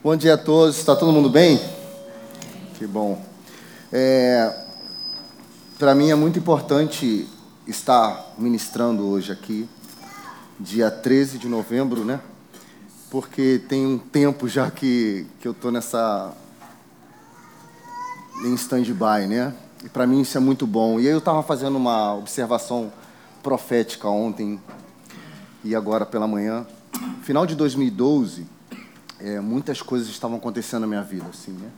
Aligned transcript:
Bom 0.00 0.14
dia 0.14 0.34
a 0.34 0.38
todos. 0.38 0.78
Está 0.78 0.94
todo 0.94 1.10
mundo 1.10 1.28
bem? 1.28 1.60
Que 2.78 2.86
bom. 2.86 3.20
É, 3.92 4.64
Para 5.76 5.92
mim 5.92 6.12
é 6.12 6.14
muito 6.14 6.38
importante 6.38 7.26
estar 7.66 8.32
ministrando 8.38 9.04
hoje 9.04 9.32
aqui, 9.32 9.68
dia 10.60 10.88
13 10.88 11.38
de 11.38 11.48
novembro, 11.48 12.04
né? 12.04 12.20
Porque 13.10 13.60
tem 13.68 13.84
um 13.84 13.98
tempo 13.98 14.46
já 14.46 14.70
que, 14.70 15.26
que 15.40 15.48
eu 15.48 15.52
estou 15.52 15.72
nessa. 15.72 16.32
em 18.44 18.54
stand-by, 18.54 19.26
né? 19.26 19.52
E 19.84 19.88
para 19.88 20.06
mim 20.06 20.20
isso 20.20 20.38
é 20.38 20.40
muito 20.40 20.64
bom. 20.64 21.00
E 21.00 21.08
aí 21.08 21.12
eu 21.12 21.18
estava 21.18 21.42
fazendo 21.42 21.74
uma 21.74 22.14
observação 22.14 22.92
profética 23.42 24.08
ontem 24.08 24.60
e 25.64 25.74
agora 25.74 26.06
pela 26.06 26.28
manhã. 26.28 26.64
Final 27.24 27.44
de 27.44 27.56
2012 27.56 28.57
é, 29.20 29.40
muitas 29.40 29.82
coisas 29.82 30.08
estavam 30.08 30.36
acontecendo 30.36 30.82
na 30.82 30.86
minha 30.86 31.02
vida, 31.02 31.26
assim, 31.30 31.52
né? 31.52 31.70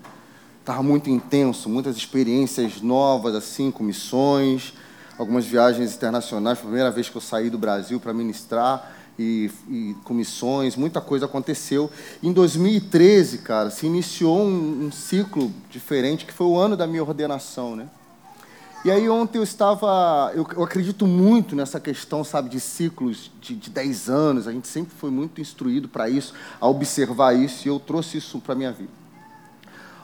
Estava 0.60 0.82
muito 0.82 1.08
intenso, 1.08 1.68
muitas 1.68 1.96
experiências 1.96 2.80
novas, 2.80 3.34
assim, 3.34 3.70
com 3.70 3.82
missões, 3.82 4.74
algumas 5.18 5.44
viagens 5.46 5.94
internacionais. 5.94 6.58
Primeira 6.58 6.90
vez 6.90 7.08
que 7.08 7.16
eu 7.16 7.20
saí 7.20 7.48
do 7.48 7.58
Brasil 7.58 7.98
para 7.98 8.12
ministrar 8.12 8.92
e, 9.18 9.50
e 9.68 9.96
com 10.04 10.14
missões, 10.14 10.76
muita 10.76 11.00
coisa 11.00 11.26
aconteceu. 11.26 11.90
Em 12.22 12.32
2013, 12.32 13.38
cara, 13.38 13.70
se 13.70 13.86
iniciou 13.86 14.38
um, 14.38 14.86
um 14.86 14.92
ciclo 14.92 15.52
diferente, 15.70 16.24
que 16.26 16.32
foi 16.32 16.46
o 16.46 16.58
ano 16.58 16.76
da 16.76 16.86
minha 16.86 17.02
ordenação, 17.02 17.74
né? 17.74 17.88
E 18.82 18.90
aí 18.90 19.10
ontem 19.10 19.36
eu 19.36 19.42
estava, 19.42 20.32
eu, 20.34 20.46
eu, 20.56 20.62
acredito 20.62 21.06
muito 21.06 21.54
nessa 21.54 21.78
questão, 21.78 22.24
sabe, 22.24 22.48
de 22.48 22.58
ciclos 22.58 23.30
de, 23.38 23.54
de 23.54 23.68
10 23.68 24.08
anos, 24.08 24.48
a 24.48 24.52
gente 24.52 24.66
sempre 24.68 24.94
foi 24.96 25.10
muito 25.10 25.38
instruído 25.38 25.86
para 25.86 26.08
isso, 26.08 26.32
a 26.58 26.66
observar 26.66 27.36
isso, 27.36 27.68
e 27.68 27.70
eu 27.70 27.78
trouxe 27.78 28.16
isso 28.16 28.40
para 28.40 28.54
a 28.54 28.56
minha 28.56 28.72
vida. 28.72 28.88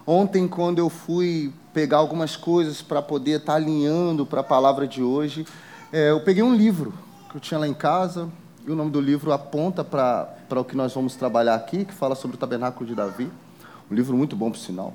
Ontem, 0.06 0.46
quando 0.46 0.78
eu 0.78 0.90
fui 0.90 1.54
pegar 1.72 1.96
algumas 1.96 2.36
coisas 2.36 2.82
para 2.82 3.00
poder 3.00 3.40
estar 3.40 3.54
tá 3.54 3.56
alinhando 3.56 4.26
para 4.26 4.40
a 4.40 4.44
palavra 4.44 4.86
de 4.86 5.02
hoje, 5.02 5.46
é, 5.90 6.10
eu 6.10 6.20
peguei 6.20 6.42
um 6.42 6.54
livro 6.54 6.92
que 7.30 7.36
eu 7.38 7.40
tinha 7.40 7.58
lá 7.58 7.66
em 7.66 7.72
casa, 7.72 8.28
e 8.66 8.70
o 8.70 8.74
nome 8.74 8.90
do 8.90 9.00
livro 9.00 9.32
aponta 9.32 9.82
para 9.82 10.36
o 10.50 10.64
que 10.64 10.76
nós 10.76 10.92
vamos 10.92 11.16
trabalhar 11.16 11.54
aqui, 11.54 11.86
que 11.86 11.94
fala 11.94 12.14
sobre 12.14 12.36
o 12.36 12.38
tabernáculo 12.38 12.86
de 12.86 12.94
Davi, 12.94 13.30
um 13.90 13.94
livro 13.94 14.14
muito 14.14 14.36
bom, 14.36 14.50
por 14.50 14.58
sinal. 14.58 14.92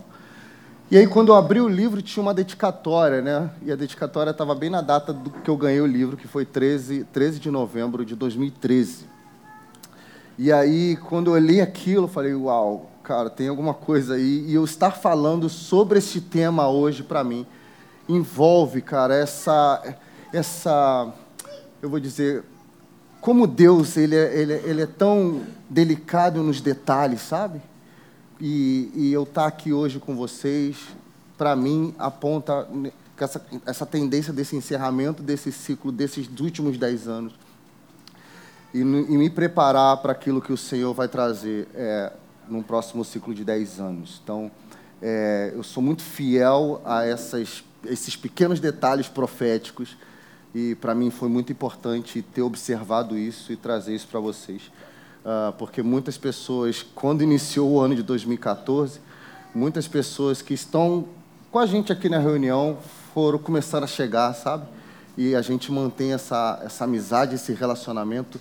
E 0.91 0.97
aí, 0.97 1.07
quando 1.07 1.29
eu 1.29 1.35
abri 1.35 1.61
o 1.61 1.69
livro, 1.69 2.01
tinha 2.01 2.21
uma 2.21 2.33
dedicatória, 2.33 3.21
né? 3.21 3.49
E 3.61 3.71
a 3.71 3.77
dedicatória 3.77 4.31
estava 4.31 4.53
bem 4.53 4.69
na 4.69 4.81
data 4.81 5.13
do 5.13 5.29
que 5.29 5.49
eu 5.49 5.55
ganhei 5.55 5.79
o 5.79 5.85
livro, 5.85 6.17
que 6.17 6.27
foi 6.27 6.43
13, 6.43 7.05
13 7.13 7.39
de 7.39 7.49
novembro 7.49 8.03
de 8.03 8.13
2013. 8.13 9.05
E 10.37 10.51
aí, 10.51 10.97
quando 10.97 11.27
eu 11.27 11.35
olhei 11.35 11.61
aquilo, 11.61 12.03
eu 12.03 12.07
falei, 12.09 12.33
uau, 12.33 12.91
cara, 13.03 13.29
tem 13.29 13.47
alguma 13.47 13.73
coisa 13.73 14.15
aí. 14.15 14.43
E 14.45 14.53
eu 14.53 14.65
estar 14.65 14.91
falando 14.91 15.47
sobre 15.47 15.99
esse 15.99 16.19
tema 16.19 16.67
hoje, 16.67 17.03
para 17.03 17.23
mim, 17.23 17.47
envolve, 18.09 18.81
cara, 18.81 19.15
essa, 19.15 19.95
essa, 20.33 21.07
eu 21.81 21.89
vou 21.89 22.01
dizer, 22.01 22.43
como 23.21 23.47
Deus, 23.47 23.95
ele 23.95 24.17
é, 24.17 24.37
ele, 24.37 24.51
é, 24.51 24.61
ele 24.65 24.81
é 24.81 24.87
tão 24.87 25.39
delicado 25.69 26.43
nos 26.43 26.59
detalhes, 26.59 27.21
sabe? 27.21 27.61
E, 28.43 28.91
e 28.95 29.13
eu 29.13 29.21
estar 29.21 29.43
tá 29.43 29.47
aqui 29.47 29.71
hoje 29.71 29.99
com 29.99 30.15
vocês, 30.15 30.75
para 31.37 31.55
mim, 31.55 31.93
aponta 31.99 32.67
essa, 33.19 33.45
essa 33.67 33.85
tendência 33.85 34.33
desse 34.33 34.55
encerramento 34.55 35.21
desse 35.21 35.51
ciclo, 35.51 35.91
desses 35.91 36.27
últimos 36.39 36.75
dez 36.75 37.07
anos. 37.07 37.33
E, 38.73 38.79
e 38.79 38.83
me 38.83 39.29
preparar 39.29 39.97
para 39.97 40.11
aquilo 40.13 40.41
que 40.41 40.51
o 40.51 40.57
Senhor 40.57 40.91
vai 40.91 41.07
trazer 41.07 41.67
é, 41.75 42.11
no 42.49 42.63
próximo 42.63 43.05
ciclo 43.05 43.31
de 43.31 43.43
dez 43.43 43.79
anos. 43.79 44.19
Então, 44.23 44.49
é, 44.99 45.51
eu 45.53 45.61
sou 45.61 45.83
muito 45.83 46.01
fiel 46.01 46.81
a 46.83 47.05
essas, 47.05 47.63
esses 47.85 48.15
pequenos 48.15 48.59
detalhes 48.59 49.07
proféticos 49.07 49.95
e 50.55 50.73
para 50.75 50.95
mim 50.95 51.11
foi 51.11 51.29
muito 51.29 51.51
importante 51.51 52.23
ter 52.23 52.41
observado 52.41 53.15
isso 53.15 53.53
e 53.53 53.55
trazer 53.55 53.93
isso 53.93 54.07
para 54.07 54.19
vocês 54.19 54.71
uh, 55.25 55.53
porque 55.57 55.81
muitas 55.81 56.17
pessoas, 56.17 56.85
quando 56.95 57.23
iniciou 57.23 57.71
o 57.71 57.79
ano 57.79 57.95
de 57.95 58.03
2014, 58.03 58.99
muitas 59.53 59.87
pessoas 59.87 60.41
que 60.41 60.53
estão 60.53 61.05
com 61.51 61.59
a 61.59 61.65
gente 61.65 61.91
aqui 61.91 62.07
na 62.07 62.19
reunião 62.19 62.77
foram 63.13 63.37
começar 63.37 63.83
a 63.83 63.87
chegar, 63.87 64.33
sabe? 64.33 64.65
E 65.17 65.35
a 65.35 65.41
gente 65.41 65.71
mantém 65.71 66.13
essa, 66.13 66.61
essa 66.63 66.85
amizade, 66.85 67.35
esse 67.35 67.53
relacionamento 67.53 68.39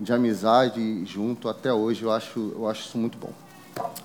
de 0.00 0.12
amizade 0.12 1.04
junto 1.04 1.48
até 1.48 1.72
hoje. 1.72 2.02
Eu 2.02 2.12
acho, 2.12 2.52
eu 2.56 2.68
acho 2.68 2.88
isso 2.88 2.98
muito 2.98 3.16
bom. 3.16 3.30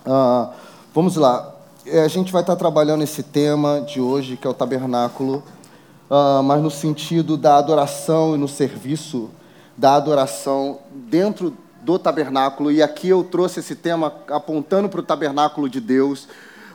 Uh, 0.05 0.53
vamos 0.93 1.15
lá. 1.15 1.55
É, 1.85 2.03
a 2.03 2.07
gente 2.07 2.31
vai 2.31 2.41
estar 2.41 2.55
trabalhando 2.55 3.03
esse 3.03 3.23
tema 3.23 3.81
de 3.81 3.99
hoje, 3.99 4.37
que 4.37 4.47
é 4.47 4.49
o 4.49 4.53
tabernáculo, 4.53 5.43
uh, 6.09 6.41
mas 6.43 6.61
no 6.61 6.71
sentido 6.71 7.35
da 7.35 7.57
adoração 7.57 8.35
e 8.35 8.37
no 8.37 8.47
serviço 8.47 9.29
da 9.75 9.95
adoração 9.95 10.79
dentro 10.91 11.57
do 11.83 11.99
tabernáculo, 11.99 12.71
e 12.71 12.81
aqui 12.81 13.09
eu 13.09 13.23
trouxe 13.23 13.59
esse 13.59 13.75
tema 13.75 14.13
apontando 14.29 14.89
para 14.89 14.99
o 14.99 15.03
tabernáculo 15.03 15.69
de 15.69 15.81
Deus, 15.81 16.27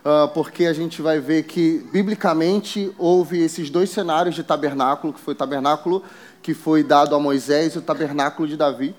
uh, 0.05 0.29
porque 0.35 0.67
a 0.67 0.73
gente 0.73 1.01
vai 1.01 1.19
ver 1.19 1.45
que, 1.45 1.87
biblicamente, 1.93 2.93
houve 2.99 3.43
esses 3.43 3.71
dois 3.71 3.91
cenários 3.91 4.35
de 4.35 4.43
tabernáculo, 4.43 5.13
que 5.13 5.21
foi 5.21 5.35
o 5.35 5.37
tabernáculo 5.37 6.03
que 6.43 6.55
foi 6.55 6.83
dado 6.83 7.15
a 7.15 7.19
Moisés 7.19 7.75
e 7.75 7.79
o 7.79 7.83
tabernáculo 7.83 8.47
de 8.47 8.57
Davi 8.57 8.95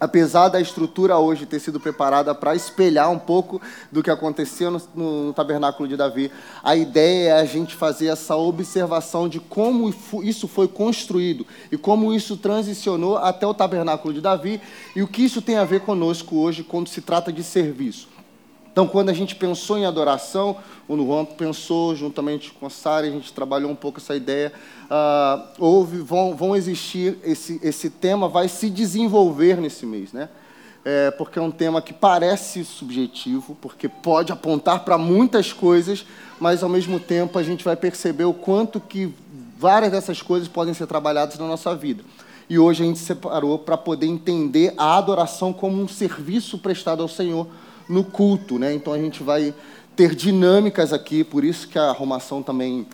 apesar 0.00 0.48
da 0.48 0.60
estrutura 0.60 1.18
hoje 1.18 1.46
ter 1.46 1.60
sido 1.60 1.80
preparada 1.80 2.34
para 2.34 2.54
espelhar 2.54 3.10
um 3.10 3.18
pouco 3.18 3.60
do 3.90 4.02
que 4.02 4.10
acontecia 4.10 4.70
no, 4.70 4.80
no, 4.94 5.24
no, 5.26 5.32
tabernáculo 5.32 5.88
de 5.88 5.96
Davi, 5.96 6.30
a 6.62 6.76
ideia 6.76 7.30
é 7.30 7.32
a 7.40 7.44
gente 7.44 7.74
fazer 7.74 8.06
essa 8.08 8.36
observação 8.36 9.28
de 9.28 9.40
como 9.40 9.92
isso 10.22 10.46
foi 10.46 10.68
construído 10.68 11.46
e 11.70 11.76
como 11.76 12.14
isso 12.14 12.36
transicionou 12.36 13.16
até 13.16 13.46
o 13.46 13.54
tabernáculo 13.54 14.14
de 14.14 14.20
Davi 14.20 14.60
e 14.94 15.02
o 15.02 15.08
que 15.08 15.22
isso 15.22 15.42
tem 15.42 15.56
a 15.56 15.64
ver 15.64 15.80
conosco 15.80 16.36
hoje 16.36 16.62
quando 16.62 16.88
se 16.88 17.00
trata 17.00 17.32
de 17.32 17.42
serviço. 17.42 18.17
Então, 18.72 18.86
quando 18.86 19.08
a 19.08 19.12
gente 19.12 19.34
pensou 19.34 19.76
em 19.76 19.84
adoração, 19.84 20.56
o 20.86 20.96
Juan 20.96 21.24
pensou, 21.24 21.94
juntamente 21.96 22.52
com 22.52 22.66
a 22.66 22.70
Sara, 22.70 23.06
a 23.06 23.10
gente 23.10 23.32
trabalhou 23.32 23.70
um 23.70 23.74
pouco 23.74 23.98
essa 23.98 24.14
ideia. 24.14 24.52
Uh, 24.84 25.48
houve, 25.58 25.98
vão, 25.98 26.34
vão 26.34 26.54
existir, 26.54 27.18
esse, 27.24 27.60
esse 27.62 27.90
tema 27.90 28.28
vai 28.28 28.48
se 28.48 28.70
desenvolver 28.70 29.60
nesse 29.60 29.84
mês, 29.84 30.12
né? 30.12 30.28
É, 30.84 31.10
porque 31.10 31.38
é 31.38 31.42
um 31.42 31.50
tema 31.50 31.82
que 31.82 31.92
parece 31.92 32.64
subjetivo, 32.64 33.56
porque 33.60 33.88
pode 33.88 34.32
apontar 34.32 34.84
para 34.84 34.96
muitas 34.96 35.52
coisas, 35.52 36.06
mas 36.40 36.62
ao 36.62 36.68
mesmo 36.68 36.98
tempo 37.00 37.38
a 37.38 37.42
gente 37.42 37.64
vai 37.64 37.76
perceber 37.76 38.24
o 38.24 38.32
quanto 38.32 38.80
que 38.80 39.12
várias 39.58 39.90
dessas 39.90 40.22
coisas 40.22 40.48
podem 40.48 40.72
ser 40.72 40.86
trabalhadas 40.86 41.36
na 41.36 41.46
nossa 41.46 41.74
vida. 41.74 42.02
E 42.48 42.58
hoje 42.58 42.82
a 42.82 42.86
gente 42.86 43.00
separou 43.00 43.58
para 43.58 43.76
poder 43.76 44.06
entender 44.06 44.72
a 44.78 44.96
adoração 44.96 45.52
como 45.52 45.82
um 45.82 45.88
serviço 45.88 46.56
prestado 46.56 47.02
ao 47.02 47.08
Senhor 47.08 47.46
no 47.88 48.04
culto, 48.04 48.58
né? 48.58 48.74
Então 48.74 48.92
a 48.92 48.98
gente 48.98 49.22
vai 49.22 49.54
ter 49.96 50.14
dinâmicas 50.14 50.92
aqui, 50.92 51.24
por 51.24 51.42
isso 51.42 51.66
que 51.66 51.78
a 51.78 51.90
arrumação 51.90 52.42
também 52.42 52.86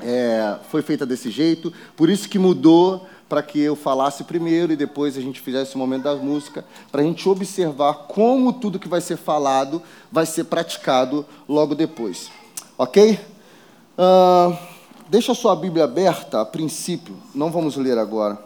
é, 0.00 0.56
foi 0.70 0.82
feita 0.82 1.06
desse 1.06 1.30
jeito, 1.30 1.72
por 1.96 2.08
isso 2.10 2.28
que 2.28 2.38
mudou 2.38 3.06
para 3.28 3.42
que 3.42 3.60
eu 3.60 3.74
falasse 3.74 4.24
primeiro 4.24 4.72
e 4.72 4.76
depois 4.76 5.16
a 5.16 5.20
gente 5.20 5.40
fizesse 5.40 5.74
o 5.74 5.78
momento 5.78 6.02
da 6.02 6.14
música, 6.16 6.64
para 6.90 7.00
a 7.00 7.04
gente 7.04 7.26
observar 7.28 7.94
como 8.08 8.52
tudo 8.52 8.78
que 8.78 8.88
vai 8.88 9.00
ser 9.00 9.16
falado 9.16 9.82
vai 10.10 10.26
ser 10.26 10.44
praticado 10.44 11.24
logo 11.48 11.74
depois. 11.74 12.30
Ok? 12.76 13.18
Uh, 13.96 14.58
deixa 15.08 15.32
a 15.32 15.34
sua 15.34 15.54
Bíblia 15.54 15.84
aberta 15.84 16.40
a 16.40 16.44
princípio, 16.44 17.16
não 17.34 17.50
vamos 17.50 17.76
ler 17.76 17.96
agora, 17.96 18.38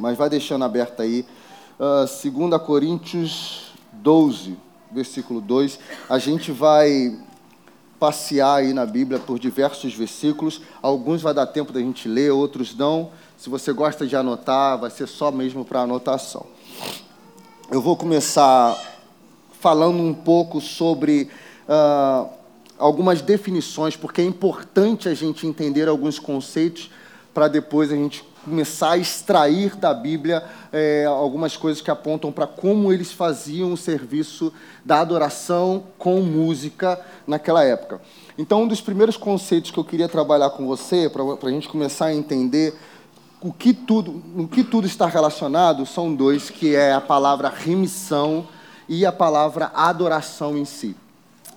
mas 0.00 0.16
vai 0.16 0.28
deixando 0.28 0.64
aberta 0.64 1.02
aí. 1.02 1.24
Uh, 1.78 2.48
2 2.48 2.62
Coríntios 2.62 3.72
12 3.92 4.56
versículo 4.92 5.40
2. 5.40 5.78
A 6.08 6.18
gente 6.18 6.52
vai 6.52 7.18
passear 7.98 8.56
aí 8.56 8.72
na 8.72 8.84
Bíblia 8.84 9.18
por 9.20 9.38
diversos 9.38 9.94
versículos. 9.94 10.60
Alguns 10.82 11.22
vai 11.22 11.32
dar 11.32 11.46
tempo 11.46 11.72
da 11.72 11.80
gente 11.80 12.08
ler, 12.08 12.32
outros 12.32 12.74
não. 12.76 13.10
Se 13.38 13.48
você 13.48 13.72
gosta 13.72 14.06
de 14.06 14.16
anotar, 14.16 14.78
vai 14.78 14.90
ser 14.90 15.06
só 15.06 15.30
mesmo 15.30 15.64
para 15.64 15.82
anotação. 15.82 16.46
Eu 17.70 17.80
vou 17.80 17.96
começar 17.96 18.76
falando 19.60 20.00
um 20.00 20.12
pouco 20.12 20.60
sobre 20.60 21.30
uh, 21.68 22.28
algumas 22.76 23.22
definições, 23.22 23.96
porque 23.96 24.20
é 24.20 24.24
importante 24.24 25.08
a 25.08 25.14
gente 25.14 25.46
entender 25.46 25.88
alguns 25.88 26.18
conceitos 26.18 26.90
para 27.32 27.46
depois 27.46 27.92
a 27.92 27.94
gente 27.94 28.24
começar 28.44 28.92
a 28.92 28.98
extrair 28.98 29.76
da 29.76 29.94
Bíblia 29.94 30.42
é, 30.72 31.04
algumas 31.06 31.56
coisas 31.56 31.80
que 31.80 31.90
apontam 31.90 32.32
para 32.32 32.46
como 32.46 32.92
eles 32.92 33.12
faziam 33.12 33.72
o 33.72 33.76
serviço 33.76 34.52
da 34.84 35.00
adoração 35.00 35.84
com 35.98 36.20
música 36.20 37.00
naquela 37.26 37.64
época. 37.64 38.00
Então, 38.36 38.62
um 38.62 38.68
dos 38.68 38.80
primeiros 38.80 39.16
conceitos 39.16 39.70
que 39.70 39.78
eu 39.78 39.84
queria 39.84 40.08
trabalhar 40.08 40.50
com 40.50 40.66
você, 40.66 41.08
para 41.08 41.48
a 41.48 41.52
gente 41.52 41.68
começar 41.68 42.06
a 42.06 42.14
entender 42.14 42.74
o 43.40 43.52
que 43.52 43.72
tudo, 43.72 44.22
o 44.36 44.46
que 44.46 44.62
tudo 44.62 44.86
está 44.86 45.06
relacionado, 45.06 45.84
são 45.84 46.14
dois, 46.14 46.48
que 46.48 46.74
é 46.74 46.92
a 46.92 47.00
palavra 47.00 47.48
remissão 47.48 48.46
e 48.88 49.04
a 49.04 49.12
palavra 49.12 49.70
adoração 49.74 50.56
em 50.56 50.64
si. 50.64 50.96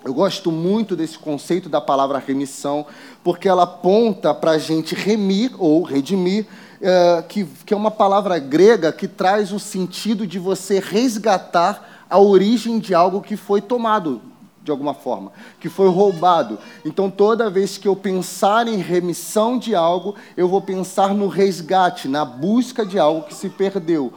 Eu 0.03 0.13
gosto 0.13 0.51
muito 0.51 0.95
desse 0.95 1.17
conceito 1.17 1.67
da 1.67 1.81
palavra 1.81 2.19
remissão, 2.19 2.85
porque 3.23 3.47
ela 3.47 3.63
aponta 3.63 4.35
para 4.35 4.51
a 4.51 4.57
gente 4.59 4.93
remir 4.93 5.51
ou 5.57 5.81
redimir, 5.81 6.45
é, 6.87 7.23
que, 7.23 7.45
que 7.65 7.73
é 7.73 7.77
uma 7.77 7.89
palavra 7.89 8.37
grega 8.37 8.91
que 8.91 9.07
traz 9.07 9.51
o 9.51 9.59
sentido 9.59 10.27
de 10.27 10.37
você 10.37 10.79
resgatar 10.79 12.05
a 12.07 12.19
origem 12.19 12.77
de 12.77 12.93
algo 12.93 13.21
que 13.21 13.35
foi 13.35 13.59
tomado 13.59 14.21
de 14.63 14.69
alguma 14.69 14.93
forma, 14.93 15.31
que 15.59 15.67
foi 15.67 15.89
roubado. 15.89 16.59
Então, 16.83 17.09
toda 17.09 17.49
vez 17.49 17.77
que 17.77 17.87
eu 17.87 17.95
pensar 17.95 18.67
em 18.67 18.77
remissão 18.77 19.57
de 19.57 19.73
algo, 19.73 20.15
eu 20.37 20.47
vou 20.47 20.61
pensar 20.61 21.13
no 21.13 21.27
resgate, 21.27 22.07
na 22.07 22.23
busca 22.23 22.85
de 22.85 22.99
algo 22.99 23.23
que 23.23 23.33
se 23.33 23.49
perdeu. 23.49 24.13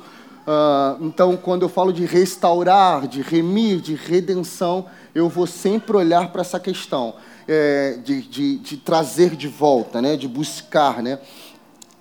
Uh, 0.47 1.05
então, 1.07 1.39
quando 1.39 1.63
eu 1.63 1.69
falo 1.71 1.93
de 1.93 2.05
restaurar, 2.05 3.07
de 3.07 3.23
remir, 3.23 3.81
de 3.81 3.95
redenção, 3.95 4.87
eu 5.15 5.29
vou 5.29 5.47
sempre 5.47 5.97
olhar 5.97 6.33
para 6.33 6.43
essa 6.43 6.61
questão 6.61 7.15
é, 7.49 7.99
de, 8.05 8.21
de, 8.23 8.59
de, 8.59 8.77
trazer 8.77 9.35
de 9.35 9.49
volta, 9.49 10.03
né, 10.03 10.17
de 10.17 10.29
buscar 10.29 11.03
né, 11.03 11.19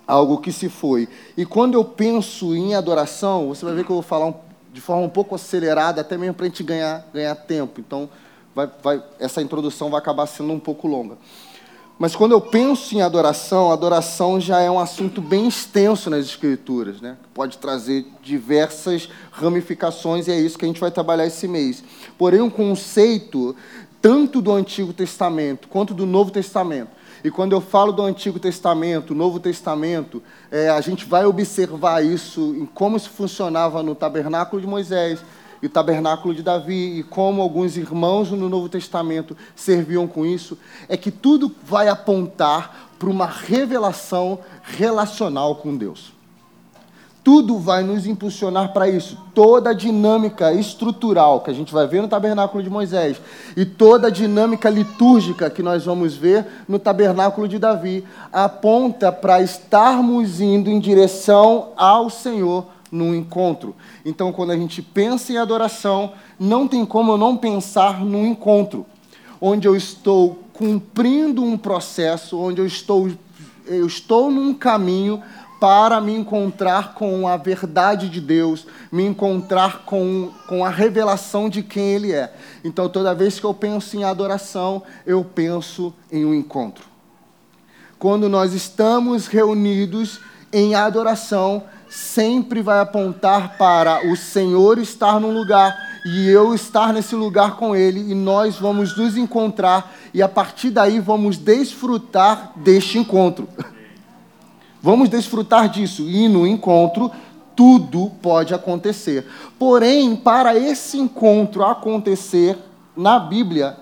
algo 0.08 0.38
que 0.38 0.50
se 0.50 0.70
foi. 0.70 1.06
E 1.36 1.44
quando 1.44 1.74
eu 1.74 1.84
penso 1.84 2.56
em 2.56 2.74
adoração, 2.74 3.48
você 3.48 3.62
vai 3.64 3.74
ver 3.74 3.84
que 3.84 3.90
eu 3.90 3.96
vou 3.96 4.02
falar 4.02 4.26
um, 4.26 4.34
de 4.72 4.80
forma 4.80 5.02
um 5.02 5.08
pouco 5.10 5.34
acelerada, 5.34 6.00
até 6.00 6.16
mesmo 6.16 6.34
para 6.34 6.46
a 6.46 6.48
gente 6.48 6.62
ganhar, 6.62 7.06
ganhar 7.12 7.34
tempo. 7.34 7.78
Então, 7.78 8.08
vai, 8.54 8.70
vai, 8.82 9.02
essa 9.20 9.42
introdução 9.42 9.90
vai 9.90 9.98
acabar 9.98 10.26
sendo 10.26 10.50
um 10.50 10.58
pouco 10.58 10.88
longa. 10.88 11.18
Mas 11.98 12.14
quando 12.14 12.32
eu 12.32 12.40
penso 12.40 12.94
em 12.94 13.02
adoração, 13.02 13.72
adoração 13.72 14.40
já 14.40 14.60
é 14.60 14.70
um 14.70 14.78
assunto 14.78 15.20
bem 15.20 15.48
extenso 15.48 16.08
nas 16.08 16.24
Escrituras, 16.24 17.00
né? 17.00 17.16
pode 17.34 17.58
trazer 17.58 18.06
diversas 18.22 19.08
ramificações 19.32 20.28
e 20.28 20.30
é 20.30 20.40
isso 20.40 20.56
que 20.56 20.64
a 20.64 20.68
gente 20.68 20.80
vai 20.80 20.92
trabalhar 20.92 21.26
esse 21.26 21.48
mês. 21.48 21.82
Porém, 22.16 22.40
um 22.40 22.48
conceito 22.48 23.54
tanto 24.00 24.40
do 24.40 24.52
Antigo 24.52 24.92
Testamento 24.92 25.66
quanto 25.66 25.92
do 25.92 26.06
Novo 26.06 26.30
Testamento. 26.30 26.97
E 27.22 27.30
quando 27.30 27.52
eu 27.52 27.60
falo 27.60 27.92
do 27.92 28.02
Antigo 28.02 28.38
Testamento, 28.38 29.14
Novo 29.14 29.40
Testamento, 29.40 30.22
é, 30.50 30.68
a 30.68 30.80
gente 30.80 31.04
vai 31.04 31.24
observar 31.24 32.04
isso 32.04 32.54
em 32.56 32.66
como 32.66 32.96
isso 32.96 33.10
funcionava 33.10 33.82
no 33.82 33.94
tabernáculo 33.94 34.60
de 34.60 34.68
Moisés, 34.68 35.20
e 35.62 35.66
o 35.66 35.70
tabernáculo 35.70 36.34
de 36.34 36.42
Davi, 36.42 37.00
e 37.00 37.02
como 37.02 37.42
alguns 37.42 37.76
irmãos 37.76 38.30
no 38.30 38.48
Novo 38.48 38.68
Testamento 38.68 39.36
serviam 39.56 40.06
com 40.06 40.24
isso, 40.24 40.56
é 40.88 40.96
que 40.96 41.10
tudo 41.10 41.54
vai 41.64 41.88
apontar 41.88 42.90
para 42.98 43.08
uma 43.08 43.26
revelação 43.26 44.38
relacional 44.62 45.56
com 45.56 45.76
Deus. 45.76 46.12
Tudo 47.28 47.58
vai 47.58 47.82
nos 47.82 48.06
impulsionar 48.06 48.72
para 48.72 48.88
isso. 48.88 49.18
Toda 49.34 49.68
a 49.68 49.74
dinâmica 49.74 50.50
estrutural 50.50 51.42
que 51.42 51.50
a 51.50 51.52
gente 51.52 51.74
vai 51.74 51.86
ver 51.86 52.00
no 52.00 52.08
tabernáculo 52.08 52.62
de 52.64 52.70
Moisés 52.70 53.20
e 53.54 53.66
toda 53.66 54.06
a 54.06 54.10
dinâmica 54.10 54.70
litúrgica 54.70 55.50
que 55.50 55.62
nós 55.62 55.84
vamos 55.84 56.16
ver 56.16 56.46
no 56.66 56.78
tabernáculo 56.78 57.46
de 57.46 57.58
Davi 57.58 58.02
aponta 58.32 59.12
para 59.12 59.42
estarmos 59.42 60.40
indo 60.40 60.70
em 60.70 60.80
direção 60.80 61.68
ao 61.76 62.08
Senhor 62.08 62.64
num 62.90 63.14
encontro. 63.14 63.76
Então, 64.06 64.32
quando 64.32 64.52
a 64.52 64.56
gente 64.56 64.80
pensa 64.80 65.30
em 65.30 65.36
adoração, 65.36 66.12
não 66.40 66.66
tem 66.66 66.86
como 66.86 67.12
eu 67.12 67.18
não 67.18 67.36
pensar 67.36 68.02
num 68.02 68.24
encontro, 68.24 68.86
onde 69.38 69.68
eu 69.68 69.76
estou 69.76 70.38
cumprindo 70.54 71.44
um 71.44 71.58
processo, 71.58 72.40
onde 72.40 72.58
eu 72.58 72.66
estou, 72.66 73.10
eu 73.66 73.86
estou 73.86 74.30
num 74.30 74.54
caminho 74.54 75.22
para 75.60 76.00
me 76.00 76.14
encontrar 76.14 76.94
com 76.94 77.26
a 77.26 77.36
verdade 77.36 78.08
de 78.08 78.20
Deus, 78.20 78.66
me 78.92 79.04
encontrar 79.04 79.84
com, 79.84 80.30
com 80.46 80.64
a 80.64 80.70
revelação 80.70 81.48
de 81.48 81.62
quem 81.62 81.94
Ele 81.94 82.12
é. 82.12 82.32
Então, 82.64 82.88
toda 82.88 83.14
vez 83.14 83.40
que 83.40 83.46
eu 83.46 83.54
penso 83.54 83.96
em 83.96 84.04
adoração, 84.04 84.82
eu 85.04 85.24
penso 85.24 85.92
em 86.10 86.24
um 86.24 86.34
encontro. 86.34 86.84
Quando 87.98 88.28
nós 88.28 88.52
estamos 88.52 89.26
reunidos 89.26 90.20
em 90.52 90.74
adoração, 90.74 91.64
sempre 91.90 92.62
vai 92.62 92.78
apontar 92.78 93.56
para 93.58 94.08
o 94.08 94.16
Senhor 94.16 94.78
estar 94.78 95.18
num 95.18 95.32
lugar 95.32 95.76
e 96.04 96.28
eu 96.28 96.54
estar 96.54 96.92
nesse 96.92 97.16
lugar 97.16 97.56
com 97.56 97.74
Ele, 97.74 98.12
e 98.12 98.14
nós 98.14 98.56
vamos 98.56 98.96
nos 98.96 99.16
encontrar, 99.16 99.94
e 100.14 100.22
a 100.22 100.28
partir 100.28 100.70
daí 100.70 101.00
vamos 101.00 101.36
desfrutar 101.36 102.52
deste 102.56 102.98
encontro. 102.98 103.48
Vamos 104.82 105.08
desfrutar 105.08 105.68
disso, 105.68 106.02
e 106.02 106.28
no 106.28 106.46
encontro 106.46 107.10
tudo 107.56 108.12
pode 108.22 108.54
acontecer. 108.54 109.26
Porém, 109.58 110.14
para 110.14 110.56
esse 110.56 110.96
encontro 110.96 111.64
acontecer 111.64 112.56
na 112.96 113.18
Bíblia, 113.18 113.76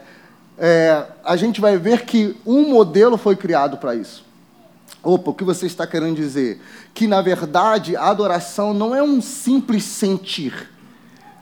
é, 0.59 1.05
a 1.23 1.37
gente 1.37 1.61
vai 1.61 1.77
ver 1.77 2.07
que 2.07 2.35
um 2.47 2.71
modelo 2.71 3.19
foi 3.19 3.37
criado 3.37 3.77
para 3.77 3.95
isso. 3.95 4.25
Opa, 5.03 5.31
o 5.31 5.35
que 5.35 5.45
você 5.45 5.67
está 5.67 5.87
querendo 5.87 6.17
dizer? 6.17 6.61
Que, 6.95 7.07
na 7.07 7.21
verdade, 7.21 7.95
a 7.95 8.09
adoração 8.09 8.73
não 8.73 8.95
é 8.95 9.03
um 9.03 9.21
simples 9.21 9.85
sentir. 9.85 10.71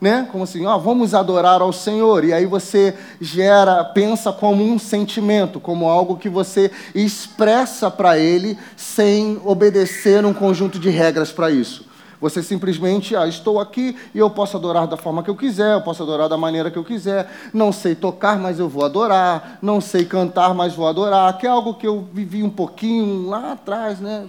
Né? 0.05 0.29
Como 0.31 0.45
assim, 0.45 0.67
ó, 0.67 0.77
vamos 0.77 1.15
adorar 1.15 1.62
ao 1.62 1.73
Senhor. 1.73 2.25
E 2.25 2.33
aí 2.35 2.45
você 2.45 2.95
gera, 3.23 3.83
pensa 3.83 4.31
como 4.31 4.62
um 4.62 4.79
sentimento, 4.79 5.59
como 5.59 5.89
algo 5.89 6.19
que 6.19 6.29
você 6.29 6.71
expressa 6.95 7.91
para 7.91 8.19
Ele 8.19 8.59
sem 8.77 9.41
obedecer 9.47 10.27
um 10.27 10.35
conjunto 10.35 10.79
de 10.79 10.91
regras 10.91 11.33
para 11.33 11.51
isso. 11.51 11.87
Você 12.21 12.43
simplesmente, 12.43 13.17
ah, 13.17 13.27
estou 13.27 13.59
aqui 13.59 13.97
e 14.15 14.19
eu 14.19 14.29
posso 14.29 14.59
adorar 14.59 14.87
da 14.87 14.99
forma 14.99 15.23
que 15.23 15.31
eu 15.31 15.35
quiser, 15.35 15.73
eu 15.73 15.81
posso 15.81 16.03
adorar 16.03 16.29
da 16.29 16.37
maneira 16.37 16.71
que 16.71 16.77
eu 16.77 16.85
quiser. 16.85 17.27
Não 17.51 17.73
sei 17.73 17.95
tocar, 17.95 18.39
mas 18.39 18.59
eu 18.59 18.69
vou 18.69 18.85
adorar. 18.85 19.59
Não 19.62 19.81
sei 19.81 20.05
cantar, 20.05 20.53
mas 20.53 20.75
vou 20.75 20.87
adorar. 20.87 21.39
Que 21.39 21.47
é 21.47 21.51
algo 21.51 21.73
que 21.73 21.87
eu 21.87 22.06
vivi 22.12 22.43
um 22.43 22.51
pouquinho 22.51 23.31
lá 23.31 23.53
atrás, 23.53 24.01
né? 24.01 24.27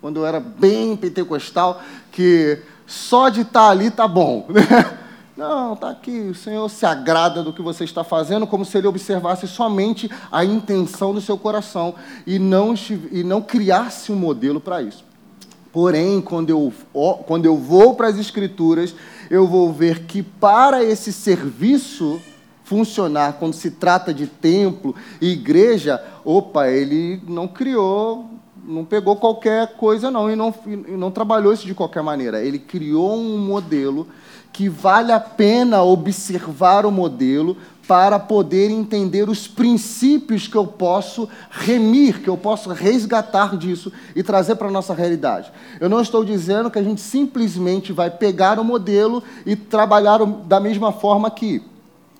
Quando 0.00 0.20
eu 0.20 0.26
era 0.26 0.38
bem 0.38 0.96
pentecostal, 0.96 1.82
que 2.12 2.62
só 2.86 3.28
de 3.28 3.40
estar 3.40 3.70
ali 3.70 3.90
tá 3.90 4.06
bom. 4.06 4.46
Não, 5.40 5.72
está 5.72 5.88
aqui. 5.88 6.28
O 6.28 6.34
Senhor 6.34 6.68
se 6.68 6.84
agrada 6.84 7.42
do 7.42 7.50
que 7.50 7.62
você 7.62 7.82
está 7.82 8.04
fazendo, 8.04 8.46
como 8.46 8.62
se 8.62 8.76
Ele 8.76 8.86
observasse 8.86 9.48
somente 9.48 10.10
a 10.30 10.44
intenção 10.44 11.14
do 11.14 11.20
seu 11.22 11.38
coração 11.38 11.94
e 12.26 12.38
não, 12.38 12.74
e 13.10 13.24
não 13.24 13.40
criasse 13.40 14.12
um 14.12 14.16
modelo 14.16 14.60
para 14.60 14.82
isso. 14.82 15.02
Porém, 15.72 16.20
quando 16.20 16.50
eu, 16.50 16.70
quando 17.26 17.46
eu 17.46 17.56
vou 17.56 17.94
para 17.94 18.08
as 18.08 18.18
Escrituras, 18.18 18.94
eu 19.30 19.46
vou 19.46 19.72
ver 19.72 20.00
que 20.00 20.22
para 20.22 20.84
esse 20.84 21.10
serviço 21.10 22.20
funcionar, 22.62 23.38
quando 23.38 23.54
se 23.54 23.70
trata 23.70 24.12
de 24.12 24.26
templo 24.26 24.94
e 25.22 25.32
igreja, 25.32 26.04
opa, 26.22 26.68
ele 26.68 27.22
não 27.26 27.48
criou, 27.48 28.28
não 28.62 28.84
pegou 28.84 29.16
qualquer 29.16 29.74
coisa, 29.78 30.10
não, 30.10 30.30
e 30.30 30.36
não, 30.36 30.54
e 30.66 30.76
não 30.76 31.10
trabalhou 31.10 31.50
isso 31.50 31.66
de 31.66 31.74
qualquer 31.74 32.02
maneira. 32.02 32.44
Ele 32.44 32.58
criou 32.58 33.16
um 33.16 33.38
modelo 33.38 34.06
que 34.52 34.68
vale 34.68 35.12
a 35.12 35.20
pena 35.20 35.82
observar 35.82 36.84
o 36.84 36.90
modelo 36.90 37.56
para 37.90 38.20
poder 38.20 38.70
entender 38.70 39.28
os 39.28 39.48
princípios 39.48 40.46
que 40.46 40.54
eu 40.56 40.64
posso 40.64 41.28
remir, 41.50 42.20
que 42.20 42.28
eu 42.28 42.36
posso 42.36 42.70
resgatar 42.70 43.56
disso 43.56 43.92
e 44.14 44.22
trazer 44.22 44.54
para 44.54 44.68
a 44.68 44.70
nossa 44.70 44.94
realidade. 44.94 45.50
Eu 45.80 45.88
não 45.88 46.00
estou 46.00 46.24
dizendo 46.24 46.70
que 46.70 46.78
a 46.78 46.84
gente 46.84 47.00
simplesmente 47.00 47.92
vai 47.92 48.08
pegar 48.08 48.60
o 48.60 48.64
modelo 48.64 49.22
e 49.44 49.56
trabalhar 49.56 50.24
da 50.24 50.60
mesma 50.60 50.92
forma 50.92 51.26
aqui. 51.26 51.64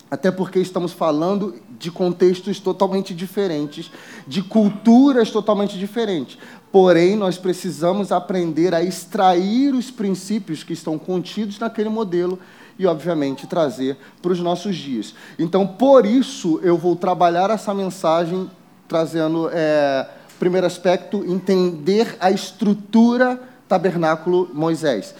Até 0.09 0.29
porque 0.29 0.59
estamos 0.59 0.91
falando 0.91 1.55
de 1.79 1.89
contextos 1.89 2.59
totalmente 2.59 3.13
diferentes, 3.13 3.89
de 4.27 4.43
culturas 4.43 5.31
totalmente 5.31 5.79
diferentes. 5.79 6.37
Porém, 6.71 7.17
nós 7.17 7.37
precisamos 7.37 8.11
aprender 8.11 8.73
a 8.73 8.81
extrair 8.81 9.73
os 9.73 9.91
princípios 9.91 10.63
que 10.63 10.71
estão 10.71 10.97
contidos 10.97 11.59
naquele 11.59 11.89
modelo 11.89 12.39
e, 12.79 12.87
obviamente, 12.87 13.45
trazer 13.45 13.97
para 14.21 14.31
os 14.31 14.39
nossos 14.39 14.75
dias. 14.75 15.13
Então, 15.37 15.67
por 15.67 16.05
isso, 16.05 16.59
eu 16.63 16.77
vou 16.77 16.95
trabalhar 16.95 17.49
essa 17.49 17.73
mensagem 17.73 18.49
trazendo, 18.87 19.49
é, 19.51 20.07
primeiro 20.39 20.65
aspecto, 20.65 21.23
entender 21.25 22.15
a 22.19 22.31
estrutura 22.31 23.39
tabernáculo 23.67 24.49
Moisés, 24.53 25.15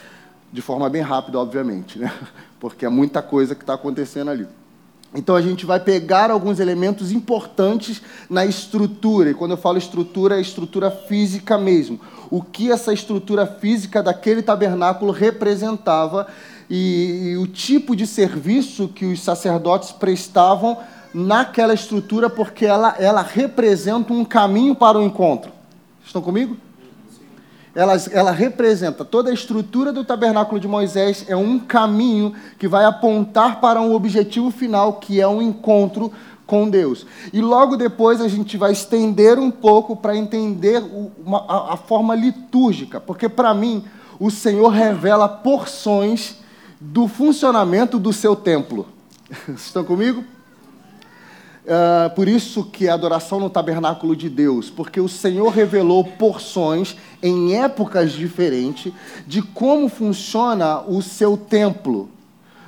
de 0.52 0.60
forma 0.60 0.88
bem 0.90 1.00
rápida, 1.00 1.38
obviamente, 1.38 1.98
né? 1.98 2.12
porque 2.60 2.84
é 2.84 2.88
muita 2.88 3.22
coisa 3.22 3.54
que 3.54 3.62
está 3.62 3.74
acontecendo 3.74 4.30
ali. 4.30 4.46
Então 5.14 5.36
a 5.36 5.42
gente 5.42 5.66
vai 5.66 5.78
pegar 5.78 6.30
alguns 6.30 6.58
elementos 6.58 7.12
importantes 7.12 8.00
na 8.30 8.46
estrutura, 8.46 9.30
e 9.30 9.34
quando 9.34 9.50
eu 9.50 9.56
falo 9.58 9.76
estrutura, 9.76 10.38
é 10.38 10.40
estrutura 10.40 10.90
física 10.90 11.58
mesmo. 11.58 12.00
O 12.30 12.42
que 12.42 12.72
essa 12.72 12.92
estrutura 12.92 13.46
física 13.46 14.02
daquele 14.02 14.42
tabernáculo 14.42 15.12
representava 15.12 16.26
e, 16.70 17.32
e 17.32 17.36
o 17.36 17.46
tipo 17.46 17.94
de 17.94 18.06
serviço 18.06 18.88
que 18.88 19.04
os 19.04 19.20
sacerdotes 19.20 19.92
prestavam 19.92 20.78
naquela 21.12 21.74
estrutura, 21.74 22.30
porque 22.30 22.64
ela, 22.64 22.96
ela 22.98 23.20
representa 23.20 24.14
um 24.14 24.24
caminho 24.24 24.74
para 24.74 24.98
o 24.98 25.02
encontro. 25.02 25.52
Estão 26.02 26.22
comigo? 26.22 26.56
Ela, 27.74 27.94
ela 28.10 28.30
representa 28.30 29.04
toda 29.04 29.30
a 29.30 29.34
estrutura 29.34 29.92
do 29.92 30.04
tabernáculo 30.04 30.60
de 30.60 30.68
Moisés, 30.68 31.24
é 31.28 31.34
um 31.34 31.58
caminho 31.58 32.34
que 32.58 32.68
vai 32.68 32.84
apontar 32.84 33.60
para 33.60 33.80
um 33.80 33.94
objetivo 33.94 34.50
final, 34.50 34.94
que 34.94 35.20
é 35.20 35.26
um 35.26 35.40
encontro 35.40 36.12
com 36.46 36.68
Deus. 36.68 37.06
E 37.32 37.40
logo 37.40 37.76
depois 37.76 38.20
a 38.20 38.28
gente 38.28 38.58
vai 38.58 38.72
estender 38.72 39.38
um 39.38 39.50
pouco 39.50 39.96
para 39.96 40.16
entender 40.16 40.82
uma, 41.24 41.44
a, 41.48 41.74
a 41.74 41.76
forma 41.76 42.14
litúrgica, 42.14 43.00
porque 43.00 43.28
para 43.28 43.54
mim 43.54 43.84
o 44.20 44.30
Senhor 44.30 44.68
revela 44.68 45.28
porções 45.28 46.36
do 46.78 47.08
funcionamento 47.08 47.98
do 47.98 48.12
seu 48.12 48.36
templo. 48.36 48.86
Estão 49.56 49.82
comigo? 49.82 50.24
Uh, 51.64 52.10
por 52.16 52.26
isso 52.26 52.64
que 52.64 52.88
a 52.88 52.94
adoração 52.94 53.38
no 53.38 53.48
tabernáculo 53.48 54.16
de 54.16 54.28
Deus, 54.28 54.68
porque 54.68 55.00
o 55.00 55.08
Senhor 55.08 55.48
revelou 55.48 56.02
porções 56.02 56.96
em 57.22 57.56
épocas 57.56 58.10
diferentes 58.10 58.92
de 59.28 59.40
como 59.40 59.88
funciona 59.88 60.80
o 60.80 61.00
seu 61.00 61.36
templo. 61.36 62.08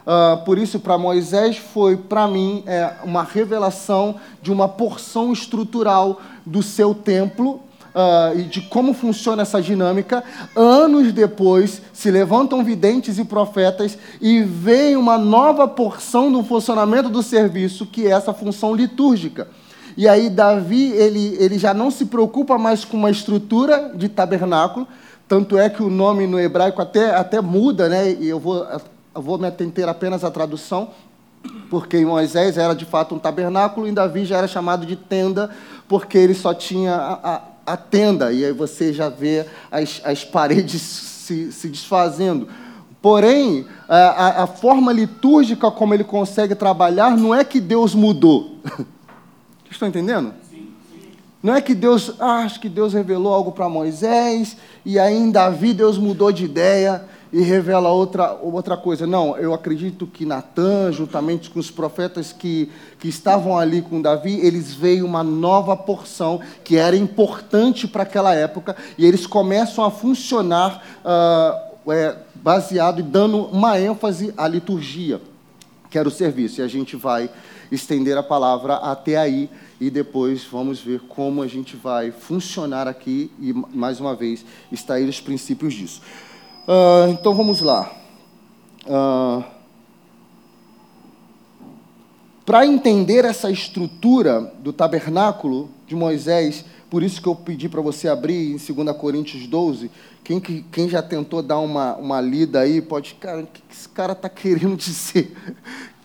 Uh, 0.06 0.44
por 0.44 0.58
isso, 0.58 0.78
para 0.78 0.96
Moisés, 0.96 1.56
foi, 1.56 1.96
para 1.96 2.28
mim, 2.28 2.62
é, 2.66 2.94
uma 3.02 3.24
revelação 3.24 4.16
de 4.40 4.52
uma 4.52 4.68
porção 4.68 5.32
estrutural 5.32 6.20
do 6.46 6.62
seu 6.62 6.94
templo 6.94 7.60
uh, 7.94 8.38
e 8.38 8.42
de 8.42 8.60
como 8.62 8.92
funciona 8.92 9.42
essa 9.42 9.62
dinâmica, 9.62 10.24
anos 10.56 11.12
depois 11.12 11.80
se 11.92 12.10
levantam 12.10 12.64
videntes 12.64 13.18
e 13.18 13.24
profetas 13.24 13.96
e 14.20 14.42
vem 14.42 14.96
uma 14.96 15.16
nova 15.16 15.68
porção 15.68 16.30
do 16.30 16.42
funcionamento 16.42 17.08
do 17.08 17.22
serviço, 17.22 17.86
que 17.86 18.06
é 18.06 18.10
essa 18.10 18.34
função 18.34 18.74
litúrgica. 18.74 19.48
E 19.96 20.08
aí 20.08 20.28
Davi, 20.28 20.90
ele, 20.90 21.36
ele 21.38 21.58
já 21.58 21.72
não 21.72 21.90
se 21.90 22.06
preocupa 22.06 22.58
mais 22.58 22.84
com 22.84 22.96
uma 22.96 23.10
estrutura 23.10 23.92
de 23.94 24.08
tabernáculo, 24.08 24.88
tanto 25.28 25.56
é 25.56 25.70
que 25.70 25.82
o 25.82 25.88
nome 25.88 26.26
no 26.26 26.38
hebraico 26.38 26.82
até, 26.82 27.14
até 27.14 27.40
muda, 27.40 27.88
né? 27.88 28.10
e 28.10 28.28
eu 28.28 28.40
vou, 28.40 28.66
eu 29.14 29.22
vou 29.22 29.38
me 29.38 29.46
atentar 29.46 29.88
apenas 29.88 30.24
à 30.24 30.30
tradução, 30.30 30.90
porque 31.70 31.98
em 31.98 32.04
Moisés 32.04 32.58
era 32.58 32.74
de 32.74 32.84
fato 32.84 33.14
um 33.14 33.18
tabernáculo, 33.18 33.86
e 33.86 33.92
Davi 33.92 34.24
já 34.24 34.38
era 34.38 34.48
chamado 34.48 34.84
de 34.84 34.96
tenda, 34.96 35.50
porque 35.88 36.18
ele 36.18 36.34
só 36.34 36.52
tinha 36.52 36.94
a, 36.94 37.34
a, 37.34 37.42
a 37.66 37.76
tenda, 37.76 38.32
e 38.32 38.44
aí 38.44 38.52
você 38.52 38.92
já 38.92 39.08
vê 39.08 39.46
as, 39.70 40.00
as 40.04 40.24
paredes 40.24 40.80
se, 41.24 41.52
se 41.52 41.68
desfazendo. 41.68 42.48
Porém, 43.00 43.66
a, 43.88 44.44
a, 44.44 44.46
forma 44.46 44.90
litúrgica 44.90 45.70
como 45.70 45.92
ele 45.92 46.04
consegue 46.04 46.54
trabalhar 46.54 47.16
não 47.16 47.34
é 47.34 47.44
que 47.44 47.60
Deus 47.60 47.94
mudou. 47.94 48.58
Estão 49.70 49.88
entendendo? 49.88 50.32
Não 51.42 51.54
é 51.54 51.60
que 51.60 51.74
Deus, 51.74 52.14
ah, 52.18 52.38
acho 52.38 52.58
que 52.58 52.70
Deus 52.70 52.94
revelou 52.94 53.34
algo 53.34 53.52
para 53.52 53.68
Moisés, 53.68 54.56
e 54.84 54.98
aí 54.98 55.14
em 55.14 55.30
Davi 55.30 55.74
Deus 55.74 55.98
mudou 55.98 56.32
de 56.32 56.46
ideia 56.46 57.04
e 57.34 57.40
revela 57.40 57.90
outra, 57.90 58.32
outra 58.40 58.76
coisa. 58.76 59.08
Não, 59.08 59.36
eu 59.36 59.52
acredito 59.52 60.06
que 60.06 60.24
Natan, 60.24 60.92
juntamente 60.92 61.50
com 61.50 61.58
os 61.58 61.68
profetas 61.68 62.32
que, 62.32 62.70
que 62.96 63.08
estavam 63.08 63.58
ali 63.58 63.82
com 63.82 64.00
Davi, 64.00 64.38
eles 64.38 64.72
veem 64.72 65.02
uma 65.02 65.24
nova 65.24 65.76
porção 65.76 66.40
que 66.62 66.76
era 66.76 66.94
importante 66.96 67.88
para 67.88 68.04
aquela 68.04 68.32
época 68.32 68.76
e 68.96 69.04
eles 69.04 69.26
começam 69.26 69.84
a 69.84 69.90
funcionar 69.90 70.80
uh, 71.04 71.92
é, 71.92 72.16
baseado 72.36 73.00
e 73.00 73.02
dando 73.02 73.46
uma 73.46 73.80
ênfase 73.80 74.32
à 74.36 74.46
liturgia, 74.46 75.20
que 75.90 75.98
era 75.98 76.06
o 76.06 76.12
serviço. 76.12 76.60
E 76.60 76.62
a 76.62 76.68
gente 76.68 76.94
vai 76.94 77.28
estender 77.68 78.16
a 78.16 78.22
palavra 78.22 78.74
até 78.74 79.16
aí 79.16 79.50
e 79.80 79.90
depois 79.90 80.44
vamos 80.44 80.78
ver 80.78 81.00
como 81.08 81.42
a 81.42 81.48
gente 81.48 81.74
vai 81.74 82.12
funcionar 82.12 82.86
aqui 82.86 83.28
e, 83.40 83.52
mais 83.52 83.98
uma 83.98 84.14
vez, 84.14 84.44
extrair 84.70 85.08
os 85.08 85.20
princípios 85.20 85.74
disso. 85.74 86.00
Uh, 86.66 87.10
então 87.10 87.34
vamos 87.34 87.60
lá. 87.60 87.92
Uh, 88.86 89.44
Para 92.44 92.66
entender 92.66 93.24
essa 93.24 93.50
estrutura 93.50 94.52
do 94.58 94.70
tabernáculo 94.70 95.70
de 95.86 95.96
Moisés, 95.96 96.62
por 96.90 97.02
isso 97.02 97.20
que 97.22 97.26
eu 97.26 97.34
pedi 97.34 97.70
para 97.70 97.80
você 97.80 98.06
abrir 98.06 98.52
em 98.52 98.74
2 98.74 98.96
Coríntios 98.98 99.46
12. 99.46 99.90
Quem, 100.22 100.38
quem 100.40 100.86
já 100.86 101.02
tentou 101.02 101.40
dar 101.40 101.58
uma, 101.58 101.96
uma 101.96 102.20
lida 102.20 102.60
aí, 102.60 102.82
pode. 102.82 103.14
Cara, 103.14 103.42
o 103.42 103.46
que 103.46 103.62
esse 103.70 103.88
cara 103.88 104.12
está 104.12 104.28
querendo 104.28 104.76
dizer? 104.76 105.34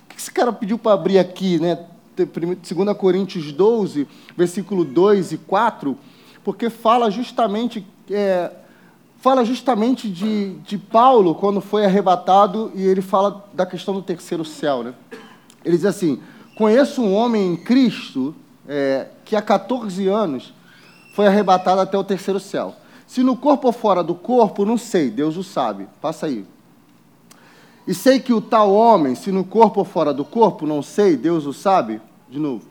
O 0.05 0.07
que 0.07 0.15
esse 0.17 0.31
cara 0.31 0.53
pediu 0.53 0.77
para 0.77 0.93
abrir 0.93 1.19
aqui, 1.19 1.59
né? 1.59 1.77
2 2.15 2.97
Coríntios 2.97 3.51
12, 3.51 4.07
versículo 4.37 4.85
2 4.85 5.33
e 5.33 5.37
4, 5.37 5.97
porque 6.41 6.69
fala 6.69 7.11
justamente. 7.11 7.85
É, 8.09 8.49
fala 9.19 9.43
justamente 9.45 10.09
de, 10.09 10.53
de 10.59 10.77
Paulo 10.77 11.35
quando 11.35 11.61
foi 11.61 11.85
arrebatado 11.85 12.71
e 12.73 12.81
ele 12.81 13.01
fala 13.01 13.45
da 13.53 13.65
questão 13.65 13.93
do 13.93 14.01
terceiro 14.01 14.43
céu. 14.43 14.83
Né? 14.83 14.93
Ele 15.63 15.75
diz 15.75 15.85
assim: 15.85 16.19
Conheço 16.57 17.01
um 17.01 17.13
homem 17.13 17.53
em 17.53 17.55
Cristo 17.57 18.35
é, 18.67 19.07
que 19.23 19.35
há 19.35 19.41
14 19.41 20.07
anos 20.07 20.53
foi 21.15 21.27
arrebatado 21.27 21.81
até 21.81 21.97
o 21.97 22.03
terceiro 22.03 22.39
céu. 22.39 22.75
Se 23.05 23.23
no 23.23 23.35
corpo 23.35 23.67
ou 23.67 23.73
fora 23.73 24.03
do 24.03 24.13
corpo, 24.13 24.65
não 24.65 24.77
sei, 24.77 25.09
Deus 25.09 25.35
o 25.35 25.43
sabe. 25.43 25.87
Passa 25.99 26.27
aí. 26.27 26.45
E 27.87 27.93
sei 27.93 28.19
que 28.19 28.31
o 28.31 28.39
tal 28.39 28.71
homem, 28.71 29.15
se 29.15 29.31
no 29.31 29.43
corpo 29.43 29.79
ou 29.79 29.85
fora 29.85 30.13
do 30.13 30.23
corpo, 30.23 30.67
não 30.67 30.83
sei, 30.83 31.17
Deus 31.17 31.45
o 31.45 31.53
sabe. 31.53 31.99
De 32.29 32.37
novo. 32.37 32.65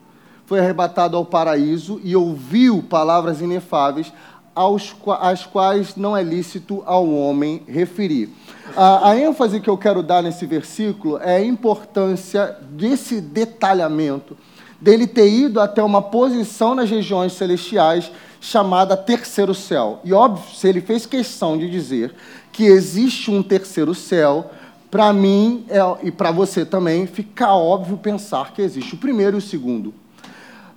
Foi 0.45 0.59
arrebatado 0.59 1.17
ao 1.17 1.25
paraíso 1.25 1.99
e 2.03 2.15
ouviu 2.15 2.81
palavras 2.81 3.41
inefáveis, 3.41 4.13
aos, 4.59 4.93
às 5.21 5.45
quais 5.45 5.95
não 5.95 6.17
é 6.17 6.21
lícito 6.21 6.83
ao 6.85 7.09
homem 7.09 7.61
referir. 7.65 8.27
A, 8.75 9.11
a, 9.11 9.17
ênfase 9.17 9.61
que 9.61 9.69
eu 9.69 9.77
quero 9.77 10.03
dar 10.03 10.21
nesse 10.21 10.45
versículo 10.45 11.17
é 11.17 11.37
a 11.37 11.45
importância 11.45 12.57
desse 12.69 13.21
detalhamento, 13.21 14.35
dele 14.81 15.07
ter 15.07 15.29
ido 15.29 15.61
até 15.61 15.81
uma 15.81 16.01
posição 16.01 16.75
nas 16.75 16.89
regiões 16.89 17.31
celestiais 17.31 18.11
chamada 18.41 18.97
terceiro 18.97 19.55
céu. 19.55 20.01
E 20.03 20.11
óbvio, 20.11 20.53
se 20.53 20.67
ele 20.67 20.81
fez 20.81 21.05
questão 21.05 21.57
de 21.57 21.69
dizer 21.69 22.13
que 22.51 22.65
existe 22.65 23.31
um 23.31 23.41
terceiro 23.41 23.95
céu, 23.95 24.51
para 24.91 25.13
mim 25.13 25.63
é, 25.69 25.79
e 26.05 26.11
para 26.11 26.31
você 26.31 26.65
também 26.65 27.07
fica 27.07 27.53
óbvio 27.53 27.95
pensar 27.95 28.51
que 28.51 28.61
existe 28.61 28.95
o 28.95 28.97
primeiro 28.97 29.37
e 29.37 29.39
o 29.39 29.41
segundo. 29.41 29.93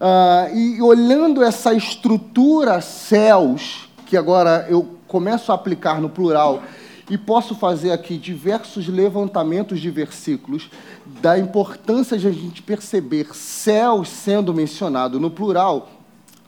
Uh, 0.02 0.56
e 0.56 0.82
olhando 0.82 1.44
essa 1.44 1.72
estrutura 1.72 2.80
céus, 2.80 3.88
que 4.04 4.16
agora 4.16 4.66
eu 4.68 4.96
começo 5.06 5.52
a 5.52 5.54
aplicar 5.54 6.00
no 6.00 6.08
plural, 6.08 6.60
e 7.08 7.16
posso 7.16 7.54
fazer 7.54 7.92
aqui 7.92 8.18
diversos 8.18 8.88
levantamentos 8.88 9.78
de 9.78 9.90
versículos 9.90 10.68
da 11.06 11.38
importância 11.38 12.18
de 12.18 12.26
a 12.26 12.32
gente 12.32 12.62
perceber 12.62 13.32
céus 13.32 14.08
sendo 14.08 14.52
mencionado 14.52 15.20
no 15.20 15.30
plural, 15.30 15.88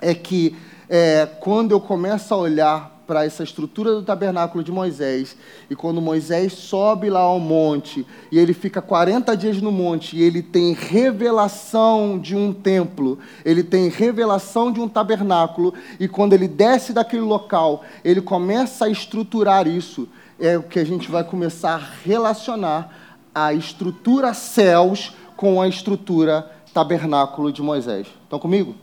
é 0.01 0.15
que 0.15 0.57
é, 0.89 1.29
quando 1.39 1.71
eu 1.71 1.81
começo 1.81 2.35
a 2.35 2.37
olhar 2.37 2.94
para 3.07 3.25
essa 3.25 3.43
estrutura 3.43 3.93
do 3.93 4.03
tabernáculo 4.03 4.63
de 4.65 4.73
Moisés. 4.73 5.37
E 5.69 5.77
quando 5.77 6.01
Moisés 6.01 6.53
sobe 6.53 7.11
lá 7.11 7.21
ao 7.21 7.39
monte, 7.39 8.07
e 8.31 8.39
ele 8.39 8.55
fica 8.55 8.81
40 8.81 9.37
dias 9.37 9.61
no 9.61 9.71
monte, 9.71 10.17
e 10.17 10.23
ele 10.23 10.43
tem 10.43 10.73
revelação 10.73 12.19
de 12.19 12.35
um 12.35 12.53
templo, 12.53 13.19
ele 13.45 13.63
tem 13.63 13.89
revelação 13.89 14.73
de 14.73 14.81
um 14.81 14.89
tabernáculo, 14.89 15.75
e 15.99 16.09
quando 16.09 16.33
ele 16.33 16.49
desce 16.49 16.93
daquele 16.93 17.23
local, 17.23 17.85
ele 18.05 18.21
começa 18.21 18.87
a 18.87 18.91
estruturar 18.91 19.67
isso, 19.67 20.09
é 20.39 20.59
o 20.59 20.63
que 20.63 20.79
a 20.79 20.85
gente 20.85 21.11
vai 21.11 21.25
começar 21.25 21.75
a 21.75 21.89
relacionar 22.05 23.21
a 23.35 23.53
estrutura 23.53 24.33
céus 24.35 25.15
com 25.37 25.61
a 25.61 25.69
estrutura 25.69 26.51
tabernáculo 26.75 27.53
de 27.53 27.63
Moisés. 27.63 28.09
Estão 28.25 28.39
comigo? 28.39 28.75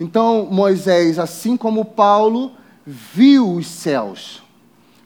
Então, 0.00 0.48
Moisés, 0.50 1.20
assim 1.20 1.56
como 1.56 1.84
Paulo, 1.84 2.52
viu 2.86 3.52
os 3.54 3.66
céus, 3.66 4.42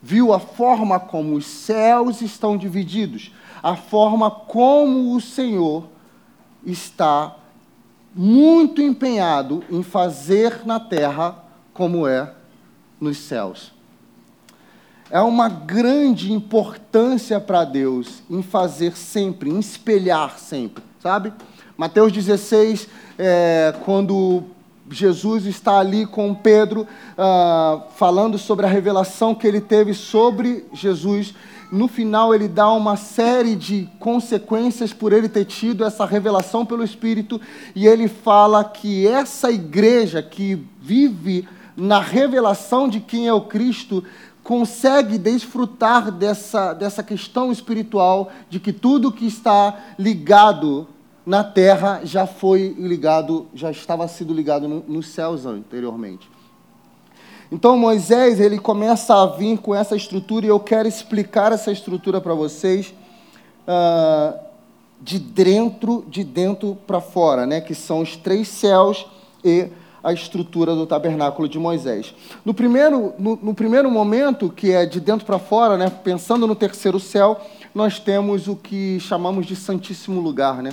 viu 0.02 0.32
a 0.32 0.40
forma 0.40 0.98
como 0.98 1.34
os 1.34 1.46
céus 1.46 2.20
estão 2.20 2.56
divididos, 2.56 3.32
a 3.62 3.76
forma 3.76 4.30
como 4.30 5.14
o 5.14 5.20
Senhor 5.20 5.84
está 6.64 7.36
muito 8.14 8.82
empenhado 8.82 9.62
em 9.70 9.82
fazer 9.82 10.66
na 10.66 10.80
terra 10.80 11.44
como 11.72 12.06
é 12.06 12.32
nos 13.00 13.18
céus. 13.18 13.72
É 15.10 15.20
uma 15.20 15.48
grande 15.48 16.32
importância 16.32 17.40
para 17.40 17.64
Deus 17.64 18.22
em 18.28 18.42
fazer 18.42 18.96
sempre, 18.96 19.48
em 19.48 19.58
espelhar 19.58 20.38
sempre, 20.38 20.82
sabe? 21.00 21.32
Mateus 21.76 22.12
16, 22.12 22.88
é, 23.18 23.74
quando 23.84 24.44
Jesus 24.90 25.46
está 25.46 25.78
ali 25.78 26.06
com 26.06 26.34
Pedro, 26.34 26.82
uh, 26.82 27.82
falando 27.96 28.38
sobre 28.38 28.66
a 28.66 28.68
revelação 28.68 29.34
que 29.34 29.46
ele 29.46 29.60
teve 29.60 29.94
sobre 29.94 30.66
Jesus. 30.72 31.34
No 31.70 31.88
final, 31.88 32.34
ele 32.34 32.48
dá 32.48 32.70
uma 32.72 32.96
série 32.96 33.54
de 33.54 33.88
consequências 33.98 34.92
por 34.92 35.12
ele 35.12 35.28
ter 35.28 35.44
tido 35.44 35.84
essa 35.84 36.06
revelação 36.06 36.64
pelo 36.64 36.84
Espírito, 36.84 37.40
e 37.74 37.86
ele 37.86 38.08
fala 38.08 38.64
que 38.64 39.06
essa 39.06 39.50
igreja 39.50 40.22
que 40.22 40.62
vive 40.80 41.46
na 41.76 42.00
revelação 42.00 42.88
de 42.88 42.98
quem 42.98 43.28
é 43.28 43.32
o 43.32 43.42
Cristo, 43.42 44.02
consegue 44.42 45.18
desfrutar 45.18 46.10
dessa, 46.10 46.72
dessa 46.72 47.02
questão 47.02 47.52
espiritual 47.52 48.32
de 48.48 48.58
que 48.58 48.72
tudo 48.72 49.12
que 49.12 49.26
está 49.26 49.76
ligado 49.98 50.88
na 51.28 51.44
terra 51.44 52.00
já 52.04 52.26
foi 52.26 52.74
ligado, 52.78 53.48
já 53.52 53.70
estava 53.70 54.08
sido 54.08 54.32
ligado 54.32 54.66
no, 54.66 54.82
nos 54.88 55.08
céus 55.08 55.44
anteriormente. 55.44 56.26
Então 57.52 57.76
Moisés 57.76 58.40
ele 58.40 58.58
começa 58.58 59.14
a 59.14 59.26
vir 59.26 59.58
com 59.58 59.74
essa 59.74 59.94
estrutura 59.94 60.46
e 60.46 60.48
eu 60.48 60.58
quero 60.58 60.88
explicar 60.88 61.52
essa 61.52 61.70
estrutura 61.70 62.18
para 62.18 62.32
vocês 62.32 62.94
uh, 63.68 64.38
de 65.02 65.18
dentro 65.18 66.02
de 66.08 66.24
dentro 66.24 66.78
para 66.86 66.98
fora, 66.98 67.44
né? 67.44 67.60
Que 67.60 67.74
são 67.74 68.00
os 68.00 68.16
três 68.16 68.48
céus 68.48 69.06
e 69.44 69.68
a 70.02 70.14
estrutura 70.14 70.74
do 70.74 70.86
tabernáculo 70.86 71.46
de 71.46 71.58
Moisés. 71.58 72.14
No 72.42 72.54
primeiro, 72.54 73.12
no, 73.18 73.36
no 73.36 73.52
primeiro 73.52 73.90
momento, 73.90 74.48
que 74.48 74.72
é 74.72 74.86
de 74.86 74.98
dentro 74.98 75.26
para 75.26 75.38
fora, 75.38 75.76
né, 75.76 75.90
pensando 75.90 76.46
no 76.46 76.54
terceiro 76.54 76.98
céu, 76.98 77.38
nós 77.74 77.98
temos 77.98 78.48
o 78.48 78.56
que 78.56 78.98
chamamos 79.00 79.44
de 79.44 79.54
Santíssimo 79.54 80.20
Lugar, 80.20 80.62
né, 80.62 80.72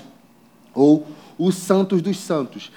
ou 0.75 1.07
os 1.37 1.55
Santos 1.55 2.01
dos 2.01 2.17
Santos, 2.17 2.71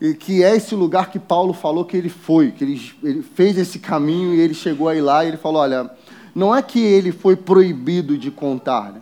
e 0.00 0.14
que 0.14 0.42
é 0.42 0.56
esse 0.56 0.74
lugar 0.74 1.10
que 1.10 1.18
Paulo 1.18 1.52
falou 1.52 1.84
que 1.84 1.96
ele 1.96 2.08
foi, 2.08 2.50
que 2.50 2.64
ele, 2.64 2.92
ele 3.02 3.22
fez 3.22 3.56
esse 3.58 3.78
caminho 3.78 4.34
e 4.34 4.40
ele 4.40 4.54
chegou 4.54 4.88
aí 4.88 5.00
lá 5.00 5.24
e 5.24 5.28
ele 5.28 5.36
falou: 5.36 5.62
olha, 5.62 5.90
não 6.34 6.54
é 6.54 6.62
que 6.62 6.80
ele 6.80 7.12
foi 7.12 7.36
proibido 7.36 8.16
de 8.16 8.30
contar. 8.30 8.92
Né? 8.92 9.00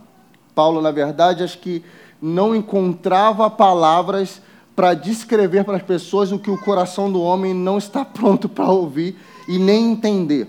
Paulo, 0.53 0.81
na 0.81 0.91
verdade, 0.91 1.43
acho 1.43 1.59
que 1.59 1.83
não 2.21 2.53
encontrava 2.53 3.49
palavras 3.49 4.41
para 4.75 4.93
descrever 4.93 5.63
para 5.63 5.77
as 5.77 5.83
pessoas 5.83 6.31
o 6.31 6.39
que 6.39 6.51
o 6.51 6.57
coração 6.57 7.11
do 7.11 7.21
homem 7.21 7.53
não 7.53 7.77
está 7.77 8.03
pronto 8.05 8.49
para 8.49 8.69
ouvir 8.69 9.17
e 9.47 9.57
nem 9.57 9.91
entender. 9.91 10.47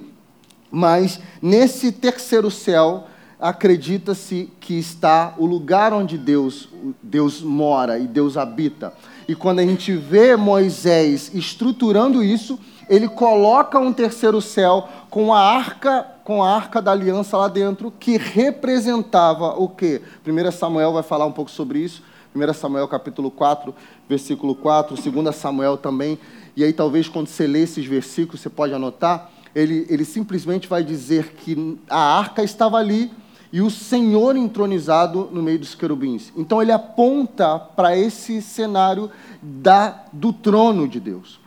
Mas 0.71 1.21
nesse 1.43 1.91
terceiro 1.91 2.51
céu, 2.51 3.07
acredita-se 3.41 4.51
que 4.61 4.75
está 4.79 5.35
o 5.39 5.47
lugar 5.47 5.93
onde 5.93 6.19
Deus, 6.19 6.69
Deus 7.03 7.41
mora 7.41 7.99
e 7.99 8.07
Deus 8.07 8.37
habita. 8.37 8.93
E 9.27 9.35
quando 9.35 9.61
a 9.61 9.67
gente 9.67 9.93
vê 9.93 10.37
Moisés 10.37 11.31
estruturando 11.35 12.23
isso, 12.23 12.59
ele 12.89 13.09
coloca 13.09 13.79
um 13.79 13.93
terceiro 13.93 14.41
céu 14.41 14.89
com 15.09 15.33
a 15.33 15.41
arca, 15.41 16.07
com 16.25 16.43
a 16.43 16.55
arca 16.55 16.83
da 16.83 16.93
aliança 16.93 17.37
lá 17.37 17.49
dentro, 17.49 17.91
que 17.91 18.19
representava 18.19 19.59
o 19.59 19.69
quê? 19.69 20.03
1 20.27 20.51
Samuel 20.51 20.93
vai 20.93 21.03
falar 21.03 21.25
um 21.25 21.33
pouco 21.33 21.51
sobre 21.51 21.79
isso. 21.79 22.03
1 22.35 22.53
Samuel 22.53 22.87
capítulo 22.87 23.31
4, 23.31 23.75
versículo 24.09 24.55
4, 24.55 24.97
2 24.97 25.35
Samuel 25.35 25.77
também. 25.77 26.19
E 26.57 26.63
aí, 26.63 26.73
talvez, 26.73 27.09
quando 27.09 27.29
você 27.29 27.47
lê 27.47 27.63
esses 27.63 27.87
versículos, 27.87 28.41
você 28.41 28.51
pode 28.51 28.75
anotar, 28.75 29.31
ele, 29.55 29.87
ele 29.89 30.05
simplesmente 30.05 30.69
vai 30.69 30.85
dizer 30.85 31.33
que 31.35 31.79
a 31.89 32.19
arca 32.19 32.43
estava 32.43 32.77
ali 32.77 33.11
e 33.53 33.61
o 33.61 33.71
Senhor 33.71 34.37
entronizado 34.37 35.29
no 35.33 35.43
meio 35.43 35.59
dos 35.59 35.75
querubins. 35.75 36.33
Então, 36.37 36.63
ele 36.63 36.73
aponta 36.73 37.59
para 37.59 37.97
esse 37.97 38.41
cenário 38.41 39.11
da, 39.43 40.05
do 40.13 40.33
trono 40.33 40.87
de 40.87 41.01
Deus. 41.01 41.41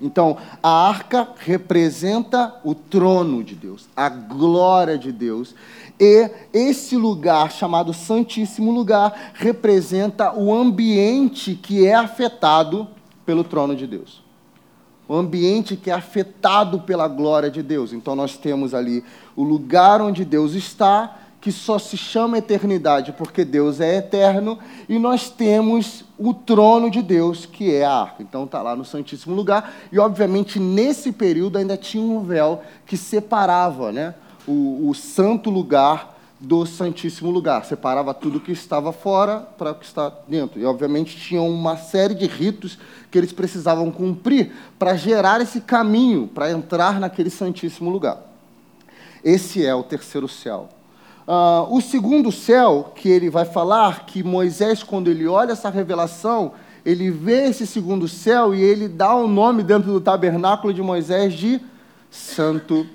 Então, 0.00 0.36
a 0.62 0.88
arca 0.88 1.28
representa 1.38 2.54
o 2.62 2.74
trono 2.74 3.42
de 3.42 3.54
Deus, 3.54 3.88
a 3.96 4.08
glória 4.08 4.96
de 4.96 5.10
Deus. 5.10 5.54
E 5.98 6.30
esse 6.52 6.96
lugar, 6.96 7.50
chamado 7.50 7.92
Santíssimo 7.92 8.70
Lugar, 8.70 9.32
representa 9.34 10.32
o 10.32 10.54
ambiente 10.54 11.54
que 11.56 11.84
é 11.84 11.94
afetado 11.94 12.86
pelo 13.26 13.42
trono 13.42 13.74
de 13.74 13.86
Deus. 13.86 14.22
O 15.08 15.14
ambiente 15.14 15.74
que 15.74 15.90
é 15.90 15.94
afetado 15.94 16.80
pela 16.80 17.08
glória 17.08 17.50
de 17.50 17.62
Deus. 17.62 17.92
Então, 17.92 18.14
nós 18.14 18.36
temos 18.36 18.74
ali 18.74 19.02
o 19.34 19.42
lugar 19.42 20.00
onde 20.00 20.24
Deus 20.24 20.54
está, 20.54 21.16
que 21.40 21.52
só 21.52 21.78
se 21.78 21.96
chama 21.96 22.38
eternidade 22.38 23.12
porque 23.12 23.44
Deus 23.44 23.80
é 23.80 23.96
eterno, 23.96 24.58
e 24.88 24.98
nós 24.98 25.30
temos 25.30 26.04
o 26.18 26.34
trono 26.34 26.90
de 26.90 27.00
Deus, 27.00 27.46
que 27.46 27.72
é 27.72 27.84
a 27.84 27.92
arca. 27.92 28.22
Então 28.22 28.44
está 28.44 28.60
lá 28.60 28.74
no 28.74 28.84
Santíssimo 28.84 29.34
Lugar, 29.34 29.72
e 29.92 29.98
obviamente 29.98 30.58
nesse 30.58 31.12
período 31.12 31.58
ainda 31.58 31.76
tinha 31.76 32.02
um 32.02 32.24
véu 32.24 32.62
que 32.84 32.96
separava 32.96 33.92
né, 33.92 34.14
o, 34.46 34.88
o 34.88 34.94
santo 34.94 35.48
lugar 35.48 36.16
do 36.40 36.64
Santíssimo 36.64 37.30
Lugar, 37.30 37.64
separava 37.64 38.14
tudo 38.14 38.40
que 38.40 38.52
estava 38.52 38.92
fora 38.92 39.40
para 39.40 39.72
o 39.72 39.74
que 39.74 39.84
está 39.84 40.12
dentro. 40.26 40.60
E 40.60 40.64
obviamente 40.64 41.16
tinha 41.16 41.42
uma 41.42 41.76
série 41.76 42.14
de 42.14 42.26
ritos 42.26 42.78
que 43.10 43.18
eles 43.18 43.32
precisavam 43.32 43.90
cumprir 43.90 44.52
para 44.78 44.94
gerar 44.96 45.40
esse 45.40 45.60
caminho 45.60 46.28
para 46.28 46.50
entrar 46.50 47.00
naquele 47.00 47.30
Santíssimo 47.30 47.90
Lugar. 47.90 48.22
Esse 49.24 49.64
é 49.64 49.74
o 49.74 49.82
terceiro 49.82 50.28
céu. 50.28 50.68
Uh, 51.28 51.76
o 51.76 51.82
segundo 51.82 52.32
céu, 52.32 52.90
que 52.94 53.06
ele 53.06 53.28
vai 53.28 53.44
falar, 53.44 54.06
que 54.06 54.22
Moisés, 54.22 54.82
quando 54.82 55.10
ele 55.10 55.26
olha 55.26 55.52
essa 55.52 55.68
revelação, 55.68 56.52
ele 56.86 57.10
vê 57.10 57.48
esse 57.48 57.66
segundo 57.66 58.08
céu 58.08 58.54
e 58.54 58.62
ele 58.62 58.88
dá 58.88 59.14
o 59.14 59.26
um 59.26 59.28
nome 59.28 59.62
dentro 59.62 59.92
do 59.92 60.00
tabernáculo 60.00 60.72
de 60.72 60.80
Moisés 60.80 61.34
de 61.34 61.60
Santo, 62.10 62.86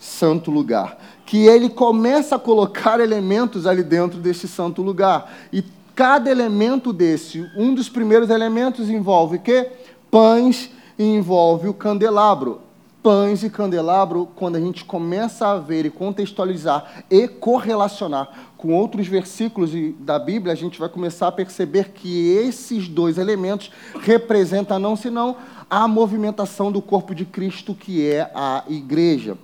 Santo 0.00 0.50
Lugar. 0.50 0.98
Que 1.24 1.46
ele 1.46 1.68
começa 1.68 2.34
a 2.34 2.40
colocar 2.40 2.98
elementos 2.98 3.68
ali 3.68 3.84
dentro 3.84 4.18
desse 4.18 4.48
santo 4.48 4.82
lugar. 4.82 5.32
E 5.52 5.62
cada 5.94 6.28
elemento 6.28 6.92
desse, 6.92 7.48
um 7.56 7.72
dos 7.72 7.88
primeiros 7.88 8.30
elementos 8.30 8.90
envolve 8.90 9.38
que? 9.38 9.70
Pães 10.10 10.72
e 10.98 11.04
envolve 11.04 11.68
o 11.68 11.74
candelabro 11.74 12.65
pães 13.06 13.44
e 13.44 13.48
candelabro, 13.48 14.28
quando 14.34 14.56
a 14.56 14.60
gente 14.60 14.84
começa 14.84 15.46
a 15.46 15.60
ver 15.60 15.86
e 15.86 15.90
contextualizar 15.90 17.04
e 17.08 17.28
correlacionar 17.28 18.28
com 18.56 18.74
outros 18.74 19.06
versículos 19.06 19.70
da 20.00 20.18
Bíblia, 20.18 20.52
a 20.52 20.56
gente 20.56 20.76
vai 20.76 20.88
começar 20.88 21.28
a 21.28 21.32
perceber 21.32 21.90
que 21.90 22.32
esses 22.32 22.88
dois 22.88 23.16
elementos 23.16 23.70
representam 24.00 24.80
não 24.80 24.96
senão 24.96 25.36
a 25.70 25.86
movimentação 25.86 26.72
do 26.72 26.82
corpo 26.82 27.14
de 27.14 27.24
Cristo, 27.24 27.76
que 27.76 28.04
é 28.04 28.28
a 28.34 28.64
igreja. 28.68 29.38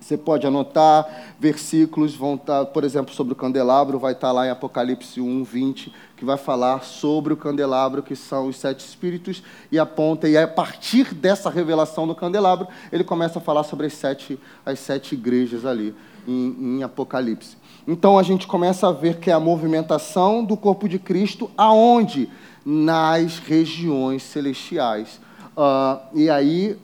Você 0.00 0.16
pode 0.16 0.46
anotar 0.46 1.34
versículos, 1.40 2.14
vão 2.14 2.36
estar, 2.36 2.66
por 2.66 2.84
exemplo, 2.84 3.12
sobre 3.12 3.32
o 3.32 3.36
candelabro, 3.36 3.98
vai 3.98 4.12
estar 4.12 4.30
lá 4.30 4.46
em 4.46 4.50
Apocalipse 4.50 5.20
1, 5.20 5.42
20, 5.42 5.92
que 6.22 6.26
vai 6.26 6.36
falar 6.36 6.84
sobre 6.84 7.32
o 7.32 7.36
candelabro, 7.36 8.00
que 8.00 8.14
são 8.14 8.46
os 8.46 8.54
sete 8.54 8.78
espíritos, 8.86 9.42
e 9.72 9.78
aponta, 9.78 10.28
e 10.28 10.36
a 10.36 10.46
partir 10.46 11.12
dessa 11.12 11.50
revelação 11.50 12.06
do 12.06 12.14
candelabro, 12.14 12.68
ele 12.92 13.02
começa 13.02 13.40
a 13.40 13.42
falar 13.42 13.64
sobre 13.64 13.88
as 13.88 13.94
sete, 13.94 14.38
as 14.64 14.78
sete 14.78 15.16
igrejas 15.16 15.66
ali 15.66 15.92
em, 16.24 16.76
em 16.76 16.82
Apocalipse. 16.84 17.56
Então 17.88 18.16
a 18.16 18.22
gente 18.22 18.46
começa 18.46 18.86
a 18.86 18.92
ver 18.92 19.16
que 19.16 19.32
é 19.32 19.32
a 19.32 19.40
movimentação 19.40 20.44
do 20.44 20.56
corpo 20.56 20.88
de 20.88 20.96
Cristo, 20.96 21.50
aonde? 21.58 22.30
Nas 22.64 23.38
regiões 23.38 24.22
celestiais. 24.22 25.20
Uh, 25.56 25.98
e 26.14 26.30
aí, 26.30 26.78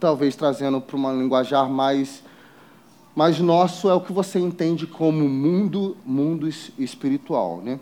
talvez 0.00 0.34
trazendo 0.34 0.80
para 0.80 0.96
uma 0.96 1.12
linguajar 1.12 1.70
mais 1.70 2.24
mas 3.14 3.38
nosso 3.38 3.88
é 3.88 3.94
o 3.94 4.00
que 4.00 4.12
você 4.12 4.40
entende 4.40 4.88
como 4.88 5.28
mundo, 5.28 5.96
mundo 6.04 6.48
espiritual, 6.48 7.58
né? 7.58 7.78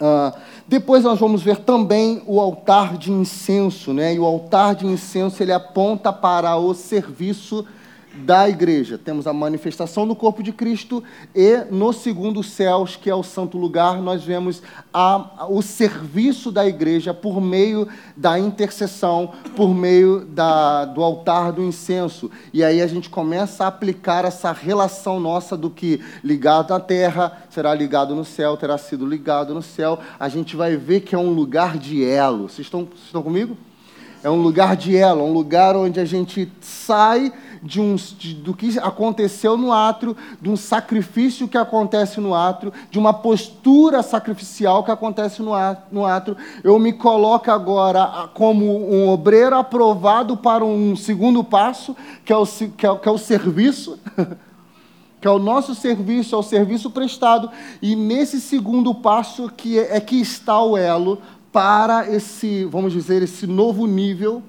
Uh, 0.00 0.36
depois 0.66 1.04
nós 1.04 1.18
vamos 1.18 1.42
ver 1.42 1.58
também 1.58 2.22
o 2.26 2.40
altar 2.40 2.96
de 2.96 3.12
incenso, 3.12 3.92
né? 3.92 4.14
E 4.14 4.18
o 4.18 4.24
altar 4.24 4.74
de 4.74 4.86
incenso 4.86 5.42
ele 5.42 5.52
aponta 5.52 6.12
para 6.12 6.56
o 6.56 6.72
serviço 6.72 7.66
da 8.14 8.48
igreja. 8.48 8.98
Temos 8.98 9.26
a 9.26 9.32
manifestação 9.32 10.06
do 10.06 10.14
corpo 10.14 10.42
de 10.42 10.52
Cristo 10.52 11.02
e 11.34 11.58
no 11.70 11.92
segundo 11.92 12.42
céus, 12.42 12.96
que 12.96 13.08
é 13.08 13.14
o 13.14 13.22
santo 13.22 13.56
lugar, 13.56 14.00
nós 14.00 14.24
vemos 14.24 14.62
a, 14.92 15.46
o 15.48 15.62
serviço 15.62 16.50
da 16.50 16.66
igreja 16.66 17.14
por 17.14 17.40
meio 17.40 17.86
da 18.16 18.38
intercessão, 18.38 19.32
por 19.56 19.74
meio 19.74 20.24
da, 20.24 20.84
do 20.84 21.02
altar 21.02 21.52
do 21.52 21.62
incenso. 21.62 22.30
E 22.52 22.64
aí 22.64 22.80
a 22.82 22.86
gente 22.86 23.08
começa 23.08 23.64
a 23.64 23.68
aplicar 23.68 24.24
essa 24.24 24.52
relação 24.52 25.20
nossa 25.20 25.56
do 25.56 25.70
que 25.70 26.00
ligado 26.22 26.74
à 26.74 26.80
terra 26.80 27.40
será 27.50 27.74
ligado 27.74 28.14
no 28.14 28.24
céu, 28.24 28.56
terá 28.56 28.78
sido 28.78 29.06
ligado 29.06 29.54
no 29.54 29.62
céu. 29.62 29.98
A 30.18 30.28
gente 30.28 30.56
vai 30.56 30.76
ver 30.76 31.00
que 31.00 31.14
é 31.14 31.18
um 31.18 31.30
lugar 31.30 31.78
de 31.78 32.04
elo. 32.04 32.48
Vocês 32.48 32.66
estão, 32.66 32.84
vocês 32.84 33.06
estão 33.06 33.22
comigo? 33.22 33.56
É 34.22 34.28
um 34.28 34.42
lugar 34.42 34.76
de 34.76 34.94
elo, 34.94 35.24
um 35.24 35.32
lugar 35.32 35.74
onde 35.74 35.98
a 35.98 36.04
gente 36.04 36.50
sai 36.60 37.32
de 37.62 37.80
um, 37.80 37.94
de, 37.94 38.34
do 38.34 38.54
que 38.54 38.78
aconteceu 38.78 39.56
no 39.56 39.72
átrio, 39.72 40.16
de 40.40 40.50
um 40.50 40.56
sacrifício 40.56 41.48
que 41.48 41.56
acontece 41.56 42.20
no 42.20 42.34
átrio, 42.34 42.72
de 42.90 42.98
uma 42.98 43.14
postura 43.14 44.02
sacrificial 44.02 44.84
que 44.84 44.90
acontece 44.90 45.42
no, 45.42 45.52
no 45.90 46.04
átrio. 46.04 46.36
Eu 46.62 46.78
me 46.78 46.92
coloco 46.92 47.50
agora 47.50 48.28
como 48.34 48.64
um 48.66 49.08
obreiro 49.08 49.56
aprovado 49.56 50.36
para 50.36 50.64
um 50.64 50.94
segundo 50.94 51.42
passo, 51.42 51.96
que 52.24 52.32
é 52.32 52.36
o, 52.36 52.46
que 52.46 52.86
é, 52.86 52.94
que 52.96 53.08
é 53.08 53.12
o 53.12 53.18
serviço. 53.18 53.98
que 55.20 55.28
é 55.28 55.30
o 55.30 55.38
nosso 55.38 55.74
serviço, 55.74 56.34
é 56.34 56.38
o 56.38 56.42
serviço 56.42 56.90
prestado, 56.90 57.50
e 57.82 57.94
nesse 57.94 58.40
segundo 58.40 58.94
passo 58.94 59.50
que 59.54 59.78
é, 59.78 59.98
é 59.98 60.00
que 60.00 60.18
está 60.18 60.62
o 60.62 60.78
elo 60.78 61.20
para 61.52 62.10
esse, 62.10 62.64
vamos 62.64 62.92
dizer, 62.92 63.22
esse 63.22 63.46
novo 63.46 63.86
nível 63.86 64.42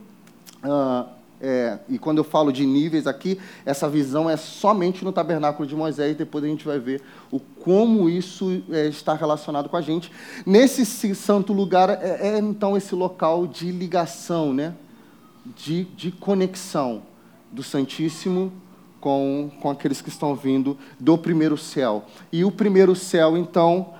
uh, 0.64 1.10
é, 1.44 1.80
e 1.90 1.98
quando 1.98 2.20
eu 2.20 2.24
falo 2.24 2.54
de 2.54 2.64
níveis 2.68 3.08
aqui, 3.08 3.40
essa 3.66 3.90
visão 3.90 4.30
é 4.30 4.38
somente 4.38 5.04
no 5.04 5.12
tabernáculo 5.12 5.68
de 5.68 5.76
Moisés, 5.76 6.16
depois 6.16 6.44
a 6.44 6.48
gente 6.48 6.64
vai 6.64 6.78
ver 6.78 7.02
o 7.32 7.40
como 7.40 8.08
isso 8.08 8.62
é, 8.70 8.88
está 8.88 9.16
relacionado 9.16 9.68
com 9.68 9.76
a 9.76 9.82
gente. 9.82 10.12
Nesse 10.46 10.86
santo 11.16 11.52
lugar 11.52 11.90
é, 11.90 12.36
é, 12.36 12.38
então 12.38 12.78
esse 12.78 12.94
local 12.94 13.48
de 13.48 13.72
ligação, 13.72 14.54
né? 14.54 14.76
de, 15.56 15.86
de 15.86 16.12
conexão 16.12 17.02
do 17.52 17.64
Santíssimo 17.64 18.52
com, 19.00 19.50
com 19.60 19.70
aqueles 19.70 20.02
que 20.02 20.10
estão 20.10 20.36
vindo 20.36 20.78
do 21.00 21.18
primeiro 21.18 21.58
céu. 21.58 22.06
E 22.32 22.46
o 22.46 22.52
primeiro 22.52 22.96
céu, 22.96 23.36
então, 23.36 23.94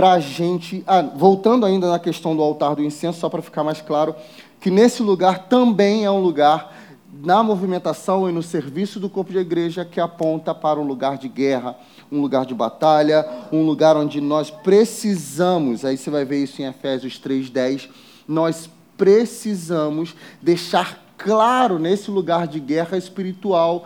para 0.00 0.12
a 0.12 0.18
gente. 0.18 0.82
Ah, 0.86 1.02
voltando 1.02 1.66
ainda 1.66 1.90
na 1.90 1.98
questão 1.98 2.34
do 2.34 2.42
altar 2.42 2.74
do 2.74 2.82
incenso, 2.82 3.20
só 3.20 3.28
para 3.28 3.42
ficar 3.42 3.62
mais 3.62 3.82
claro, 3.82 4.14
que 4.58 4.70
nesse 4.70 5.02
lugar 5.02 5.40
também 5.40 6.06
é 6.06 6.10
um 6.10 6.22
lugar 6.22 6.74
na 7.22 7.42
movimentação 7.42 8.26
e 8.26 8.32
no 8.32 8.42
serviço 8.42 8.98
do 8.98 9.10
corpo 9.10 9.30
de 9.30 9.36
igreja 9.36 9.84
que 9.84 10.00
aponta 10.00 10.54
para 10.54 10.80
um 10.80 10.84
lugar 10.84 11.18
de 11.18 11.28
guerra, 11.28 11.76
um 12.10 12.18
lugar 12.18 12.46
de 12.46 12.54
batalha, 12.54 13.28
um 13.52 13.66
lugar 13.66 13.94
onde 13.94 14.22
nós 14.22 14.48
precisamos, 14.50 15.84
aí 15.84 15.98
você 15.98 16.08
vai 16.08 16.24
ver 16.24 16.44
isso 16.44 16.62
em 16.62 16.64
Efésios 16.64 17.18
3:10, 17.18 17.90
nós 18.26 18.70
precisamos 18.96 20.14
deixar 20.40 20.98
claro 21.18 21.78
nesse 21.78 22.10
lugar 22.10 22.46
de 22.46 22.58
guerra 22.58 22.96
espiritual 22.96 23.84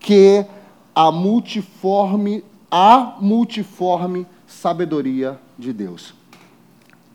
que 0.00 0.44
a 0.92 1.12
multiforme 1.12 2.42
a 2.68 3.16
multiforme 3.20 4.26
sabedoria 4.62 5.40
de 5.58 5.72
Deus. 5.72 6.14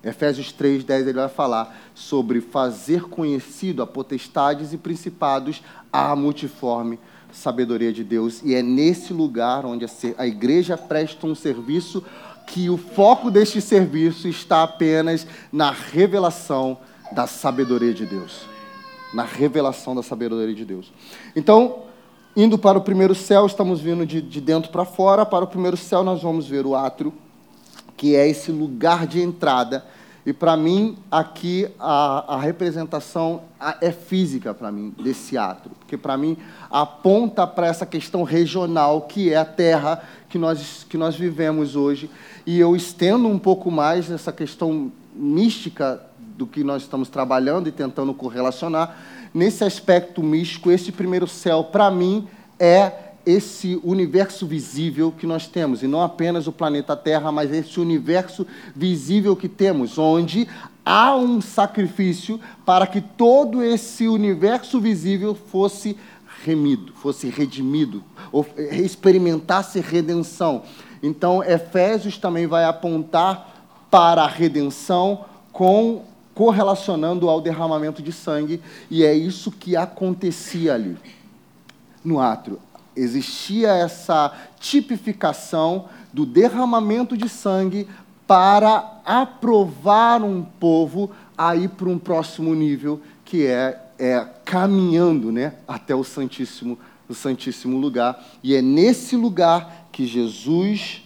Efésios 0.04 0.52
3:10 0.52 1.08
ele 1.08 1.14
vai 1.14 1.30
falar 1.30 1.80
sobre 1.96 2.42
fazer 2.42 3.04
conhecido 3.04 3.82
a 3.82 3.88
potestades 3.88 4.74
e 4.74 4.78
principados 4.78 5.64
a 5.92 6.14
multiforme 6.14 7.00
sabedoria 7.32 7.94
de 7.94 8.04
Deus. 8.04 8.42
E 8.44 8.54
é 8.54 8.62
nesse 8.62 9.14
lugar 9.14 9.66
onde 9.66 9.86
a 10.18 10.28
igreja 10.28 10.78
presta 10.78 11.26
um 11.26 11.34
serviço 11.34 12.04
que 12.46 12.70
o 12.70 12.78
foco 12.78 13.32
deste 13.32 13.62
serviço 13.62 14.28
está 14.28 14.64
apenas 14.64 15.26
na 15.50 15.72
revelação 15.72 16.78
da 17.14 17.28
sabedoria 17.28 17.94
de 17.94 18.06
Deus. 18.06 18.42
Na 19.14 19.24
revelação 19.24 19.96
da 19.96 20.04
sabedoria 20.04 20.54
de 20.54 20.66
Deus. 20.66 20.92
Então, 21.34 21.84
indo 22.36 22.58
para 22.58 22.78
o 22.78 22.82
primeiro 22.82 23.16
céu, 23.16 23.46
estamos 23.46 23.80
vindo 23.80 24.06
de, 24.06 24.22
de 24.22 24.42
dentro 24.42 24.70
para 24.70 24.84
fora. 24.84 25.26
Para 25.26 25.46
o 25.46 25.48
primeiro 25.48 25.78
céu, 25.78 26.04
nós 26.04 26.22
vamos 26.22 26.46
ver 26.46 26.66
o 26.66 26.76
átrio, 26.76 27.14
que 27.98 28.16
é 28.16 28.30
esse 28.30 28.52
lugar 28.52 29.06
de 29.06 29.20
entrada 29.20 29.84
e 30.28 30.34
para 30.34 30.58
mim, 30.58 30.98
aqui, 31.10 31.70
a, 31.80 32.36
a 32.36 32.42
representação 32.42 33.44
é 33.80 33.94
física 33.94 34.54
para 34.54 34.70
mim, 34.70 34.94
desse 35.02 35.38
ato. 35.38 35.70
Porque 35.70 35.96
para 35.96 36.18
mim, 36.18 36.36
aponta 36.70 37.48
para 37.48 37.68
essa 37.68 37.86
questão 37.86 38.24
regional, 38.24 39.04
que 39.04 39.32
é 39.32 39.38
a 39.38 39.46
terra 39.46 40.04
que 40.28 40.38
nós, 40.38 40.86
que 40.90 40.98
nós 40.98 41.16
vivemos 41.16 41.78
hoje. 41.78 42.10
E 42.46 42.60
eu 42.60 42.76
estendo 42.76 43.26
um 43.26 43.40
pouco 43.40 43.72
mais 43.72 44.12
essa 44.12 44.34
questão 44.34 44.92
mística 45.16 46.02
do 46.20 46.46
que 46.46 46.62
nós 46.62 46.82
estamos 46.82 47.08
trabalhando 47.08 47.70
e 47.70 47.72
tentando 47.72 48.14
correlacionar. 48.14 48.98
Nesse 49.34 49.64
aspecto 49.64 50.22
místico, 50.22 50.70
esse 50.70 50.92
primeiro 50.92 51.26
céu, 51.26 51.64
para 51.64 51.90
mim, 51.90 52.28
é 52.60 53.07
esse 53.28 53.78
universo 53.84 54.48
visível 54.48 55.12
que 55.12 55.28
nós 55.28 55.48
temos, 55.48 55.84
e 55.84 55.88
não 55.88 56.02
apenas 56.02 56.48
o 56.48 56.52
planeta 56.52 56.96
Terra, 56.96 57.30
mas 57.30 57.52
esse 57.52 57.78
universo 57.78 58.48
visível 58.74 59.36
que 59.36 59.50
temos, 59.50 59.98
onde 59.98 60.48
há 60.86 61.13
um 61.13 61.42
sacrifício 61.42 62.40
para 62.66 62.88
que 62.88 63.02
todo 63.02 63.62
esse 63.62 64.08
universo 64.08 64.80
visível 64.80 65.36
fosse 65.36 65.98
remido, 66.46 66.94
fosse 66.94 67.28
redimido, 67.30 68.02
experimentasse 68.72 69.82
redenção. 69.82 70.63
Então, 71.04 71.44
Efésios 71.44 72.18
também 72.18 72.48
vai 72.48 72.63
apontar 72.63 73.68
para 73.92 74.24
a 74.24 74.28
redenção 74.28 75.26
com 75.52 76.06
correlacionando 76.34 77.28
ao 77.28 77.42
derramamento 77.42 78.02
de 78.02 78.13
sangue, 78.13 78.62
e 78.90 79.04
é 79.04 79.13
isso 79.13 79.52
que 79.52 79.76
acontecia 79.76 80.76
ali 80.76 80.96
no 82.06 82.20
átrio 82.22 82.60
existia 82.98 83.70
essa 83.70 84.34
tipificação 84.60 85.86
do 86.12 86.26
derramamento 86.26 87.16
de 87.16 87.30
sangue 87.30 87.88
para 88.26 89.02
aprovar 89.06 90.22
um 90.22 90.44
povo 90.44 91.12
a 91.38 91.56
ir 91.56 91.70
para 91.70 91.88
um 91.88 91.98
próximo 91.98 92.54
nível, 92.54 93.00
que 93.24 93.46
é, 93.46 93.80
é 93.98 94.28
caminhando 94.44 95.32
né, 95.32 95.54
até 95.68 95.96
o 95.96 96.04
Santíssimo, 96.04 96.78
o 97.08 97.14
Santíssimo 97.14 97.78
lugar. 97.78 98.22
E 98.44 98.56
é 98.56 98.62
nesse 98.62 99.16
lugar 99.16 99.88
que 99.92 100.06
Jesus 100.06 101.04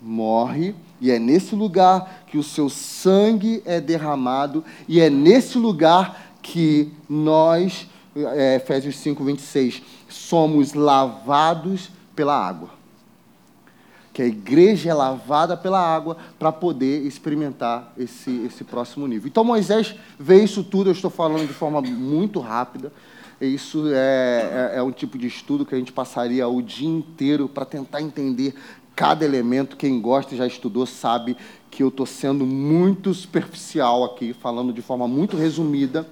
morre, 0.00 0.74
e 1.00 1.10
é 1.10 1.18
nesse 1.18 1.54
lugar 1.54 2.24
que 2.28 2.38
o 2.38 2.42
seu 2.42 2.68
sangue 2.68 3.62
é 3.64 3.80
derramado, 3.80 4.64
e 4.86 5.00
é 5.00 5.10
nesse 5.10 5.58
lugar 5.58 6.36
que 6.42 6.92
nós, 7.08 7.88
é, 8.14 8.56
Efésios 8.56 8.96
5, 8.98 9.24
26, 9.24 9.82
somos 10.16 10.72
lavados 10.74 11.90
pela 12.14 12.34
água. 12.34 12.70
Que 14.12 14.22
a 14.22 14.26
igreja 14.26 14.90
é 14.90 14.94
lavada 14.94 15.56
pela 15.56 15.78
água 15.78 16.16
para 16.38 16.50
poder 16.50 17.06
experimentar 17.06 17.92
esse, 17.98 18.30
esse 18.46 18.64
próximo 18.64 19.06
nível. 19.06 19.28
Então 19.28 19.44
Moisés 19.44 19.94
vê 20.18 20.42
isso 20.42 20.64
tudo, 20.64 20.88
eu 20.88 20.92
estou 20.92 21.10
falando 21.10 21.46
de 21.46 21.52
forma 21.52 21.82
muito 21.82 22.40
rápida. 22.40 22.92
Isso 23.38 23.88
é, 23.88 24.72
é, 24.74 24.78
é 24.78 24.82
um 24.82 24.90
tipo 24.90 25.18
de 25.18 25.26
estudo 25.26 25.66
que 25.66 25.74
a 25.74 25.78
gente 25.78 25.92
passaria 25.92 26.48
o 26.48 26.62
dia 26.62 26.88
inteiro 26.88 27.46
para 27.46 27.66
tentar 27.66 28.00
entender 28.00 28.54
cada 28.94 29.26
elemento. 29.26 29.76
Quem 29.76 30.00
gosta 30.00 30.34
e 30.34 30.38
já 30.38 30.46
estudou 30.46 30.86
sabe 30.86 31.36
que 31.70 31.82
eu 31.82 31.88
estou 31.88 32.06
sendo 32.06 32.46
muito 32.46 33.12
superficial 33.12 34.02
aqui, 34.02 34.32
falando 34.32 34.72
de 34.72 34.80
forma 34.80 35.06
muito 35.06 35.36
resumida. 35.36 36.08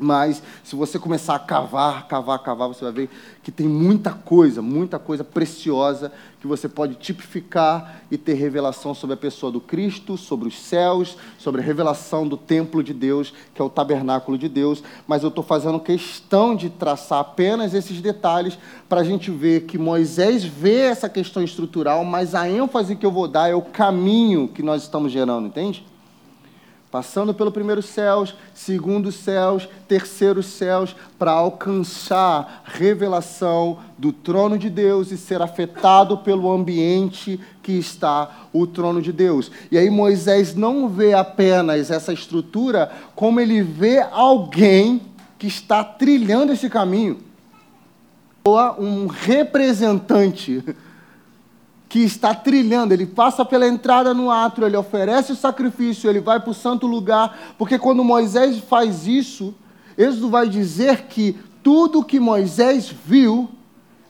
Mas 0.00 0.42
se 0.64 0.74
você 0.74 0.98
começar 0.98 1.34
a 1.34 1.38
cavar, 1.38 2.08
cavar, 2.08 2.38
cavar, 2.38 2.68
você 2.68 2.82
vai 2.84 2.92
ver 2.92 3.10
que 3.42 3.52
tem 3.52 3.68
muita 3.68 4.12
coisa, 4.12 4.62
muita 4.62 4.98
coisa 4.98 5.22
preciosa 5.22 6.10
que 6.40 6.46
você 6.46 6.68
pode 6.68 6.94
tipificar 6.94 8.02
e 8.10 8.16
ter 8.16 8.32
revelação 8.32 8.94
sobre 8.94 9.12
a 9.12 9.16
pessoa 9.16 9.52
do 9.52 9.60
Cristo, 9.60 10.16
sobre 10.16 10.48
os 10.48 10.58
céus, 10.58 11.18
sobre 11.38 11.60
a 11.60 11.64
revelação 11.64 12.26
do 12.26 12.36
templo 12.36 12.82
de 12.82 12.94
Deus, 12.94 13.34
que 13.54 13.60
é 13.60 13.64
o 13.64 13.68
tabernáculo 13.68 14.38
de 14.38 14.48
Deus. 14.48 14.82
Mas 15.06 15.22
eu 15.22 15.28
estou 15.28 15.44
fazendo 15.44 15.78
questão 15.78 16.56
de 16.56 16.70
traçar 16.70 17.20
apenas 17.20 17.74
esses 17.74 18.00
detalhes 18.00 18.58
para 18.88 19.02
a 19.02 19.04
gente 19.04 19.30
ver 19.30 19.66
que 19.66 19.76
Moisés 19.76 20.42
vê 20.42 20.78
essa 20.78 21.10
questão 21.10 21.42
estrutural, 21.42 22.04
mas 22.04 22.34
a 22.34 22.48
ênfase 22.48 22.96
que 22.96 23.04
eu 23.04 23.12
vou 23.12 23.28
dar 23.28 23.50
é 23.50 23.54
o 23.54 23.62
caminho 23.62 24.48
que 24.48 24.62
nós 24.62 24.82
estamos 24.82 25.12
gerando, 25.12 25.48
entende? 25.48 25.84
Passando 26.90 27.32
pelo 27.32 27.52
primeiro 27.52 27.80
céus, 27.82 28.34
segundo 28.52 29.12
céus, 29.12 29.68
terceiro 29.86 30.42
céus, 30.42 30.96
para 31.18 31.30
alcançar 31.30 32.64
revelação 32.64 33.78
do 33.96 34.12
trono 34.12 34.58
de 34.58 34.68
Deus 34.68 35.12
e 35.12 35.16
ser 35.16 35.40
afetado 35.40 36.18
pelo 36.18 36.50
ambiente 36.50 37.38
que 37.62 37.72
está 37.72 38.48
o 38.52 38.66
trono 38.66 39.00
de 39.00 39.12
Deus. 39.12 39.52
E 39.70 39.78
aí 39.78 39.88
Moisés 39.88 40.54
não 40.54 40.88
vê 40.88 41.14
apenas 41.14 41.90
essa 41.90 42.12
estrutura, 42.12 42.90
como 43.14 43.38
ele 43.38 43.62
vê 43.62 44.00
alguém 44.00 45.02
que 45.38 45.46
está 45.46 45.84
trilhando 45.84 46.52
esse 46.52 46.68
caminho. 46.68 47.18
Um 48.78 49.06
representante 49.06 50.64
que 51.90 51.98
está 51.98 52.32
trilhando, 52.32 52.94
ele 52.94 53.04
passa 53.04 53.44
pela 53.44 53.66
entrada 53.66 54.14
no 54.14 54.30
átrio, 54.30 54.64
ele 54.64 54.76
oferece 54.76 55.32
o 55.32 55.36
sacrifício, 55.36 56.08
ele 56.08 56.20
vai 56.20 56.38
para 56.38 56.52
o 56.52 56.54
santo 56.54 56.86
lugar, 56.86 57.36
porque 57.58 57.80
quando 57.80 58.04
Moisés 58.04 58.58
faz 58.60 59.08
isso, 59.08 59.52
Êxodo 59.98 60.30
vai 60.30 60.48
dizer 60.48 61.06
que 61.08 61.36
tudo 61.64 62.04
que 62.04 62.20
Moisés 62.20 62.94
viu, 63.04 63.48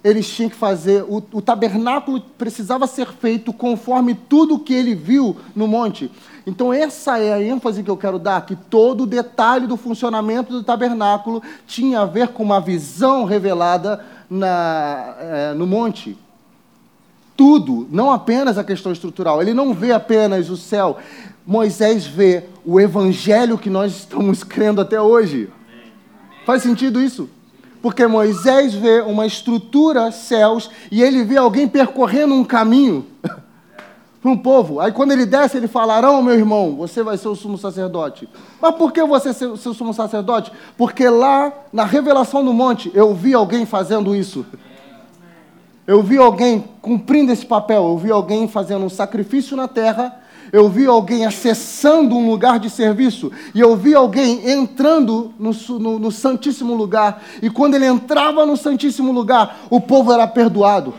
eles 0.04 0.28
tinham 0.28 0.50
que 0.50 0.56
fazer, 0.56 1.04
o, 1.04 1.22
o 1.32 1.40
tabernáculo 1.40 2.20
precisava 2.36 2.86
ser 2.86 3.06
feito 3.06 3.50
conforme 3.50 4.14
tudo 4.14 4.58
que 4.58 4.74
ele 4.74 4.94
viu 4.94 5.38
no 5.56 5.66
monte. 5.66 6.10
Então, 6.46 6.74
essa 6.74 7.18
é 7.18 7.32
a 7.32 7.42
ênfase 7.42 7.82
que 7.82 7.90
eu 7.90 7.96
quero 7.96 8.18
dar: 8.18 8.44
que 8.44 8.56
todo 8.56 9.04
o 9.04 9.06
detalhe 9.06 9.66
do 9.66 9.76
funcionamento 9.78 10.52
do 10.52 10.62
tabernáculo 10.62 11.42
tinha 11.66 12.00
a 12.00 12.06
ver 12.06 12.28
com 12.28 12.42
uma 12.42 12.60
visão 12.60 13.24
revelada 13.24 14.04
na, 14.28 15.14
é, 15.18 15.54
no 15.54 15.66
monte 15.66 16.18
tudo, 17.40 17.88
não 17.90 18.10
apenas 18.10 18.58
a 18.58 18.64
questão 18.64 18.92
estrutural. 18.92 19.40
Ele 19.40 19.54
não 19.54 19.72
vê 19.72 19.92
apenas 19.92 20.50
o 20.50 20.58
céu. 20.58 20.98
Moisés 21.46 22.06
vê 22.06 22.44
o 22.66 22.78
evangelho 22.78 23.56
que 23.56 23.70
nós 23.70 23.92
estamos 23.96 24.44
crendo 24.44 24.78
até 24.78 25.00
hoje. 25.00 25.48
Faz 26.44 26.62
sentido 26.62 27.00
isso? 27.00 27.30
Porque 27.80 28.06
Moisés 28.06 28.74
vê 28.74 29.00
uma 29.00 29.24
estrutura, 29.24 30.12
céus, 30.12 30.70
e 30.92 31.02
ele 31.02 31.24
vê 31.24 31.38
alguém 31.38 31.66
percorrendo 31.66 32.34
um 32.34 32.44
caminho 32.44 33.06
para 34.20 34.30
um 34.30 34.36
povo. 34.36 34.78
Aí 34.78 34.92
quando 34.92 35.12
ele 35.12 35.24
desce, 35.24 35.56
ele 35.56 35.66
fala: 35.66 35.94
Arão, 35.94 36.22
meu 36.22 36.34
irmão, 36.34 36.76
você 36.76 37.02
vai 37.02 37.16
ser 37.16 37.28
o 37.28 37.34
sumo 37.34 37.56
sacerdote. 37.56 38.28
Mas 38.60 38.74
por 38.74 38.92
que 38.92 39.02
você 39.02 39.32
ser 39.32 39.46
o 39.46 39.56
sumo 39.56 39.94
sacerdote? 39.94 40.52
Porque 40.76 41.08
lá 41.08 41.50
na 41.72 41.86
revelação 41.86 42.44
do 42.44 42.52
monte 42.52 42.90
eu 42.92 43.14
vi 43.14 43.32
alguém 43.32 43.64
fazendo 43.64 44.14
isso. 44.14 44.44
Eu 45.90 46.04
vi 46.04 46.18
alguém 46.18 46.62
cumprindo 46.80 47.32
esse 47.32 47.44
papel, 47.44 47.82
eu 47.82 47.98
vi 47.98 48.12
alguém 48.12 48.46
fazendo 48.46 48.84
um 48.84 48.88
sacrifício 48.88 49.56
na 49.56 49.66
terra, 49.66 50.22
eu 50.52 50.68
vi 50.68 50.86
alguém 50.86 51.26
acessando 51.26 52.14
um 52.14 52.30
lugar 52.30 52.60
de 52.60 52.70
serviço, 52.70 53.32
e 53.52 53.58
eu 53.58 53.76
vi 53.76 53.92
alguém 53.92 54.48
entrando 54.48 55.34
no, 55.36 55.50
no, 55.80 55.98
no 55.98 56.12
Santíssimo 56.12 56.74
Lugar, 56.74 57.20
e 57.42 57.50
quando 57.50 57.74
ele 57.74 57.86
entrava 57.86 58.46
no 58.46 58.56
Santíssimo 58.56 59.10
Lugar, 59.10 59.62
o 59.68 59.80
povo 59.80 60.12
era 60.12 60.28
perdoado. 60.28 60.94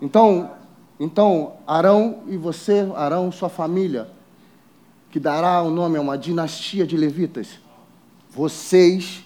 Então, 0.00 0.50
então, 1.00 1.54
Arão 1.66 2.18
e 2.28 2.36
você, 2.36 2.88
Arão, 2.94 3.32
sua 3.32 3.48
família, 3.48 4.06
que 5.10 5.18
dará 5.18 5.60
o 5.62 5.68
nome 5.68 5.98
a 5.98 6.00
uma 6.00 6.16
dinastia 6.16 6.86
de 6.86 6.96
levitas, 6.96 7.58
vocês 8.30 9.24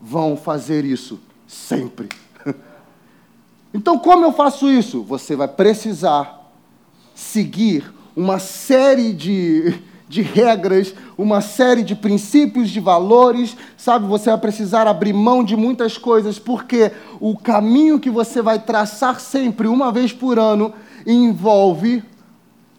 vão 0.00 0.34
fazer 0.34 0.86
isso 0.86 1.20
sempre. 1.46 2.08
Então, 3.74 3.98
como 3.98 4.24
eu 4.24 4.32
faço 4.32 4.70
isso? 4.70 5.02
Você 5.02 5.34
vai 5.34 5.48
precisar 5.48 6.50
seguir 7.14 7.92
uma 8.14 8.38
série 8.38 9.12
de, 9.12 9.80
de 10.08 10.20
regras, 10.20 10.94
uma 11.16 11.40
série 11.40 11.82
de 11.82 11.94
princípios, 11.94 12.68
de 12.68 12.80
valores, 12.80 13.56
sabe? 13.76 14.06
Você 14.06 14.28
vai 14.30 14.38
precisar 14.38 14.86
abrir 14.86 15.12
mão 15.14 15.42
de 15.42 15.56
muitas 15.56 15.96
coisas, 15.96 16.38
porque 16.38 16.92
o 17.18 17.36
caminho 17.36 17.98
que 17.98 18.10
você 18.10 18.42
vai 18.42 18.58
traçar 18.58 19.18
sempre, 19.20 19.66
uma 19.68 19.90
vez 19.90 20.12
por 20.12 20.38
ano, 20.38 20.74
envolve 21.06 22.04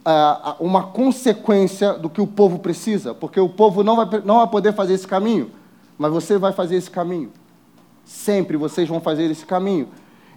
uh, 0.06 0.56
uma 0.60 0.84
consequência 0.84 1.94
do 1.94 2.10
que 2.10 2.22
o 2.22 2.28
povo 2.28 2.60
precisa, 2.60 3.14
porque 3.14 3.40
o 3.40 3.50
povo 3.50 3.84
não 3.84 3.96
vai, 3.96 4.22
não 4.24 4.38
vai 4.38 4.48
poder 4.48 4.74
fazer 4.74 4.94
esse 4.94 5.08
caminho, 5.08 5.50
mas 5.98 6.12
você 6.12 6.38
vai 6.38 6.52
fazer 6.52 6.76
esse 6.76 6.92
caminho. 6.92 7.32
Sempre 8.06 8.58
vocês 8.58 8.88
vão 8.88 9.00
fazer 9.00 9.32
esse 9.32 9.46
caminho. 9.46 9.88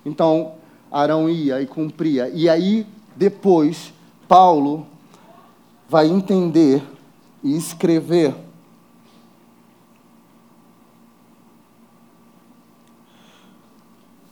Então, 0.06 0.54
Arão 0.90 1.28
ia 1.28 1.60
e 1.60 1.66
cumpria. 1.66 2.30
E 2.32 2.48
aí, 2.48 2.86
depois, 3.14 3.92
Paulo 4.26 4.86
vai 5.86 6.06
entender 6.06 6.82
e 7.44 7.54
escrever 7.54 8.34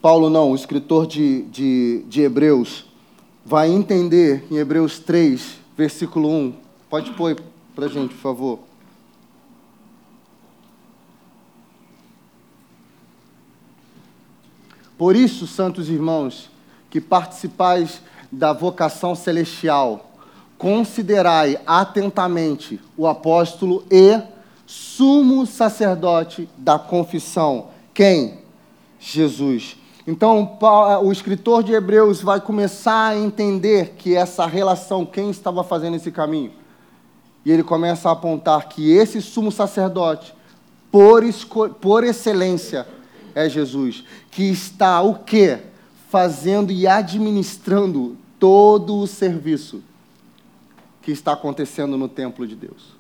Paulo 0.05 0.29
não, 0.29 0.51
o 0.51 0.55
escritor 0.55 1.07
de, 1.07 1.45
de, 1.45 2.05
de 2.07 2.21
Hebreus, 2.21 2.85
vai 3.43 3.71
entender 3.71 4.45
em 4.51 4.57
Hebreus 4.59 4.99
3, 4.99 5.57
versículo 5.75 6.29
1. 6.29 6.53
Pode 6.91 7.11
pôr 7.13 7.41
para 7.75 7.89
gente, 7.89 8.13
por 8.13 8.21
favor. 8.21 8.59
Por 14.97 15.17
isso, 15.17 15.47
santos 15.47 15.89
irmãos, 15.89 16.51
que 16.89 17.01
participais 17.01 18.01
da 18.31 18.53
vocação 18.53 19.15
celestial, 19.15 20.13
considerai 20.57 21.59
atentamente 21.67 22.81
o 22.97 23.07
apóstolo 23.07 23.85
e 23.91 24.21
sumo 24.67 25.47
sacerdote 25.47 26.49
da 26.57 26.79
confissão. 26.79 27.67
Quem? 27.93 28.39
Jesus. 28.99 29.77
Então, 30.07 30.59
o 31.03 31.11
escritor 31.11 31.63
de 31.63 31.73
Hebreus 31.73 32.21
vai 32.21 32.41
começar 32.41 33.09
a 33.09 33.17
entender 33.17 33.95
que 33.97 34.15
essa 34.15 34.47
relação, 34.47 35.05
quem 35.05 35.31
estava 35.31 35.65
fazendo 35.65 35.97
esse 35.97 36.11
caminho? 36.11 36.53
E 37.45 37.51
ele 37.51 37.63
começa 37.63 38.09
a 38.09 38.13
apontar 38.13 38.69
que 38.69 38.93
esse 38.93 39.21
sumo 39.21 39.51
sacerdote, 39.51 40.35
por, 40.91 41.23
por 41.81 42.05
excelência, 42.05 42.87
é 43.35 43.49
Jesus, 43.49 44.05
que 44.31 44.45
está 44.45 45.03
o 45.03 45.17
quê? 45.17 45.59
Fazendo 46.09 46.73
e 46.73 46.87
administrando 46.87 48.17
todo 48.39 48.97
o 48.97 49.07
serviço 49.07 49.83
que 51.03 51.11
está 51.11 51.33
acontecendo 51.33 51.99
no 51.99 52.09
templo 52.09 52.47
de 52.47 52.55
Deus. 52.55 52.95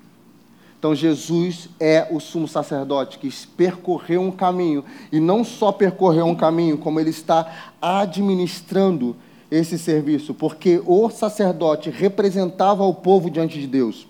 Então, 0.78 0.94
Jesus 0.94 1.70
é 1.80 2.06
o 2.10 2.20
sumo 2.20 2.46
sacerdote 2.46 3.18
que 3.18 3.30
percorreu 3.56 4.20
um 4.20 4.30
caminho, 4.30 4.84
e 5.10 5.18
não 5.18 5.42
só 5.42 5.72
percorreu 5.72 6.26
um 6.26 6.34
caminho, 6.34 6.76
como 6.76 7.00
ele 7.00 7.08
está 7.08 7.72
administrando 7.80 9.16
esse 9.50 9.78
serviço, 9.78 10.34
porque 10.34 10.82
o 10.84 11.08
sacerdote 11.08 11.88
representava 11.88 12.84
o 12.84 12.92
povo 12.92 13.30
diante 13.30 13.58
de 13.58 13.66
Deus. 13.66 14.06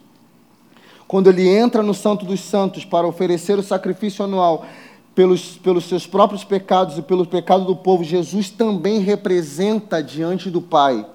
Quando 1.06 1.28
ele 1.28 1.46
entra 1.46 1.82
no 1.82 1.94
Santo 1.94 2.24
dos 2.24 2.40
Santos 2.40 2.84
para 2.84 3.06
oferecer 3.06 3.56
o 3.58 3.62
sacrifício 3.62 4.24
anual, 4.24 4.66
pelos, 5.14 5.57
pelos 5.57 5.85
seus 5.85 6.07
próprios 6.07 6.42
pecados 6.42 6.98
e 6.98 7.03
pelo 7.03 7.24
pecado 7.24 7.64
do 7.64 7.77
povo, 7.77 8.03
Jesus 8.03 8.50
também 8.50 8.98
representa 8.98 10.03
diante 10.03 10.50
do 10.50 10.61
Pai, 10.61 11.07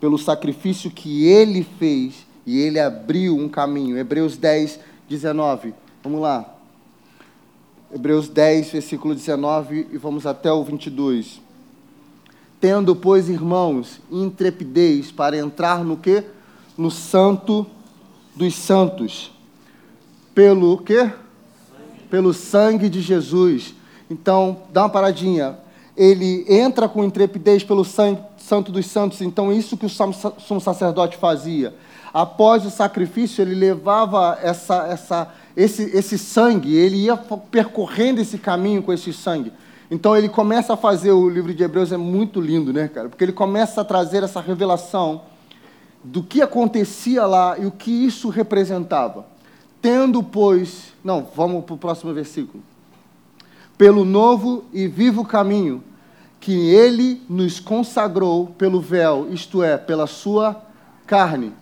pelo 0.00 0.18
sacrifício 0.18 0.90
que 0.90 1.26
ele 1.26 1.66
fez 1.78 2.26
e 2.46 2.58
ele 2.58 2.78
abriu 2.78 3.36
um 3.36 3.48
caminho. 3.48 3.96
Hebreus 3.96 4.36
10, 4.36 4.80
19. 5.08 5.74
Vamos 6.02 6.20
lá. 6.20 6.54
Hebreus 7.92 8.28
10, 8.28 8.70
versículo 8.70 9.14
19 9.14 9.88
e 9.90 9.96
vamos 9.96 10.26
até 10.26 10.52
o 10.52 10.62
22. 10.62 11.40
Tendo, 12.60 12.94
pois, 12.94 13.28
irmãos, 13.28 14.00
intrepidez 14.10 15.10
para 15.10 15.38
entrar 15.38 15.82
no 15.84 15.96
que? 15.96 16.22
No 16.76 16.90
santo 16.90 17.66
dos 18.36 18.54
santos. 18.54 19.32
Pelo 20.34 20.78
quê? 20.78 21.10
Pelo 22.10 22.32
sangue 22.32 22.88
de 22.88 23.00
Jesus. 23.00 23.74
Então, 24.10 24.62
dá 24.72 24.82
uma 24.82 24.88
paradinha. 24.88 25.58
Ele 25.96 26.44
entra 26.48 26.88
com 26.88 27.04
intrepidez 27.04 27.64
pelo 27.64 27.84
sangue 27.84 28.20
santo 28.38 28.72
dos 28.72 28.86
santos. 28.86 29.20
Então, 29.20 29.52
isso 29.52 29.76
que 29.76 29.86
o 29.86 29.88
sumo 29.90 30.60
sacerdote 30.60 31.16
fazia. 31.16 31.74
Após 32.12 32.64
o 32.64 32.70
sacrifício, 32.70 33.42
ele 33.42 33.54
levava 33.54 34.38
essa, 34.42 34.86
essa, 34.86 35.34
esse, 35.56 35.82
esse 35.96 36.18
sangue, 36.18 36.74
ele 36.74 36.96
ia 36.96 37.16
percorrendo 37.16 38.20
esse 38.20 38.38
caminho 38.38 38.82
com 38.82 38.92
esse 38.92 39.12
sangue. 39.12 39.52
Então 39.90 40.16
ele 40.16 40.28
começa 40.28 40.74
a 40.74 40.76
fazer, 40.76 41.12
o 41.12 41.28
livro 41.28 41.54
de 41.54 41.62
Hebreus 41.62 41.92
é 41.92 41.96
muito 41.96 42.40
lindo, 42.40 42.72
né, 42.72 42.88
cara? 42.88 43.08
Porque 43.08 43.24
ele 43.24 43.32
começa 43.32 43.80
a 43.80 43.84
trazer 43.84 44.22
essa 44.22 44.40
revelação 44.40 45.22
do 46.04 46.22
que 46.22 46.42
acontecia 46.42 47.24
lá 47.26 47.58
e 47.58 47.66
o 47.66 47.70
que 47.70 47.90
isso 47.90 48.28
representava. 48.28 49.26
Tendo, 49.80 50.22
pois, 50.22 50.92
não, 51.04 51.28
vamos 51.34 51.64
para 51.64 51.74
o 51.74 51.78
próximo 51.78 52.12
versículo. 52.12 52.62
Pelo 53.76 54.04
novo 54.04 54.64
e 54.72 54.88
vivo 54.88 55.24
caminho 55.24 55.82
que 56.40 56.70
ele 56.70 57.22
nos 57.28 57.60
consagrou 57.60 58.46
pelo 58.58 58.80
véu, 58.80 59.28
isto 59.30 59.62
é, 59.62 59.76
pela 59.76 60.06
sua 60.06 60.62
carne. 61.06 61.52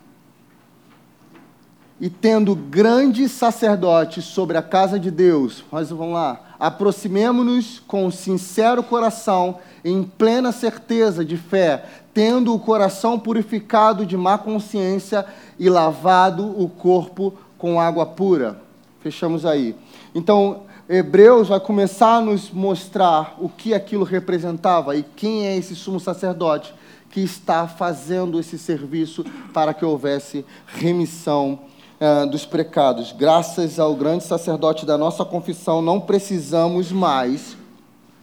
E 1.98 2.10
tendo 2.10 2.54
grande 2.54 3.28
sacerdote 3.28 4.20
sobre 4.20 4.58
a 4.58 4.62
casa 4.62 4.98
de 4.98 5.10
Deus, 5.10 5.64
mas 5.72 5.88
vamos 5.88 6.12
lá, 6.12 6.40
aproximemo-nos 6.58 7.80
com 7.86 8.10
sincero 8.10 8.82
coração, 8.82 9.58
em 9.82 10.02
plena 10.02 10.52
certeza 10.52 11.24
de 11.24 11.36
fé, 11.36 11.84
tendo 12.12 12.54
o 12.54 12.58
coração 12.58 13.18
purificado 13.18 14.04
de 14.04 14.16
má 14.16 14.36
consciência 14.36 15.24
e 15.58 15.70
lavado 15.70 16.60
o 16.60 16.68
corpo 16.68 17.34
com 17.58 17.80
água 17.80 18.04
pura. 18.04 18.60
Fechamos 19.00 19.46
aí. 19.46 19.74
Então, 20.14 20.62
Hebreus 20.88 21.48
vai 21.48 21.60
começar 21.60 22.16
a 22.16 22.20
nos 22.20 22.50
mostrar 22.50 23.36
o 23.38 23.48
que 23.48 23.74
aquilo 23.74 24.04
representava 24.04 24.96
e 24.96 25.02
quem 25.02 25.46
é 25.46 25.56
esse 25.56 25.74
sumo 25.74 25.98
sacerdote 25.98 26.74
que 27.10 27.20
está 27.20 27.66
fazendo 27.66 28.38
esse 28.38 28.58
serviço 28.58 29.24
para 29.54 29.72
que 29.72 29.84
houvesse 29.84 30.44
remissão 30.66 31.60
uh, 32.00 32.26
dos 32.28 32.44
pecados. 32.44 33.12
Graças 33.12 33.78
ao 33.78 33.94
grande 33.94 34.24
sacerdote 34.24 34.84
da 34.84 34.98
nossa 34.98 35.24
confissão, 35.24 35.80
não 35.80 36.00
precisamos 36.00 36.92
mais 36.92 37.56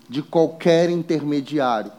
de 0.08 0.22
qualquer 0.22 0.90
intermediário 0.90 1.92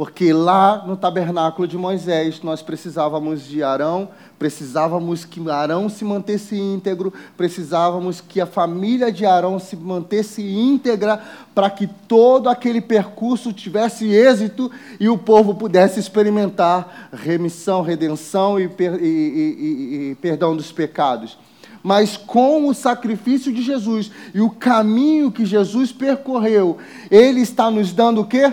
porque 0.00 0.32
lá 0.32 0.82
no 0.86 0.96
tabernáculo 0.96 1.68
de 1.68 1.76
Moisés 1.76 2.40
nós 2.42 2.62
precisávamos 2.62 3.44
de 3.44 3.62
Arão, 3.62 4.08
precisávamos 4.38 5.26
que 5.26 5.46
Arão 5.50 5.90
se 5.90 6.06
mantesse 6.06 6.58
íntegro, 6.58 7.12
precisávamos 7.36 8.18
que 8.18 8.40
a 8.40 8.46
família 8.46 9.12
de 9.12 9.26
Arão 9.26 9.58
se 9.58 9.76
mantesse 9.76 10.40
íntegra 10.40 11.22
para 11.54 11.68
que 11.68 11.86
todo 11.86 12.48
aquele 12.48 12.80
percurso 12.80 13.52
tivesse 13.52 14.08
êxito 14.08 14.70
e 14.98 15.06
o 15.06 15.18
povo 15.18 15.54
pudesse 15.54 16.00
experimentar 16.00 17.10
remissão, 17.12 17.82
redenção 17.82 18.58
e, 18.58 18.68
per 18.68 18.94
e, 18.94 19.04
e, 19.04 20.10
e 20.12 20.14
perdão 20.14 20.56
dos 20.56 20.72
pecados 20.72 21.36
mas 21.82 22.16
com 22.16 22.68
o 22.68 22.74
sacrifício 22.74 23.52
de 23.52 23.62
Jesus 23.62 24.10
e 24.34 24.40
o 24.40 24.48
caminho 24.48 25.30
que 25.30 25.44
Jesus 25.46 25.92
percorreu, 25.92 26.78
ele 27.10 27.40
está 27.40 27.70
nos 27.70 27.92
dando 27.92 28.22
o 28.22 28.26
quê? 28.26 28.50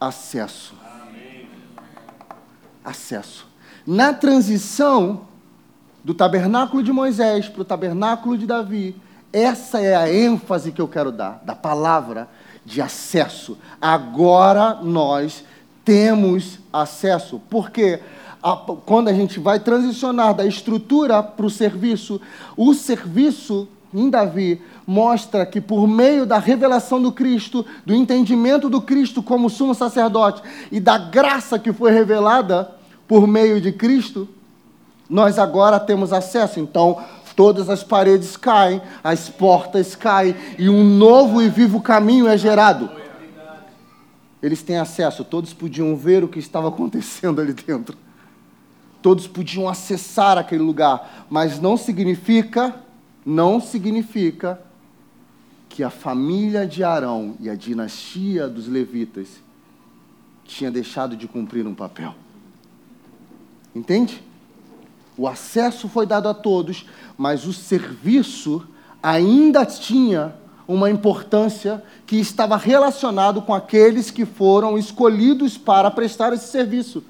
Acesso. 0.00 0.74
acesso. 2.84 3.46
Na 3.86 4.12
transição 4.12 5.26
do 6.02 6.12
tabernáculo 6.12 6.82
de 6.82 6.92
Moisés 6.92 7.48
para 7.48 7.62
o 7.62 7.64
tabernáculo 7.64 8.36
de 8.36 8.46
Davi, 8.46 8.94
essa 9.32 9.80
é 9.80 9.96
a 9.96 10.12
ênfase 10.12 10.70
que 10.70 10.80
eu 10.80 10.86
quero 10.86 11.10
dar, 11.10 11.42
da 11.44 11.54
palavra 11.54 12.28
de 12.64 12.80
acesso. 12.80 13.58
Agora 13.80 14.74
nós 14.82 15.44
temos 15.84 16.58
acesso. 16.72 17.40
Porque 17.50 18.00
quando 18.86 19.08
a 19.08 19.12
gente 19.12 19.40
vai 19.40 19.58
transicionar 19.58 20.34
da 20.34 20.46
estrutura 20.46 21.22
para 21.22 21.46
o 21.46 21.50
serviço, 21.50 22.20
o 22.56 22.74
serviço 22.74 23.68
em 23.92 24.10
Davi 24.10 24.60
mostra 24.86 25.46
que 25.46 25.60
por 25.60 25.86
meio 25.86 26.26
da 26.26 26.38
revelação 26.38 27.00
do 27.00 27.10
Cristo, 27.10 27.64
do 27.84 27.94
entendimento 27.94 28.68
do 28.68 28.80
Cristo 28.80 29.22
como 29.22 29.48
sumo 29.48 29.74
sacerdote 29.74 30.42
e 30.70 30.78
da 30.78 30.98
graça 30.98 31.58
que 31.58 31.72
foi 31.72 31.92
revelada 31.92 32.70
por 33.08 33.26
meio 33.26 33.60
de 33.60 33.72
Cristo, 33.72 34.28
nós 35.08 35.38
agora 35.38 35.78
temos 35.80 36.12
acesso. 36.12 36.60
Então, 36.60 37.02
todas 37.36 37.68
as 37.68 37.82
paredes 37.82 38.36
caem, 38.36 38.80
as 39.02 39.28
portas 39.28 39.94
caem 39.94 40.34
e 40.58 40.68
um 40.68 40.84
novo 40.84 41.42
e 41.42 41.48
vivo 41.48 41.80
caminho 41.80 42.28
é 42.28 42.36
gerado. 42.36 42.90
Eles 44.42 44.62
têm 44.62 44.76
acesso, 44.76 45.24
todos 45.24 45.54
podiam 45.54 45.96
ver 45.96 46.22
o 46.22 46.28
que 46.28 46.38
estava 46.38 46.68
acontecendo 46.68 47.40
ali 47.40 47.54
dentro. 47.54 47.96
Todos 49.00 49.26
podiam 49.26 49.68
acessar 49.68 50.36
aquele 50.38 50.62
lugar, 50.62 51.26
mas 51.30 51.60
não 51.60 51.76
significa, 51.76 52.74
não 53.24 53.60
significa 53.60 54.60
que 55.74 55.82
a 55.82 55.90
família 55.90 56.68
de 56.68 56.84
Arão 56.84 57.34
e 57.40 57.50
a 57.50 57.56
dinastia 57.56 58.46
dos 58.46 58.68
levitas 58.68 59.26
tinha 60.44 60.70
deixado 60.70 61.16
de 61.16 61.26
cumprir 61.26 61.66
um 61.66 61.74
papel. 61.74 62.14
Entende? 63.74 64.22
O 65.18 65.26
acesso 65.26 65.88
foi 65.88 66.06
dado 66.06 66.28
a 66.28 66.32
todos, 66.32 66.86
mas 67.18 67.44
o 67.44 67.52
serviço 67.52 68.64
ainda 69.02 69.66
tinha 69.66 70.36
uma 70.68 70.88
importância 70.88 71.82
que 72.06 72.20
estava 72.20 72.56
relacionado 72.56 73.42
com 73.42 73.52
aqueles 73.52 74.12
que 74.12 74.24
foram 74.24 74.78
escolhidos 74.78 75.58
para 75.58 75.90
prestar 75.90 76.32
esse 76.32 76.46
serviço. 76.52 77.02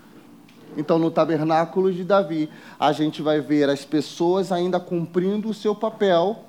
Então, 0.75 0.99
no 0.99 1.11
tabernáculo 1.11 1.93
de 1.93 2.03
Davi, 2.03 2.49
a 2.81 2.93
gente 2.93 3.21
vai 3.21 3.43
ver 3.43 3.69
as 3.69 3.85
pessoas 3.85 4.51
ainda 4.51 4.81
cumprindo 4.81 5.51
o 5.51 5.55
seu 5.55 5.75
papel 5.75 6.47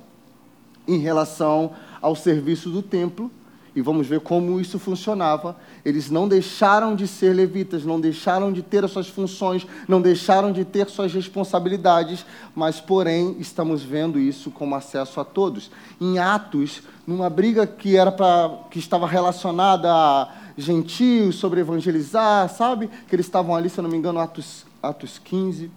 em 0.88 0.99
relação 0.99 1.71
ao 2.06 2.15
serviço 2.15 2.70
do 2.70 2.84
templo, 2.84 3.32
e 3.76 3.82
vamos 3.82 4.06
ver 4.06 4.20
como 4.20 4.62
isso 4.62 4.78
funcionava. 4.78 5.58
Eles 5.84 6.12
não 6.12 6.28
deixaram 6.28 6.96
de 6.96 7.08
ser 7.08 7.34
levitas, 7.34 7.84
não 7.84 8.00
deixaram 8.00 8.54
de 8.54 8.62
ter 8.62 8.86
as 8.86 8.91
suas 8.91 9.08
funções, 9.08 9.65
não 9.88 10.00
deixaram 10.00 10.52
de 10.52 10.63
ter 10.63 10.88
suas 10.88 11.12
responsabilidades, 11.12 12.24
mas, 12.56 12.80
porém, 12.80 13.36
estamos 13.39 13.82
vendo 13.82 14.20
isso 14.20 14.52
como 14.52 14.76
acesso 14.76 15.20
a 15.20 15.26
todos. 15.26 15.72
Em 16.00 16.20
Atos, 16.20 16.84
numa 17.08 17.28
briga 17.28 17.65
que 17.65 17.98
era 17.98 18.12
para 18.12 18.52
que 18.70 18.78
estava 18.78 19.08
relacionada 19.08 19.91
a 19.91 20.30
gentios 20.56 21.38
sobre 21.38 21.60
evangelizar, 21.60 22.48
sabe? 22.50 22.88
Que 23.10 23.15
eles 23.15 23.26
estavam 23.26 23.56
ali, 23.56 23.68
se 23.68 23.82
não 23.82 23.89
me 23.89 23.98
engano, 23.98 24.20
Atos, 24.20 24.63
Atos 24.82 25.20
15. 25.24 25.72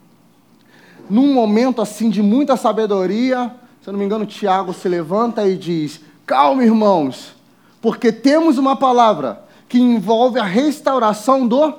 Num 1.09 1.33
momento 1.33 1.81
assim 1.81 2.11
de 2.11 2.21
muita 2.21 2.55
sabedoria, 2.55 3.51
se 3.83 3.91
não 3.91 3.99
me 3.99 4.05
engano, 4.05 4.27
Tiago 4.27 4.75
se 4.75 4.87
levanta 4.87 5.49
e 5.49 5.57
diz: 5.57 6.03
Calma, 6.29 6.63
irmãos, 6.63 7.35
porque 7.81 8.13
temos 8.13 8.59
uma 8.59 8.77
palavra 8.77 9.41
que 9.67 9.81
envolve 9.81 10.39
a 10.39 10.45
restauração 10.45 11.49
do 11.49 11.73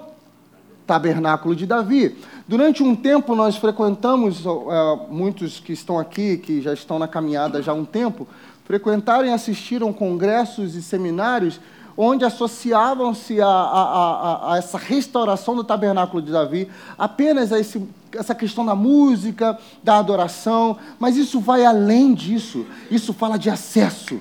tabernáculo 0.87 1.55
de 1.55 1.67
Davi. 1.67 2.17
Durante 2.47 2.81
um 2.81 2.95
tempo 2.95 3.35
nós 3.35 3.57
frequentamos, 3.57 4.43
é, 4.43 4.99
muitos 5.07 5.59
que 5.59 5.71
estão 5.71 5.99
aqui, 5.99 6.35
que 6.37 6.63
já 6.63 6.73
estão 6.73 6.97
na 6.97 7.07
caminhada 7.07 7.61
já 7.61 7.73
há 7.73 7.75
um 7.75 7.85
tempo, 7.85 8.27
frequentaram 8.65 9.27
e 9.27 9.29
assistiram 9.29 9.93
congressos 9.93 10.73
e 10.73 10.81
seminários 10.81 11.59
onde 11.95 12.25
associavam-se 12.25 13.39
a, 13.39 13.45
a, 13.45 13.51
a, 13.51 14.53
a, 14.53 14.57
essa 14.57 14.79
restauração 14.79 15.55
do 15.55 15.63
tabernáculo 15.63 16.23
de 16.23 16.31
Davi 16.31 16.67
apenas 16.97 17.53
a 17.53 17.59
esse, 17.59 17.87
essa 18.13 18.33
questão 18.33 18.65
da 18.65 18.73
música, 18.73 19.59
da 19.83 19.99
adoração, 19.99 20.75
mas 20.97 21.17
isso 21.17 21.39
vai 21.39 21.65
além 21.65 22.15
disso. 22.15 22.65
Isso 22.89 23.13
fala 23.13 23.37
de 23.37 23.47
acesso. 23.51 24.19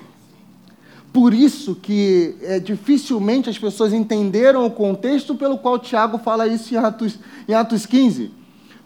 Por 1.11 1.33
isso 1.33 1.75
que 1.75 2.35
é, 2.41 2.59
dificilmente 2.59 3.49
as 3.49 3.57
pessoas 3.57 3.93
entenderam 3.93 4.65
o 4.65 4.71
contexto 4.71 5.33
pelo 5.33 5.57
qual 5.57 5.79
Tiago 5.79 6.19
fala 6.19 6.47
isso 6.47 6.73
em 6.73 6.77
Atos, 6.77 7.19
em 7.47 7.53
Atos 7.53 7.85
15. 7.85 8.31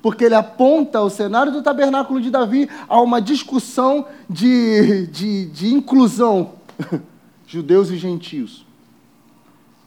Porque 0.02 0.26
ele 0.26 0.36
aponta 0.36 1.02
o 1.02 1.10
cenário 1.10 1.52
do 1.52 1.62
tabernáculo 1.62 2.22
de 2.22 2.30
Davi 2.30 2.70
a 2.88 3.02
uma 3.02 3.22
discussão 3.22 4.06
de, 4.30 5.08
de, 5.08 5.46
de 5.48 5.74
inclusão, 5.74 6.54
judeus 7.46 7.90
e 7.90 7.98
gentios. 7.98 8.66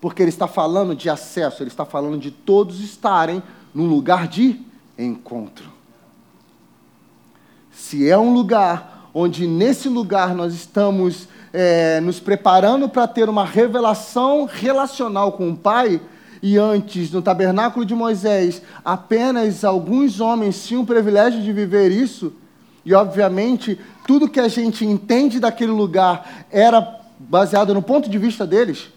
Porque 0.01 0.23
ele 0.23 0.29
está 0.29 0.47
falando 0.47 0.95
de 0.95 1.09
acesso, 1.09 1.63
ele 1.63 1.71
está 1.71 1.85
falando 1.85 2.19
de 2.19 2.31
todos 2.31 2.81
estarem 2.81 3.43
num 3.75 3.87
lugar 3.87 4.29
de 4.29 4.61
encontro. 4.99 5.71
Se 7.71 8.09
é 8.09 8.17
um 8.17 8.33
lugar 8.33 9.11
onde 9.13 9.47
nesse 9.47 9.89
lugar 9.89 10.35
nós 10.35 10.55
estamos 10.55 11.29
é, 11.59 12.01
nos 12.03 12.21
preparando 12.21 12.87
para 12.87 13.09
ter 13.09 13.31
uma 13.31 13.43
revelação 13.43 14.45
relacional 14.45 15.33
com 15.33 15.49
o 15.49 15.57
Pai, 15.57 15.99
e 16.43 16.59
antes, 16.59 17.11
no 17.11 17.23
tabernáculo 17.23 17.87
de 17.87 17.95
Moisés, 17.95 18.61
apenas 18.85 19.65
alguns 19.65 20.21
homens 20.21 20.67
tinham 20.67 20.83
o 20.83 20.87
privilégio 20.87 21.41
de 21.41 21.51
viver 21.55 21.91
isso, 21.91 22.35
e 22.85 22.93
obviamente 22.93 23.81
tudo 24.07 24.29
que 24.29 24.39
a 24.39 24.49
gente 24.49 24.85
entende 24.85 25.41
daquele 25.41 25.73
lugar 25.73 26.45
era 26.51 27.01
baseado 27.19 27.73
no 27.73 27.81
ponto 27.81 28.11
de 28.11 28.19
vista 28.19 28.47
deles. 28.47 28.89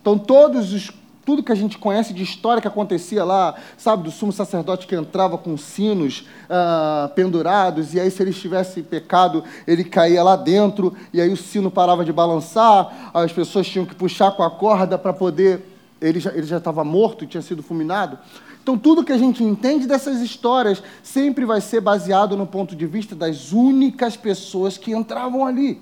Então, 0.00 0.16
todos 0.16 0.72
os 0.72 0.92
tudo 1.26 1.42
que 1.42 1.50
a 1.50 1.56
gente 1.56 1.76
conhece 1.76 2.14
de 2.14 2.22
história 2.22 2.62
que 2.62 2.68
acontecia 2.68 3.24
lá, 3.24 3.56
sabe, 3.76 4.04
do 4.04 4.12
sumo 4.12 4.32
sacerdote 4.32 4.86
que 4.86 4.94
entrava 4.94 5.36
com 5.36 5.56
sinos 5.56 6.24
ah, 6.48 7.10
pendurados, 7.16 7.92
e 7.92 7.98
aí 7.98 8.08
se 8.12 8.22
ele 8.22 8.32
tivesse 8.32 8.80
pecado, 8.80 9.42
ele 9.66 9.82
caía 9.82 10.22
lá 10.22 10.36
dentro, 10.36 10.94
e 11.12 11.20
aí 11.20 11.28
o 11.32 11.36
sino 11.36 11.68
parava 11.68 12.04
de 12.04 12.12
balançar, 12.12 13.10
as 13.12 13.32
pessoas 13.32 13.66
tinham 13.66 13.84
que 13.84 13.96
puxar 13.96 14.30
com 14.30 14.44
a 14.44 14.50
corda 14.50 14.96
para 14.96 15.12
poder. 15.12 15.72
Ele 16.00 16.20
já, 16.20 16.30
ele 16.30 16.46
já 16.46 16.58
estava 16.58 16.84
morto, 16.84 17.26
tinha 17.26 17.42
sido 17.42 17.60
fulminado. 17.60 18.18
Então, 18.62 18.78
tudo 18.78 19.02
que 19.02 19.12
a 19.12 19.18
gente 19.18 19.42
entende 19.42 19.86
dessas 19.86 20.20
histórias 20.20 20.80
sempre 21.02 21.44
vai 21.44 21.60
ser 21.60 21.80
baseado 21.80 22.36
no 22.36 22.46
ponto 22.46 22.76
de 22.76 22.86
vista 22.86 23.16
das 23.16 23.52
únicas 23.52 24.16
pessoas 24.16 24.78
que 24.78 24.92
entravam 24.92 25.44
ali. 25.44 25.80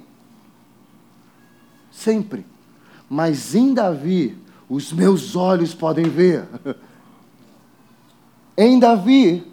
Sempre. 1.91 2.47
Mas 3.11 3.55
em 3.55 3.75
Davi, 3.75 4.39
os 4.69 4.93
meus 4.93 5.37
olhos 5.37 5.75
podem 5.75 6.05
ver. 6.05 6.47
Em 8.57 8.79
Davi, 8.79 9.47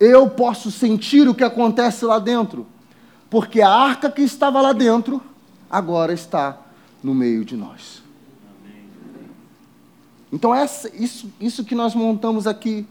eu 0.00 0.28
posso 0.30 0.70
sentir 0.70 1.28
o 1.28 1.34
que 1.34 1.44
acontece 1.44 2.04
lá 2.04 2.18
dentro, 2.18 2.66
porque 3.30 3.60
a 3.60 3.70
arca 3.70 4.10
que 4.10 4.22
estava 4.22 4.60
lá 4.60 4.72
dentro 4.72 5.22
agora 5.70 6.12
está 6.12 6.58
no 7.02 7.14
meio 7.14 7.44
de 7.44 7.56
nós. 7.56 8.02
Então, 10.32 10.54
essa, 10.54 10.94
isso, 10.94 11.32
isso 11.40 11.64
que 11.64 11.74
nós 11.74 11.94
montamos 11.94 12.46
aqui 12.46 12.86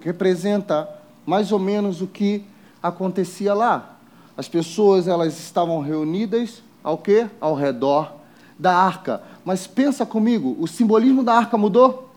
representa 0.00 0.88
mais 1.26 1.52
ou 1.52 1.58
menos 1.58 2.00
o 2.00 2.06
que 2.06 2.44
acontecia 2.82 3.52
lá. 3.52 3.96
As 4.36 4.48
pessoas 4.48 5.06
elas 5.06 5.38
estavam 5.38 5.80
reunidas 5.80 6.62
ao 6.82 6.96
quê? 6.96 7.28
Ao 7.38 7.54
redor 7.54 8.14
da 8.58 8.74
arca. 8.74 9.22
Mas 9.50 9.66
pensa 9.66 10.06
comigo, 10.06 10.56
o 10.60 10.68
simbolismo 10.68 11.24
da 11.24 11.34
arca 11.34 11.58
mudou? 11.58 12.08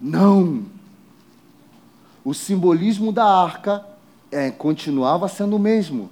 Não. 0.00 0.64
O 2.24 2.34
simbolismo 2.34 3.12
da 3.12 3.24
arca 3.24 3.86
é, 4.28 4.50
continuava 4.50 5.28
sendo 5.28 5.54
o 5.54 5.60
mesmo. 5.60 6.10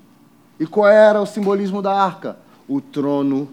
E 0.61 0.65
qual 0.65 0.87
era 0.87 1.21
o 1.21 1.27
simbolismo 1.27 1.83
da 1.83 1.93
arca? 1.93 2.39
O 2.69 2.81
trono 2.81 3.49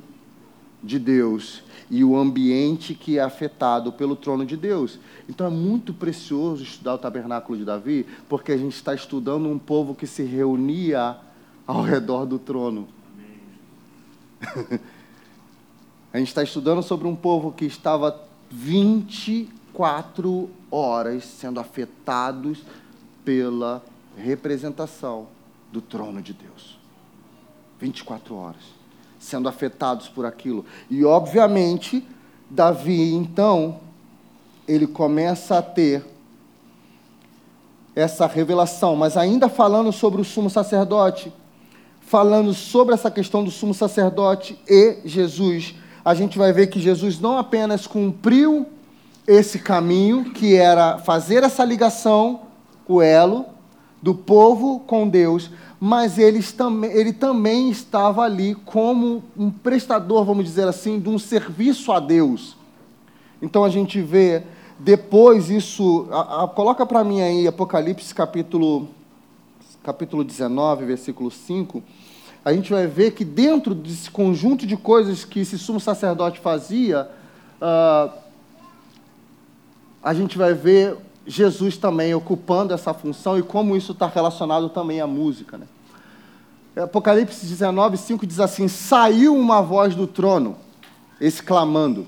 de 0.84 1.00
Deus 1.00 1.64
e 1.90 2.04
o 2.04 2.16
ambiente 2.16 2.94
que 2.94 3.18
é 3.18 3.24
afetado 3.24 3.92
pelo 3.92 4.16
trono 4.16 4.46
de 4.46 4.56
Deus. 4.56 5.00
Então 5.28 5.48
é 5.48 5.50
muito 5.50 5.92
precioso 5.92 6.62
estudar 6.62 6.94
o 6.94 7.00
tabernáculo 7.00 7.58
de 7.58 7.66
Davi, 7.66 8.06
porque 8.30 8.52
a 8.52 8.58
gente 8.58 8.76
está 8.76 8.94
estudando 8.94 9.50
um 9.50 9.58
povo 9.58 9.96
que 9.96 10.06
se 10.06 10.22
reunia 10.22 11.18
ao 11.66 11.82
redor 11.82 12.28
do 12.28 12.38
trono. 12.38 12.88
A 16.14 16.20
gente 16.20 16.28
está 16.28 16.44
estudando 16.44 16.84
sobre 16.84 17.08
um 17.08 17.16
povo 17.16 17.52
que 17.52 17.66
estava 17.66 18.22
24 18.52 20.48
horas 20.70 21.26
sendo 21.26 21.60
afetados 21.60 22.60
pela 23.26 23.84
representação 24.16 25.28
do 25.72 25.82
trono 25.82 26.22
de 26.22 26.34
Deus. 26.34 26.78
24 27.80 28.36
horas 28.36 28.62
sendo 29.24 29.50
afetados 29.50 30.08
por 30.10 30.26
aquilo. 30.26 30.66
E, 30.90 31.04
obviamente, 31.06 32.06
Davi, 32.50 33.14
então, 33.14 33.80
ele 34.68 34.86
começa 34.86 35.58
a 35.58 35.62
ter 35.62 36.06
essa 37.96 38.28
revelação, 38.28 38.96
mas 38.96 39.16
ainda 39.16 39.48
falando 39.48 39.92
sobre 39.92 40.20
o 40.20 40.26
sumo 40.26 40.50
sacerdote, 40.50 41.32
falando 42.02 42.54
sobre 42.54 42.94
essa 42.94 43.10
questão 43.10 43.44
do 43.44 43.50
sumo 43.50 43.74
sacerdote 43.74 44.60
e 44.68 45.00
Jesus, 45.06 45.74
a 46.04 46.14
gente 46.14 46.38
vai 46.38 46.52
ver 46.52 46.68
que 46.68 46.80
Jesus 46.80 47.20
não 47.20 47.38
apenas 47.38 47.88
cumpriu 47.88 48.66
esse 49.26 49.60
caminho, 49.60 50.32
que 50.32 50.56
era 50.56 50.98
fazer 50.98 51.44
essa 51.44 51.64
ligação, 51.64 52.42
o 52.88 53.02
elo, 53.02 53.46
do 54.02 54.14
povo 54.14 54.82
com 54.82 55.08
Deus, 55.08 55.50
mas 55.80 56.18
ele, 56.18 56.44
ele 56.92 57.14
também 57.14 57.70
estava 57.70 58.24
ali 58.24 58.54
como 58.66 59.24
um 59.38 59.50
prestador, 59.50 60.26
vamos 60.26 60.46
dizer 60.46 60.68
assim, 60.68 61.00
de 61.00 61.08
um 61.08 61.18
serviço 61.18 61.92
a 61.92 62.00
Deus. 62.00 62.58
Então 63.42 63.64
a 63.64 63.70
gente 63.70 64.02
vê 64.02 64.44
depois 64.80 65.50
isso, 65.50 66.08
a, 66.12 66.44
a, 66.44 66.48
coloca 66.48 66.86
para 66.86 67.04
mim 67.04 67.22
aí 67.22 67.48
Apocalipse 67.48 68.14
capítulo, 68.14 68.90
capítulo 69.82 70.24
19, 70.24 70.86
versículo 70.86 71.32
5, 71.32 71.82
a 72.46 72.52
gente 72.52 72.72
vai 72.72 72.88
ver 72.88 73.12
que 73.12 73.24
dentro 73.24 73.74
desse 73.74 74.12
conjunto 74.12 74.68
de 74.68 74.76
coisas 74.76 75.24
que 75.24 75.40
esse 75.40 75.58
sumo 75.58 75.80
sacerdote 75.80 76.40
fazia, 76.40 77.10
uh, 77.62 78.12
a 80.04 80.14
gente 80.14 80.38
vai 80.38 80.54
ver 80.54 80.98
Jesus 81.26 81.78
também 81.78 82.14
ocupando 82.14 82.74
essa 82.74 82.94
função 82.94 83.38
e 83.38 83.44
como 83.44 83.78
isso 83.78 83.94
está 83.94 84.08
relacionado 84.08 84.68
também 84.70 85.00
à 85.00 85.08
música. 85.08 85.58
Né? 85.58 85.66
Apocalipse 86.76 87.46
19, 87.46 87.96
5 87.98 88.28
diz 88.28 88.40
assim: 88.42 88.68
Saiu 88.68 89.36
uma 89.36 89.62
voz 89.62 89.96
do 89.96 90.06
trono, 90.06 90.58
exclamando. 91.22 92.06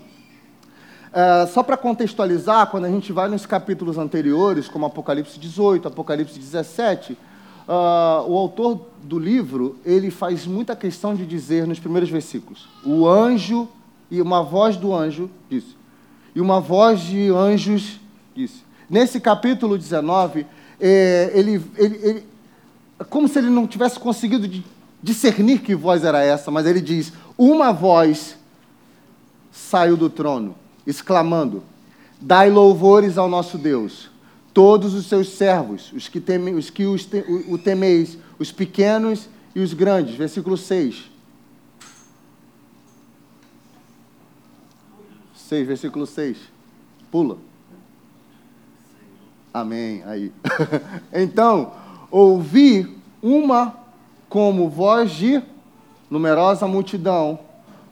É, 1.13 1.45
só 1.47 1.63
para 1.63 1.77
contextualizar, 1.77 2.67
quando 2.67 2.83
a 2.83 2.89
gente 2.89 3.13
vai 3.13 3.29
nos 3.29 3.45
capítulos 3.45 3.97
anteriores, 3.97 4.67
como 4.67 4.85
Apocalipse 4.85 5.39
18, 5.39 5.87
Apocalipse 5.87 6.37
17, 6.37 7.17
uh, 7.67 8.29
o 8.29 8.37
autor 8.37 8.81
do 9.03 9.19
livro 9.19 9.77
ele 9.85 10.09
faz 10.09 10.45
muita 10.45 10.75
questão 10.75 11.13
de 11.15 11.25
dizer 11.25 11.67
nos 11.67 11.79
primeiros 11.79 12.09
versículos: 12.09 12.67
o 12.83 13.07
anjo 13.07 13.67
e 14.09 14.21
uma 14.21 14.43
voz 14.43 14.77
do 14.77 14.93
anjo 14.93 15.29
disse, 15.49 15.75
e 16.33 16.41
uma 16.41 16.59
voz 16.59 17.01
de 17.01 17.29
anjos 17.29 17.99
disse. 18.35 18.63
Nesse 18.89 19.19
capítulo 19.19 19.77
19, 19.77 20.45
é, 20.79 21.31
ele, 21.33 21.63
ele, 21.75 21.95
ele, 22.03 22.23
como 23.09 23.27
se 23.27 23.39
ele 23.39 23.49
não 23.49 23.65
tivesse 23.65 23.99
conseguido 23.99 24.63
discernir 25.01 25.59
que 25.59 25.73
voz 25.73 26.03
era 26.03 26.23
essa, 26.23 26.51
mas 26.51 26.65
ele 26.65 26.81
diz: 26.81 27.13
uma 27.37 27.71
voz 27.71 28.37
saiu 29.51 29.97
do 29.97 30.09
trono 30.09 30.55
exclamando: 30.85 31.63
Dai 32.19 32.49
louvores 32.49 33.17
ao 33.17 33.27
nosso 33.27 33.57
Deus, 33.57 34.09
todos 34.55 34.93
os 34.93 35.07
seus 35.07 35.27
servos, 35.27 35.91
os 35.91 36.07
que, 36.07 36.21
teme, 36.21 36.53
os 36.53 36.69
que 36.69 36.85
os 36.85 37.05
te, 37.05 37.17
o, 37.27 37.55
o 37.55 37.57
temeis, 37.57 38.17
os 38.39 38.53
pequenos 38.53 39.27
e 39.53 39.59
os 39.59 39.73
grandes. 39.73 40.15
Versículo 40.15 40.55
6. 40.55 41.11
6, 45.35 45.67
versículo 45.67 46.07
6. 46.07 46.37
Pula. 47.11 47.37
Amém. 49.53 50.01
Aí. 50.05 50.31
então, 51.11 51.73
ouvi 52.09 52.97
uma 53.21 53.75
como 54.29 54.69
voz 54.69 55.11
de 55.11 55.43
numerosa 56.09 56.65
multidão 56.65 57.39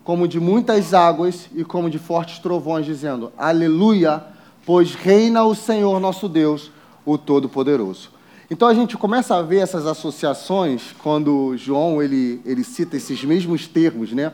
como 0.04 0.28
de 0.28 0.40
muitas 0.40 0.94
águas 0.94 1.50
e 1.54 1.64
como 1.64 1.90
de 1.90 1.98
fortes 1.98 2.40
trovões, 2.40 2.86
dizendo: 2.86 3.32
Aleluia, 3.38 4.24
pois 4.66 4.94
reina 4.94 5.44
o 5.44 5.56
Senhor 5.56 6.00
nosso 6.00 6.28
Deus, 6.28 6.72
o 7.06 7.18
Todo-Poderoso. 7.18 8.12
Então 8.50 8.68
a 8.68 8.74
gente 8.74 8.98
começa 8.98 9.36
a 9.36 9.42
ver 9.42 9.58
essas 9.58 9.88
associações 9.88 10.94
quando 11.02 11.56
João 11.58 12.02
ele, 12.02 12.42
ele 12.46 12.64
cita 12.64 12.98
esses 12.98 13.24
mesmos 13.24 13.68
termos, 13.68 14.12
né? 14.12 14.32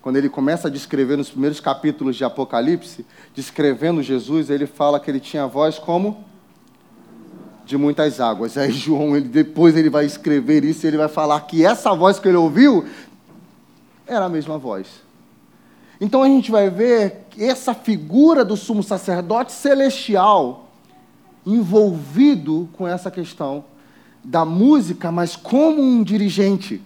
Quando 0.00 0.16
ele 0.16 0.28
começa 0.28 0.66
a 0.66 0.70
descrever 0.70 1.16
nos 1.16 1.30
primeiros 1.30 1.60
capítulos 1.60 2.16
de 2.16 2.24
Apocalipse, 2.24 3.06
descrevendo 3.34 4.02
Jesus, 4.02 4.50
ele 4.50 4.66
fala 4.66 4.98
que 4.98 5.08
ele 5.08 5.20
tinha 5.20 5.46
voz 5.46 5.78
como 5.78 6.24
de 7.64 7.76
muitas 7.76 8.20
águas. 8.20 8.58
Aí 8.58 8.72
João, 8.72 9.16
ele, 9.16 9.28
depois 9.28 9.76
ele 9.76 9.88
vai 9.88 10.04
escrever 10.04 10.64
isso 10.64 10.86
ele 10.86 10.96
vai 10.96 11.08
falar 11.08 11.40
que 11.42 11.64
essa 11.64 11.94
voz 11.94 12.18
que 12.18 12.26
ele 12.26 12.36
ouviu 12.36 12.84
era 14.06 14.24
a 14.24 14.28
mesma 14.28 14.58
voz. 14.58 14.88
Então 16.04 16.20
a 16.20 16.26
gente 16.26 16.50
vai 16.50 16.68
ver 16.68 17.28
essa 17.38 17.72
figura 17.72 18.44
do 18.44 18.56
sumo 18.56 18.82
sacerdote 18.82 19.52
celestial 19.52 20.68
envolvido 21.46 22.68
com 22.72 22.88
essa 22.88 23.08
questão 23.08 23.64
da 24.24 24.44
música, 24.44 25.12
mas 25.12 25.36
como 25.36 25.80
um 25.80 26.02
dirigente. 26.02 26.82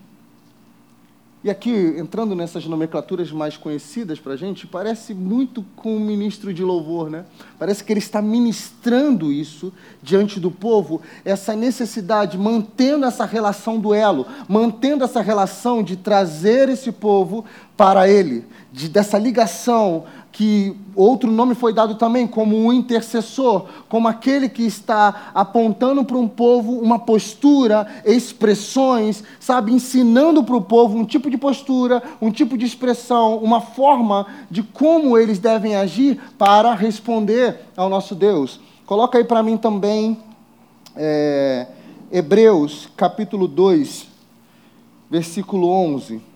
E 1.46 1.50
aqui, 1.50 1.94
entrando 1.96 2.34
nessas 2.34 2.66
nomenclaturas 2.66 3.30
mais 3.30 3.56
conhecidas 3.56 4.18
para 4.18 4.32
a 4.32 4.36
gente, 4.36 4.66
parece 4.66 5.14
muito 5.14 5.64
com 5.76 5.96
o 5.96 6.00
ministro 6.00 6.52
de 6.52 6.60
louvor, 6.60 7.08
né? 7.08 7.24
Parece 7.56 7.84
que 7.84 7.92
ele 7.92 8.00
está 8.00 8.20
ministrando 8.20 9.32
isso 9.32 9.72
diante 10.02 10.40
do 10.40 10.50
povo, 10.50 11.00
essa 11.24 11.54
necessidade, 11.54 12.36
mantendo 12.36 13.06
essa 13.06 13.24
relação 13.24 13.78
do 13.78 13.94
elo, 13.94 14.26
mantendo 14.48 15.04
essa 15.04 15.20
relação 15.20 15.84
de 15.84 15.96
trazer 15.96 16.68
esse 16.68 16.90
povo 16.90 17.44
para 17.76 18.08
ele, 18.08 18.44
de, 18.72 18.88
dessa 18.88 19.16
ligação 19.16 20.04
que 20.36 20.76
outro 20.94 21.30
nome 21.30 21.54
foi 21.54 21.72
dado 21.72 21.94
também 21.94 22.26
como 22.26 22.58
o 22.58 22.70
intercessor, 22.70 23.64
como 23.88 24.06
aquele 24.06 24.50
que 24.50 24.64
está 24.64 25.30
apontando 25.34 26.04
para 26.04 26.18
um 26.18 26.28
povo 26.28 26.72
uma 26.72 26.98
postura, 26.98 27.86
expressões, 28.04 29.24
sabe, 29.40 29.72
ensinando 29.72 30.44
para 30.44 30.54
o 30.54 30.60
povo 30.60 30.98
um 30.98 31.06
tipo 31.06 31.30
de 31.30 31.38
postura, 31.38 32.02
um 32.20 32.30
tipo 32.30 32.58
de 32.58 32.66
expressão, 32.66 33.38
uma 33.38 33.62
forma 33.62 34.26
de 34.50 34.62
como 34.62 35.16
eles 35.16 35.38
devem 35.38 35.74
agir 35.74 36.20
para 36.36 36.74
responder 36.74 37.58
ao 37.74 37.88
nosso 37.88 38.14
Deus. 38.14 38.60
Coloca 38.84 39.16
aí 39.16 39.24
para 39.24 39.42
mim 39.42 39.56
também 39.56 40.18
é, 40.94 41.66
Hebreus 42.12 42.90
capítulo 42.94 43.48
2, 43.48 44.06
versículo 45.10 45.70
11. 45.70 46.35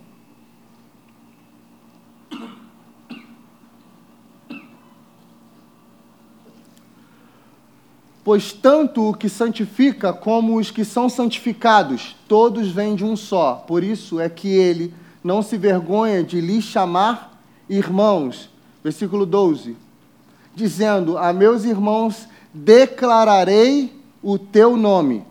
Pois 8.30 8.52
tanto 8.52 9.08
o 9.08 9.12
que 9.12 9.28
santifica 9.28 10.12
como 10.12 10.56
os 10.56 10.70
que 10.70 10.84
são 10.84 11.08
santificados, 11.08 12.14
todos 12.28 12.68
vêm 12.68 12.94
de 12.94 13.04
um 13.04 13.16
só. 13.16 13.54
Por 13.66 13.82
isso 13.82 14.20
é 14.20 14.28
que 14.28 14.46
ele 14.46 14.94
não 15.24 15.42
se 15.42 15.56
vergonha 15.56 16.22
de 16.22 16.40
lhes 16.40 16.62
chamar 16.62 17.42
irmãos. 17.68 18.48
Versículo 18.84 19.26
12. 19.26 19.76
Dizendo: 20.54 21.18
A 21.18 21.32
meus 21.32 21.64
irmãos 21.64 22.28
declararei 22.54 23.92
o 24.22 24.38
teu 24.38 24.76
nome. 24.76 25.24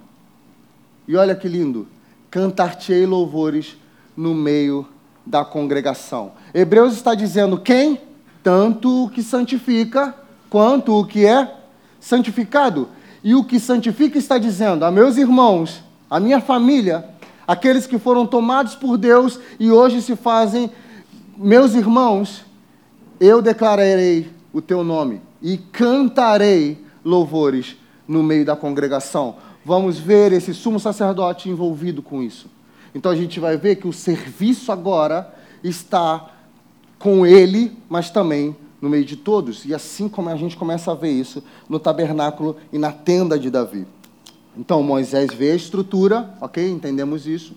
E 1.08 1.16
olha 1.16 1.36
que 1.36 1.48
lindo: 1.48 1.88
cantar-te-ei 2.30 3.06
louvores 3.06 3.78
no 4.14 4.36
meio 4.36 4.86
da 5.26 5.46
congregação. 5.46 6.34
Hebreus 6.54 6.96
está 6.96 7.16
dizendo 7.16 7.58
quem? 7.62 8.02
Tanto 8.44 9.06
o 9.06 9.10
que 9.10 9.24
santifica 9.24 10.14
quanto 10.50 11.00
o 11.00 11.06
que 11.06 11.26
é 11.26 11.59
santificado. 12.00 12.90
E 13.24 13.36
o 13.36 13.44
que 13.44 13.60
santifica 13.60 14.18
está 14.18 14.38
dizendo: 14.38 14.86
a 14.86 14.92
meus 14.92 15.18
irmãos, 15.18 15.84
a 16.10 16.20
minha 16.20 16.40
família, 16.40 17.06
aqueles 17.48 17.86
que 17.86 18.00
foram 18.00 18.26
tomados 18.26 18.76
por 18.76 18.98
Deus 18.98 19.40
e 19.60 19.72
hoje 19.72 20.02
se 20.02 20.16
fazem 20.16 20.72
meus 21.38 21.74
irmãos, 21.74 22.46
eu 23.20 23.42
declararei 23.42 24.30
o 24.52 24.62
teu 24.62 24.84
nome 24.84 25.22
e 25.42 25.58
cantarei 25.58 26.84
louvores 27.04 27.78
no 28.08 28.24
meio 28.24 28.46
da 28.46 28.56
congregação. 28.56 29.36
Vamos 29.64 30.00
ver 30.00 30.32
esse 30.32 30.54
sumo 30.54 30.80
sacerdote 30.80 31.50
envolvido 31.50 32.02
com 32.02 32.22
isso. 32.22 32.50
Então 32.94 33.12
a 33.12 33.16
gente 33.16 33.40
vai 33.40 33.56
ver 33.56 33.76
que 33.76 33.88
o 33.88 33.94
serviço 33.94 34.72
agora 34.72 35.34
está 35.64 36.30
com 36.98 37.26
ele, 37.26 37.78
mas 37.88 38.10
também 38.10 38.56
no 38.82 38.90
meio 38.90 39.06
de 39.06 39.16
todos. 39.16 39.66
E 39.66 39.74
assim 39.74 40.08
como 40.08 40.30
a 40.30 40.36
gente 40.36 40.56
começa 40.56 40.92
a 40.92 40.96
ver 40.96 41.12
isso 41.12 41.44
no 41.68 41.80
tabernáculo 41.80 42.56
e 42.72 42.78
na 42.78 42.92
tenda 42.92 43.38
de 43.38 43.50
Davi. 43.50 43.86
Então 44.58 44.84
Moisés 44.84 45.34
vê 45.34 45.52
a 45.52 45.56
estrutura, 45.56 46.34
ok? 46.42 46.70
Entendemos 46.70 47.28
isso. 47.28 47.54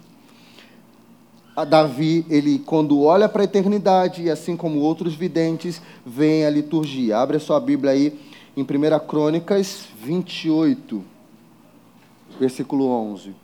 A 1.54 1.64
Davi, 1.64 2.24
ele 2.30 2.58
quando 2.60 3.02
olha 3.02 3.28
para 3.28 3.42
a 3.42 3.44
eternidade, 3.44 4.22
e 4.22 4.30
assim 4.30 4.56
como 4.56 4.78
outros 4.80 5.14
videntes, 5.14 5.82
vem 6.04 6.46
a 6.46 6.50
liturgia. 6.50 7.18
Abre 7.18 7.36
a 7.36 7.40
sua 7.40 7.60
Bíblia 7.60 7.92
aí 7.92 8.18
em 8.56 8.62
1 8.62 8.66
Crônicas 9.06 9.86
28, 10.02 11.02
versículo 12.40 12.86
11. 12.86 13.41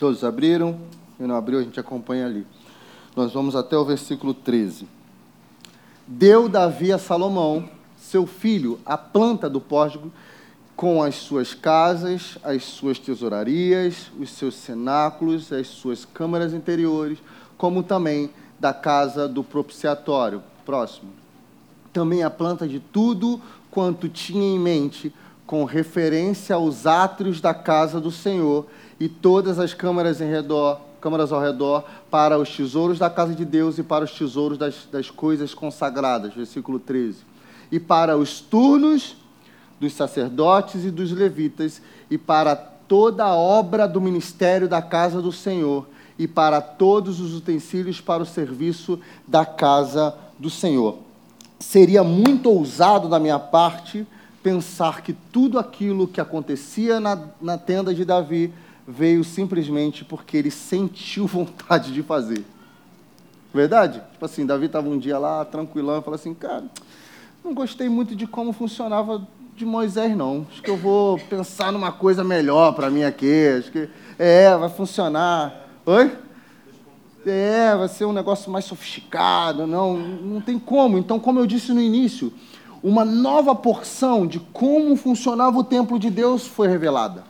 Todos 0.00 0.24
abriram? 0.24 0.80
Quem 1.18 1.26
não 1.26 1.36
abriu, 1.36 1.58
a 1.58 1.62
gente 1.62 1.78
acompanha 1.78 2.24
ali. 2.24 2.46
Nós 3.14 3.34
vamos 3.34 3.54
até 3.54 3.76
o 3.76 3.84
versículo 3.84 4.32
13. 4.32 4.88
Deu 6.06 6.48
Davi 6.48 6.90
a 6.90 6.96
Salomão, 6.96 7.68
seu 7.98 8.26
filho, 8.26 8.80
a 8.86 8.96
planta 8.96 9.46
do 9.46 9.60
pórtico, 9.60 10.10
com 10.74 11.02
as 11.02 11.16
suas 11.16 11.52
casas, 11.52 12.38
as 12.42 12.64
suas 12.64 12.98
tesourarias, 12.98 14.10
os 14.18 14.30
seus 14.30 14.54
cenáculos, 14.54 15.52
as 15.52 15.66
suas 15.66 16.06
câmaras 16.06 16.54
interiores, 16.54 17.18
como 17.58 17.82
também 17.82 18.30
da 18.58 18.72
casa 18.72 19.28
do 19.28 19.44
propiciatório. 19.44 20.42
Próximo. 20.64 21.10
Também 21.92 22.22
a 22.22 22.30
planta 22.30 22.66
de 22.66 22.80
tudo 22.80 23.38
quanto 23.70 24.08
tinha 24.08 24.54
em 24.54 24.58
mente, 24.58 25.12
com 25.46 25.64
referência 25.64 26.56
aos 26.56 26.86
átrios 26.86 27.38
da 27.38 27.52
casa 27.52 28.00
do 28.00 28.10
Senhor 28.10 28.64
e 29.00 29.08
todas 29.08 29.58
as 29.58 29.72
câmaras 29.72 30.20
em 30.20 30.30
redor, 30.30 30.78
câmaras 31.00 31.32
ao 31.32 31.40
redor, 31.40 31.84
para 32.10 32.38
os 32.38 32.54
tesouros 32.54 32.98
da 32.98 33.08
casa 33.08 33.34
de 33.34 33.46
Deus 33.46 33.78
e 33.78 33.82
para 33.82 34.04
os 34.04 34.12
tesouros 34.12 34.58
das, 34.58 34.86
das 34.92 35.10
coisas 35.10 35.54
consagradas. 35.54 36.34
Versículo 36.34 36.78
13. 36.78 37.16
E 37.72 37.80
para 37.80 38.18
os 38.18 38.40
turnos 38.40 39.16
dos 39.80 39.94
sacerdotes 39.94 40.84
e 40.84 40.90
dos 40.90 41.10
levitas, 41.10 41.80
e 42.10 42.18
para 42.18 42.54
toda 42.54 43.24
a 43.24 43.34
obra 43.34 43.88
do 43.88 44.00
ministério 44.00 44.68
da 44.68 44.82
casa 44.82 45.22
do 45.22 45.32
Senhor, 45.32 45.88
e 46.18 46.28
para 46.28 46.60
todos 46.60 47.18
os 47.18 47.34
utensílios 47.34 47.98
para 47.98 48.22
o 48.22 48.26
serviço 48.26 49.00
da 49.26 49.46
casa 49.46 50.14
do 50.38 50.50
Senhor. 50.50 50.98
Seria 51.58 52.04
muito 52.04 52.50
ousado 52.50 53.08
da 53.08 53.18
minha 53.18 53.38
parte 53.38 54.06
pensar 54.42 55.00
que 55.00 55.14
tudo 55.14 55.58
aquilo 55.58 56.06
que 56.06 56.20
acontecia 56.20 57.00
na, 57.00 57.18
na 57.40 57.56
tenda 57.56 57.94
de 57.94 58.04
Davi 58.04 58.52
veio 58.86 59.22
simplesmente 59.24 60.04
porque 60.04 60.36
ele 60.36 60.50
sentiu 60.50 61.26
vontade 61.28 61.92
de 61.92 62.02
fazer. 62.02 62.44
Verdade? 63.52 64.00
Tipo 64.12 64.24
assim, 64.24 64.46
Davi 64.46 64.66
estava 64.66 64.88
um 64.88 64.98
dia 64.98 65.18
lá, 65.18 65.44
tranquilão, 65.44 65.98
e 65.98 66.02
falou 66.02 66.14
assim, 66.14 66.32
cara, 66.32 66.64
não 67.44 67.52
gostei 67.52 67.88
muito 67.88 68.14
de 68.14 68.26
como 68.26 68.52
funcionava 68.52 69.26
de 69.56 69.66
Moisés, 69.66 70.16
não. 70.16 70.46
Acho 70.50 70.62
que 70.62 70.70
eu 70.70 70.76
vou 70.76 71.18
pensar 71.18 71.72
numa 71.72 71.92
coisa 71.92 72.22
melhor 72.22 72.72
para 72.72 72.90
mim 72.90 73.02
aqui. 73.02 73.48
Acho 73.58 73.70
que, 73.70 73.88
é, 74.18 74.56
vai 74.56 74.68
funcionar. 74.68 75.68
Oi? 75.84 76.16
É, 77.26 77.76
vai 77.76 77.88
ser 77.88 78.06
um 78.06 78.12
negócio 78.12 78.50
mais 78.50 78.64
sofisticado. 78.64 79.66
Não, 79.66 79.96
não 79.96 80.40
tem 80.40 80.58
como. 80.58 80.96
Então, 80.96 81.18
como 81.18 81.38
eu 81.38 81.46
disse 81.46 81.72
no 81.72 81.80
início, 81.80 82.32
uma 82.82 83.04
nova 83.04 83.54
porção 83.54 84.26
de 84.26 84.40
como 84.40 84.96
funcionava 84.96 85.58
o 85.58 85.64
templo 85.64 85.98
de 85.98 86.08
Deus 86.08 86.46
foi 86.46 86.68
revelada. 86.68 87.29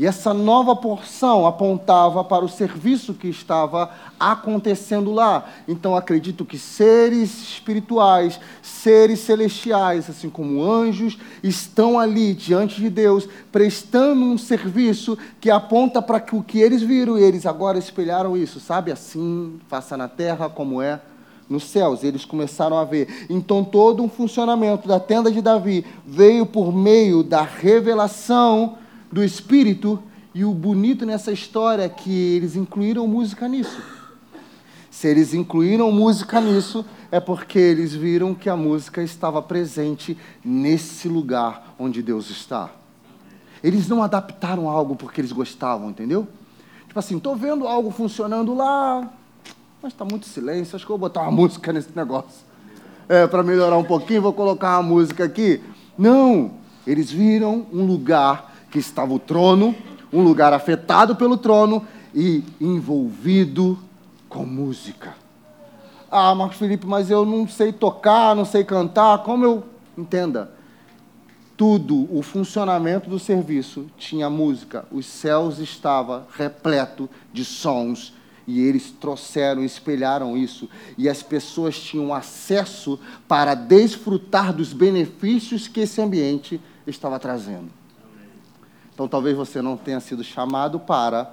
E 0.00 0.06
essa 0.06 0.32
nova 0.32 0.74
porção 0.74 1.46
apontava 1.46 2.24
para 2.24 2.42
o 2.42 2.48
serviço 2.48 3.12
que 3.12 3.28
estava 3.28 3.90
acontecendo 4.18 5.12
lá. 5.12 5.46
Então 5.68 5.94
acredito 5.94 6.42
que 6.42 6.56
seres 6.56 7.30
espirituais, 7.42 8.40
seres 8.62 9.20
celestiais, 9.20 10.08
assim 10.08 10.30
como 10.30 10.64
anjos, 10.64 11.18
estão 11.42 12.00
ali 12.00 12.32
diante 12.32 12.80
de 12.80 12.88
Deus, 12.88 13.28
prestando 13.52 14.24
um 14.24 14.38
serviço 14.38 15.18
que 15.38 15.50
aponta 15.50 16.00
para 16.00 16.24
o 16.32 16.42
que 16.42 16.60
eles 16.60 16.80
viram 16.80 17.18
e 17.18 17.22
eles 17.22 17.44
agora 17.44 17.76
espelharam 17.76 18.34
isso, 18.38 18.58
sabe? 18.58 18.90
Assim, 18.90 19.60
faça 19.68 19.98
na 19.98 20.08
terra 20.08 20.48
como 20.48 20.80
é 20.80 20.98
nos 21.46 21.64
céus. 21.64 22.02
Eles 22.02 22.24
começaram 22.24 22.78
a 22.78 22.84
ver. 22.84 23.26
Então, 23.28 23.62
todo 23.62 24.02
um 24.02 24.08
funcionamento 24.08 24.88
da 24.88 24.98
tenda 24.98 25.30
de 25.30 25.42
Davi 25.42 25.84
veio 26.06 26.46
por 26.46 26.72
meio 26.72 27.22
da 27.22 27.42
revelação 27.42 28.78
do 29.10 29.22
Espírito, 29.22 30.02
e 30.34 30.44
o 30.44 30.52
bonito 30.52 31.04
nessa 31.04 31.32
história 31.32 31.82
é 31.82 31.88
que 31.88 32.36
eles 32.36 32.54
incluíram 32.54 33.06
música 33.06 33.48
nisso. 33.48 33.82
Se 34.90 35.08
eles 35.08 35.34
incluíram 35.34 35.90
música 35.90 36.40
nisso, 36.40 36.84
é 37.10 37.18
porque 37.18 37.58
eles 37.58 37.94
viram 37.94 38.34
que 38.34 38.48
a 38.48 38.56
música 38.56 39.02
estava 39.02 39.42
presente 39.42 40.16
nesse 40.44 41.08
lugar 41.08 41.74
onde 41.78 42.02
Deus 42.02 42.30
está. 42.30 42.70
Eles 43.62 43.88
não 43.88 44.02
adaptaram 44.02 44.68
algo 44.68 44.94
porque 44.94 45.20
eles 45.20 45.32
gostavam, 45.32 45.90
entendeu? 45.90 46.28
Tipo 46.86 46.98
assim, 46.98 47.16
estou 47.16 47.36
vendo 47.36 47.66
algo 47.66 47.90
funcionando 47.90 48.54
lá, 48.54 49.12
mas 49.82 49.92
está 49.92 50.04
muito 50.04 50.26
silêncio, 50.26 50.76
acho 50.76 50.84
que 50.84 50.88
vou 50.88 50.98
botar 50.98 51.22
uma 51.22 51.30
música 51.32 51.72
nesse 51.72 51.90
negócio. 51.94 52.44
É, 53.08 53.26
para 53.26 53.42
melhorar 53.42 53.76
um 53.76 53.84
pouquinho, 53.84 54.22
vou 54.22 54.32
colocar 54.32 54.78
uma 54.78 54.88
música 54.88 55.24
aqui. 55.24 55.60
Não, 55.98 56.52
eles 56.86 57.10
viram 57.10 57.66
um 57.72 57.84
lugar 57.84 58.49
que 58.70 58.78
estava 58.78 59.12
o 59.12 59.18
trono, 59.18 59.74
um 60.12 60.22
lugar 60.22 60.52
afetado 60.52 61.16
pelo 61.16 61.36
trono 61.36 61.86
e 62.14 62.44
envolvido 62.60 63.78
com 64.28 64.44
música. 64.44 65.14
Ah, 66.10 66.34
Marcos 66.34 66.58
Felipe, 66.58 66.86
mas 66.86 67.10
eu 67.10 67.24
não 67.24 67.46
sei 67.46 67.72
tocar, 67.72 68.34
não 68.34 68.44
sei 68.44 68.64
cantar, 68.64 69.18
como 69.18 69.44
eu. 69.44 69.64
Entenda. 69.96 70.52
Tudo, 71.56 72.08
o 72.10 72.22
funcionamento 72.22 73.10
do 73.10 73.18
serviço 73.18 73.86
tinha 73.98 74.30
música, 74.30 74.86
os 74.90 75.04
céus 75.04 75.58
estavam 75.58 76.24
repleto 76.36 77.08
de 77.32 77.44
sons 77.44 78.14
e 78.46 78.60
eles 78.60 78.90
trouxeram, 78.90 79.62
espelharam 79.62 80.36
isso, 80.36 80.68
e 80.96 81.08
as 81.08 81.22
pessoas 81.22 81.78
tinham 81.78 82.12
acesso 82.12 82.98
para 83.28 83.54
desfrutar 83.54 84.52
dos 84.52 84.72
benefícios 84.72 85.68
que 85.68 85.80
esse 85.80 86.00
ambiente 86.00 86.60
estava 86.86 87.18
trazendo. 87.18 87.79
Então 89.00 89.08
talvez 89.08 89.34
você 89.34 89.62
não 89.62 89.78
tenha 89.78 89.98
sido 89.98 90.22
chamado 90.22 90.78
para 90.78 91.32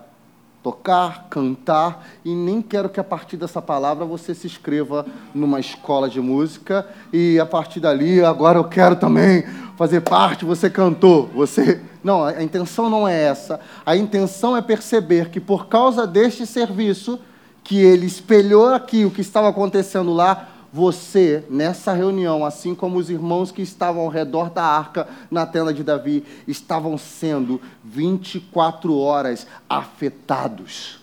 tocar, 0.63 1.28
cantar, 1.30 2.07
e 2.24 2.34
nem 2.34 2.61
quero 2.61 2.88
que 2.88 2.97
a 2.97 3.03
partir 3.03 3.36
dessa 3.36 3.61
palavra 3.61 4.05
você 4.05 4.34
se 4.34 4.47
inscreva 4.47 5.05
numa 5.36 5.59
escola 5.59 6.09
de 6.09 6.22
música 6.22 6.88
e 7.11 7.38
a 7.38 7.45
partir 7.45 7.82
dali, 7.82 8.24
agora 8.24 8.57
eu 8.57 8.63
quero 8.63 8.95
também 8.95 9.43
fazer 9.76 9.99
parte, 9.99 10.45
você 10.45 10.70
cantou, 10.70 11.28
você. 11.36 11.82
Não, 12.01 12.24
a 12.24 12.41
intenção 12.41 12.89
não 12.89 13.05
é 13.05 13.24
essa. 13.24 13.59
A 13.86 13.97
intenção 13.97 14.55
é 14.55 14.61
perceber 14.61 15.30
que 15.30 15.41
por 15.41 15.68
causa 15.68 16.07
deste 16.07 16.45
serviço, 16.45 17.20
que 17.65 17.82
ele 17.82 18.05
espelhou 18.05 18.74
aqui 18.74 19.03
o 19.03 19.11
que 19.11 19.20
estava 19.20 19.49
acontecendo 19.49 20.13
lá, 20.13 20.47
você, 20.72 21.45
nessa 21.49 21.93
reunião, 21.93 22.43
assim 22.43 22.76
como 22.76 22.97
os 22.97 23.09
irmãos 23.09 23.51
que 23.51 23.61
estavam 23.61 24.01
ao 24.01 24.09
redor 24.09 24.49
da 24.49 24.63
arca 24.63 25.07
na 25.32 25.45
tenda 25.45 25.74
de 25.74 25.84
Davi, 25.84 26.24
estavam 26.47 26.97
sendo 26.97 27.61
24 27.84 28.97
horas 28.97 29.47
afetados. 29.70 30.99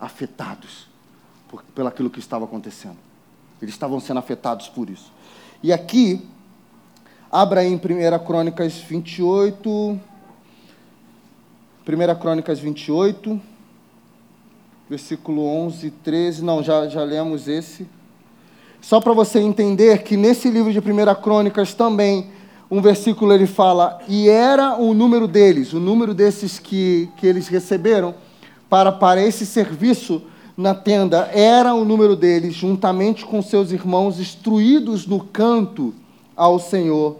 Afetados 0.00 0.86
por, 1.48 1.86
aquilo 1.86 2.10
que 2.10 2.18
estava 2.18 2.44
acontecendo. 2.44 2.96
Eles 3.60 3.74
estavam 3.74 4.00
sendo 4.00 4.18
afetados 4.18 4.68
por 4.68 4.90
isso. 4.90 5.12
E 5.62 5.72
aqui, 5.72 6.26
abra 7.30 7.60
aí 7.60 7.68
em 7.68 7.76
1 7.76 8.24
Crônicas 8.24 8.78
28. 8.78 10.00
1 11.88 12.20
Crônicas 12.20 12.58
28, 12.58 13.40
versículo 14.90 15.46
11 15.46 15.86
e 15.86 15.90
13. 15.90 16.44
Não, 16.44 16.62
já, 16.62 16.88
já 16.88 17.04
lemos 17.04 17.48
esse. 17.48 17.86
Só 18.80 19.00
para 19.00 19.12
você 19.12 19.40
entender 19.40 20.02
que 20.02 20.16
nesse 20.16 20.48
livro 20.48 20.72
de 20.72 20.78
1 20.78 20.82
Crônicas 21.22 21.74
também, 21.74 22.30
um 22.70 22.80
versículo 22.80 23.32
ele 23.32 23.46
fala, 23.46 24.00
e 24.08 24.28
era 24.28 24.76
o 24.76 24.94
número 24.94 25.26
deles, 25.26 25.72
o 25.72 25.80
número 25.80 26.14
desses 26.14 26.58
que, 26.58 27.08
que 27.16 27.26
eles 27.26 27.48
receberam 27.48 28.14
para, 28.68 28.92
para 28.92 29.24
esse 29.24 29.46
serviço 29.46 30.22
na 30.56 30.74
tenda, 30.74 31.30
era 31.32 31.74
o 31.74 31.84
número 31.84 32.16
deles, 32.16 32.54
juntamente 32.54 33.24
com 33.24 33.40
seus 33.42 33.70
irmãos, 33.72 34.18
instruídos 34.18 35.06
no 35.06 35.20
canto 35.20 35.94
ao 36.34 36.58
Senhor, 36.58 37.18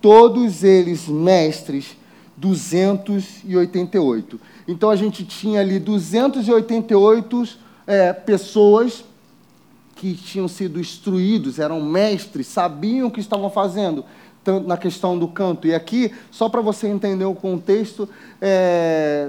todos 0.00 0.64
eles 0.64 1.06
mestres, 1.06 1.96
288. 2.36 4.40
Então 4.66 4.90
a 4.90 4.96
gente 4.96 5.24
tinha 5.24 5.60
ali 5.60 5.78
288 5.78 7.48
é, 7.86 8.12
pessoas 8.12 9.04
que 10.00 10.14
tinham 10.14 10.48
sido 10.48 10.80
instruídos, 10.80 11.58
eram 11.58 11.78
mestres, 11.78 12.46
sabiam 12.46 13.08
o 13.08 13.10
que 13.10 13.20
estavam 13.20 13.50
fazendo 13.50 14.02
na 14.66 14.78
questão 14.78 15.18
do 15.18 15.28
canto. 15.28 15.66
E 15.66 15.74
aqui, 15.74 16.10
só 16.30 16.48
para 16.48 16.62
você 16.62 16.88
entender 16.88 17.26
o 17.26 17.34
contexto, 17.34 18.08
é, 18.40 19.28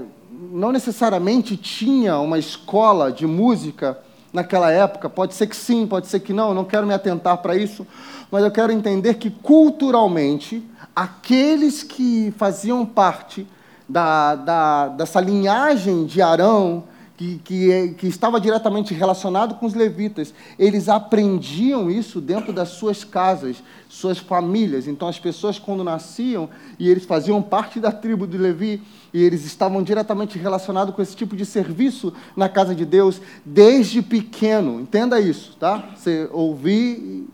não 0.49 0.71
necessariamente 0.71 1.57
tinha 1.57 2.17
uma 2.19 2.39
escola 2.39 3.11
de 3.11 3.27
música 3.27 3.99
naquela 4.31 4.71
época. 4.71 5.09
Pode 5.09 5.33
ser 5.33 5.47
que 5.47 5.57
sim, 5.57 5.85
pode 5.85 6.07
ser 6.07 6.21
que 6.21 6.31
não, 6.31 6.47
eu 6.47 6.55
não 6.55 6.63
quero 6.63 6.87
me 6.87 6.93
atentar 6.93 7.39
para 7.39 7.53
isso, 7.53 7.85
mas 8.31 8.41
eu 8.41 8.49
quero 8.49 8.71
entender 8.71 9.15
que 9.15 9.29
culturalmente, 9.29 10.63
aqueles 10.95 11.83
que 11.83 12.33
faziam 12.37 12.85
parte 12.85 13.45
da, 13.89 14.35
da, 14.35 14.87
dessa 14.87 15.19
linhagem 15.19 16.05
de 16.05 16.21
Arão, 16.21 16.85
que, 17.21 17.39
que, 17.43 17.95
que 17.99 18.07
estava 18.07 18.41
diretamente 18.41 18.95
relacionado 18.95 19.55
com 19.55 19.67
os 19.67 19.75
levitas, 19.75 20.33
eles 20.57 20.89
aprendiam 20.89 21.91
isso 21.91 22.19
dentro 22.19 22.51
das 22.51 22.69
suas 22.69 23.03
casas, 23.03 23.61
suas 23.87 24.17
famílias. 24.17 24.87
Então, 24.87 25.07
as 25.07 25.19
pessoas, 25.19 25.59
quando 25.59 25.83
nasciam 25.83 26.49
e 26.79 26.89
eles 26.89 27.05
faziam 27.05 27.39
parte 27.39 27.79
da 27.79 27.91
tribo 27.91 28.25
de 28.25 28.39
Levi, 28.39 28.81
e 29.13 29.21
eles 29.21 29.45
estavam 29.45 29.83
diretamente 29.83 30.39
relacionados 30.39 30.95
com 30.95 31.01
esse 31.01 31.15
tipo 31.15 31.35
de 31.35 31.45
serviço 31.45 32.11
na 32.35 32.49
casa 32.49 32.73
de 32.73 32.85
Deus 32.85 33.21
desde 33.45 34.01
pequeno. 34.01 34.79
Entenda 34.79 35.19
isso, 35.19 35.55
tá? 35.59 35.91
Você 35.95 36.27
ouvir 36.31 37.27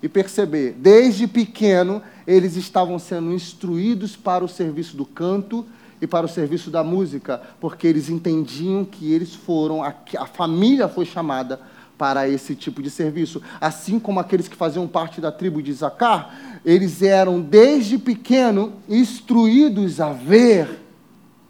e 0.00 0.08
perceber. 0.08 0.76
Desde 0.78 1.26
pequeno, 1.26 2.02
eles 2.24 2.54
estavam 2.56 2.98
sendo 2.98 3.32
instruídos 3.32 4.14
para 4.14 4.44
o 4.44 4.48
serviço 4.48 4.96
do 4.96 5.04
canto 5.04 5.66
e 6.00 6.06
para 6.06 6.26
o 6.26 6.28
serviço 6.28 6.70
da 6.70 6.84
música, 6.84 7.40
porque 7.60 7.86
eles 7.86 8.08
entendiam 8.08 8.84
que 8.84 9.12
eles 9.12 9.34
foram, 9.34 9.82
a, 9.82 9.94
a 10.18 10.26
família 10.26 10.88
foi 10.88 11.04
chamada 11.04 11.60
para 11.98 12.28
esse 12.28 12.54
tipo 12.54 12.80
de 12.80 12.88
serviço. 12.88 13.42
Assim 13.60 13.98
como 13.98 14.20
aqueles 14.20 14.46
que 14.46 14.54
faziam 14.54 14.86
parte 14.86 15.20
da 15.20 15.32
tribo 15.32 15.60
de 15.60 15.72
Zacar, 15.72 16.60
eles 16.64 17.02
eram 17.02 17.40
desde 17.40 17.98
pequeno 17.98 18.74
instruídos 18.88 20.00
a 20.00 20.12
ver 20.12 20.80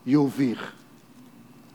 e 0.06 0.16
ouvir. 0.16 0.58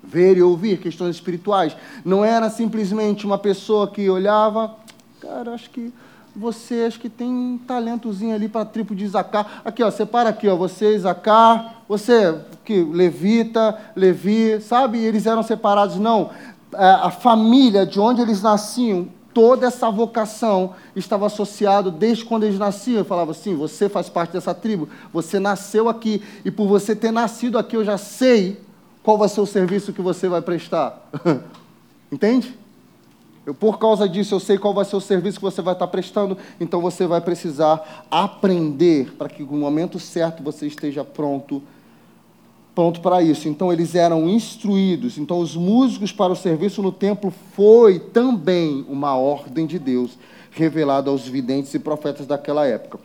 Ver 0.04 0.38
e 0.38 0.42
ouvir 0.42 0.80
questões 0.80 1.16
espirituais. 1.16 1.78
Não 2.04 2.26
era 2.26 2.50
simplesmente 2.50 3.26
uma 3.26 3.38
pessoa 3.38 3.90
que 3.90 4.10
olhava, 4.10 4.76
cara, 5.22 5.54
acho 5.54 5.70
que 5.70 5.94
você 6.36 6.86
acho 6.88 7.00
que 7.00 7.10
tem 7.10 7.28
um 7.28 7.58
talentozinho 7.58 8.34
ali 8.34 8.50
para 8.50 8.62
a 8.62 8.66
tribo 8.66 8.96
de 8.96 9.06
Isacar. 9.06 9.62
Aqui, 9.64 9.84
ó, 9.84 9.92
separa 9.92 10.30
aqui, 10.30 10.48
ó, 10.48 10.56
você, 10.56 10.96
Isacar, 10.96 11.84
você, 11.88 12.40
que 12.66 12.84
levita, 12.84 13.78
Levi, 13.96 14.60
sabe? 14.62 14.98
E 14.98 15.06
eles 15.06 15.26
eram 15.26 15.44
separados. 15.44 15.98
Não, 15.98 16.32
é, 16.74 16.90
a 16.90 17.12
família 17.12 17.86
de 17.86 18.00
onde 18.00 18.22
eles 18.22 18.42
nasciam, 18.42 19.08
toda 19.34 19.68
essa 19.68 19.90
vocação 19.90 20.74
estava 20.96 21.26
associado 21.26 21.92
desde 21.92 22.26
quando 22.26 22.44
eles 22.44 22.58
nasciam. 22.58 23.00
Eu 23.00 23.06
falava 23.06 23.32
assim: 23.32 23.56
você 23.56 23.88
faz 23.88 24.10
parte 24.10 24.34
dessa 24.34 24.54
tribo, 24.54 24.90
você 25.12 25.40
nasceu 25.40 25.88
aqui, 25.88 26.22
e 26.44 26.50
por 26.50 26.68
você 26.68 26.96
ter 26.96 27.12
nascido 27.12 27.58
aqui, 27.58 27.76
eu 27.76 27.86
já 27.86 27.98
sei 27.98 28.60
qual 29.04 29.18
vai 29.18 29.30
ser 29.30 29.42
o 29.42 29.46
serviço 29.46 29.94
que 29.94 30.02
você 30.02 30.28
vai 30.28 30.42
prestar. 30.42 31.10
Entende? 32.12 32.63
Eu, 33.46 33.54
por 33.54 33.78
causa 33.78 34.08
disso, 34.08 34.34
eu 34.34 34.40
sei 34.40 34.58
qual 34.58 34.74
vai 34.74 34.86
ser 34.86 34.96
o 34.96 35.02
serviço 35.02 35.38
que 35.38 35.44
você 35.44 35.62
vai 35.62 35.74
estar 35.74 35.88
prestando, 35.88 36.38
então 36.60 36.80
você 36.80 37.06
vai 37.06 37.20
precisar 37.20 38.06
aprender 38.10 39.14
para 39.18 39.28
que 39.28 39.44
no 39.44 39.58
momento 39.58 40.00
certo 40.00 40.42
você 40.42 40.66
esteja 40.66 41.04
pronto 41.04 41.62
pronto 42.74 43.02
para 43.02 43.22
isso. 43.22 43.48
Então 43.48 43.72
eles 43.72 43.96
eram 43.96 44.28
instruídos. 44.28 45.18
Então 45.18 45.40
os 45.40 45.56
músicos 45.56 46.12
para 46.12 46.34
o 46.34 46.36
serviço 46.36 46.82
no 46.82 46.92
templo 46.92 47.32
foi 47.56 48.00
também 48.00 48.86
uma 48.90 49.16
ordem 49.16 49.66
de 49.66 49.78
Deus 49.78 50.18
revelada 50.52 51.10
aos 51.10 51.28
videntes 51.28 51.74
e 51.74 51.80
profetas 51.80 52.26
daquela 52.26 52.66
época. 52.66 53.00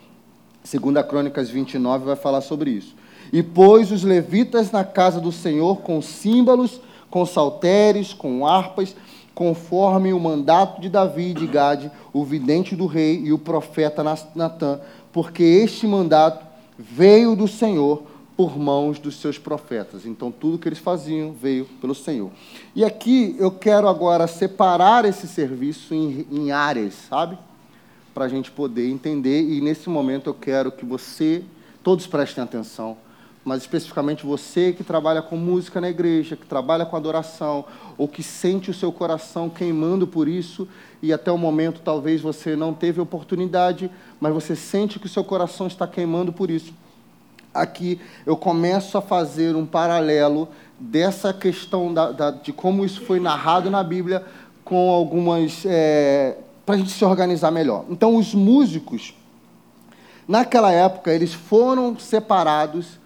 Segunda 0.63 1.03
Crônicas 1.03 1.49
29 1.49 2.05
vai 2.05 2.15
falar 2.15 2.41
sobre 2.41 2.71
isso. 2.71 2.95
E 3.31 3.41
pôs 3.41 3.91
os 3.91 4.03
levitas 4.03 4.71
na 4.71 4.83
casa 4.83 5.19
do 5.19 5.31
Senhor 5.31 5.77
com 5.77 6.01
símbolos, 6.01 6.81
com 7.09 7.25
saltérios, 7.25 8.13
com 8.13 8.45
harpas, 8.45 8.95
conforme 9.39 10.11
o 10.11 10.19
mandato 10.19 10.81
de 10.81 10.89
Davi 10.89 11.29
e 11.29 11.33
de 11.33 11.47
Gade, 11.47 11.89
o 12.11 12.25
vidente 12.25 12.75
do 12.75 12.85
rei 12.85 13.21
e 13.23 13.31
o 13.31 13.39
profeta 13.39 14.03
Natã, 14.35 14.81
porque 15.13 15.41
este 15.41 15.87
mandato 15.87 16.45
veio 16.77 17.37
do 17.37 17.47
Senhor 17.47 18.03
por 18.35 18.59
mãos 18.59 18.99
dos 18.99 19.15
seus 19.15 19.37
profetas. 19.37 20.05
Então, 20.05 20.29
tudo 20.29 20.57
que 20.57 20.67
eles 20.67 20.79
faziam 20.79 21.31
veio 21.31 21.63
pelo 21.79 21.95
Senhor. 21.95 22.31
E 22.75 22.83
aqui 22.83 23.33
eu 23.39 23.49
quero 23.49 23.87
agora 23.87 24.27
separar 24.27 25.05
esse 25.05 25.25
serviço 25.25 25.93
em, 25.93 26.27
em 26.29 26.51
áreas, 26.51 26.95
sabe? 27.07 27.37
Para 28.13 28.25
a 28.25 28.27
gente 28.27 28.51
poder 28.51 28.89
entender. 28.89 29.41
E 29.41 29.61
nesse 29.61 29.87
momento 29.89 30.29
eu 30.29 30.33
quero 30.33 30.69
que 30.69 30.83
você, 30.83 31.45
todos 31.81 32.05
prestem 32.05 32.43
atenção 32.43 32.97
mas 33.49 33.63
especificamente 33.63 34.27
você 34.27 34.71
que 34.71 34.83
trabalha 34.83 35.23
com 35.23 35.35
música 35.35 35.81
na 35.81 35.89
igreja, 35.89 36.35
que 36.35 36.45
trabalha 36.45 36.85
com 36.85 36.95
adoração, 36.95 37.65
ou 37.97 38.07
que 38.07 38.21
sente 38.21 38.69
o 38.69 38.73
seu 38.75 38.91
coração 38.91 39.49
queimando 39.49 40.05
por 40.05 40.27
isso, 40.27 40.67
e 41.01 41.11
até 41.11 41.31
o 41.31 41.37
momento 41.37 41.81
talvez 41.83 42.21
você 42.21 42.55
não 42.55 42.75
teve 42.75 43.01
oportunidade, 43.01 43.89
mas 44.21 44.31
você 44.35 44.55
sente 44.55 44.99
que 44.99 45.07
o 45.07 45.09
seu 45.09 45.23
coração 45.23 45.65
está 45.65 45.87
queimando 45.87 46.31
por 46.31 46.51
isso. 46.51 46.71
Aqui 47.51 47.99
eu 48.23 48.37
começo 48.37 48.95
a 48.99 49.01
fazer 49.01 49.55
um 49.55 49.65
paralelo 49.65 50.47
dessa 50.79 51.33
questão 51.33 51.91
da, 51.91 52.11
da, 52.11 52.29
de 52.29 52.53
como 52.53 52.85
isso 52.85 53.03
foi 53.03 53.19
narrado 53.19 53.71
na 53.71 53.83
Bíblia 53.83 54.23
com 54.63 54.91
algumas. 54.91 55.63
É, 55.65 56.37
para 56.67 56.75
a 56.75 56.77
gente 56.77 56.91
se 56.91 57.03
organizar 57.03 57.49
melhor. 57.49 57.85
Então, 57.89 58.15
os 58.15 58.35
músicos, 58.35 59.15
naquela 60.27 60.71
época, 60.71 61.11
eles 61.11 61.33
foram 61.33 61.97
separados 61.97 62.99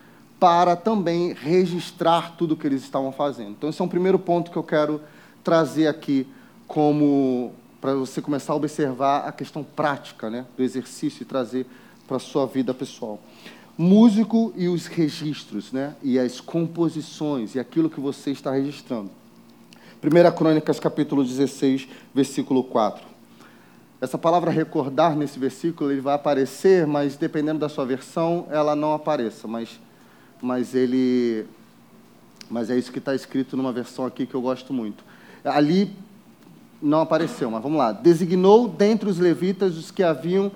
para 0.44 0.76
também 0.76 1.32
registrar 1.32 2.36
tudo 2.36 2.52
o 2.52 2.58
que 2.58 2.68
eles 2.68 2.84
estavam 2.84 3.14
fazendo. 3.14 3.52
Então, 3.52 3.70
esse 3.70 3.82
é 3.82 3.86
um 3.86 3.88
primeiro 3.88 4.20
ponto 4.20 4.52
que 4.52 4.58
eu 4.58 4.64
quero 4.64 5.00
trazer 5.41 5.88
aqui 5.88 6.28
como 6.68 7.54
para 7.80 7.96
você 7.96 8.22
começar 8.22 8.52
a 8.52 8.56
observar 8.58 9.26
a 9.26 9.32
questão 9.32 9.64
prática 9.64 10.30
né, 10.30 10.46
do 10.58 10.62
exercício 10.62 11.22
e 11.22 11.26
trazer 11.26 11.66
para 12.06 12.18
a 12.18 12.20
sua 12.20 12.46
vida 12.46 12.74
pessoal. 12.74 13.22
Músico 13.78 14.52
e 14.58 14.68
os 14.68 14.86
registros, 14.86 15.72
né, 15.72 15.96
e 16.04 16.20
as 16.20 16.41
composições, 16.41 17.56
e 17.56 17.60
aquilo 17.60 17.89
que 17.89 18.02
você 18.02 18.32
está 18.32 18.52
registrando. 18.52 19.12
1 20.04 20.36
Crônicas, 20.36 20.78
capítulo 20.78 21.24
16, 21.24 21.88
versículo 22.14 22.66
4. 22.66 23.02
Essa 24.02 24.18
palavra 24.18 24.52
recordar 24.52 25.16
nesse 25.16 25.39
versículo 25.39 25.89
ele 25.89 26.02
vai 26.02 26.16
aparecer, 26.16 26.86
mas 26.86 27.16
dependendo 27.16 27.60
da 27.60 27.70
sua 27.70 27.86
versão, 27.86 28.46
ela 28.52 28.76
não 28.76 28.91
apareça. 28.91 29.48
Mas 29.48 29.80
mas 30.44 30.76
ele 30.76 31.46
mas 32.50 32.70
é 32.70 32.78
isso 32.78 32.91
que 32.91 33.00
está 33.00 33.16
escrito 33.16 33.56
numa 33.56 33.72
versão 33.72 34.06
aqui 34.06 34.26
que 34.28 34.36
eu 34.36 34.41
gosto 34.41 34.74
muito. 34.74 35.04
Ali 35.44 35.91
não 36.82 37.00
apareceu, 37.00 37.50
mas 37.50 37.64
vamos 37.64 37.78
lá. 37.78 37.94
Designou 37.94 38.68
dentre 38.68 39.10
os 39.10 39.18
levitas 39.18 39.78
os 39.78 39.89
que 39.89 40.04
haviam 40.04 40.52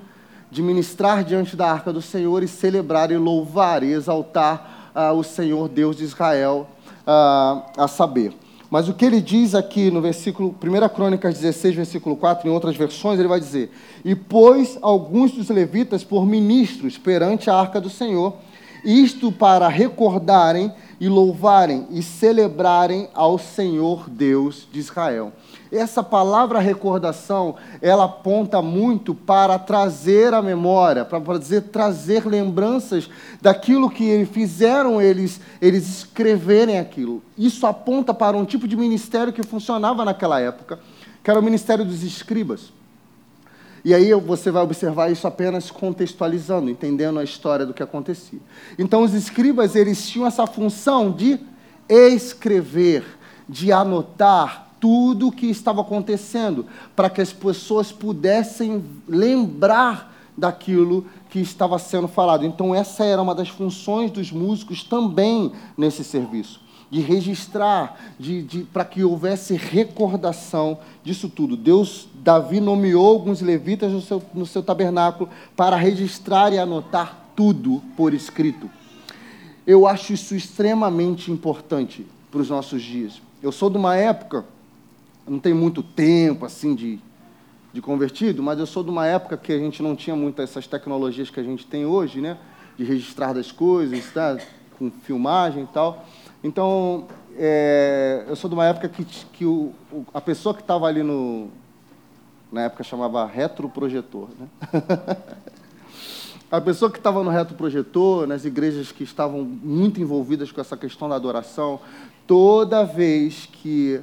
de 0.52 0.62
ministrar 0.62 1.24
diante 1.24 1.56
da 1.56 1.72
arca 1.72 1.92
do 1.92 2.02
Senhor 2.02 2.44
e 2.44 2.48
celebrar 2.48 3.12
e 3.12 3.18
louvar 3.18 3.82
e 3.82 3.94
exaltar 3.94 4.92
ah, 4.94 5.14
o 5.14 5.24
Senhor 5.24 5.68
Deus 5.70 5.96
de 5.96 6.04
Israel, 6.04 6.68
ah, 7.06 7.64
a 7.78 7.88
saber. 7.88 8.34
Mas 8.70 8.90
o 8.90 8.94
que 8.94 9.06
ele 9.06 9.22
diz 9.22 9.56
aqui 9.56 9.90
no 9.90 10.02
versículo 10.02 10.54
1 10.62 10.90
Crônicas 10.94 11.40
16, 11.40 11.76
versículo 11.76 12.18
4, 12.18 12.48
em 12.48 12.52
outras 12.52 12.76
versões, 12.76 13.18
ele 13.18 13.30
vai 13.30 13.40
dizer: 13.40 13.72
E 14.04 14.14
pôs 14.14 14.78
alguns 14.82 15.32
dos 15.32 15.50
levitas 15.50 16.04
por 16.04 16.26
ministros 16.26 16.98
perante 16.98 17.50
a 17.50 17.56
arca 17.56 17.80
do 17.80 17.90
Senhor, 17.90 18.36
isto 18.88 19.34
para 19.34 19.68
recordarem 19.68 20.74
e 20.98 21.10
louvarem 21.10 21.86
e 21.92 22.02
celebrarem 22.02 23.10
ao 23.14 23.38
Senhor 23.38 24.10
Deus 24.10 24.66
de 24.72 24.80
Israel. 24.80 25.34
Essa 25.70 26.02
palavra 26.02 26.60
recordação, 26.60 27.56
ela 27.82 28.06
aponta 28.06 28.62
muito 28.62 29.14
para 29.14 29.60
trazer 29.60 30.34
a 30.34 30.42
memória, 30.42 31.04
para 31.04 31.38
dizer, 31.38 31.64
trazer 31.64 32.26
lembranças 32.26 33.10
daquilo 33.42 33.90
que 33.90 34.26
fizeram 34.26 35.02
eles, 35.02 35.42
eles 35.62 35.86
escreverem 35.90 36.80
aquilo. 36.80 37.22
Isso 37.38 37.68
aponta 37.68 38.14
para 38.14 38.38
um 38.38 38.46
tipo 38.46 38.70
de 38.70 38.78
ministério 38.78 39.34
que 39.34 39.44
funcionava 39.44 40.06
naquela 40.06 40.40
época, 40.40 40.80
que 41.22 41.30
era 41.30 41.42
o 41.42 41.44
ministério 41.44 41.84
dos 41.84 42.04
escribas. 42.04 42.77
E 43.84 43.94
aí 43.94 44.14
você 44.14 44.52
vai 44.52 44.64
observar 44.64 45.12
isso 45.12 45.28
apenas 45.28 45.72
contextualizando, 45.72 46.70
entendendo 46.70 47.20
a 47.20 47.24
história 47.24 47.66
do 47.66 47.74
que 47.74 47.84
acontecia. 47.84 48.40
Então 48.78 49.04
os 49.04 49.14
escribas 49.14 49.76
eles 49.76 50.08
tinham 50.08 50.28
essa 50.28 50.46
função 50.48 51.12
de 51.12 51.40
escrever, 51.88 53.06
de 53.48 53.72
anotar 53.72 54.68
tudo 54.80 55.28
o 55.28 55.32
que 55.32 55.48
estava 55.48 55.82
acontecendo, 55.82 56.66
para 56.96 57.10
que 57.10 57.22
as 57.22 57.34
pessoas 57.34 57.92
pudessem 57.92 58.84
lembrar 59.08 60.16
daquilo 60.38 61.06
que 61.30 61.40
estava 61.40 61.80
sendo 61.80 62.08
falado. 62.08 62.46
Então 62.46 62.76
essa 62.76 63.04
era 63.04 63.22
uma 63.22 63.34
das 63.34 63.50
funções 63.50 64.12
dos 64.12 64.32
músicos 64.32 64.84
também 64.84 65.52
nesse 65.76 66.04
serviço 66.04 66.68
de 66.90 67.02
registrar, 67.02 68.00
de, 68.18 68.42
de 68.42 68.60
para 68.64 68.86
que 68.86 69.04
houvesse 69.04 69.56
recordação 69.56 70.80
disso 71.04 71.30
tudo. 71.30 71.58
Deus, 71.58 72.08
Davi 72.28 72.60
nomeou 72.60 73.08
alguns 73.08 73.40
levitas 73.40 73.90
no 73.90 74.02
seu, 74.02 74.22
no 74.34 74.46
seu 74.46 74.62
tabernáculo 74.62 75.30
para 75.56 75.78
registrar 75.78 76.52
e 76.52 76.60
anotar 76.60 77.18
tudo 77.34 77.82
por 77.96 78.14
escrito. 78.14 78.70
Eu 79.66 79.88
acho 79.88 80.12
isso 80.12 80.36
extremamente 80.36 81.32
importante 81.32 82.06
para 82.30 82.42
os 82.42 82.50
nossos 82.50 82.82
dias. 82.82 83.22
Eu 83.42 83.50
sou 83.54 83.70
de 83.70 83.78
uma 83.78 83.96
época, 83.96 84.44
não 85.26 85.40
tem 85.40 85.54
muito 85.54 85.82
tempo 85.82 86.46
assim 86.46 86.76
de, 86.76 87.00
de 87.72 87.82
convertido, 87.82 88.44
mas 88.44 88.60
eu 88.60 88.66
sou 88.66 88.84
de 88.84 88.90
uma 88.90 89.08
época 89.08 89.38
que 89.38 89.54
a 89.54 89.58
gente 89.58 89.82
não 89.82 89.96
tinha 89.96 90.14
muitas 90.14 90.50
essas 90.50 90.68
tecnologias 90.68 91.30
que 91.30 91.40
a 91.40 91.44
gente 91.44 91.66
tem 91.66 91.86
hoje, 91.86 92.20
né? 92.20 92.38
De 92.78 92.84
registrar 92.84 93.32
das 93.32 93.54
coisas, 93.54 94.04
tá? 94.12 94.38
com 94.78 94.92
filmagem 94.92 95.64
e 95.64 95.68
tal. 95.68 96.06
Então, 96.44 97.08
é, 97.38 98.26
eu 98.28 98.36
sou 98.36 98.50
de 98.50 98.54
uma 98.54 98.66
época 98.66 98.90
que, 98.90 99.06
que 99.06 99.46
o, 99.46 99.74
a 100.14 100.20
pessoa 100.20 100.54
que 100.54 100.62
estava 100.62 100.88
ali 100.88 101.04
no. 101.04 101.50
Na 102.52 102.64
época 102.64 102.84
chamava 102.84 103.26
retroprojetor, 103.26 104.30
né? 104.40 104.48
a 106.50 106.62
pessoa 106.62 106.90
que 106.90 106.98
estava 106.98 107.24
no 107.24 107.30
retroprojetor, 107.30 108.26
nas 108.26 108.46
igrejas 108.46 108.92
que 108.92 109.04
estavam 109.04 109.44
muito 109.44 110.00
envolvidas 110.00 110.52
com 110.52 110.62
essa 110.62 110.78
questão 110.78 111.10
da 111.10 111.16
adoração, 111.16 111.80
toda 112.26 112.86
vez 112.86 113.50
que 113.52 114.00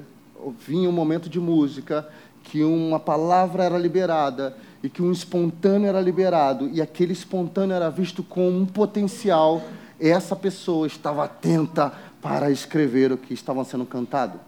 vinha 0.67 0.89
um 0.89 0.93
momento 0.93 1.29
de 1.29 1.41
música, 1.41 2.07
que 2.43 2.63
uma 2.63 3.01
palavra 3.01 3.65
era 3.65 3.79
liberada 3.79 4.55
e 4.83 4.91
que 4.91 5.03
um 5.03 5.11
espontâneo 5.11 5.89
era 5.89 6.01
liberado 6.01 6.69
e 6.69 6.83
aquele 6.83 7.15
espontâneo 7.15 7.75
era 7.75 7.89
visto 7.89 8.23
com 8.23 8.51
um 8.51 8.67
potencial, 8.67 9.63
essa 9.99 10.37
pessoa 10.37 10.87
estava 10.87 11.25
atenta 11.25 11.93
para 12.21 12.51
escrever 12.51 13.11
o 13.11 13.17
que 13.17 13.33
estava 13.33 13.65
sendo 13.65 13.87
cantado 13.87 14.39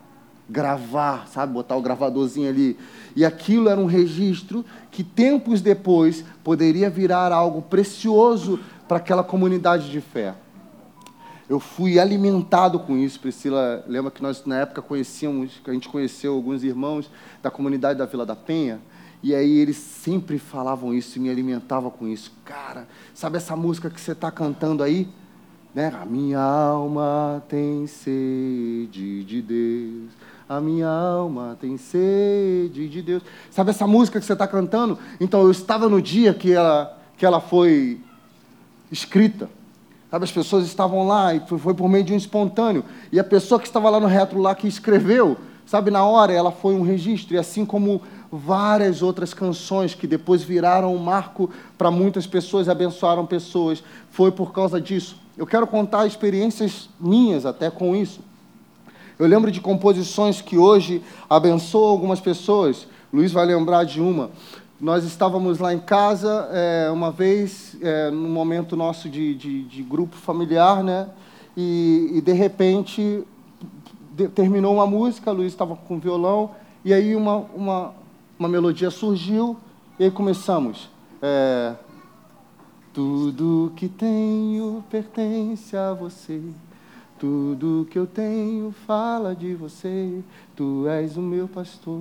gravar, 0.49 1.27
sabe, 1.29 1.53
botar 1.53 1.77
o 1.77 1.83
gravadorzinho 1.83 2.49
ali. 2.49 2.79
E 3.17 3.25
aquilo 3.25 3.71
era 3.71 3.81
um 3.81 3.87
registro 3.87 4.63
que 4.91 5.03
tempos 5.03 5.63
depois 5.63 6.23
poderia 6.45 6.91
virar 6.91 7.33
algo 7.33 7.63
precioso 7.63 8.61
para 8.87 8.99
aquela 8.99 9.25
comunidade 9.25 9.91
de 9.91 10.03
fé. 10.03 10.35
Eu 11.49 11.59
fui 11.59 11.99
alimentado 11.99 12.79
com 12.79 12.95
isso, 12.95 13.19
Priscila. 13.19 13.83
Lembra 13.89 14.11
que 14.11 14.23
nós 14.23 14.45
na 14.45 14.59
época 14.59 14.83
conhecíamos, 14.83 15.63
a 15.67 15.73
gente 15.73 15.89
conheceu 15.89 16.35
alguns 16.35 16.63
irmãos 16.63 17.11
da 17.43 17.51
comunidade 17.51 17.99
da 17.99 18.05
Vila 18.05 18.27
da 18.27 18.37
Penha, 18.37 18.81
e 19.23 19.35
aí 19.35 19.59
eles 19.59 19.77
sempre 19.79 20.39
falavam 20.39 20.93
isso 20.93 21.17
e 21.17 21.21
me 21.21 21.31
alimentavam 21.31 21.91
com 21.91 22.07
isso. 22.07 22.31
Cara, 22.45 22.87
sabe 23.15 23.39
essa 23.39 23.57
música 23.57 23.89
que 23.89 24.01
você 24.01 24.13
está 24.13 24.31
cantando 24.31 24.83
aí? 24.83 25.09
Né? 25.75 25.91
A 26.01 26.05
minha 26.05 26.41
alma 26.41 27.43
tem 27.49 27.87
sede 27.87 29.25
de 29.25 29.41
Deus 29.41 30.26
a 30.49 30.61
minha 30.61 30.89
alma 30.89 31.57
tem 31.61 31.77
sede 31.77 32.89
de 32.89 33.03
Deus. 33.03 33.23
Sabe 33.51 33.71
essa 33.71 33.87
música 33.87 34.21
que 34.21 34.27
você 34.27 34.33
está 34.33 34.47
cantando? 34.47 34.99
Então, 35.21 35.43
eu 35.43 35.51
estava 35.51 35.89
no 35.89 36.01
dia 36.01 36.33
que 36.33 36.53
ela, 36.53 36.97
que 37.17 37.27
ela 37.27 37.41
foi 37.41 38.01
escrita. 38.91 39.51
Sabe, 40.09 40.25
as 40.25 40.31
pessoas 40.31 40.65
estavam 40.65 41.07
lá 41.07 41.35
e 41.35 41.41
foi 41.41 41.75
por 41.75 41.89
meio 41.89 42.05
de 42.05 42.13
um 42.13 42.17
espontâneo. 42.17 42.85
E 43.11 43.19
a 43.19 43.25
pessoa 43.25 43.61
que 43.61 43.67
estava 43.67 43.91
lá 43.91 43.99
no 43.99 44.07
retro 44.07 44.41
lá 44.41 44.55
que 44.55 44.69
escreveu, 44.69 45.37
sabe, 45.67 45.91
na 45.91 46.05
hora 46.05 46.33
ela 46.33 46.53
foi 46.53 46.75
um 46.75 46.83
registro. 46.83 47.35
E 47.35 47.39
assim 47.39 47.65
como 47.65 48.01
várias 48.31 49.03
outras 49.03 49.35
canções 49.35 49.95
que 49.95 50.07
depois 50.07 50.43
viraram 50.43 50.95
um 50.95 50.99
marco 50.99 51.51
para 51.77 51.91
muitas 51.91 52.27
pessoas 52.27 52.69
abençoaram 52.69 53.27
pessoas, 53.27 53.83
foi 54.11 54.31
por 54.31 54.53
causa 54.53 54.81
disso. 54.81 55.17
Eu 55.37 55.47
quero 55.47 55.67
contar 55.67 56.07
experiências 56.07 56.89
minhas 57.01 57.45
até 57.45 57.69
com 57.69 57.95
isso. 57.97 58.21
Eu 59.19 59.27
lembro 59.27 59.51
de 59.51 59.63
composições 59.63 60.43
que 60.43 60.59
hoje 60.59 61.03
abençoam 61.29 61.89
algumas 61.89 62.21
pessoas. 62.21 62.87
Luiz 63.11 63.33
vai 63.33 63.47
lembrar 63.47 63.85
de 63.85 63.99
uma. 63.99 64.31
Nós 64.79 65.05
estávamos 65.05 65.59
lá 65.59 65.73
em 65.73 65.79
casa 65.79 66.51
é, 66.53 66.91
uma 66.91 67.11
vez, 67.11 67.79
é, 67.81 68.11
num 68.11 68.29
momento 68.29 68.77
nosso 68.77 69.09
de, 69.09 69.35
de, 69.35 69.63
de 69.63 69.83
grupo 69.83 70.15
familiar, 70.17 70.85
né? 70.85 71.09
E, 71.57 72.11
e 72.13 72.21
de 72.21 72.33
repente 72.35 73.25
de, 74.13 74.29
terminou 74.29 74.75
uma 74.75 74.87
música, 74.87 75.33
Luiz 75.33 75.53
estava 75.53 75.75
com 75.75 75.99
violão, 75.99 76.51
e 76.85 76.93
aí 76.93 77.17
uma, 77.17 77.37
uma, 77.55 77.95
uma 78.39 78.49
melodia 78.51 78.91
surgiu, 78.91 79.57
e 79.99 80.05
aí 80.05 80.11
começamos. 80.11 80.91
É, 81.23 81.75
Tudo 82.93 83.73
que 83.77 83.89
tenho 83.89 84.85
pertence 84.91 85.75
a 85.75 85.95
você. 85.95 86.43
Tudo 87.19 87.89
que 87.91 87.99
eu 87.99 88.07
tenho 88.07 88.75
fala 88.87 89.35
de 89.35 89.55
você, 89.55 90.21
tu 90.55 90.87
és 90.87 91.17
o 91.17 91.23
meu 91.23 91.49
pastor. 91.49 91.99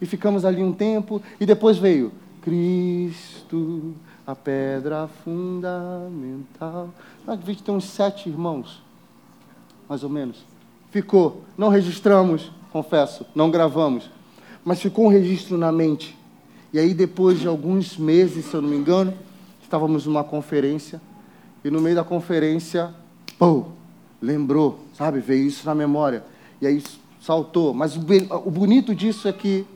E 0.00 0.06
ficamos 0.06 0.44
ali 0.44 0.62
um 0.62 0.72
tempo, 0.72 1.22
e 1.40 1.46
depois 1.46 1.78
veio 1.78 2.12
Cristo, 2.42 3.94
a 4.26 4.34
pedra 4.34 5.08
fundamental. 5.24 6.90
Nós 7.26 7.38
devia 7.38 7.56
ter 7.56 7.70
uns 7.70 7.84
sete 7.84 8.28
irmãos, 8.28 8.82
mais 9.88 10.04
ou 10.04 10.10
menos. 10.10 10.44
Ficou, 10.90 11.44
não 11.56 11.70
registramos, 11.70 12.52
confesso, 12.70 13.24
não 13.34 13.50
gravamos, 13.50 14.10
mas 14.62 14.80
ficou 14.80 15.06
um 15.06 15.08
registro 15.08 15.56
na 15.56 15.72
mente. 15.72 16.16
E 16.70 16.78
aí, 16.78 16.92
depois 16.92 17.40
de 17.40 17.48
alguns 17.48 17.96
meses, 17.96 18.44
se 18.44 18.54
eu 18.54 18.60
não 18.60 18.68
me 18.68 18.76
engano, 18.76 19.14
estávamos 19.62 20.04
numa 20.04 20.22
conferência, 20.22 21.00
e 21.64 21.70
no 21.70 21.80
meio 21.80 21.96
da 21.96 22.04
conferência, 22.04 22.94
pum, 23.38 23.77
lembrou, 24.20 24.80
sabe? 24.94 25.20
Veio 25.20 25.46
isso 25.46 25.66
na 25.66 25.74
memória. 25.74 26.24
E 26.60 26.66
aí 26.66 26.82
saltou. 27.20 27.72
Mas 27.72 27.96
o, 27.96 28.50
bonito 28.50 28.94
disso 28.94 29.28
é 29.28 29.32
que 29.32 29.66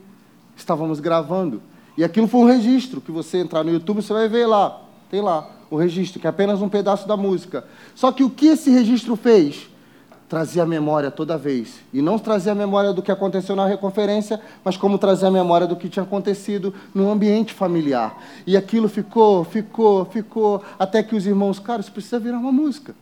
estávamos 0.55 0.99
gravando. 0.99 1.61
E 1.97 2.03
aquilo 2.03 2.27
foi 2.27 2.41
um 2.41 2.45
registro, 2.45 2.99
que 2.99 3.11
você 3.11 3.37
entrar 3.37 3.63
no 3.63 3.71
YouTube, 3.71 4.01
você 4.01 4.13
vai 4.13 4.27
ver 4.27 4.45
lá. 4.45 4.81
Tem 5.09 5.21
lá 5.21 5.49
o 5.69 5.75
registro, 5.75 6.19
que 6.19 6.27
é 6.27 6.29
apenas 6.29 6.61
um 6.61 6.69
pedaço 6.69 7.07
da 7.07 7.15
música. 7.15 7.65
Só 7.95 8.11
que 8.11 8.23
o 8.23 8.29
que 8.29 8.47
esse 8.47 8.69
registro 8.69 9.15
fez? 9.15 9.69
Trazia 10.27 10.63
a 10.63 10.65
memória 10.65 11.11
toda 11.11 11.37
vez. 11.37 11.79
E 11.93 12.01
não 12.01 12.17
trazia 12.17 12.53
a 12.53 12.55
memória 12.55 12.91
do 12.91 13.03
que 13.03 13.11
aconteceu 13.11 13.55
na 13.55 13.67
reconferência, 13.67 14.41
mas 14.63 14.75
como 14.75 14.97
trazia 14.97 15.27
a 15.27 15.31
memória 15.31 15.67
do 15.67 15.75
que 15.75 15.89
tinha 15.89 16.03
acontecido 16.03 16.73
no 16.93 17.11
ambiente 17.11 17.53
familiar. 17.53 18.19
E 18.47 18.57
aquilo 18.57 18.89
ficou, 18.89 19.43
ficou, 19.43 20.05
ficou, 20.05 20.63
até 20.79 21.03
que 21.03 21.15
os 21.15 21.27
irmãos, 21.27 21.59
cara, 21.59 21.81
isso 21.81 21.91
precisa 21.91 22.19
virar 22.19 22.39
uma 22.39 22.51
música. 22.51 22.95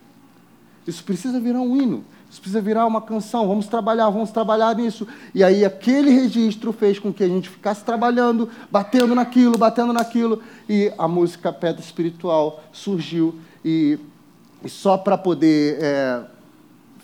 Isso 0.86 1.04
precisa 1.04 1.38
virar 1.38 1.60
um 1.60 1.80
hino. 1.80 2.04
Isso 2.30 2.40
precisa 2.40 2.60
virar 2.60 2.86
uma 2.86 3.00
canção. 3.00 3.46
Vamos 3.46 3.66
trabalhar, 3.66 4.08
vamos 4.10 4.30
trabalhar 4.30 4.74
nisso. 4.74 5.06
E 5.34 5.44
aí 5.44 5.64
aquele 5.64 6.10
registro 6.10 6.72
fez 6.72 6.98
com 6.98 7.12
que 7.12 7.22
a 7.22 7.28
gente 7.28 7.48
ficasse 7.48 7.84
trabalhando, 7.84 8.48
batendo 8.70 9.14
naquilo, 9.14 9.56
batendo 9.58 9.92
naquilo. 9.92 10.42
E 10.68 10.92
a 10.98 11.06
música 11.06 11.52
Pedra 11.52 11.80
Espiritual 11.80 12.64
surgiu. 12.72 13.38
E, 13.64 13.98
e 14.64 14.68
só 14.68 14.96
para 14.96 15.16
poder 15.16 15.78
é, 15.80 16.22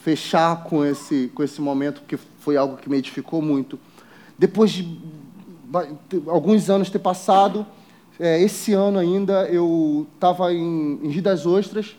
fechar 0.03 0.65
com 0.65 0.85
esse, 0.85 1.31
com 1.35 1.43
esse 1.43 1.61
momento, 1.61 2.01
porque 2.01 2.19
foi 2.41 2.57
algo 2.57 2.77
que 2.77 2.89
me 2.89 2.97
edificou 2.97 3.41
muito. 3.41 3.79
Depois 4.39 4.71
de 4.71 4.99
alguns 6.27 6.71
anos 6.71 6.89
ter 6.89 6.99
passado, 6.99 7.67
é, 8.19 8.41
esse 8.43 8.73
ano 8.73 8.99
ainda 8.99 9.45
eu 9.49 10.07
estava 10.15 10.53
em, 10.53 10.99
em 11.03 11.09
Rio 11.09 11.23
das 11.23 11.45
Ostras 11.45 11.95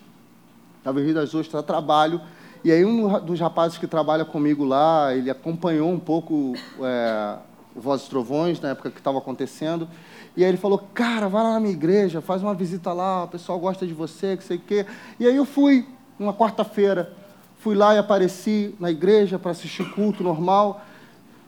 estava 0.80 1.00
em 1.00 1.06
Rio 1.06 1.14
das 1.14 1.34
Ostras 1.36 1.62
a 1.62 1.64
trabalho. 1.64 2.20
E 2.64 2.72
aí 2.72 2.84
um 2.84 3.20
dos 3.20 3.40
rapazes 3.40 3.78
que 3.78 3.88
trabalha 3.88 4.26
comigo 4.26 4.66
lá, 4.66 5.16
ele 5.16 5.30
acompanhou 5.30 5.90
um 5.90 6.00
pouco 6.00 6.54
é, 6.82 7.38
o 7.76 7.80
Vozes 7.80 8.08
Trovões, 8.08 8.60
na 8.60 8.70
época 8.70 8.92
que 8.92 8.98
estava 8.98 9.18
acontecendo. 9.18 9.88
E 10.36 10.44
aí 10.44 10.50
ele 10.50 10.58
falou, 10.58 10.78
cara, 10.94 11.28
vai 11.30 11.44
lá 11.44 11.54
na 11.54 11.60
minha 11.60 11.74
igreja, 11.74 12.22
faz 12.22 12.42
uma 12.42 12.54
visita 12.54 12.92
lá, 12.92 13.24
o 13.24 13.28
pessoal 13.28 13.60
gosta 13.60 13.86
de 13.88 13.94
você, 13.94 14.36
que 14.36 14.44
sei 14.44 14.58
o 14.58 14.62
quê. 14.62 14.86
E 15.20 15.26
aí 15.26 15.36
eu 15.36 15.46
fui, 15.46 15.88
uma 16.20 16.34
quarta-feira, 16.34 17.14
fui 17.60 17.76
lá 17.76 17.96
e 17.96 17.98
apareci 17.98 18.76
na 18.80 18.92
igreja 18.92 19.40
para 19.40 19.52
assistir 19.52 19.90
culto 19.94 20.24
normal, 20.24 20.82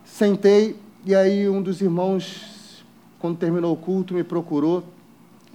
sentei, 0.04 0.78
e 1.06 1.16
aí 1.16 1.50
um 1.50 1.62
dos 1.62 1.82
irmãos, 1.82 2.84
quando 3.20 3.38
terminou 3.38 3.74
o 3.74 3.78
culto, 3.78 4.14
me 4.14 4.24
procurou, 4.24 4.84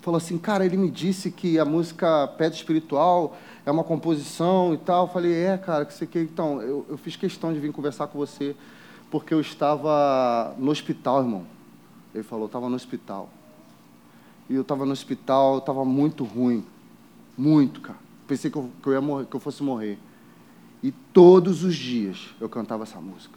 falou 0.01 0.19
assim, 0.19 0.39
cara, 0.39 0.65
ele 0.65 0.77
me 0.77 0.91
disse 0.91 1.31
que 1.31 1.59
a 1.59 1.65
música 1.65 2.29
Pedra 2.39 2.55
Espiritual 2.55 3.37
é 3.67 3.71
uma 3.71 3.83
composição 3.83 4.73
e 4.73 4.79
tal. 4.79 5.07
Eu 5.07 5.13
falei, 5.13 5.35
é, 5.35 5.59
cara, 5.59 5.85
que 5.85 5.93
você 5.93 6.07
quer. 6.07 6.23
Então, 6.23 6.63
eu, 6.63 6.87
eu 6.89 6.97
fiz 6.97 7.17
questão 7.17 7.53
de 7.53 7.59
vir 7.59 7.73
conversar 7.73 8.07
com 8.07 8.17
você 8.17 8.55
porque 9.11 9.35
eu 9.35 9.41
estava 9.41 10.55
no 10.57 10.71
hospital, 10.71 11.21
irmão. 11.21 11.45
Ele 12.15 12.23
falou, 12.23 12.47
estava 12.47 12.69
no 12.69 12.77
hospital. 12.77 13.29
E 14.49 14.55
eu 14.55 14.63
estava 14.63 14.87
no 14.87 14.93
hospital, 14.93 15.59
estava 15.59 15.85
muito 15.85 16.23
ruim. 16.23 16.65
Muito, 17.37 17.81
cara. 17.81 17.99
Pensei 18.29 18.51
que 18.51 18.57
eu, 18.57 18.71
que 18.81 18.89
eu, 18.89 18.93
ia 18.93 19.01
morrer, 19.01 19.27
que 19.27 19.35
eu 19.35 19.41
fosse 19.41 19.63
morrer. 19.63 19.99
E 20.83 20.93
todos 20.93 21.65
os 21.65 21.75
dias 21.75 22.35
eu 22.41 22.49
cantava 22.49 22.85
essa 22.85 23.01
música. 23.01 23.37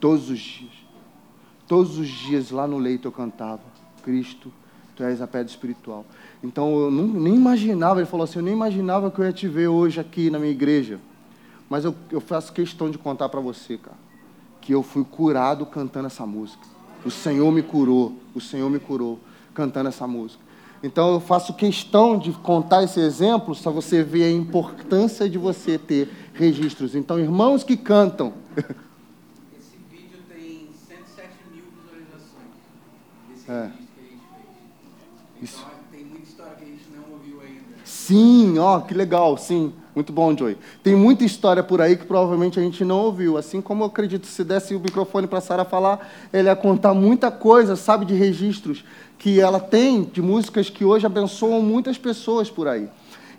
Todos 0.00 0.28
os 0.28 0.38
dias. 0.38 0.72
Todos 1.68 1.98
os 1.98 2.08
dias 2.08 2.50
lá 2.50 2.66
no 2.66 2.78
leito 2.78 3.06
eu 3.06 3.12
cantava. 3.12 3.62
Cristo, 4.02 4.52
tu 5.00 5.04
és 5.04 5.22
a 5.22 5.26
pedra 5.26 5.48
espiritual. 5.48 6.04
Então 6.44 6.78
eu 6.78 6.90
não, 6.90 7.06
nem 7.06 7.34
imaginava, 7.34 8.00
ele 8.00 8.06
falou 8.06 8.24
assim, 8.24 8.38
eu 8.38 8.44
nem 8.44 8.52
imaginava 8.52 9.10
que 9.10 9.18
eu 9.18 9.24
ia 9.24 9.32
te 9.32 9.48
ver 9.48 9.68
hoje 9.68 9.98
aqui 9.98 10.28
na 10.28 10.38
minha 10.38 10.50
igreja. 10.50 11.00
Mas 11.70 11.84
eu, 11.84 11.94
eu 12.10 12.20
faço 12.20 12.52
questão 12.52 12.90
de 12.90 12.98
contar 12.98 13.28
para 13.30 13.40
você, 13.40 13.78
cara, 13.78 13.96
que 14.60 14.72
eu 14.74 14.82
fui 14.82 15.04
curado 15.04 15.64
cantando 15.64 16.06
essa 16.06 16.26
música. 16.26 16.62
O 17.04 17.10
Senhor 17.10 17.50
me 17.50 17.62
curou, 17.62 18.14
o 18.34 18.40
Senhor 18.40 18.68
me 18.68 18.78
curou 18.78 19.18
cantando 19.54 19.88
essa 19.88 20.06
música. 20.06 20.42
Então 20.82 21.14
eu 21.14 21.20
faço 21.20 21.54
questão 21.54 22.18
de 22.18 22.32
contar 22.32 22.82
esse 22.82 23.00
exemplo 23.00 23.56
para 23.56 23.72
você 23.72 24.02
ver 24.02 24.24
a 24.24 24.30
importância 24.30 25.30
de 25.30 25.38
você 25.38 25.78
ter 25.78 26.10
registros. 26.34 26.94
Então, 26.94 27.18
irmãos 27.18 27.64
que 27.64 27.76
cantam. 27.76 28.34
Esse 29.58 29.76
vídeo 29.90 30.18
tem 30.28 30.68
107 30.88 31.28
mil 31.52 31.64
visualizações. 31.76 32.50
Esse 33.34 33.50
é. 33.50 33.62
registro 33.62 33.89
fez. 35.40 35.54
Então, 35.54 35.62
Isso. 35.62 35.66
tem 35.90 36.04
muita 36.04 36.28
história 36.28 36.52
que 36.56 36.64
a 36.64 36.66
gente 36.66 36.84
não 36.94 37.12
ouviu 37.14 37.40
ainda. 37.40 37.60
Sim, 37.84 38.58
ó, 38.58 38.80
que 38.80 38.94
legal, 38.94 39.36
sim. 39.36 39.72
Muito 39.94 40.12
bom, 40.12 40.36
Joey. 40.36 40.56
Tem 40.82 40.94
muita 40.94 41.24
história 41.24 41.62
por 41.62 41.80
aí 41.80 41.96
que 41.96 42.04
provavelmente 42.04 42.60
a 42.60 42.62
gente 42.62 42.84
não 42.84 43.00
ouviu. 43.00 43.36
Assim 43.36 43.60
como 43.60 43.82
eu 43.82 43.88
acredito, 43.88 44.26
se 44.26 44.44
desse 44.44 44.74
o 44.74 44.80
microfone 44.80 45.26
para 45.26 45.38
a 45.38 45.42
Sara 45.42 45.64
falar, 45.64 46.08
ele 46.32 46.48
ia 46.48 46.54
contar 46.54 46.94
muita 46.94 47.30
coisa, 47.30 47.74
sabe, 47.74 48.04
de 48.04 48.14
registros 48.14 48.84
que 49.18 49.40
ela 49.40 49.58
tem, 49.58 50.04
de 50.04 50.22
músicas 50.22 50.70
que 50.70 50.84
hoje 50.84 51.06
abençoam 51.06 51.60
muitas 51.60 51.98
pessoas 51.98 52.48
por 52.48 52.68
aí. 52.68 52.88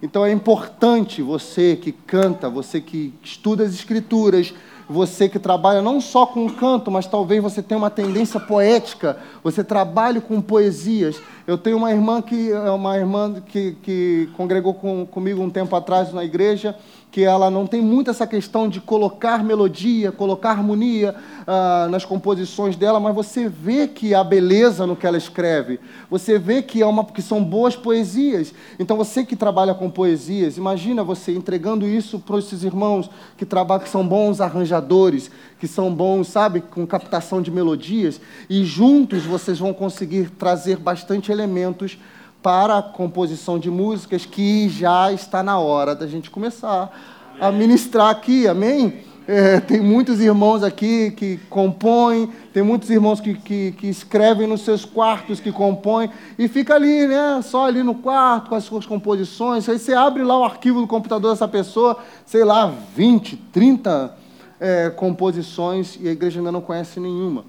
Então 0.04 0.26
é 0.26 0.32
importante 0.32 1.22
você 1.22 1.76
que 1.76 1.91
canta, 1.91 2.49
você 2.49 2.82
que 2.82 3.14
estuda 3.24 3.64
as 3.64 3.74
escrituras, 3.74 4.54
você 4.92 5.30
que 5.30 5.39
trabalha 5.39 5.82
não 5.82 6.02
só 6.02 6.26
com 6.26 6.50
canto, 6.50 6.92
mas 6.92 7.08
talvez 7.08 7.42
você 7.42 7.64
tenha 7.64 7.78
uma 7.78 7.89
tendência 7.89 8.39
poética, 8.39 9.18
você 9.42 9.64
trabalhe 9.64 10.20
com 10.20 10.42
poesias. 10.42 11.20
Eu 11.48 11.58
tenho 11.58 11.78
uma 11.78 11.92
irmã 11.92 12.22
que 12.22 12.52
é 12.52 12.70
uma 12.70 12.98
irmã 12.98 13.42
que, 13.48 13.78
que 13.82 14.30
congregou 14.36 14.74
com, 14.74 15.06
comigo 15.06 15.42
um 15.42 15.50
tempo 15.50 15.76
atrás 15.76 16.12
na 16.14 16.26
igreja, 16.26 16.76
que 17.12 17.24
ela 17.26 17.51
não 17.51 17.68
tem 17.68 17.82
muito 17.82 18.09
essa 18.09 18.26
questão 18.26 18.70
de 18.70 18.80
colocar 18.80 19.43
melodia, 19.43 20.14
colocar 20.14 20.51
harmonia 20.51 21.14
ah, 21.45 21.88
nas 21.91 22.05
composições 22.05 22.78
dela, 22.78 23.01
mas 23.01 23.14
você 23.14 23.49
vê 23.49 23.86
que 23.86 24.16
há 24.16 24.24
beleza 24.24 24.88
no 24.88 24.95
que 24.95 25.05
ela 25.05 25.18
escreve. 25.18 25.78
Você 26.09 26.39
vê 26.39 26.62
que, 26.62 26.82
é 26.82 26.86
uma, 26.86 27.03
que 27.03 27.22
são 27.22 27.43
boas 27.43 27.76
poesias. 27.76 28.53
Então, 28.80 28.95
você 28.95 29.26
que 29.26 29.36
trabalha 29.36 29.74
com 29.74 29.89
poesias, 29.89 30.55
imagina 30.57 31.03
você 31.03 31.34
entregando 31.34 31.86
isso 31.86 32.18
para 32.18 32.39
esses 32.39 32.64
irmãos 32.64 33.09
que 33.36 33.45
trabalham, 33.45 33.84
que 33.84 33.89
são 33.89 34.07
bons 34.07 34.39
arranjadores, 34.39 35.30
que 35.59 35.68
são 35.68 35.93
bons, 35.93 36.30
sabe, 36.30 36.62
com 36.62 36.88
captação 36.88 37.41
de 37.41 37.51
melodias, 37.51 38.22
e 38.49 38.64
juntos 38.64 39.26
vocês 39.26 39.59
vão 39.59 39.74
conseguir 39.74 40.30
trazer 40.30 40.78
bastante 40.78 41.30
elementos 41.30 41.97
para 42.42 42.80
a 42.80 42.84
composição 42.84 43.60
de 43.60 43.70
músicas 43.70 44.26
que 44.26 44.68
já 44.70 45.12
está 45.12 45.44
na 45.44 45.60
hora 45.60 45.96
da 45.96 46.08
gente 46.08 46.30
começar 46.30 46.92
a 47.39 47.52
ministrar 47.52 48.10
aqui, 48.10 48.48
amém? 48.48 49.04
É, 49.28 49.60
tem 49.60 49.80
muitos 49.80 50.20
irmãos 50.20 50.64
aqui 50.64 51.12
que 51.12 51.38
compõem, 51.50 52.32
tem 52.52 52.64
muitos 52.64 52.89
irmãos 52.89 53.20
que, 53.20 53.36
que, 53.36 53.72
que, 53.74 53.88
escrevem 53.88 54.48
nos 54.48 54.62
seus 54.62 54.84
quartos, 54.84 55.39
que 55.39 55.52
compõem, 55.52 56.10
e 56.38 56.48
fica 56.48 56.76
ali, 56.76 57.08
né? 57.08 57.39
Só 57.44 57.68
ali 57.68 57.84
no 57.84 57.96
quarto, 57.96 58.50
com 58.50 58.56
as 58.56 58.64
suas 58.64 58.86
composições. 58.86 59.70
Aí 59.70 59.78
você 59.78 59.94
abre 59.94 60.24
lá 60.24 60.39
o 60.39 60.44
arquivo 60.44 60.82
do 60.82 60.88
computador 60.88 61.32
dessa 61.32 61.48
pessoa, 61.48 61.98
sei 62.26 62.44
lá, 62.44 62.74
20, 62.96 63.38
30 63.54 64.18
é, 64.60 64.89
composições, 64.89 65.98
e 66.02 66.10
a 66.10 66.12
igreja 66.12 66.39
ainda 66.39 66.52
não 66.52 66.62
conhece 66.62 67.00
nenhuma. 67.00 67.46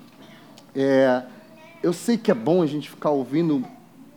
É, 0.76 1.22
eu 1.82 1.92
sei 1.92 2.16
que 2.18 2.30
é 2.30 2.34
bom 2.34 2.62
a 2.62 2.66
gente 2.66 2.88
ficar 2.88 3.10
ouvindo 3.10 3.64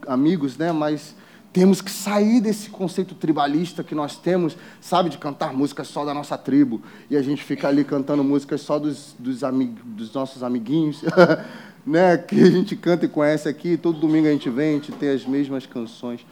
amigos, 0.08 0.58
né? 0.58 0.72
Mas 0.72 1.16
temos 1.56 1.82
que 1.82 1.90
sair 1.90 2.42
desse 2.42 2.70
conceito 2.70 3.16
tribalista 3.16 3.84
que 3.84 3.96
nós 3.96 4.18
temos, 4.18 4.58
sabe, 4.82 5.10
de 5.10 5.18
cantar 5.18 5.54
músicas 5.54 5.88
só 5.88 6.04
da 6.04 6.14
nossa 6.14 6.38
tribo 6.38 6.82
e 7.10 7.16
a 7.16 7.22
gente 7.22 7.42
fica 7.44 7.70
ali 7.70 7.86
cantando 7.86 8.24
músicas 8.26 8.60
só 8.60 8.78
dos, 8.78 9.16
dos, 9.18 9.42
amig, 9.44 9.74
dos 9.86 10.14
nossos 10.14 10.44
amiguinhos, 10.44 11.02
né? 11.88 12.18
Que 12.18 12.42
a 12.42 12.52
gente 12.52 12.76
canta 12.76 13.06
e 13.06 13.08
conhece 13.08 13.48
aqui. 13.48 13.78
Todo 13.78 14.00
domingo 14.00 14.28
a 14.28 14.32
gente 14.32 14.50
vem, 14.50 14.72
a 14.72 14.74
gente 14.74 14.92
tem 14.92 15.10
as 15.10 15.26
mesmas 15.26 15.66
canções. 15.66 16.26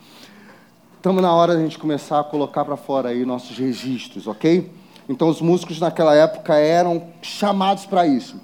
Estamos 0.97 1.21
na 1.21 1.33
hora 1.33 1.53
de 1.53 1.59
a 1.59 1.63
gente 1.63 1.79
começar 1.79 2.19
a 2.19 2.23
colocar 2.23 2.65
para 2.65 2.75
fora 2.75 3.09
aí 3.09 3.25
nossos 3.25 3.57
registros, 3.57 4.27
ok? 4.27 4.71
Então 5.07 5.27
os 5.29 5.41
músicos 5.41 5.79
naquela 5.79 6.15
época 6.15 6.55
eram 6.55 7.07
chamados 7.21 7.85
para 7.85 8.07
isso. 8.07 8.35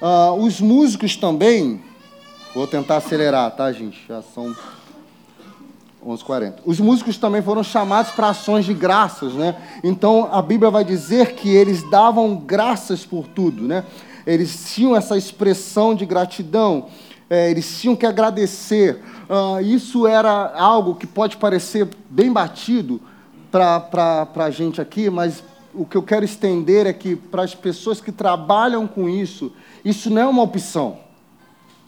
Uh, 0.00 0.44
os 0.44 0.60
músicos 0.60 1.16
também 1.16 1.80
Vou 2.54 2.68
tentar 2.68 2.98
acelerar, 2.98 3.50
tá, 3.50 3.72
gente? 3.72 4.00
Já 4.08 4.22
são 4.22 4.54
11h40. 6.06 6.60
Os 6.64 6.78
músicos 6.78 7.18
também 7.18 7.42
foram 7.42 7.64
chamados 7.64 8.12
para 8.12 8.28
ações 8.28 8.64
de 8.64 8.72
graças, 8.72 9.32
né? 9.32 9.56
Então 9.82 10.28
a 10.30 10.40
Bíblia 10.40 10.70
vai 10.70 10.84
dizer 10.84 11.34
que 11.34 11.48
eles 11.48 11.82
davam 11.90 12.36
graças 12.36 13.04
por 13.04 13.26
tudo, 13.26 13.64
né? 13.64 13.84
Eles 14.24 14.72
tinham 14.72 14.94
essa 14.94 15.16
expressão 15.16 15.96
de 15.96 16.06
gratidão, 16.06 16.86
é, 17.28 17.50
eles 17.50 17.80
tinham 17.80 17.96
que 17.96 18.06
agradecer. 18.06 19.02
Uh, 19.28 19.60
isso 19.60 20.06
era 20.06 20.52
algo 20.56 20.94
que 20.94 21.08
pode 21.08 21.36
parecer 21.36 21.88
bem 22.08 22.32
batido 22.32 23.00
para 23.50 24.28
a 24.32 24.50
gente 24.50 24.80
aqui, 24.80 25.10
mas 25.10 25.42
o 25.74 25.84
que 25.84 25.96
eu 25.96 26.02
quero 26.04 26.24
estender 26.24 26.86
é 26.86 26.92
que 26.92 27.16
para 27.16 27.42
as 27.42 27.52
pessoas 27.52 28.00
que 28.00 28.12
trabalham 28.12 28.86
com 28.86 29.08
isso, 29.08 29.50
isso 29.84 30.08
não 30.08 30.22
é 30.22 30.26
uma 30.26 30.42
opção. 30.42 31.03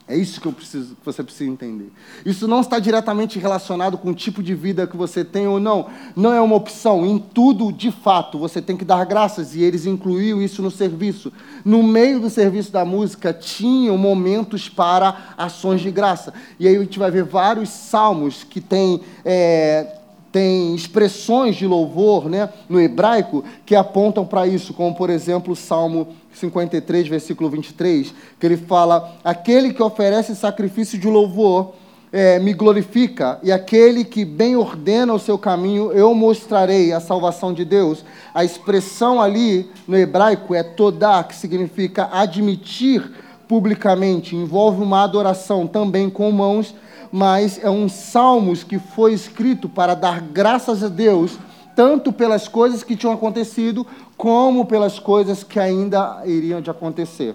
É 0.09 0.16
isso 0.16 0.40
que, 0.40 0.46
eu 0.46 0.52
preciso, 0.52 0.94
que 0.94 1.04
você 1.04 1.20
precisa 1.20 1.50
entender. 1.50 1.90
Isso 2.24 2.46
não 2.46 2.61
está 2.61 2.78
diretamente 2.78 3.40
relacionado 3.40 3.98
com 3.98 4.11
o 4.11 4.14
tipo 4.14 4.40
de 4.40 4.54
vida 4.54 4.86
que 4.86 4.96
você 4.96 5.24
tem 5.24 5.48
ou 5.48 5.59
não. 5.59 5.88
Não 6.14 6.32
é 6.32 6.40
uma 6.40 6.54
opção. 6.54 7.04
Em 7.04 7.18
tudo, 7.18 7.72
de 7.72 7.90
fato, 7.90 8.38
você 8.38 8.62
tem 8.62 8.76
que 8.76 8.84
dar 8.84 9.04
graças. 9.04 9.57
E 9.57 9.62
eles 9.62 9.84
incluíram 9.84 10.40
isso 10.40 10.62
no 10.62 10.70
serviço. 10.70 11.32
No 11.64 11.82
meio 11.82 12.20
do 12.20 12.30
serviço 12.30 12.70
da 12.70 12.84
música, 12.84 13.32
tinham 13.32 13.98
momentos 13.98 14.68
para 14.68 15.34
ações 15.36 15.80
de 15.80 15.90
graça. 15.90 16.32
E 16.61 16.68
aí 16.68 16.76
a 16.76 16.80
gente 16.80 17.00
vai 17.00 17.11
ver 17.11 17.24
vários 17.24 17.68
salmos 17.68 18.44
que 18.44 18.61
têm. 18.61 19.00
É, 19.24 19.95
tem 20.37 20.74
expressões 20.74 21.57
de 21.57 21.66
louvor 21.66 22.28
né, 22.28 22.51
no 22.68 22.78
hebraico 22.78 23.43
que 23.64 23.74
apontam 23.74 24.26
para 24.26 24.47
isso, 24.47 24.74
como 24.74 24.95
por 24.95 25.09
exemplo 25.09 25.55
o 25.55 25.57
Salmo 25.57 26.09
53, 26.30 27.09
versículo 27.09 27.49
23, 27.49 28.12
que 28.39 28.45
ele 28.45 28.59
fala: 28.59 29.16
Aquele 29.24 29.72
que 29.72 29.82
oferece 29.82 30.37
sacrifício 30.37 30.99
de 30.99 31.09
louvor 31.09 31.72
é, 32.12 32.39
me 32.39 32.53
glorifica, 32.53 33.41
e 33.43 33.51
aquele 33.51 34.05
que 34.05 34.26
bem 34.26 34.57
ordena 34.57 35.14
o 35.14 35.18
seu 35.18 35.39
caminho, 35.39 35.91
eu 35.93 36.14
mostrarei 36.14 36.93
a 36.93 37.01
salvação 37.01 37.55
de 37.55 37.64
Deus. 37.64 38.05
A 38.34 38.45
expressão 38.45 39.22
ali 39.22 39.70
no 39.89 39.97
hebraico 39.97 40.55
é 40.55 40.62
todá, 40.62 41.24
que 41.24 41.34
significa 41.34 42.11
admitir 42.12 43.11
publicamente, 43.49 44.37
envolve 44.37 44.82
uma 44.82 45.03
adoração 45.03 45.66
também 45.66 46.11
com 46.11 46.30
mãos 46.30 46.74
mas 47.16 47.58
é 47.62 47.70
um 47.70 47.88
salmos 47.88 48.62
que 48.62 48.78
foi 48.78 49.14
escrito 49.14 49.70
para 49.70 49.94
dar 49.94 50.20
graças 50.20 50.84
a 50.84 50.88
Deus, 50.88 51.38
tanto 51.74 52.12
pelas 52.12 52.46
coisas 52.46 52.82
que 52.82 52.94
tinham 52.94 53.14
acontecido, 53.14 53.86
como 54.18 54.66
pelas 54.66 54.98
coisas 54.98 55.42
que 55.42 55.58
ainda 55.58 56.20
iriam 56.26 56.60
de 56.60 56.68
acontecer. 56.68 57.34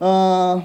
Uh, 0.00 0.62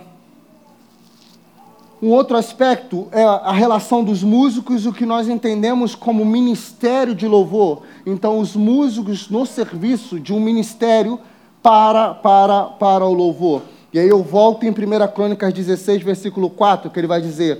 um 1.99 2.09
outro 2.09 2.37
aspecto 2.37 3.07
é 3.11 3.23
a 3.23 3.51
relação 3.51 4.03
dos 4.03 4.21
músicos, 4.21 4.85
o 4.85 4.93
que 4.93 5.03
nós 5.03 5.27
entendemos 5.27 5.95
como 5.95 6.23
ministério 6.23 7.15
de 7.15 7.27
louvor. 7.27 7.81
Então, 8.05 8.37
os 8.37 8.55
músicos 8.55 9.27
no 9.27 9.43
serviço 9.43 10.19
de 10.19 10.31
um 10.31 10.39
ministério 10.39 11.19
para, 11.63 12.13
para, 12.13 12.65
para 12.65 13.03
o 13.07 13.13
louvor. 13.15 13.63
E 13.91 13.97
aí 13.97 14.07
eu 14.07 14.21
volto 14.21 14.63
em 14.63 14.69
1 14.69 14.73
Crônicas 15.15 15.51
16, 15.51 16.03
versículo 16.03 16.51
4, 16.51 16.91
que 16.91 16.99
ele 16.99 17.07
vai 17.07 17.19
dizer: 17.19 17.59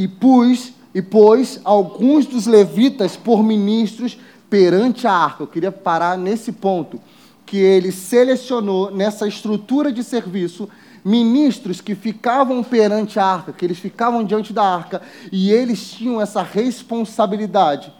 E 0.00 0.08
pus, 0.08 0.72
e 0.94 1.02
pôs 1.02 1.60
alguns 1.62 2.24
dos 2.24 2.46
levitas 2.46 3.18
por 3.18 3.42
ministros 3.42 4.16
perante 4.48 5.06
a 5.06 5.12
arca. 5.12 5.42
Eu 5.42 5.46
queria 5.46 5.70
parar 5.70 6.16
nesse 6.16 6.52
ponto, 6.52 6.98
que 7.44 7.58
ele 7.58 7.92
selecionou 7.92 8.90
nessa 8.90 9.28
estrutura 9.28 9.92
de 9.92 10.02
serviço 10.02 10.70
ministros 11.04 11.82
que 11.82 11.94
ficavam 11.94 12.64
perante 12.64 13.20
a 13.20 13.26
arca, 13.26 13.52
que 13.52 13.62
eles 13.62 13.78
ficavam 13.78 14.24
diante 14.24 14.54
da 14.54 14.62
arca, 14.62 15.02
e 15.30 15.52
eles 15.52 15.90
tinham 15.90 16.18
essa 16.18 16.42
responsabilidade 16.42 17.92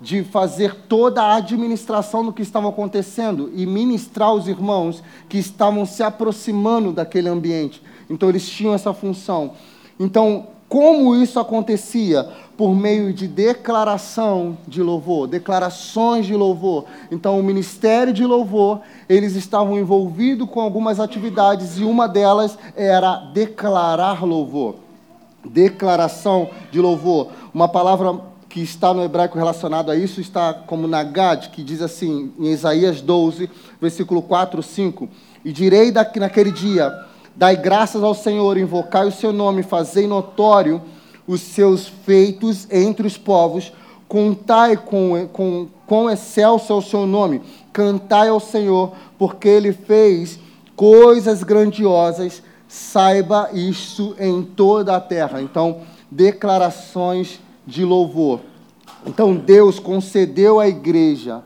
de 0.00 0.22
fazer 0.22 0.76
toda 0.88 1.20
a 1.20 1.34
administração 1.34 2.24
do 2.24 2.32
que 2.32 2.42
estava 2.42 2.68
acontecendo 2.68 3.50
e 3.56 3.66
ministrar 3.66 4.32
os 4.32 4.46
irmãos 4.46 5.02
que 5.28 5.38
estavam 5.38 5.84
se 5.84 6.04
aproximando 6.04 6.92
daquele 6.92 7.28
ambiente. 7.28 7.82
Então, 8.08 8.28
eles 8.28 8.48
tinham 8.48 8.72
essa 8.72 8.94
função. 8.94 9.54
Então, 9.98 10.46
como 10.70 11.16
isso 11.16 11.40
acontecia? 11.40 12.28
Por 12.56 12.72
meio 12.76 13.12
de 13.12 13.26
declaração 13.26 14.56
de 14.68 14.80
louvor, 14.80 15.26
declarações 15.26 16.26
de 16.26 16.34
louvor. 16.36 16.84
Então, 17.10 17.40
o 17.40 17.42
ministério 17.42 18.12
de 18.12 18.24
louvor, 18.24 18.80
eles 19.08 19.34
estavam 19.34 19.76
envolvidos 19.76 20.48
com 20.48 20.60
algumas 20.60 21.00
atividades 21.00 21.76
e 21.76 21.82
uma 21.82 22.06
delas 22.06 22.56
era 22.76 23.16
declarar 23.16 24.24
louvor. 24.24 24.76
Declaração 25.44 26.48
de 26.70 26.80
louvor. 26.80 27.32
Uma 27.52 27.66
palavra 27.66 28.20
que 28.48 28.60
está 28.60 28.94
no 28.94 29.02
hebraico 29.02 29.36
relacionado 29.36 29.90
a 29.90 29.96
isso 29.96 30.20
está 30.20 30.54
como 30.54 30.86
Nagad, 30.86 31.48
que 31.50 31.64
diz 31.64 31.82
assim, 31.82 32.32
em 32.38 32.46
Isaías 32.52 33.00
12, 33.00 33.50
versículo 33.80 34.22
4, 34.22 34.62
5: 34.62 35.08
E 35.44 35.52
direi 35.52 35.90
naquele 35.90 36.52
dia: 36.52 37.09
Dai 37.40 37.56
graças 37.56 38.02
ao 38.02 38.12
Senhor, 38.12 38.58
invocai 38.58 39.08
o 39.08 39.10
seu 39.10 39.32
nome, 39.32 39.62
fazei 39.62 40.06
notório 40.06 40.82
os 41.26 41.40
seus 41.40 41.88
feitos 41.88 42.68
entre 42.70 43.06
os 43.06 43.16
povos, 43.16 43.72
contai 44.06 44.76
com, 44.76 45.26
com, 45.32 45.66
com 45.86 46.10
excelso 46.10 46.70
é 46.70 46.76
o 46.76 46.82
seu 46.82 47.06
nome, 47.06 47.40
cantai 47.72 48.28
ao 48.28 48.40
Senhor, 48.40 48.92
porque 49.18 49.48
ele 49.48 49.72
fez 49.72 50.38
coisas 50.76 51.42
grandiosas, 51.42 52.42
saiba 52.68 53.48
isso 53.54 54.14
em 54.18 54.42
toda 54.42 54.94
a 54.94 55.00
terra. 55.00 55.40
Então, 55.40 55.80
declarações 56.10 57.40
de 57.66 57.86
louvor. 57.86 58.40
Então 59.06 59.34
Deus 59.34 59.78
concedeu 59.78 60.60
à 60.60 60.68
igreja, 60.68 61.42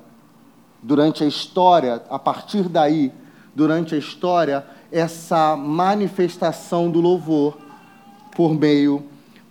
durante 0.82 1.22
a 1.22 1.26
história, 1.28 2.02
a 2.10 2.18
partir 2.18 2.68
daí, 2.68 3.12
durante 3.54 3.94
a 3.94 3.98
história, 3.98 4.66
essa 4.94 5.56
manifestação 5.56 6.88
do 6.88 7.00
louvor 7.00 7.58
por 8.36 8.54
meio 8.54 9.02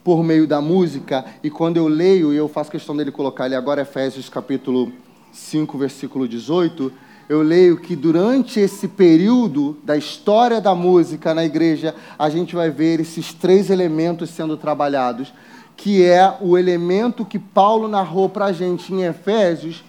por 0.02 0.22
meio 0.22 0.46
da 0.46 0.60
música, 0.60 1.24
e 1.42 1.50
quando 1.50 1.78
eu 1.78 1.88
leio, 1.88 2.34
e 2.34 2.36
eu 2.36 2.50
faço 2.50 2.70
questão 2.70 2.96
dele 2.96 3.10
colocar 3.10 3.46
ali 3.46 3.56
agora 3.56 3.84
Efésios 3.84 4.28
capítulo 4.28 4.92
5, 5.32 5.78
versículo 5.78 6.28
18, 6.28 6.92
eu 7.30 7.42
leio 7.42 7.78
que 7.78 7.96
durante 7.96 8.60
esse 8.60 8.90
período 8.90 9.78
da 9.82 9.96
história 9.96 10.60
da 10.60 10.76
música 10.76 11.34
na 11.34 11.46
igreja, 11.46 11.96
a 12.20 12.30
gente 12.30 12.54
vai 12.54 12.70
ver 12.70 13.00
esses 13.00 13.34
três 13.34 13.70
elementos 13.70 14.30
sendo 14.30 14.58
trabalhados, 14.58 15.34
que 15.78 16.04
é 16.04 16.36
o 16.42 16.58
elemento 16.58 17.24
que 17.24 17.40
Paulo 17.40 17.88
narrou 17.88 18.28
para 18.28 18.46
a 18.48 18.52
gente 18.52 18.94
em 18.94 19.04
Efésios, 19.04 19.86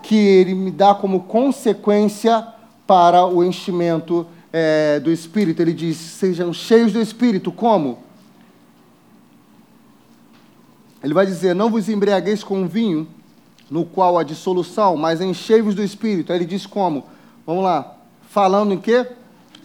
que 0.00 0.14
ele 0.14 0.54
me 0.54 0.70
dá 0.70 0.94
como 0.94 1.24
consequência 1.24 2.46
para 2.86 3.26
o 3.26 3.42
enchimento 3.42 4.28
é, 4.58 4.98
do 4.98 5.12
Espírito. 5.12 5.60
Ele 5.60 5.74
diz: 5.74 5.98
sejam 5.98 6.50
cheios 6.50 6.90
do 6.90 6.98
Espírito. 6.98 7.52
Como? 7.52 7.98
Ele 11.04 11.12
vai 11.12 11.26
dizer: 11.26 11.54
Não 11.54 11.70
vos 11.70 11.90
embriagueis 11.90 12.42
com 12.42 12.66
vinho, 12.66 13.06
no 13.70 13.84
qual 13.84 14.16
há 14.16 14.22
dissolução, 14.22 14.96
mas 14.96 15.20
enchei-vos 15.20 15.74
do 15.74 15.82
Espírito. 15.82 16.32
Aí 16.32 16.38
ele 16.38 16.46
diz 16.46 16.64
como? 16.64 17.04
Vamos 17.46 17.64
lá. 17.64 17.98
Falando 18.30 18.72
em 18.72 18.78
quê? 18.78 19.06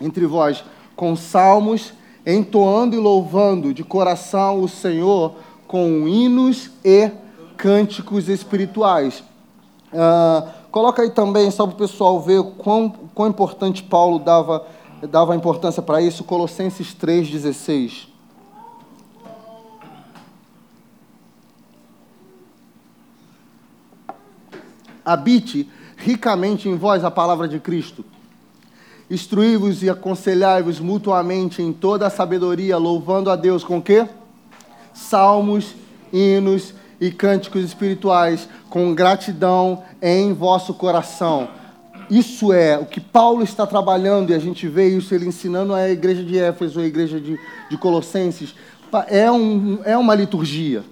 Entre 0.01 0.25
vós, 0.25 0.61
com 0.93 1.15
salmos, 1.15 1.93
entoando 2.25 2.93
e 2.93 2.99
louvando 2.99 3.73
de 3.73 3.85
coração 3.85 4.61
o 4.61 4.67
Senhor 4.67 5.35
com 5.67 6.05
hinos 6.05 6.69
e 6.83 7.09
cânticos 7.55 8.27
espirituais. 8.27 9.23
Uh, 9.93 10.49
coloca 10.69 11.01
aí 11.01 11.11
também, 11.11 11.49
só 11.49 11.65
para 11.65 11.75
o 11.75 11.77
pessoal 11.77 12.19
ver 12.19 12.43
quão, 12.57 12.89
quão 13.13 13.29
importante 13.29 13.83
Paulo 13.83 14.19
dava, 14.19 14.65
dava 15.09 15.35
importância 15.35 15.81
para 15.81 16.01
isso, 16.01 16.23
Colossenses 16.23 16.95
3,16. 16.95 18.11
habite 25.05 25.69
ricamente 25.97 26.69
em 26.69 26.75
vós 26.75 27.03
a 27.03 27.11
palavra 27.11 27.47
de 27.47 27.59
Cristo. 27.59 28.03
Instruí-vos 29.09 29.83
e 29.83 29.89
aconselhai-vos 29.89 30.79
mutuamente 30.79 31.61
em 31.61 31.73
toda 31.73 32.07
a 32.07 32.09
sabedoria, 32.09 32.77
louvando 32.77 33.29
a 33.29 33.35
Deus 33.35 33.63
com 33.63 33.81
quê? 33.81 34.07
Salmos, 34.93 35.75
hinos 36.13 36.73
e 36.99 37.11
cânticos 37.11 37.63
espirituais, 37.63 38.47
com 38.69 38.93
gratidão 38.95 39.83
em 40.01 40.33
vosso 40.33 40.73
coração. 40.73 41.49
Isso 42.11 42.51
é 42.51 42.77
o 42.77 42.85
que 42.85 42.99
Paulo 42.99 43.41
está 43.41 43.65
trabalhando, 43.65 44.31
e 44.31 44.33
a 44.33 44.39
gente 44.39 44.67
vê 44.67 44.89
isso 44.89 45.15
ele 45.15 45.25
ensinando 45.25 45.73
a 45.73 45.89
igreja 45.89 46.21
de 46.21 46.37
Éfeso, 46.37 46.81
a 46.81 46.85
igreja 46.85 47.21
de, 47.21 47.39
de 47.69 47.77
Colossenses. 47.77 48.53
É, 49.07 49.31
um, 49.31 49.79
é 49.85 49.97
uma 49.97 50.13
liturgia. 50.13 50.83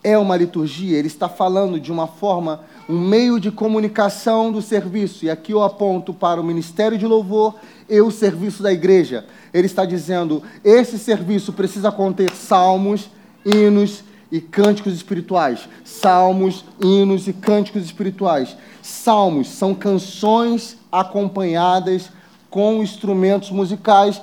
É 0.00 0.16
uma 0.16 0.36
liturgia. 0.36 0.96
Ele 0.96 1.08
está 1.08 1.28
falando 1.28 1.80
de 1.80 1.90
uma 1.90 2.06
forma 2.06 2.60
um 2.88 2.96
meio 2.96 3.40
de 3.40 3.50
comunicação 3.50 4.52
do 4.52 4.62
serviço. 4.62 5.24
E 5.24 5.30
aqui 5.30 5.50
eu 5.50 5.64
aponto 5.64 6.14
para 6.14 6.40
o 6.40 6.44
ministério 6.44 6.96
de 6.96 7.04
louvor 7.04 7.56
e 7.88 8.00
o 8.00 8.12
serviço 8.12 8.62
da 8.62 8.72
igreja. 8.72 9.26
Ele 9.52 9.66
está 9.66 9.84
dizendo: 9.84 10.44
esse 10.62 10.96
serviço 10.96 11.52
precisa 11.52 11.90
conter 11.90 12.30
salmos, 12.30 13.10
hinos 13.44 14.04
e 14.30 14.40
cânticos 14.40 14.92
espirituais. 14.92 15.68
Salmos, 15.84 16.64
hinos 16.80 17.28
e 17.28 17.32
cânticos 17.32 17.84
espirituais. 17.84 18.56
Salmos 18.82 19.48
são 19.48 19.74
canções 19.74 20.76
acompanhadas 20.90 22.10
com 22.50 22.82
instrumentos 22.82 23.50
musicais, 23.50 24.20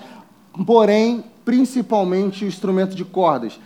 porém, 0.66 1.24
principalmente 1.44 2.44
o 2.44 2.48
instrumento 2.48 2.96
de 2.96 3.06
cordas. 3.06 3.60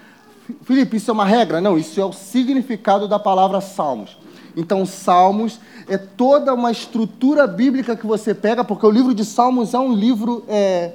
Felipe, 0.64 0.98
isso 0.98 1.12
é 1.12 1.14
uma 1.14 1.26
regra? 1.26 1.62
Não, 1.62 1.78
isso 1.78 2.02
é 2.02 2.06
o 2.06 2.12
significado 2.12 3.08
da 3.08 3.20
palavra 3.20 3.62
salmos. 3.62 4.18
Então, 4.56 4.86
Salmos 4.86 5.60
é 5.88 5.98
toda 5.98 6.54
uma 6.54 6.72
estrutura 6.72 7.48
bíblica 7.48 7.96
que 7.96 8.06
você 8.06 8.34
pega, 8.34 8.64
porque 8.64 8.86
o 8.86 8.92
livro 8.92 9.14
de 9.14 9.24
Salmos 9.24 9.74
é 9.74 9.80
um 9.80 9.94
livro 9.94 10.44
é, 10.48 10.94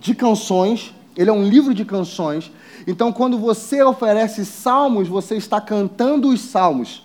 de 0.00 0.14
canções, 0.14 0.94
ele 1.16 1.30
é 1.30 1.32
um 1.32 1.44
livro 1.44 1.74
de 1.74 1.84
canções. 1.84 2.50
Então, 2.86 3.12
quando 3.12 3.38
você 3.38 3.82
oferece 3.82 4.44
salmos, 4.44 5.08
você 5.08 5.36
está 5.36 5.60
cantando 5.60 6.28
os 6.28 6.40
salmos. 6.40 7.02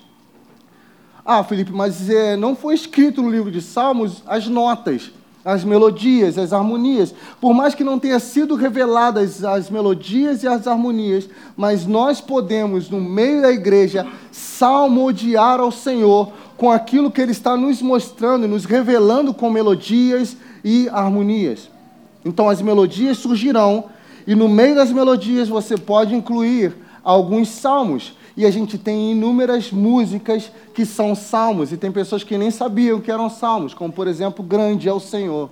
Ah, 1.26 1.44
Felipe, 1.44 1.72
mas 1.72 2.10
é, 2.10 2.36
não 2.36 2.56
foi 2.56 2.74
escrito 2.74 3.22
no 3.22 3.30
livro 3.30 3.52
de 3.52 3.62
Salmos 3.62 4.24
as 4.26 4.48
notas 4.48 5.12
as 5.44 5.64
melodias, 5.64 6.38
as 6.38 6.52
harmonias. 6.54 7.14
Por 7.40 7.54
mais 7.54 7.74
que 7.74 7.84
não 7.84 7.98
tenha 7.98 8.20
sido 8.20 8.56
reveladas 8.56 9.44
as 9.44 9.70
melodias 9.70 10.44
e 10.44 10.48
as 10.48 10.68
harmonias, 10.68 11.30
mas 11.56 11.86
nós 11.86 12.20
podemos, 12.20 12.90
no 12.90 13.00
meio 13.00 13.42
da 13.42 13.52
igreja, 13.52 14.06
salmodiar 14.32 15.60
ao 15.60 15.72
Senhor 15.72 16.32
com 16.58 16.72
aquilo 16.72 17.10
que 17.10 17.22
Ele 17.22 17.32
está 17.32 17.56
nos 17.56 17.82
mostrando 17.82 18.46
e 18.46 18.50
nos 18.50 18.66
revelando 18.66 19.34
com 19.34 19.50
melodias 19.50 20.36
e 20.64 20.90
harmonias. 20.90 21.70
Então 22.24 22.50
as 22.50 22.62
melodias 22.62 23.18
surgirão, 23.18 23.86
e 24.30 24.36
no 24.36 24.48
meio 24.48 24.76
das 24.76 24.92
melodias 24.92 25.50
você 25.50 25.76
pode 25.76 26.14
incluir 26.14 26.76
alguns 27.04 27.50
salmos 27.50 28.16
e 28.38 28.46
a 28.46 28.52
gente 28.52 28.78
tem 28.78 29.14
inúmeras 29.14 29.72
músicas 29.72 30.52
que 30.72 30.86
são 30.86 31.16
salmos, 31.16 31.72
e 31.72 31.78
tem 31.78 31.92
pessoas 31.92 32.24
que 32.24 32.38
nem 32.38 32.52
sabiam 32.52 33.02
que 33.02 33.10
eram 33.10 33.28
salmos, 33.28 33.74
como 33.74 33.92
por 33.92 34.08
exemplo, 34.08 34.46
Grande 34.46 34.88
é 34.88 34.94
o 34.94 35.00
Senhor. 35.00 35.50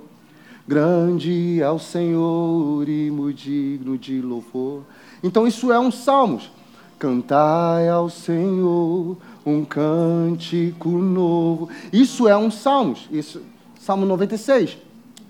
Grande 0.67 1.59
é 1.59 1.69
o 1.71 1.79
Senhor 1.79 2.87
e 2.87 3.11
digno 3.33 3.97
de 3.97 4.21
louvor. 4.21 4.83
Então 5.23 5.47
isso 5.47 5.71
é 5.71 5.79
um 5.79 5.89
salmos. 5.89 6.51
Cantai 6.99 7.89
ao 7.89 8.11
Senhor 8.11 9.17
um 9.43 9.65
cântico 9.65 10.89
novo. 10.89 11.67
Isso 11.91 12.27
é 12.27 12.37
um 12.37 12.51
salmos. 12.51 13.07
Isso, 13.11 13.41
Salmo 13.79 14.05
96. 14.05 14.77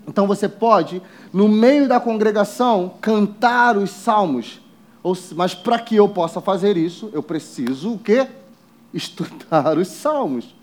Então 0.08 0.26
você 0.26 0.48
pode, 0.48 1.00
no 1.32 1.48
meio 1.48 1.86
da 1.86 2.00
congregação, 2.00 2.94
cantar 3.00 3.76
os 3.76 3.90
salmos 3.90 4.60
mas 5.34 5.54
para 5.54 5.78
que 5.78 5.96
eu 5.96 6.08
possa 6.08 6.40
fazer 6.40 6.76
isso, 6.76 7.10
eu 7.12 7.22
preciso 7.22 7.94
o 7.94 7.98
quê? 7.98 8.26
Estudar 8.92 9.78
os 9.78 9.88
salmos. 9.88 10.54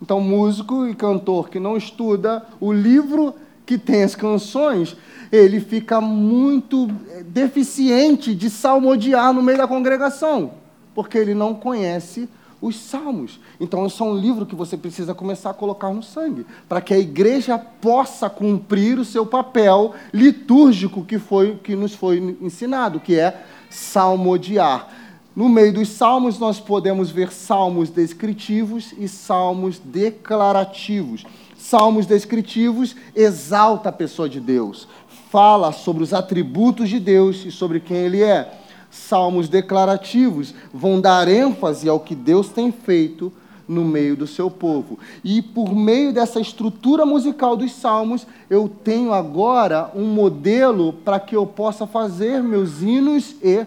Então, 0.00 0.20
músico 0.20 0.86
e 0.86 0.94
cantor 0.94 1.48
que 1.48 1.58
não 1.58 1.76
estuda 1.76 2.44
o 2.60 2.72
livro 2.72 3.34
que 3.64 3.78
tem 3.78 4.02
as 4.02 4.14
canções, 4.14 4.94
ele 5.32 5.58
fica 5.58 6.00
muito 6.00 6.90
eh, 7.10 7.22
deficiente 7.22 8.34
de 8.34 8.50
salmodiar 8.50 9.32
no 9.32 9.42
meio 9.42 9.56
da 9.56 9.66
congregação, 9.66 10.52
porque 10.94 11.16
ele 11.16 11.32
não 11.32 11.54
conhece 11.54 12.28
os 12.66 12.76
salmos. 12.76 13.38
Então, 13.60 13.86
isso 13.86 14.02
é 14.02 14.06
um 14.06 14.16
livro 14.16 14.46
que 14.46 14.54
você 14.54 14.74
precisa 14.74 15.14
começar 15.14 15.50
a 15.50 15.54
colocar 15.54 15.90
no 15.90 16.02
sangue, 16.02 16.46
para 16.66 16.80
que 16.80 16.94
a 16.94 16.98
igreja 16.98 17.58
possa 17.58 18.30
cumprir 18.30 18.98
o 18.98 19.04
seu 19.04 19.26
papel 19.26 19.94
litúrgico 20.12 21.04
que, 21.04 21.18
foi, 21.18 21.56
que 21.62 21.76
nos 21.76 21.94
foi 21.94 22.38
ensinado, 22.40 23.00
que 23.00 23.18
é 23.18 23.44
salmodiar. 23.68 24.88
No 25.36 25.46
meio 25.46 25.74
dos 25.74 25.90
salmos, 25.90 26.38
nós 26.38 26.58
podemos 26.58 27.10
ver 27.10 27.30
salmos 27.30 27.90
descritivos 27.90 28.94
e 28.96 29.08
salmos 29.08 29.78
declarativos. 29.78 31.26
Salmos 31.58 32.06
descritivos 32.06 32.96
exalta 33.14 33.90
a 33.90 33.92
pessoa 33.92 34.28
de 34.28 34.40
Deus, 34.40 34.88
fala 35.30 35.70
sobre 35.70 36.02
os 36.02 36.14
atributos 36.14 36.88
de 36.88 36.98
Deus 36.98 37.44
e 37.44 37.50
sobre 37.50 37.80
quem 37.80 37.96
Ele 37.98 38.22
é 38.22 38.63
salmos 38.94 39.48
declarativos 39.48 40.54
vão 40.72 41.00
dar 41.00 41.26
ênfase 41.26 41.88
ao 41.88 41.98
que 41.98 42.14
Deus 42.14 42.48
tem 42.48 42.70
feito 42.70 43.32
no 43.66 43.84
meio 43.84 44.16
do 44.16 44.26
seu 44.26 44.50
povo. 44.50 44.98
E 45.24 45.42
por 45.42 45.74
meio 45.74 46.12
dessa 46.12 46.40
estrutura 46.40 47.04
musical 47.04 47.56
dos 47.56 47.72
salmos, 47.72 48.26
eu 48.48 48.68
tenho 48.68 49.12
agora 49.12 49.90
um 49.94 50.04
modelo 50.04 50.92
para 50.92 51.18
que 51.18 51.34
eu 51.34 51.46
possa 51.46 51.86
fazer 51.86 52.42
meus 52.42 52.82
hinos 52.82 53.34
e 53.42 53.66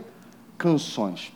canções. 0.57 1.33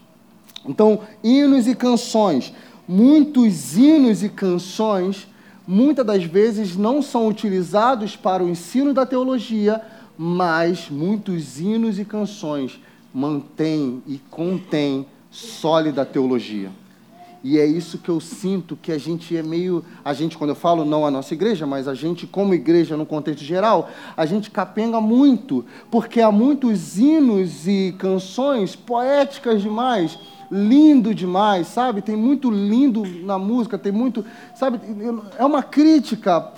Então, 0.65 1.01
hinos 1.23 1.67
e 1.67 1.75
canções. 1.75 2.53
Muitos 2.87 3.77
hinos 3.77 4.23
e 4.23 4.29
canções, 4.29 5.27
muitas 5.67 6.05
das 6.05 6.23
vezes, 6.23 6.77
não 6.77 7.01
são 7.01 7.27
utilizados 7.27 8.15
para 8.15 8.43
o 8.43 8.49
ensino 8.49 8.93
da 8.93 9.05
teologia, 9.05 9.81
mas 10.17 10.89
muitos 10.89 11.59
hinos 11.59 11.99
e 11.99 12.05
canções 12.05 12.79
mantém 13.13 14.01
e 14.07 14.19
contém 14.29 15.05
sólida 15.29 16.05
teologia. 16.05 16.71
E 17.43 17.57
é 17.57 17.65
isso 17.65 17.97
que 17.97 18.09
eu 18.09 18.19
sinto 18.19 18.75
que 18.75 18.91
a 18.91 18.99
gente 18.99 19.35
é 19.35 19.41
meio. 19.41 19.83
A 20.05 20.13
gente, 20.13 20.37
quando 20.37 20.51
eu 20.51 20.55
falo 20.55 20.85
não 20.85 21.05
a 21.05 21.11
nossa 21.11 21.33
igreja, 21.33 21.65
mas 21.65 21.87
a 21.87 21.95
gente, 21.95 22.27
como 22.27 22.53
igreja, 22.53 22.95
no 22.95 23.05
contexto 23.05 23.43
geral, 23.43 23.89
a 24.15 24.25
gente 24.27 24.51
capenga 24.51 25.01
muito, 25.01 25.65
porque 25.89 26.21
há 26.21 26.31
muitos 26.31 26.99
hinos 26.99 27.67
e 27.67 27.95
canções 27.97 28.75
poéticas 28.75 29.61
demais, 29.61 30.19
lindo 30.51 31.15
demais, 31.15 31.67
sabe? 31.67 32.03
Tem 32.03 32.15
muito 32.15 32.51
lindo 32.51 33.03
na 33.23 33.39
música, 33.39 33.75
tem 33.75 33.91
muito. 33.91 34.23
Sabe? 34.53 34.79
É 35.39 35.43
uma 35.43 35.63
crítica 35.63 36.53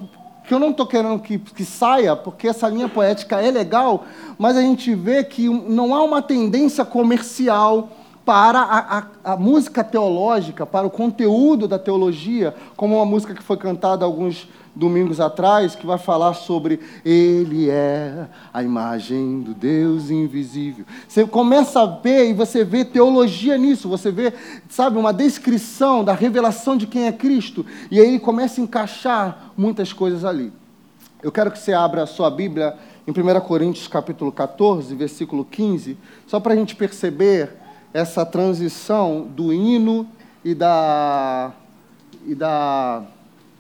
que 0.46 0.54
eu 0.54 0.60
não 0.60 0.72
estou 0.72 0.86
querendo 0.86 1.20
que, 1.20 1.40
que 1.40 1.64
saia, 1.64 2.16
porque 2.16 2.48
essa 2.48 2.68
linha 2.68 2.90
poética 2.90 3.42
é 3.42 3.50
legal, 3.50 4.06
mas 4.38 4.58
a 4.58 4.62
gente 4.62 4.94
vê 4.94 5.24
que 5.24 5.48
não 5.48 5.96
há 5.96 6.04
uma 6.04 6.22
tendência 6.22 6.84
comercial 6.84 7.90
para 8.26 8.60
a, 8.60 8.98
a, 8.98 9.34
a, 9.34 9.38
música 9.38 9.84
teológica, 9.84 10.66
para 10.66 10.88
o 10.88 10.90
conteúdo 10.90 11.68
da 11.68 11.78
teologia, 11.78 12.56
como 12.76 12.96
uma 12.96 13.06
música 13.06 13.34
que 13.34 13.44
foi 13.44 13.58
cantada 13.58 14.06
alguns 14.06 14.48
domingos 14.76 15.20
atrás, 15.20 15.76
que 15.76 15.86
vai 15.86 15.98
falar 15.98 16.34
sobre 16.34 16.80
Ele 17.06 17.70
é 17.70 18.28
a 18.54 18.64
imagem 18.64 19.42
do 19.42 19.54
Deus 19.54 20.10
invisível. 20.10 20.86
Você 21.08 21.26
começa 21.26 21.82
a 21.82 21.86
ver 21.86 22.30
e 22.30 22.34
você 22.34 22.64
vê 22.64 22.84
teologia 22.84 23.58
nisso, 23.58 23.88
você 23.88 24.12
vê, 24.12 24.34
sabe, 24.70 24.98
uma 24.98 25.14
descrição 25.14 26.04
da 26.04 26.14
revelação 26.14 26.76
de 26.76 26.88
quem 26.88 27.06
é 27.06 27.12
Cristo, 27.12 27.66
e 27.92 28.00
aí 28.00 28.08
ele 28.08 28.20
começa 28.20 28.60
a 28.60 28.64
encaixar 28.64 29.52
muitas 29.56 29.94
coisas 29.94 30.26
ali. 30.26 30.52
Eu 31.22 31.32
quero 31.32 31.52
que 31.52 31.60
você 31.60 31.74
abra 31.74 32.04
a 32.04 32.08
sua 32.08 32.30
Bíblia 32.30 32.76
em 33.08 33.12
1 33.12 33.40
Coríntios 33.42 33.88
capítulo 33.88 34.32
14, 34.32 34.94
versículo 34.96 35.46
15, 35.46 35.98
só 36.28 36.40
para 36.40 36.54
a 36.54 36.56
gente 36.56 36.76
perceber 36.76 37.58
essa 37.94 38.26
transição 38.26 39.28
do 39.36 39.54
hino 39.54 40.08
e 40.44 40.56
da, 40.56 41.52
e 42.26 42.34
da, 42.34 43.04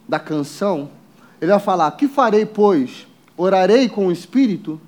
da 0.07 0.19
canção, 0.19 0.89
ele 1.43 1.51
vai 1.51 1.59
falar: 1.59 1.91
Que 1.91 2.07
farei, 2.07 2.45
pois? 2.45 3.05
Orarei 3.35 3.89
com 3.89 4.07
o 4.07 4.11
espírito, 4.13 4.79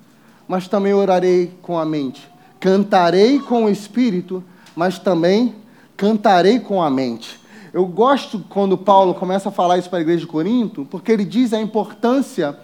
mas 0.48 0.66
também 0.66 0.94
orarei 0.94 1.52
com 1.60 1.78
a 1.78 1.84
mente. 1.84 2.26
Cantarei 2.58 3.38
com 3.38 3.66
o 3.66 3.68
espírito, 3.68 4.42
mas 4.74 4.98
também 4.98 5.54
cantarei 5.98 6.58
com 6.58 6.82
a 6.82 6.88
mente. 6.88 7.38
Eu 7.74 7.84
gosto 7.84 8.42
quando 8.48 8.78
Paulo 8.78 9.12
começa 9.12 9.50
a 9.50 9.52
falar 9.52 9.76
isso 9.76 9.90
para 9.90 9.98
a 9.98 10.00
igreja 10.00 10.20
de 10.20 10.26
Corinto, 10.26 10.86
porque 10.90 11.12
ele 11.12 11.26
diz 11.26 11.52
a 11.52 11.60
importância, 11.60 12.56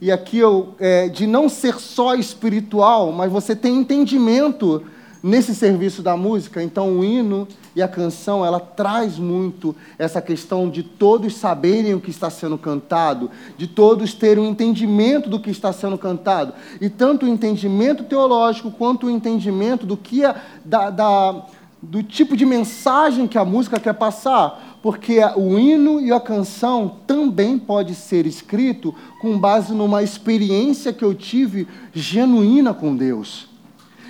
e 0.00 0.10
aqui 0.10 0.38
eu, 0.38 0.74
é, 0.80 1.08
de 1.08 1.24
não 1.24 1.48
ser 1.48 1.78
só 1.78 2.16
espiritual, 2.16 3.12
mas 3.12 3.30
você 3.30 3.54
tem 3.54 3.76
entendimento 3.76 4.82
nesse 5.22 5.54
serviço 5.54 6.02
da 6.02 6.16
música, 6.16 6.60
então 6.60 6.98
o 6.98 7.04
hino 7.04 7.46
e 7.76 7.82
a 7.82 7.86
canção, 7.86 8.44
ela 8.44 8.58
traz 8.58 9.18
muito 9.18 9.76
essa 9.98 10.22
questão 10.22 10.70
de 10.70 10.82
todos 10.82 11.36
saberem 11.36 11.92
o 11.92 12.00
que 12.00 12.08
está 12.08 12.30
sendo 12.30 12.56
cantado, 12.56 13.30
de 13.58 13.66
todos 13.66 14.14
terem 14.14 14.42
um 14.42 14.48
entendimento 14.48 15.28
do 15.28 15.38
que 15.38 15.50
está 15.50 15.70
sendo 15.74 15.98
cantado, 15.98 16.54
e 16.80 16.88
tanto 16.88 17.26
o 17.26 17.28
entendimento 17.28 18.02
teológico 18.04 18.70
quanto 18.70 19.06
o 19.06 19.10
entendimento 19.10 19.84
do 19.84 19.94
que 19.94 20.24
é, 20.24 20.34
da, 20.64 20.88
da, 20.88 21.44
do 21.82 22.02
tipo 22.02 22.34
de 22.34 22.46
mensagem 22.46 23.28
que 23.28 23.36
a 23.36 23.44
música 23.44 23.78
quer 23.78 23.92
passar, 23.92 24.78
porque 24.82 25.18
o 25.36 25.58
hino 25.58 26.00
e 26.00 26.10
a 26.10 26.18
canção 26.18 26.96
também 27.06 27.58
pode 27.58 27.94
ser 27.94 28.24
escrito 28.24 28.94
com 29.20 29.38
base 29.38 29.74
numa 29.74 30.02
experiência 30.02 30.94
que 30.94 31.04
eu 31.04 31.14
tive 31.14 31.68
genuína 31.92 32.72
com 32.72 32.96
Deus. 32.96 33.54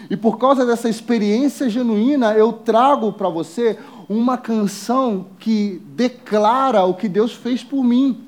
E 0.09 0.17
por 0.17 0.39
causa 0.39 0.65
dessa 0.65 0.89
experiência 0.89 1.69
genuína, 1.69 2.33
eu 2.35 2.53
trago 2.53 3.13
para 3.13 3.29
você 3.29 3.79
uma 4.09 4.39
canção 4.39 5.27
que 5.39 5.83
declara 5.95 6.85
o 6.85 6.95
que 6.95 7.09
Deus 7.09 7.33
fez 7.33 7.65
por 7.65 7.83
mim. 7.83 8.21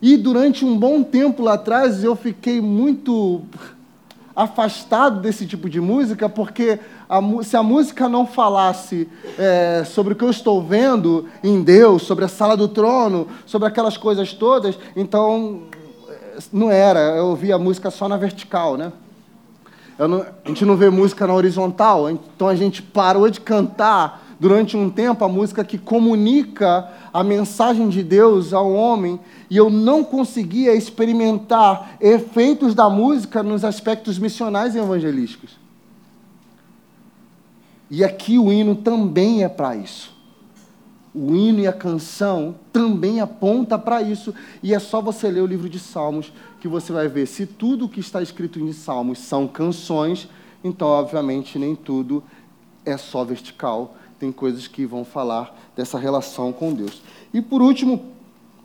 E 0.00 0.16
durante 0.16 0.64
um 0.64 0.76
bom 0.76 1.02
tempo 1.02 1.42
lá 1.42 1.54
atrás, 1.54 2.02
eu 2.02 2.16
fiquei 2.16 2.60
muito 2.60 3.42
afastado 4.34 5.20
desse 5.20 5.46
tipo 5.46 5.68
de 5.68 5.80
música, 5.80 6.28
porque 6.28 6.80
a, 7.08 7.20
se 7.44 7.56
a 7.56 7.62
música 7.62 8.08
não 8.08 8.26
falasse 8.26 9.08
é, 9.38 9.84
sobre 9.84 10.14
o 10.14 10.16
que 10.16 10.24
eu 10.24 10.30
estou 10.30 10.62
vendo 10.62 11.28
em 11.44 11.62
Deus, 11.62 12.02
sobre 12.02 12.24
a 12.24 12.28
sala 12.28 12.56
do 12.56 12.66
trono, 12.66 13.28
sobre 13.46 13.68
aquelas 13.68 13.96
coisas 13.96 14.32
todas, 14.32 14.76
então 14.96 15.62
é, 16.08 16.38
não 16.52 16.70
era, 16.70 16.98
eu 17.16 17.26
ouvia 17.26 17.54
a 17.54 17.58
música 17.58 17.90
só 17.90 18.08
na 18.08 18.16
vertical, 18.16 18.76
né? 18.76 18.92
Não, 20.08 20.26
a 20.44 20.48
gente 20.48 20.64
não 20.64 20.76
vê 20.76 20.90
música 20.90 21.26
na 21.26 21.34
horizontal, 21.34 22.10
então 22.10 22.48
a 22.48 22.54
gente 22.54 22.82
parou 22.82 23.28
de 23.30 23.40
cantar 23.40 24.22
durante 24.40 24.76
um 24.76 24.90
tempo 24.90 25.24
a 25.24 25.28
música 25.28 25.62
que 25.62 25.78
comunica 25.78 26.88
a 27.12 27.22
mensagem 27.22 27.88
de 27.88 28.02
Deus 28.02 28.52
ao 28.52 28.72
homem, 28.72 29.20
e 29.48 29.56
eu 29.56 29.70
não 29.70 30.02
conseguia 30.02 30.74
experimentar 30.74 31.96
efeitos 32.00 32.74
da 32.74 32.90
música 32.90 33.42
nos 33.42 33.64
aspectos 33.64 34.18
missionais 34.18 34.74
e 34.74 34.78
evangelísticos. 34.78 35.56
E 37.88 38.02
aqui 38.02 38.38
o 38.38 38.52
hino 38.52 38.74
também 38.74 39.44
é 39.44 39.48
para 39.48 39.76
isso. 39.76 40.11
O 41.14 41.34
hino 41.34 41.60
e 41.60 41.66
a 41.66 41.72
canção 41.72 42.54
também 42.72 43.20
aponta 43.20 43.78
para 43.78 44.00
isso, 44.00 44.34
e 44.62 44.72
é 44.72 44.78
só 44.78 45.00
você 45.02 45.30
ler 45.30 45.42
o 45.42 45.46
livro 45.46 45.68
de 45.68 45.78
Salmos 45.78 46.32
que 46.58 46.66
você 46.66 46.92
vai 46.92 47.06
ver 47.06 47.26
se 47.26 47.44
tudo 47.44 47.84
o 47.84 47.88
que 47.88 48.00
está 48.00 48.22
escrito 48.22 48.58
em 48.58 48.72
Salmos 48.72 49.18
são 49.18 49.46
canções, 49.46 50.28
então 50.64 50.88
obviamente 50.88 51.58
nem 51.58 51.76
tudo 51.76 52.22
é 52.84 52.96
só 52.96 53.24
vertical, 53.24 53.94
tem 54.18 54.32
coisas 54.32 54.66
que 54.66 54.86
vão 54.86 55.04
falar 55.04 55.54
dessa 55.76 55.98
relação 55.98 56.52
com 56.52 56.72
Deus. 56.72 57.02
E 57.34 57.42
por 57.42 57.60
último, 57.60 58.12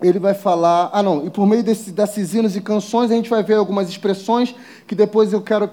ele 0.01 0.19
vai 0.19 0.33
falar, 0.33 0.89
ah 0.93 1.01
não, 1.01 1.25
e 1.25 1.29
por 1.29 1.45
meio 1.47 1.63
desse, 1.63 1.91
desses 1.91 2.33
hinos 2.33 2.55
e 2.55 2.61
canções 2.61 3.11
a 3.11 3.15
gente 3.15 3.29
vai 3.29 3.43
ver 3.43 3.55
algumas 3.55 3.89
expressões 3.89 4.53
que 4.85 4.95
depois 4.95 5.33
eu 5.33 5.41
quero 5.41 5.69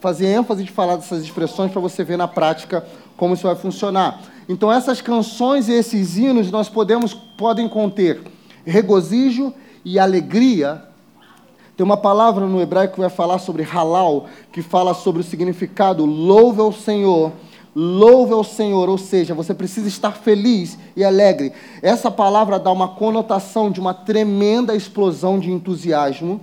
fazer 0.00 0.26
ênfase 0.26 0.64
de 0.64 0.70
falar 0.70 0.96
dessas 0.96 1.22
expressões 1.22 1.70
para 1.70 1.80
você 1.80 2.04
ver 2.04 2.16
na 2.16 2.28
prática 2.28 2.86
como 3.16 3.34
isso 3.34 3.44
vai 3.44 3.56
funcionar. 3.56 4.20
Então, 4.48 4.72
essas 4.72 5.00
canções 5.00 5.68
e 5.68 5.72
esses 5.72 6.16
hinos 6.16 6.50
nós 6.50 6.68
podemos, 6.68 7.12
podem 7.12 7.68
conter 7.68 8.22
regozijo 8.64 9.52
e 9.84 9.98
alegria. 9.98 10.82
Tem 11.76 11.84
uma 11.84 11.96
palavra 11.96 12.46
no 12.46 12.60
hebraico 12.60 12.94
que 12.94 13.00
vai 13.00 13.10
falar 13.10 13.38
sobre 13.38 13.62
halal, 13.62 14.26
que 14.52 14.62
fala 14.62 14.94
sobre 14.94 15.20
o 15.20 15.24
significado 15.24 16.04
louve 16.04 16.60
ao 16.60 16.72
Senhor, 16.72 17.32
louve 17.74 18.32
ao 18.32 18.42
Senhor, 18.42 18.88
ou 18.88 18.98
seja, 18.98 19.34
você 19.34 19.54
precisa 19.54 19.86
estar 19.86 20.12
feliz 20.12 20.78
e 20.96 21.04
alegre. 21.04 21.52
Essa 21.80 22.10
palavra 22.10 22.58
dá 22.58 22.72
uma 22.72 22.88
conotação 22.88 23.70
de 23.70 23.78
uma 23.80 23.94
tremenda 23.94 24.74
explosão 24.74 25.38
de 25.38 25.52
entusiasmo, 25.52 26.40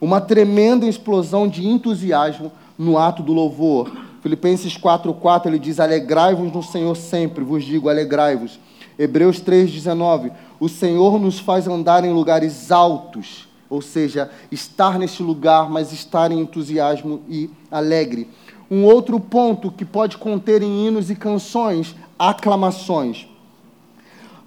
uma 0.00 0.20
tremenda 0.20 0.86
explosão 0.86 1.48
de 1.48 1.66
entusiasmo 1.66 2.52
no 2.78 2.98
ato 2.98 3.22
do 3.22 3.32
louvor. 3.32 4.05
Filipenses 4.26 4.76
4,4 4.76 5.46
ele 5.46 5.56
diz: 5.56 5.78
Alegrai-vos 5.78 6.52
no 6.52 6.60
Senhor 6.60 6.96
sempre, 6.96 7.44
vos 7.44 7.64
digo, 7.64 7.88
alegrai-vos. 7.88 8.58
Hebreus 8.98 9.40
3,19: 9.40 10.32
O 10.58 10.68
Senhor 10.68 11.20
nos 11.20 11.38
faz 11.38 11.68
andar 11.68 12.04
em 12.04 12.12
lugares 12.12 12.72
altos, 12.72 13.46
ou 13.70 13.80
seja, 13.80 14.28
estar 14.50 14.98
neste 14.98 15.22
lugar, 15.22 15.70
mas 15.70 15.92
estar 15.92 16.32
em 16.32 16.40
entusiasmo 16.40 17.22
e 17.28 17.48
alegre. 17.70 18.28
Um 18.68 18.84
outro 18.84 19.20
ponto 19.20 19.70
que 19.70 19.84
pode 19.84 20.18
conter 20.18 20.60
em 20.60 20.88
hinos 20.88 21.08
e 21.08 21.14
canções, 21.14 21.94
aclamações. 22.18 23.28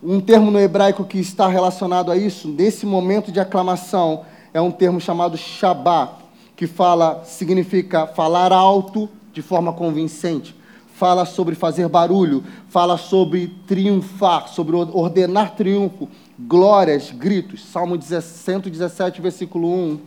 Um 0.04 0.20
termo 0.20 0.52
no 0.52 0.60
hebraico 0.60 1.06
que 1.06 1.20
está 1.20 1.48
relacionado 1.48 2.12
a 2.12 2.18
isso, 2.18 2.50
nesse 2.50 2.86
momento 2.86 3.32
de 3.32 3.40
aclamação, 3.40 4.26
é 4.54 4.60
um 4.60 4.72
termo 4.72 5.00
chamado 5.00 5.38
shabá, 5.38 6.18
que 6.54 6.68
fala, 6.68 7.24
significa 7.24 8.06
falar 8.06 8.52
alto, 8.52 9.10
de 9.32 9.42
forma 9.42 9.74
convincente. 9.74 10.56
Fala 10.94 11.26
sobre 11.26 11.56
fazer 11.56 11.88
barulho, 11.88 12.44
fala 12.68 12.98
sobre 12.98 13.48
triunfar, 13.66 14.50
sobre 14.50 14.76
ordenar 14.76 15.56
triunfo, 15.56 16.10
glórias, 16.38 17.12
gritos. 17.12 17.64
Salmo 17.66 18.00
117, 18.02 19.22
versículo 19.22 19.74
1. 19.74 20.00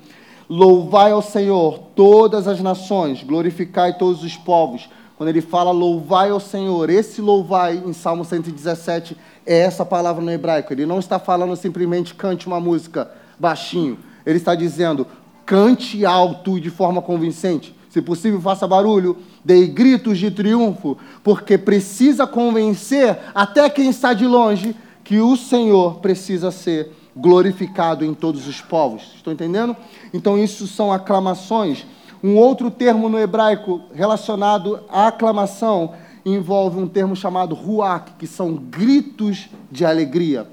Louvai 0.51 1.13
ao 1.13 1.23
Senhor 1.23 1.79
todas 1.95 2.47
as 2.47 2.61
nações, 2.61 3.23
glorificai 3.23 3.97
todos 3.97 4.23
os 4.23 4.37
povos. 4.37 4.89
Quando 5.17 5.29
ele 5.29 5.41
fala 5.41 5.71
louvai 5.71 6.31
ao 6.31 6.41
Senhor, 6.41 6.91
esse 6.91 7.21
louvai 7.21 7.83
em 7.87 7.93
Salmo 7.93 8.25
117 8.25 9.17
é 9.47 9.61
essa 9.61 9.85
palavra 9.85 10.23
no 10.23 10.31
hebraico. 10.31 10.73
Ele 10.73 10.85
não 10.85 10.99
está 10.99 11.19
falando 11.19 11.55
simplesmente 11.55 12.15
cante 12.15 12.47
uma 12.47 12.61
música 12.61 13.11
baixinho. 13.39 13.99
Ele 14.27 14.39
está 14.39 14.55
dizendo 14.55 15.07
cante 15.47 16.05
alto 16.05 16.59
e 16.59 16.61
de 16.61 16.71
forma 16.71 17.01
convincente. 17.01 17.75
Se 17.93 18.01
possível, 18.01 18.41
faça 18.41 18.67
barulho, 18.67 19.19
dê 19.45 19.67
gritos 19.67 20.19
de 20.19 20.31
triunfo, 20.31 20.97
porque 21.23 21.59
precisa 21.59 22.27
convencer 22.27 23.19
até 23.35 23.69
quem 23.69 23.91
está 23.91 24.15
de 24.15 24.27
longe 24.27 24.75
que 25.05 25.21
o 25.21 25.37
Senhor 25.37 25.97
precisa 25.97 26.51
ser 26.51 26.91
glorificado 27.15 28.03
em 28.03 28.15
todos 28.15 28.49
os 28.49 28.63
povos. 28.63 29.13
Estão 29.15 29.31
entendendo? 29.31 29.77
Então, 30.15 30.39
isso 30.39 30.67
são 30.67 30.91
aclamações. 30.91 31.85
Um 32.25 32.35
outro 32.35 32.71
termo 32.71 33.11
no 33.11 33.19
hebraico 33.19 33.83
relacionado 33.93 34.81
à 34.89 35.09
aclamação 35.09 35.93
envolve 36.25 36.79
um 36.81 36.89
termo 36.89 37.15
chamado 37.15 37.55
ruach, 37.55 38.13
que 38.19 38.27
são 38.27 38.55
gritos 38.55 39.51
de 39.71 39.85
alegria. 39.85 40.47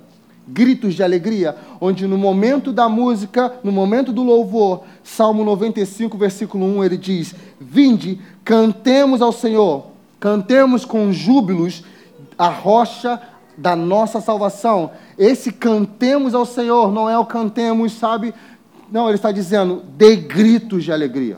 Gritos 0.52 0.96
de 0.96 1.04
alegria, 1.04 1.56
onde 1.80 2.08
no 2.08 2.18
momento 2.18 2.74
da 2.74 2.90
música, 2.90 3.54
no 3.64 3.72
momento 3.72 4.12
do 4.12 4.24
louvor, 4.24 4.84
Salmo 5.04 5.44
95, 5.44 6.18
versículo 6.18 6.66
1, 6.66 6.84
ele 6.84 6.98
diz: 6.98 7.36
Vinde, 7.60 8.20
cantemos 8.44 9.22
ao 9.22 9.32
Senhor, 9.32 9.86
cantemos 10.20 10.86
com 10.86 11.12
júbilos 11.14 11.84
a 12.38 12.48
rocha 12.48 13.22
da 13.58 13.76
nossa 13.76 14.22
salvação. 14.22 14.92
Esse 15.18 15.52
cantemos 15.52 16.34
ao 16.34 16.46
Senhor 16.46 16.92
não 16.92 17.10
é 17.10 17.18
o 17.18 17.26
cantemos, 17.26 17.92
sabe? 17.92 18.34
Não, 18.92 19.08
ele 19.08 19.16
está 19.16 19.32
dizendo, 19.32 19.84
dê 19.98 20.16
gritos 20.16 20.84
de 20.84 20.92
alegria. 20.92 21.38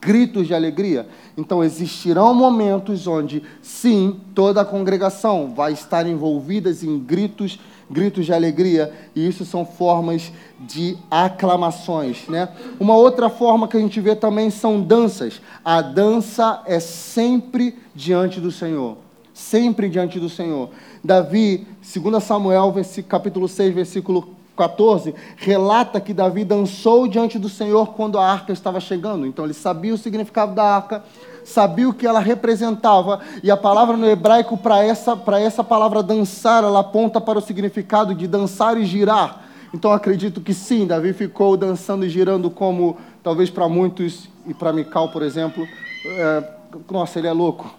Gritos 0.00 0.46
de 0.46 0.54
alegria. 0.54 1.06
Então 1.36 1.62
existirão 1.62 2.34
momentos 2.34 3.06
onde, 3.06 3.42
sim, 3.62 4.20
toda 4.34 4.62
a 4.62 4.64
congregação 4.64 5.52
vai 5.54 5.72
estar 5.72 6.06
envolvida 6.06 6.70
em 6.82 6.98
gritos, 6.98 7.60
gritos 7.90 8.26
de 8.26 8.32
alegria, 8.32 8.92
e 9.14 9.26
isso 9.26 9.44
são 9.44 9.64
formas 9.64 10.32
de 10.60 10.96
aclamações, 11.10 12.28
né? 12.28 12.48
Uma 12.78 12.96
outra 12.96 13.28
forma 13.28 13.68
que 13.68 13.76
a 13.76 13.80
gente 13.80 14.00
vê 14.00 14.14
também 14.14 14.50
são 14.50 14.80
danças. 14.80 15.40
A 15.64 15.80
dança 15.80 16.62
é 16.66 16.80
sempre 16.80 17.78
diante 17.94 18.40
do 18.40 18.50
Senhor 18.50 18.96
sempre 19.38 19.88
diante 19.88 20.18
do 20.18 20.28
Senhor. 20.28 20.68
Davi, 21.02 21.64
2 21.94 22.22
Samuel, 22.24 22.74
capítulo 23.06 23.46
6, 23.46 23.72
versículo 23.72 24.36
14, 24.58 25.14
relata 25.36 26.00
que 26.00 26.12
Davi 26.12 26.44
dançou 26.44 27.06
diante 27.06 27.38
do 27.38 27.48
Senhor 27.48 27.94
quando 27.94 28.18
a 28.18 28.26
arca 28.26 28.52
estava 28.52 28.80
chegando. 28.80 29.24
Então 29.24 29.44
ele 29.44 29.54
sabia 29.54 29.94
o 29.94 29.98
significado 29.98 30.52
da 30.52 30.64
arca, 30.64 31.04
sabia 31.44 31.88
o 31.88 31.94
que 31.94 32.06
ela 32.06 32.18
representava, 32.18 33.20
e 33.42 33.50
a 33.50 33.56
palavra 33.56 33.96
no 33.96 34.06
hebraico 34.06 34.58
para 34.58 34.84
essa, 34.84 35.16
essa 35.40 35.62
palavra 35.62 36.02
dançar, 36.02 36.64
ela 36.64 36.80
aponta 36.80 37.20
para 37.20 37.38
o 37.38 37.42
significado 37.42 38.14
de 38.14 38.26
dançar 38.26 38.76
e 38.76 38.84
girar. 38.84 39.44
Então 39.72 39.92
acredito 39.92 40.40
que 40.40 40.52
sim, 40.52 40.86
Davi 40.86 41.12
ficou 41.12 41.56
dançando 41.56 42.04
e 42.04 42.08
girando 42.08 42.50
como 42.50 42.96
talvez 43.22 43.48
para 43.48 43.68
muitos, 43.68 44.28
e 44.46 44.52
para 44.52 44.72
Mical, 44.72 45.10
por 45.10 45.22
exemplo, 45.22 45.66
é, 46.04 46.44
nossa, 46.90 47.18
ele 47.18 47.28
é 47.28 47.32
louco. 47.32 47.72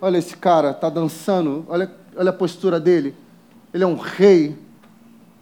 Olha 0.00 0.18
esse 0.18 0.36
cara, 0.36 0.70
está 0.70 0.88
dançando, 0.88 1.64
olha, 1.68 1.90
olha 2.16 2.30
a 2.30 2.32
postura 2.32 2.80
dele. 2.80 3.14
Ele 3.72 3.84
é 3.84 3.86
um 3.86 3.96
rei, 3.96 4.56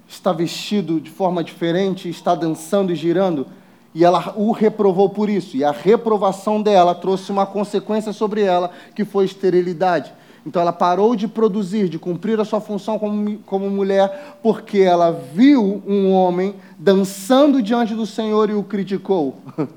está 0.09 0.33
vestido 0.33 1.01
de 1.01 1.11
forma 1.11 1.43
diferente, 1.43 2.09
está 2.09 2.35
dançando 2.35 2.93
e 2.93 2.97
girando. 2.97 3.47
E 3.95 4.05
ela 4.05 4.35
o 4.37 4.51
reprovou 4.51 5.09
por 5.09 5.29
isso. 5.29 5.57
E 5.57 5.65
a 5.65 5.71
reprovação 5.71 6.61
dela 6.61 6.95
trouxe 6.95 7.31
uma 7.31 7.47
consequência 7.47 8.13
sobre 8.13 8.43
ela, 8.43 8.71
que 8.95 9.05
foi 9.05 9.25
esterilidade. 9.25 10.13
Então 10.47 10.61
ela 10.61 10.73
parou 10.73 11.17
de 11.17 11.27
produzir, 11.27 11.89
de 11.89 11.99
cumprir 11.99 12.39
a 12.39 12.45
sua 12.45 12.61
função 12.61 12.99
como, 12.99 13.39
como 13.39 13.71
mulher, 13.71 14.39
porque 14.43 14.79
ela 14.79 15.11
viu 15.11 15.83
um 15.87 16.13
homem 16.13 16.55
dançando 16.79 17.63
diante 17.63 17.95
do 17.95 18.05
Senhor 18.05 18.51
e 18.51 18.55
o 18.55 18.63
criticou. 18.63 19.37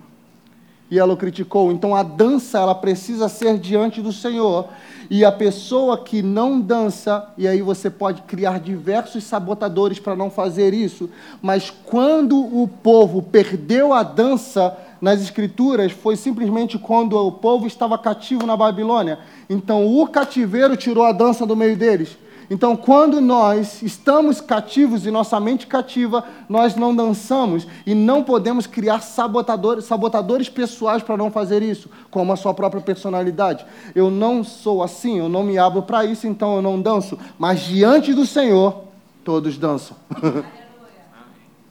e 0.92 1.00
ela 1.00 1.14
o 1.14 1.18
criticou. 1.18 1.72
Então 1.72 1.96
a 1.96 2.04
dança 2.04 2.60
ela 2.60 2.76
precisa 2.76 3.30
ser 3.30 3.58
diante 3.58 4.02
do 4.02 4.12
Senhor. 4.12 4.68
E 5.10 5.24
a 5.24 5.32
pessoa 5.32 5.98
que 5.98 6.22
não 6.22 6.60
dança, 6.60 7.30
e 7.38 7.48
aí 7.48 7.62
você 7.62 7.90
pode 7.90 8.22
criar 8.24 8.60
diversos 8.60 9.24
sabotadores 9.24 10.00
para 10.00 10.16
não 10.16 10.30
fazer 10.30 10.74
isso, 10.74 11.10
mas 11.42 11.70
quando 11.70 12.38
o 12.38 12.68
povo 12.68 13.22
perdeu 13.22 13.94
a 13.94 14.04
dança 14.04 14.78
nas 15.00 15.22
escrituras, 15.22 15.92
foi 15.92 16.16
simplesmente 16.16 16.78
quando 16.78 17.14
o 17.16 17.32
povo 17.32 17.68
estava 17.68 17.98
cativo 17.98 18.46
na 18.46 18.58
Babilônia. 18.58 19.20
Então 19.50 19.86
o 19.86 20.08
cativeiro 20.08 20.76
tirou 20.76 21.06
a 21.06 21.12
dança 21.12 21.46
do 21.46 21.56
meio 21.56 21.78
deles. 21.78 22.18
Então, 22.50 22.78
quando 22.78 23.20
nós 23.20 23.82
estamos 23.82 24.40
cativos 24.40 25.06
e 25.06 25.12
nossa 25.12 25.40
mente 25.40 25.68
cativa, 25.68 26.24
nós 26.48 26.76
não 26.76 26.96
dançamos 26.96 27.68
e 27.86 27.94
não 27.94 28.24
podemos 28.24 28.66
criar 28.66 29.02
sabotadores, 29.02 29.86
sabotadores 29.86 30.48
pessoais 30.48 31.04
para 31.04 31.18
não 31.18 31.30
fazer 31.30 31.62
isso, 31.62 31.90
como 32.10 32.32
a 32.32 32.38
sua 32.38 32.54
própria 32.54 32.82
personalidade. 32.82 33.66
Eu 33.94 34.10
não 34.10 34.44
sou 34.44 34.82
assim, 34.82 35.20
eu 35.20 35.28
não 35.28 35.44
me 35.44 35.58
abro 35.58 35.82
para 35.84 36.06
isso, 36.06 36.26
então 36.26 36.56
eu 36.56 36.62
não 36.62 36.82
danço. 36.82 37.18
Mas 37.38 37.62
diante 37.62 38.14
do 38.14 38.26
Senhor, 38.26 38.84
todos 39.24 39.58
dançam. 39.58 39.98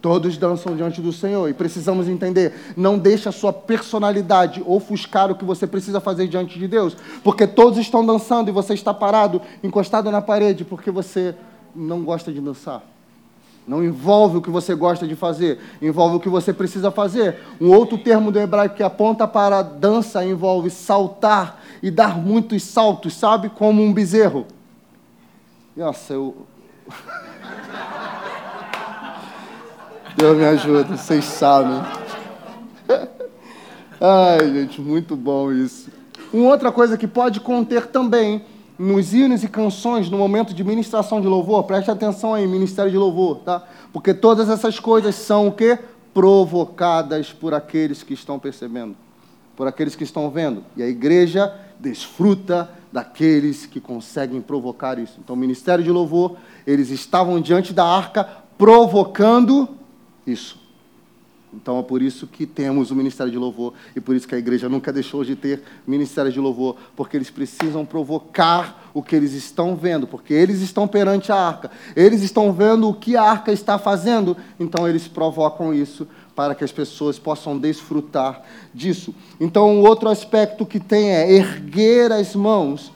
Todos 0.00 0.36
dançam 0.36 0.76
diante 0.76 1.00
do 1.00 1.12
Senhor 1.12 1.48
e 1.48 1.54
precisamos 1.54 2.08
entender. 2.08 2.52
Não 2.76 2.98
deixe 2.98 3.28
a 3.28 3.32
sua 3.32 3.52
personalidade 3.52 4.62
ofuscar 4.66 5.30
o 5.30 5.34
que 5.34 5.44
você 5.44 5.66
precisa 5.66 6.00
fazer 6.00 6.28
diante 6.28 6.58
de 6.58 6.68
Deus, 6.68 6.96
porque 7.24 7.46
todos 7.46 7.78
estão 7.78 8.04
dançando 8.04 8.48
e 8.48 8.52
você 8.52 8.74
está 8.74 8.92
parado, 8.92 9.40
encostado 9.64 10.10
na 10.10 10.20
parede, 10.20 10.64
porque 10.64 10.90
você 10.90 11.34
não 11.74 12.02
gosta 12.02 12.32
de 12.32 12.40
dançar. 12.40 12.82
Não 13.66 13.82
envolve 13.82 14.36
o 14.36 14.42
que 14.42 14.50
você 14.50 14.76
gosta 14.76 15.08
de 15.08 15.16
fazer, 15.16 15.58
envolve 15.82 16.16
o 16.16 16.20
que 16.20 16.28
você 16.28 16.52
precisa 16.52 16.92
fazer. 16.92 17.40
Um 17.60 17.70
outro 17.72 17.98
termo 17.98 18.30
do 18.30 18.38
hebraico 18.38 18.76
que 18.76 18.82
aponta 18.82 19.26
para 19.26 19.60
dança 19.60 20.24
envolve 20.24 20.70
saltar 20.70 21.60
e 21.82 21.90
dar 21.90 22.16
muitos 22.16 22.62
saltos, 22.62 23.14
sabe? 23.14 23.48
Como 23.48 23.82
um 23.82 23.92
bezerro. 23.92 24.46
Nossa, 25.76 26.12
eu. 26.12 26.46
Deus 30.16 30.34
me 30.34 30.44
ajuda, 30.46 30.96
vocês 30.96 31.26
sabem. 31.26 31.78
Ai, 34.00 34.50
gente, 34.50 34.80
muito 34.80 35.14
bom 35.14 35.52
isso. 35.52 35.90
Uma 36.32 36.52
outra 36.52 36.72
coisa 36.72 36.96
que 36.96 37.06
pode 37.06 37.38
conter 37.38 37.88
também 37.88 38.42
nos 38.78 39.12
hinos 39.12 39.44
e 39.44 39.48
canções 39.48 40.08
no 40.08 40.16
momento 40.16 40.54
de 40.54 40.64
ministração 40.64 41.20
de 41.20 41.26
louvor, 41.26 41.64
preste 41.64 41.90
atenção 41.90 42.32
aí, 42.32 42.46
ministério 42.46 42.90
de 42.90 42.96
louvor, 42.96 43.40
tá? 43.40 43.62
Porque 43.92 44.14
todas 44.14 44.48
essas 44.48 44.80
coisas 44.80 45.14
são 45.14 45.48
o 45.48 45.52
quê? 45.52 45.78
Provocadas 46.14 47.30
por 47.30 47.52
aqueles 47.52 48.02
que 48.02 48.14
estão 48.14 48.38
percebendo, 48.38 48.96
por 49.54 49.68
aqueles 49.68 49.94
que 49.94 50.04
estão 50.04 50.30
vendo. 50.30 50.64
E 50.78 50.82
a 50.82 50.88
igreja 50.88 51.54
desfruta 51.78 52.70
daqueles 52.90 53.66
que 53.66 53.80
conseguem 53.80 54.40
provocar 54.40 54.98
isso. 54.98 55.18
Então, 55.22 55.36
o 55.36 55.38
ministério 55.38 55.84
de 55.84 55.90
louvor, 55.90 56.36
eles 56.66 56.88
estavam 56.88 57.38
diante 57.38 57.74
da 57.74 57.84
arca 57.84 58.26
provocando 58.56 59.76
isso. 60.26 60.66
Então 61.52 61.78
é 61.78 61.82
por 61.82 62.02
isso 62.02 62.26
que 62.26 62.44
temos 62.44 62.90
o 62.90 62.94
ministério 62.94 63.32
de 63.32 63.38
louvor 63.38 63.72
e 63.94 64.00
por 64.00 64.14
isso 64.14 64.28
que 64.28 64.34
a 64.34 64.38
igreja 64.38 64.68
nunca 64.68 64.92
deixou 64.92 65.24
de 65.24 65.34
ter 65.34 65.62
ministério 65.86 66.30
de 66.30 66.38
louvor, 66.38 66.76
porque 66.94 67.16
eles 67.16 67.30
precisam 67.30 67.84
provocar 67.84 68.90
o 68.92 69.02
que 69.02 69.16
eles 69.16 69.32
estão 69.32 69.74
vendo, 69.74 70.06
porque 70.06 70.34
eles 70.34 70.60
estão 70.60 70.86
perante 70.86 71.32
a 71.32 71.36
arca, 71.36 71.70
eles 71.94 72.22
estão 72.22 72.52
vendo 72.52 72.88
o 72.88 72.94
que 72.94 73.16
a 73.16 73.22
arca 73.22 73.52
está 73.52 73.78
fazendo, 73.78 74.36
então 74.58 74.86
eles 74.88 75.08
provocam 75.08 75.72
isso 75.72 76.06
para 76.34 76.54
que 76.54 76.62
as 76.62 76.70
pessoas 76.70 77.18
possam 77.18 77.58
desfrutar 77.58 78.42
disso. 78.74 79.14
Então, 79.40 79.80
outro 79.80 80.10
aspecto 80.10 80.66
que 80.66 80.78
tem 80.78 81.10
é 81.10 81.32
erguer 81.32 82.12
as 82.12 82.36
mãos. 82.36 82.92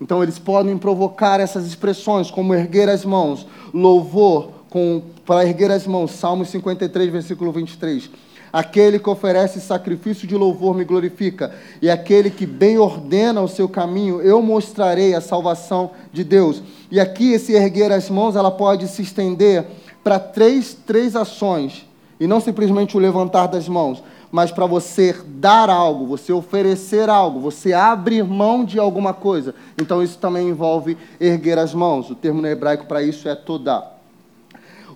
Então, 0.00 0.20
eles 0.20 0.36
podem 0.36 0.76
provocar 0.76 1.38
essas 1.38 1.64
expressões, 1.64 2.28
como 2.28 2.52
erguer 2.52 2.88
as 2.88 3.04
mãos, 3.04 3.46
louvor, 3.72 4.50
com, 4.68 5.00
para 5.24 5.44
erguer 5.44 5.70
as 5.70 5.86
mãos. 5.86 6.12
Salmo 6.12 6.44
53, 6.44 7.10
versículo 7.10 7.52
23. 7.52 8.10
Aquele 8.52 8.98
que 8.98 9.08
oferece 9.08 9.60
sacrifício 9.62 10.28
de 10.28 10.36
louvor 10.36 10.74
me 10.74 10.84
glorifica, 10.84 11.54
e 11.80 11.88
aquele 11.88 12.28
que 12.28 12.44
bem 12.44 12.76
ordena 12.76 13.40
o 13.40 13.48
seu 13.48 13.66
caminho, 13.66 14.20
eu 14.20 14.42
mostrarei 14.42 15.14
a 15.14 15.22
salvação 15.22 15.92
de 16.12 16.22
Deus. 16.22 16.62
E 16.90 17.00
aqui, 17.00 17.32
esse 17.32 17.54
erguer 17.54 17.90
as 17.90 18.10
mãos, 18.10 18.36
ela 18.36 18.50
pode 18.50 18.86
se 18.88 19.00
estender 19.00 19.64
para 20.04 20.18
três, 20.18 20.76
três 20.86 21.16
ações, 21.16 21.86
e 22.20 22.26
não 22.26 22.40
simplesmente 22.40 22.94
o 22.94 23.00
levantar 23.00 23.46
das 23.46 23.66
mãos, 23.66 24.04
mas 24.30 24.50
para 24.50 24.66
você 24.66 25.16
dar 25.26 25.70
algo, 25.70 26.06
você 26.06 26.30
oferecer 26.30 27.08
algo, 27.08 27.40
você 27.40 27.72
abrir 27.72 28.22
mão 28.22 28.66
de 28.66 28.78
alguma 28.78 29.14
coisa. 29.14 29.54
Então, 29.80 30.02
isso 30.02 30.18
também 30.18 30.48
envolve 30.48 30.96
erguer 31.18 31.58
as 31.58 31.72
mãos. 31.72 32.10
O 32.10 32.14
termo 32.14 32.46
hebraico 32.46 32.84
para 32.84 33.02
isso 33.02 33.28
é 33.28 33.34
todá 33.34 33.91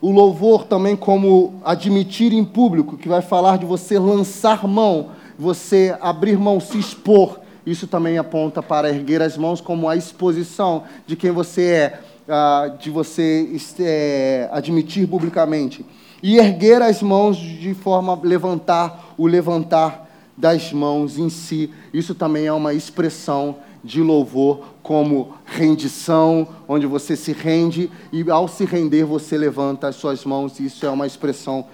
o 0.00 0.10
louvor 0.10 0.64
também 0.64 0.94
como 0.94 1.54
admitir 1.64 2.32
em 2.32 2.44
público, 2.44 2.96
que 2.96 3.08
vai 3.08 3.22
falar 3.22 3.58
de 3.58 3.66
você 3.66 3.98
lançar 3.98 4.66
mão, 4.66 5.10
você 5.38 5.96
abrir 6.00 6.38
mão, 6.38 6.60
se 6.60 6.78
expor. 6.78 7.40
Isso 7.66 7.86
também 7.86 8.16
aponta 8.16 8.62
para 8.62 8.88
erguer 8.88 9.20
as 9.22 9.36
mãos 9.36 9.60
como 9.60 9.88
a 9.88 9.96
exposição 9.96 10.84
de 11.06 11.16
quem 11.16 11.30
você 11.30 11.62
é, 11.62 12.00
ah, 12.28 12.72
de 12.78 12.90
você 12.90 13.48
é, 13.80 14.48
admitir 14.52 15.08
publicamente. 15.08 15.84
E 16.22 16.38
erguer 16.38 16.80
as 16.82 17.02
mãos 17.02 17.36
de 17.36 17.74
forma 17.74 18.12
a 18.12 18.26
levantar, 18.26 19.14
o 19.18 19.26
levantar 19.26 20.06
das 20.36 20.72
mãos 20.72 21.18
em 21.18 21.28
si. 21.28 21.70
Isso 21.92 22.14
também 22.14 22.46
é 22.46 22.52
uma 22.52 22.74
expressão 22.74 23.56
de 23.86 24.02
louvor 24.02 24.64
como 24.82 25.34
rendição, 25.44 26.48
onde 26.66 26.86
você 26.86 27.16
se 27.16 27.32
rende 27.32 27.90
e 28.12 28.28
ao 28.28 28.48
se 28.48 28.64
render 28.64 29.04
você 29.04 29.38
levanta 29.38 29.86
as 29.86 29.96
suas 29.96 30.24
mãos, 30.24 30.58
isso 30.58 30.84
é 30.84 30.90
uma 30.90 31.06
expressão 31.06 31.64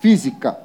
física. 0.00 0.58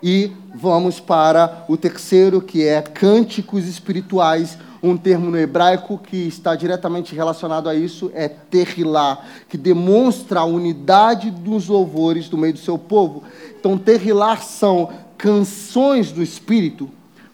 E 0.00 0.32
vamos 0.54 1.00
para 1.00 1.64
o 1.68 1.76
terceiro, 1.76 2.40
que 2.40 2.66
é 2.66 2.80
cânticos 2.80 3.66
espirituais. 3.66 4.58
Um 4.82 4.96
termo 4.96 5.30
no 5.30 5.38
hebraico 5.38 5.96
que 5.96 6.16
está 6.16 6.56
diretamente 6.56 7.14
relacionado 7.14 7.68
a 7.68 7.74
isso 7.74 8.10
é 8.12 8.28
terrilá, 8.28 9.24
que 9.48 9.56
demonstra 9.56 10.40
a 10.40 10.44
unidade 10.44 11.30
dos 11.30 11.68
louvores 11.68 12.28
do 12.28 12.36
meio 12.36 12.52
do 12.52 12.58
seu 12.58 12.76
povo. 12.76 13.22
Então, 13.58 13.78
terrilá 13.78 14.36
são 14.38 14.88
canções 15.16 16.10
do 16.10 16.20
Espírito, 16.20 16.90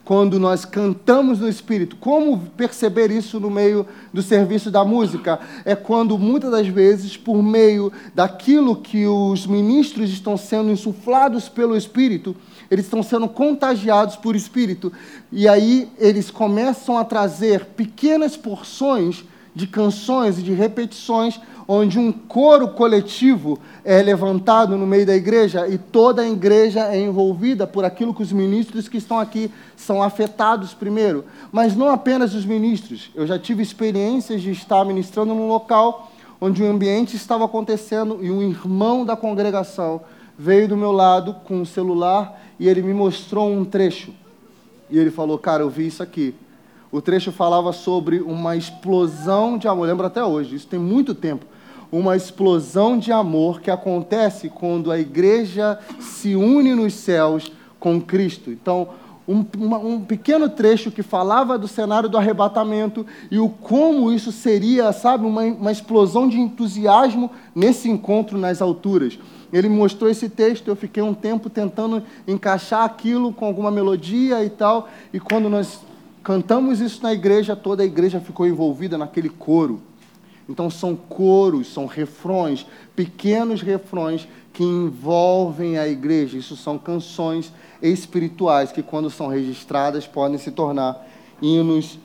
quando 0.09 0.41
nós 0.41 0.65
cantamos 0.65 1.39
no 1.39 1.47
Espírito. 1.47 1.95
Como 1.97 2.39
perceber 2.57 3.11
isso 3.11 3.39
no 3.39 3.51
meio 3.51 3.87
do 4.11 4.23
serviço 4.23 4.71
da 4.71 4.83
música? 4.83 5.39
É 5.67 5.77
quando, 5.77 6.17
muitas 6.17 6.51
das 6.51 6.67
vezes, 6.67 7.15
por 7.15 7.43
meio 7.43 7.93
daquilo 8.15 8.75
que 8.75 9.07
os 9.07 9.47
ministros 9.47 10.09
estão 10.09 10.35
sendo 10.39 10.71
insuflados 10.71 11.51
pelo 11.51 11.77
Espírito, 11.77 12.35
eles 12.71 12.87
estão 12.87 13.03
sendo 13.03 13.29
contagiados 13.29 14.17
por 14.17 14.35
Espírito. 14.35 14.91
E 15.31 15.47
aí 15.47 15.91
eles 15.99 16.31
começam 16.31 16.97
a 16.97 17.05
trazer 17.05 17.67
pequenas 17.77 18.35
porções 18.35 19.23
de 19.55 19.67
canções 19.67 20.39
e 20.39 20.43
de 20.43 20.55
repetições 20.55 21.39
onde 21.71 21.99
um 21.99 22.11
coro 22.11 22.69
coletivo 22.69 23.59
é 23.85 24.01
levantado 24.01 24.75
no 24.79 24.87
meio 24.87 25.05
da 25.05 25.15
igreja 25.15 25.69
e 25.69 25.77
toda 25.77 26.23
a 26.23 26.29
igreja 26.29 26.87
é 26.87 26.99
envolvida 26.99 27.67
por 27.67 27.85
aquilo 27.85 28.15
que 28.15 28.23
os 28.23 28.33
ministros 28.33 28.89
que 28.89 28.97
estão 28.97 29.21
aqui 29.21 29.51
são 29.77 30.03
afetados 30.03 30.73
primeiro. 30.73 31.27
Mas 31.53 31.77
não 31.77 31.91
apenas 31.91 32.35
os 32.35 32.47
ministros. 32.47 33.11
Eu 33.15 33.27
já 33.27 33.39
tive 33.39 33.63
experiências 33.63 34.41
de 34.41 34.51
estar 34.51 34.83
ministrando 34.87 35.35
num 35.35 35.47
local 35.47 36.11
onde 36.41 36.63
o 36.63 36.67
ambiente 36.67 37.17
estava 37.17 37.45
acontecendo 37.45 38.21
e 38.23 38.31
um 38.31 38.41
irmão 38.41 39.05
da 39.05 39.15
congregação 39.15 40.01
veio 40.39 40.69
do 40.69 40.77
meu 40.77 40.93
lado 40.93 41.35
com 41.45 41.61
um 41.61 41.67
celular 41.67 42.41
e 42.59 42.67
ele 42.67 42.81
me 42.81 42.95
mostrou 42.95 43.53
um 43.53 43.63
trecho. 43.63 44.15
E 44.89 44.99
ele 44.99 45.11
falou: 45.11 45.37
Cara, 45.37 45.65
eu 45.65 45.69
vi 45.69 45.87
isso 45.87 46.03
aqui. 46.03 46.35
O 46.91 47.03
trecho 47.03 47.31
falava 47.31 47.75
sobre 47.75 48.21
uma 48.23 48.57
explosão 48.57 49.59
de 49.59 49.69
amor. 49.69 49.87
lembro 49.87 50.07
até 50.07 50.25
hoje, 50.25 50.57
isso 50.57 50.67
tem 50.67 50.79
muito 50.79 51.15
tempo 51.15 51.45
uma 51.91 52.17
explosão 52.17 52.99
de 52.99 53.11
amor 53.13 53.61
que 53.61 53.71
acontece 53.71 54.49
quando 54.49 54.91
a 54.91 54.99
igreja 54.99 55.79
se 55.99 56.35
une 56.35 56.75
nos 56.75 56.95
céus 56.95 57.51
com 57.79 58.01
Cristo. 58.01 58.51
Então, 58.51 58.89
um, 59.29 59.45
uma, 59.59 59.79
um, 59.79 60.01
pequeno 60.01 60.49
trecho 60.49 60.91
que 60.91 61.03
falava 61.03 61.59
do 61.59 61.69
cenário 61.69 62.09
do 62.09 62.17
arrebatamento 62.17 63.05
e 63.31 63.39
o 63.39 63.49
como 63.49 64.11
isso 64.11 64.33
seria, 64.33 64.91
sabe, 64.93 65.27
uma, 65.27 65.43
uma 65.43 65.71
explosão 65.71 66.27
de 66.27 66.41
entusiasmo 66.41 67.31
nesse 67.55 67.91
encontro 67.91 68.39
nas 68.39 68.63
alturas. 68.63 69.19
Ele 69.53 69.69
mostrou 69.69 70.11
esse 70.11 70.29
texto, 70.29 70.69
eu 70.69 70.77
fiquei 70.77 71.03
um 71.03 71.15
tempo 71.15 71.51
tentando 71.51 72.03
encaixar 72.27 72.85
aquilo 72.85 73.33
com 73.33 73.45
alguma 73.45 73.71
melodia 73.71 74.43
e 74.43 74.51
tal, 74.51 74.89
e 75.13 75.21
quando 75.21 75.49
nós 75.49 75.81
cantamos 76.23 76.81
isso 76.81 77.03
na 77.03 77.13
igreja, 77.13 77.55
toda 77.55 77.83
a 77.83 77.87
igreja 77.87 78.21
ficou 78.21 78.47
envolvida 78.47 78.97
naquele 78.97 79.29
coro. 79.29 79.81
Então 80.49 80.71
são 80.71 80.97
coros, 80.97 81.73
são 81.73 81.85
refrões, 81.85 82.67
pequenos 82.97 83.61
refrões 83.61 84.27
que 84.53 84.65
envolvem 84.65 85.77
a 85.77 85.87
igreja. 85.87 86.39
Isso 86.39 86.57
são 86.57 86.79
canções 86.79 87.53
espirituais 87.83 88.73
que, 88.73 88.83
quando 88.83 89.11
são 89.11 89.29
registradas, 89.29 90.07
podem 90.07 90.39
se 90.39 90.51
tornar 90.51 91.07
hinos 91.43 91.99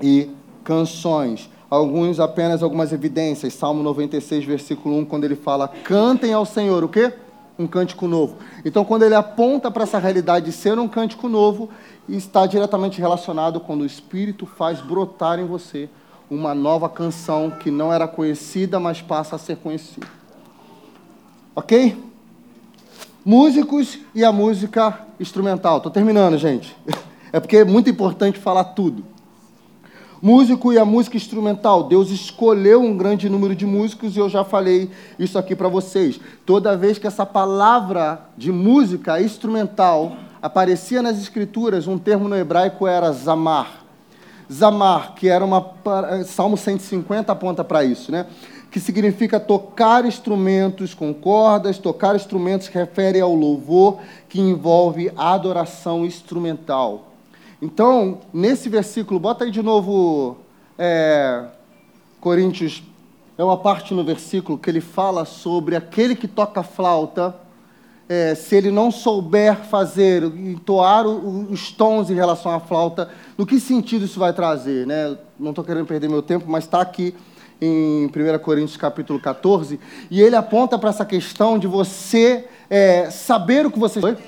e 0.00 0.28
canções. 0.62 1.48
Alguns 1.70 2.20
apenas 2.20 2.62
algumas 2.62 2.92
evidências. 2.92 3.54
Salmo 3.54 3.82
96, 3.82 4.44
versículo 4.44 4.98
1, 4.98 5.06
quando 5.06 5.24
ele 5.24 5.36
fala: 5.36 5.68
"Cantem 5.68 6.34
ao 6.34 6.44
Senhor 6.44 6.84
o 6.84 6.88
quê? 6.88 7.12
Um 7.58 7.66
cântico 7.66 8.06
novo". 8.06 8.36
Então, 8.62 8.84
quando 8.84 9.04
ele 9.04 9.14
aponta 9.14 9.70
para 9.70 9.84
essa 9.84 9.98
realidade 9.98 10.46
de 10.46 10.52
ser 10.52 10.78
um 10.78 10.86
cântico 10.86 11.28
novo, 11.28 11.70
está 12.06 12.46
diretamente 12.46 13.00
relacionado 13.00 13.58
quando 13.58 13.80
o 13.80 13.86
Espírito 13.86 14.44
faz 14.44 14.80
brotar 14.80 15.38
em 15.38 15.46
você 15.46 15.88
uma 16.30 16.54
nova 16.54 16.88
canção 16.88 17.50
que 17.50 17.70
não 17.70 17.92
era 17.92 18.06
conhecida, 18.06 18.78
mas 18.78 19.02
passa 19.02 19.34
a 19.34 19.38
ser 19.38 19.56
conhecida. 19.56 20.06
Ok? 21.56 21.96
Músicos 23.24 23.98
e 24.14 24.24
a 24.24 24.30
música 24.30 25.00
instrumental. 25.18 25.78
Estou 25.78 25.90
terminando, 25.92 26.38
gente. 26.38 26.76
É 27.32 27.38
porque 27.38 27.58
é 27.58 27.64
muito 27.64 27.88
importante 27.88 28.40
falar 28.40 28.64
tudo. 28.64 29.04
Músico 30.20 30.72
e 30.72 30.78
a 30.80 30.84
música 30.84 31.16
instrumental. 31.16 31.84
Deus 31.84 32.10
escolheu 32.10 32.82
um 32.82 32.96
grande 32.96 33.28
número 33.28 33.54
de 33.54 33.64
músicos 33.64 34.16
e 34.16 34.18
eu 34.18 34.28
já 34.28 34.42
falei 34.42 34.90
isso 35.16 35.38
aqui 35.38 35.54
para 35.54 35.68
vocês. 35.68 36.18
Toda 36.44 36.76
vez 36.76 36.98
que 36.98 37.06
essa 37.06 37.24
palavra 37.24 38.20
de 38.36 38.50
música 38.50 39.22
instrumental 39.22 40.16
aparecia 40.42 41.02
nas 41.02 41.18
escrituras, 41.20 41.86
um 41.86 41.98
termo 41.98 42.28
no 42.28 42.34
hebraico 42.34 42.84
era 42.84 43.12
zamar. 43.12 43.79
Zamar, 44.50 45.14
que 45.14 45.28
era 45.28 45.44
uma. 45.44 45.74
Salmo 46.26 46.56
150 46.56 47.30
aponta 47.30 47.62
para 47.62 47.84
isso, 47.84 48.10
né? 48.10 48.26
Que 48.70 48.80
significa 48.80 49.38
tocar 49.38 50.04
instrumentos 50.04 50.94
com 50.94 51.14
cordas, 51.14 51.78
tocar 51.78 52.16
instrumentos 52.16 52.68
que 52.68 52.76
refere 52.76 53.20
ao 53.20 53.34
louvor, 53.34 53.98
que 54.28 54.40
envolve 54.40 55.12
adoração 55.16 56.04
instrumental. 56.04 57.12
Então, 57.62 58.20
nesse 58.32 58.68
versículo, 58.68 59.20
bota 59.20 59.44
aí 59.44 59.50
de 59.50 59.62
novo 59.62 60.38
é, 60.78 61.44
Coríntios, 62.20 62.82
é 63.38 63.44
uma 63.44 63.56
parte 63.56 63.94
no 63.94 64.02
versículo 64.04 64.58
que 64.58 64.68
ele 64.68 64.80
fala 64.80 65.24
sobre 65.24 65.76
aquele 65.76 66.16
que 66.16 66.26
toca 66.26 66.62
flauta 66.62 67.34
é, 68.10 68.34
se 68.34 68.56
ele 68.56 68.72
não 68.72 68.90
souber 68.90 69.54
fazer, 69.54 70.24
entoar 70.24 71.06
os 71.06 71.70
tons 71.70 72.10
em 72.10 72.14
relação 72.14 72.52
à 72.52 72.58
flauta, 72.58 73.08
no 73.38 73.46
que 73.46 73.60
sentido 73.60 74.04
isso 74.04 74.18
vai 74.18 74.32
trazer? 74.32 74.84
Né? 74.84 75.16
Não 75.38 75.50
estou 75.50 75.64
querendo 75.64 75.86
perder 75.86 76.08
meu 76.08 76.20
tempo, 76.20 76.44
mas 76.50 76.64
está 76.64 76.80
aqui 76.80 77.14
em 77.60 78.06
1 78.06 78.38
Coríntios 78.40 78.76
capítulo 78.76 79.20
14, 79.20 79.78
e 80.10 80.20
ele 80.20 80.34
aponta 80.34 80.76
para 80.76 80.90
essa 80.90 81.04
questão 81.04 81.56
de 81.56 81.68
você 81.68 82.48
é, 82.68 83.08
saber 83.10 83.64
o 83.64 83.70
que 83.70 83.78
você... 83.78 84.04
Oi? 84.04 84.18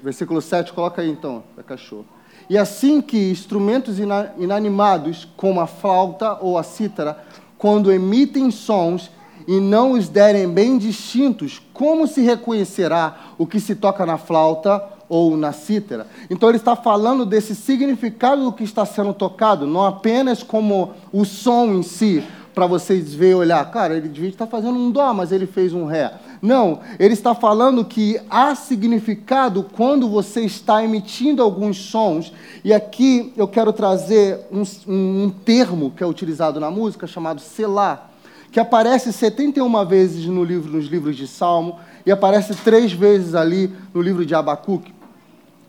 Versículo 0.00 0.40
7, 0.40 0.72
coloca 0.72 1.02
aí 1.02 1.10
então, 1.10 1.42
da 1.56 1.62
cachorro. 1.64 2.06
E 2.48 2.56
assim 2.56 3.00
que 3.00 3.32
instrumentos 3.32 3.96
inanimados, 4.38 5.26
como 5.36 5.60
a 5.60 5.66
flauta 5.66 6.38
ou 6.40 6.56
a 6.56 6.62
cítara, 6.62 7.18
quando 7.58 7.90
emitem 7.90 8.48
sons, 8.52 9.10
e 9.46 9.60
não 9.60 9.92
os 9.92 10.08
derem 10.08 10.48
bem 10.48 10.78
distintos, 10.78 11.60
como 11.72 12.06
se 12.06 12.22
reconhecerá 12.22 13.32
o 13.38 13.46
que 13.46 13.60
se 13.60 13.74
toca 13.74 14.06
na 14.06 14.18
flauta 14.18 14.82
ou 15.08 15.36
na 15.36 15.52
cítara? 15.52 16.06
Então 16.30 16.48
ele 16.48 16.58
está 16.58 16.74
falando 16.74 17.26
desse 17.26 17.54
significado 17.54 18.44
do 18.44 18.52
que 18.52 18.64
está 18.64 18.86
sendo 18.86 19.12
tocado, 19.12 19.66
não 19.66 19.84
apenas 19.84 20.42
como 20.42 20.92
o 21.12 21.24
som 21.24 21.66
em 21.66 21.82
si, 21.82 22.24
para 22.54 22.66
vocês 22.66 23.12
verem 23.12 23.32
e 23.32 23.34
olhar, 23.34 23.70
cara, 23.70 23.96
ele 23.96 24.08
devia 24.08 24.28
estar 24.28 24.46
fazendo 24.46 24.78
um 24.78 24.90
dó, 24.90 25.12
mas 25.12 25.32
ele 25.32 25.44
fez 25.44 25.74
um 25.74 25.86
ré. 25.86 26.12
Não, 26.40 26.78
ele 27.00 27.14
está 27.14 27.34
falando 27.34 27.84
que 27.84 28.20
há 28.30 28.54
significado 28.54 29.64
quando 29.72 30.08
você 30.08 30.42
está 30.42 30.84
emitindo 30.84 31.42
alguns 31.42 31.76
sons. 31.76 32.32
E 32.62 32.72
aqui 32.72 33.32
eu 33.36 33.48
quero 33.48 33.72
trazer 33.72 34.46
um, 34.52 34.62
um, 34.86 35.24
um 35.24 35.30
termo 35.30 35.90
que 35.90 36.04
é 36.04 36.06
utilizado 36.06 36.60
na 36.60 36.70
música 36.70 37.08
chamado 37.08 37.40
selar 37.40 38.13
que 38.54 38.60
aparece 38.60 39.12
71 39.12 39.84
vezes 39.84 40.26
no 40.26 40.44
livro, 40.44 40.70
nos 40.70 40.86
livros 40.86 41.16
de 41.16 41.26
Salmo 41.26 41.80
e 42.06 42.12
aparece 42.12 42.54
três 42.54 42.92
vezes 42.92 43.34
ali 43.34 43.74
no 43.92 44.00
livro 44.00 44.24
de 44.24 44.32
Abacuque. 44.32 44.94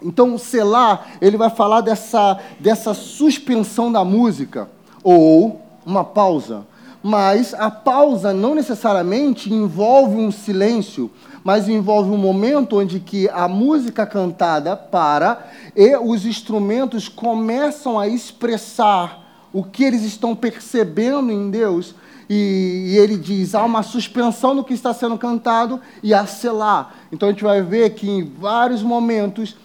Então, 0.04 0.36
o 0.36 0.38
Selah, 0.38 1.04
ele 1.20 1.36
vai 1.36 1.50
falar 1.50 1.82
dessa, 1.82 2.40
dessa 2.60 2.94
suspensão 2.94 3.92
da 3.92 4.06
música, 4.06 4.70
ou 5.04 5.60
uma 5.84 6.04
pausa. 6.04 6.64
Mas 7.02 7.56
a 7.56 7.72
pausa 7.72 8.32
não 8.32 8.54
necessariamente 8.54 9.52
envolve 9.52 10.18
um 10.18 10.32
silêncio, 10.32 11.10
mas 11.44 11.68
envolve 11.68 12.12
um 12.12 12.18
momento 12.18 12.80
onde 12.80 13.00
que 13.00 13.28
a 13.30 13.48
música 13.48 14.06
cantada 14.06 14.78
para 14.78 15.48
e 15.76 15.98
os 15.98 16.24
instrumentos 16.24 17.10
começam 17.10 17.98
a 17.98 18.08
expressar 18.08 19.48
o 19.52 19.64
que 19.64 19.84
eles 19.84 20.04
estão 20.04 20.36
percebendo 20.36 21.32
em 21.32 21.50
Deus 21.50 21.96
e, 22.30 22.94
e, 22.94 22.98
ele 22.98 23.18
diz: 23.18 23.54
há 23.56 23.64
uma 23.64 23.84
suspensão 23.84 24.54
no 24.54 24.64
que 24.64 24.74
está 24.74 24.94
sendo 24.94 25.18
cantado 25.18 25.80
e 26.02 26.14
há 26.14 26.26
selar. 26.26 26.96
Então 27.12 27.30
a 27.30 27.32
gente 27.32 27.44
vai 27.44 27.62
ver 27.62 27.92
que 27.92 28.10
em 28.10 28.24
vários 28.24 28.82
momentos 28.82 29.56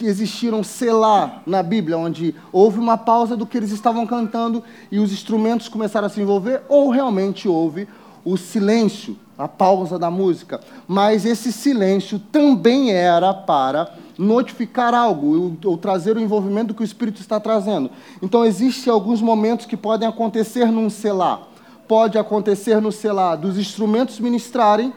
existiram 0.00 0.62
selar 0.62 1.42
na 1.46 1.62
Bíblia, 1.62 1.98
onde 1.98 2.34
houve 2.52 2.78
uma 2.78 2.96
pausa 2.96 3.36
do 3.36 3.46
que 3.46 3.56
eles 3.56 3.70
estavam 3.70 4.06
cantando 4.06 4.62
e 4.90 4.98
os 4.98 5.12
instrumentos 5.12 5.68
começaram 5.68 6.06
a 6.06 6.10
se 6.10 6.20
envolver, 6.20 6.62
ou 6.68 6.90
realmente 6.90 7.48
houve 7.48 7.86
o 8.24 8.36
silêncio, 8.36 9.16
a 9.36 9.48
pausa 9.48 9.98
da 9.98 10.10
música. 10.10 10.60
Mas 10.86 11.24
esse 11.24 11.52
silêncio 11.52 12.18
também 12.18 12.92
era 12.92 13.32
para 13.32 13.94
notificar 14.18 14.94
algo 14.94 15.56
ou, 15.64 15.70
ou 15.70 15.78
trazer 15.78 16.16
o 16.16 16.20
envolvimento 16.20 16.74
que 16.74 16.82
o 16.82 16.84
Espírito 16.84 17.20
está 17.20 17.40
trazendo. 17.40 17.90
Então 18.22 18.44
existem 18.44 18.92
alguns 18.92 19.22
momentos 19.22 19.66
que 19.66 19.76
podem 19.76 20.08
acontecer 20.08 20.66
num 20.66 20.90
selar 20.90 21.49
pode 21.90 22.16
acontecer 22.16 22.80
no 22.80 22.92
selar 22.92 23.36
dos 23.36 23.58
instrumentos 23.58 24.20
ministrarem, 24.20 24.92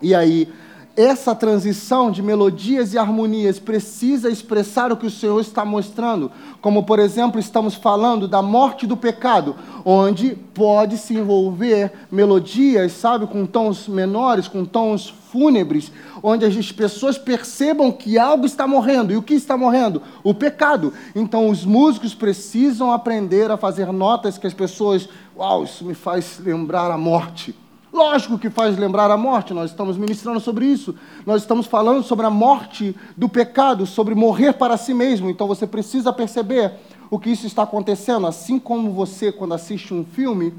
e 0.00 0.14
aí 0.14 0.48
essa 0.96 1.34
transição 1.34 2.08
de 2.08 2.22
melodias 2.22 2.94
e 2.94 2.98
harmonias 2.98 3.58
precisa 3.58 4.30
expressar 4.30 4.92
o 4.92 4.96
que 4.96 5.06
o 5.06 5.10
Senhor 5.10 5.40
está 5.40 5.64
mostrando, 5.64 6.30
como 6.60 6.84
por 6.84 7.00
exemplo, 7.00 7.40
estamos 7.40 7.74
falando 7.74 8.28
da 8.28 8.42
morte 8.42 8.86
do 8.86 8.96
pecado, 8.96 9.56
onde 9.84 10.36
pode 10.54 10.98
se 10.98 11.14
envolver 11.14 11.92
melodias, 12.12 12.92
sabe, 12.92 13.26
com 13.26 13.44
tons 13.44 13.88
menores, 13.88 14.46
com 14.46 14.64
tons 14.64 15.12
fúnebres, 15.30 15.92
onde 16.22 16.44
as 16.44 16.72
pessoas 16.72 17.16
percebam 17.16 17.92
que 17.92 18.18
algo 18.18 18.44
está 18.44 18.66
morrendo. 18.66 19.12
E 19.12 19.16
o 19.16 19.22
que 19.22 19.34
está 19.34 19.56
morrendo? 19.56 20.02
O 20.22 20.34
pecado. 20.34 20.92
Então 21.14 21.48
os 21.48 21.64
músicos 21.64 22.14
precisam 22.14 22.92
aprender 22.92 23.50
a 23.50 23.56
fazer 23.56 23.92
notas 23.92 24.36
que 24.36 24.46
as 24.46 24.54
pessoas, 24.54 25.08
uau, 25.36 25.64
isso 25.64 25.84
me 25.84 25.94
faz 25.94 26.38
lembrar 26.38 26.90
a 26.90 26.98
morte. 26.98 27.54
Lógico 27.92 28.38
que 28.38 28.48
faz 28.48 28.78
lembrar 28.78 29.10
a 29.10 29.16
morte, 29.16 29.52
nós 29.52 29.70
estamos 29.70 29.96
ministrando 29.96 30.38
sobre 30.38 30.64
isso. 30.64 30.94
Nós 31.26 31.42
estamos 31.42 31.66
falando 31.66 32.04
sobre 32.04 32.24
a 32.24 32.30
morte 32.30 32.94
do 33.16 33.28
pecado, 33.28 33.84
sobre 33.84 34.14
morrer 34.14 34.52
para 34.52 34.76
si 34.76 34.94
mesmo. 34.94 35.28
Então 35.28 35.48
você 35.48 35.66
precisa 35.66 36.12
perceber 36.12 36.72
o 37.10 37.18
que 37.18 37.30
isso 37.30 37.46
está 37.46 37.64
acontecendo. 37.64 38.26
Assim 38.28 38.60
como 38.60 38.92
você, 38.92 39.32
quando 39.32 39.54
assiste 39.54 39.92
um 39.92 40.04
filme, 40.04 40.54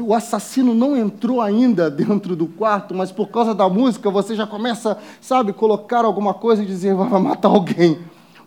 o 0.00 0.14
assassino 0.14 0.74
não 0.74 0.96
entrou 0.96 1.40
ainda 1.40 1.90
dentro 1.90 2.36
do 2.36 2.46
quarto, 2.46 2.94
mas 2.94 3.10
por 3.10 3.28
causa 3.28 3.52
da 3.52 3.68
música 3.68 4.08
você 4.08 4.36
já 4.36 4.46
começa, 4.46 4.96
sabe, 5.20 5.52
colocar 5.52 6.04
alguma 6.04 6.34
coisa 6.34 6.62
e 6.62 6.66
dizer 6.66 6.94
vai 6.94 7.20
matar 7.20 7.48
alguém. 7.48 7.98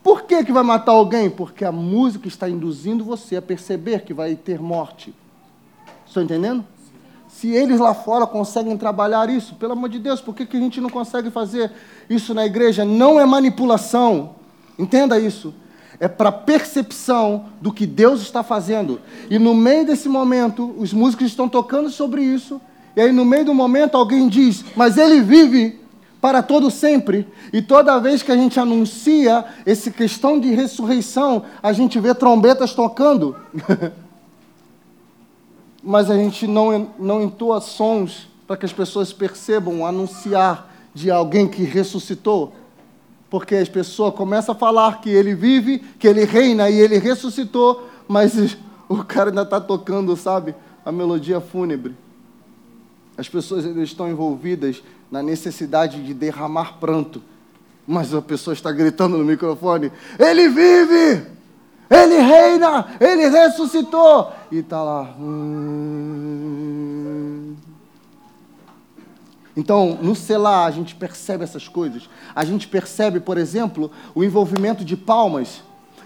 Por 0.02 0.24
que, 0.24 0.46
que 0.46 0.52
vai 0.52 0.64
matar 0.64 0.94
alguém? 0.94 1.30
Porque 1.30 1.64
a 1.64 1.72
música 1.72 2.28
está 2.28 2.50
induzindo 2.50 3.04
você 3.04 3.36
a 3.36 3.42
perceber 3.42 4.04
que 4.04 4.14
vai 4.14 4.36
ter 4.36 4.60
morte. 4.60 5.14
Estão 6.12 6.24
entendendo? 6.24 6.66
Se 7.30 7.52
eles 7.52 7.80
lá 7.80 7.94
fora 7.94 8.28
conseguem 8.28 8.76
trabalhar 8.76 9.30
isso, 9.30 9.56
pelo 9.56 9.72
amor 9.72 9.88
de 9.88 9.98
Deus, 9.98 10.20
por 10.20 10.36
que, 10.36 10.46
que 10.46 10.58
a 10.58 10.60
gente 10.60 10.82
não 10.82 10.90
consegue 10.90 11.32
fazer 11.32 11.72
isso 12.10 12.34
na 12.34 12.46
igreja? 12.46 12.84
Não 12.84 13.18
é 13.18 13.26
manipulação. 13.26 14.36
Entenda 14.78 15.18
isso. 15.18 15.54
É 16.02 16.10
para 16.10 16.30
percepção 16.30 17.46
do 17.62 17.72
que 17.72 17.86
Deus 17.86 18.22
está 18.22 18.44
fazendo. 18.44 19.00
E 19.30 19.40
no 19.40 19.56
meio 19.56 19.86
desse 19.86 20.10
momento, 20.10 20.76
os 20.78 20.92
músicos 20.92 21.28
estão 21.28 21.48
tocando 21.48 21.90
sobre 21.90 22.22
isso. 22.22 22.60
E 22.94 23.00
aí, 23.00 23.14
no 23.14 23.24
meio 23.24 23.46
do 23.46 23.54
momento, 23.54 23.96
alguém 23.96 24.28
diz: 24.28 24.66
Mas 24.76 24.98
ele 24.98 25.22
vive 25.22 25.80
para 26.20 26.44
todo 26.44 26.70
sempre. 26.70 27.26
E 27.54 27.62
toda 27.62 27.98
vez 28.02 28.22
que 28.22 28.34
a 28.34 28.36
gente 28.36 28.60
anuncia 28.60 29.46
essa 29.66 29.90
questão 29.90 30.38
de 30.38 30.54
ressurreição, 30.54 31.44
a 31.64 31.72
gente 31.72 31.98
vê 32.02 32.14
trombetas 32.14 32.74
tocando. 32.74 33.34
mas 35.84 36.10
a 36.10 36.16
gente 36.16 36.48
não, 36.48 36.90
não 37.00 37.22
entoa 37.22 37.60
sons 37.60 38.28
para 38.46 38.58
que 38.58 38.66
as 38.66 38.74
pessoas 38.74 39.12
percebam 39.12 39.86
anunciar 39.86 40.70
de 40.94 41.10
alguém 41.10 41.48
que 41.48 41.64
ressuscitou. 41.64 42.54
Porque 43.30 43.56
as 43.56 43.70
pessoas 43.70 44.14
começam 44.14 44.54
a 44.54 44.58
falar 44.58 45.00
que 45.02 45.10
ele 45.10 45.34
vive, 45.34 45.80
que 45.80 46.08
ele 46.08 46.26
reina 46.26 46.70
e 46.70 46.78
ele 46.78 46.98
ressuscitou, 46.98 47.88
mas 48.08 48.58
o 48.90 49.04
cara 49.04 49.30
ainda 49.30 49.44
está 49.44 49.60
tocando, 49.60 50.16
sabe, 50.18 50.54
a 50.86 50.92
melodia 50.92 51.40
fúnebre. 51.40 51.96
As 53.18 53.30
pessoas 53.30 53.66
ainda 53.66 53.82
estão 53.82 54.10
envolvidas 54.10 54.84
na 55.10 55.24
necessidade 55.24 56.04
de 56.04 56.14
derramar 56.14 56.78
pranto, 56.80 57.22
mas 57.88 58.14
a 58.14 58.22
pessoa 58.22 58.54
está 58.54 58.72
gritando 58.72 59.18
no 59.18 59.24
microfone: 59.24 59.92
Ele 60.20 60.50
vive! 60.50 61.41
Ele 61.92 62.20
reina, 62.20 62.88
ele 63.02 63.28
ressuscitou. 63.28 64.32
E 64.50 64.60
está 64.60 64.82
lá. 64.82 65.14
Hum. 65.20 66.42
Então, 69.58 70.00
no 70.02 70.16
selar, 70.16 70.68
a 70.68 70.72
gente 70.72 70.96
percebe 70.96 71.44
essas 71.44 71.68
coisas. 71.68 72.10
A 72.34 72.46
gente 72.46 72.70
percebe, 72.70 73.20
por 73.20 73.38
exemplo, 73.38 73.92
o 74.16 74.24
envolvimento 74.24 74.86
de 74.86 74.96
palmas, 74.96 75.62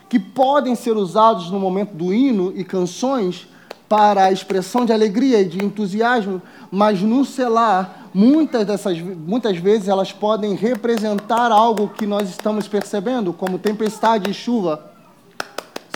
que 0.10 0.18
podem 0.18 0.74
ser 0.74 0.98
usados 0.98 1.52
no 1.52 1.60
momento 1.60 1.94
do 1.94 2.12
hino 2.12 2.52
e 2.56 2.64
canções 2.64 3.48
para 3.88 4.24
a 4.24 4.32
expressão 4.32 4.84
de 4.86 4.92
alegria 4.92 5.42
e 5.42 5.48
de 5.48 5.64
entusiasmo, 5.64 6.42
mas 6.72 7.04
no 7.04 7.24
selar, 7.24 8.10
muitas 8.12 8.66
dessas 8.66 9.00
muitas 9.00 9.58
vezes 9.58 9.88
elas 9.88 10.12
podem 10.12 10.56
representar 10.56 11.52
algo 11.52 11.90
que 11.90 12.08
nós 12.08 12.28
estamos 12.28 12.68
percebendo, 12.68 13.32
como 13.32 13.60
tempestade 13.60 14.32
e 14.32 14.34
chuva 14.34 14.95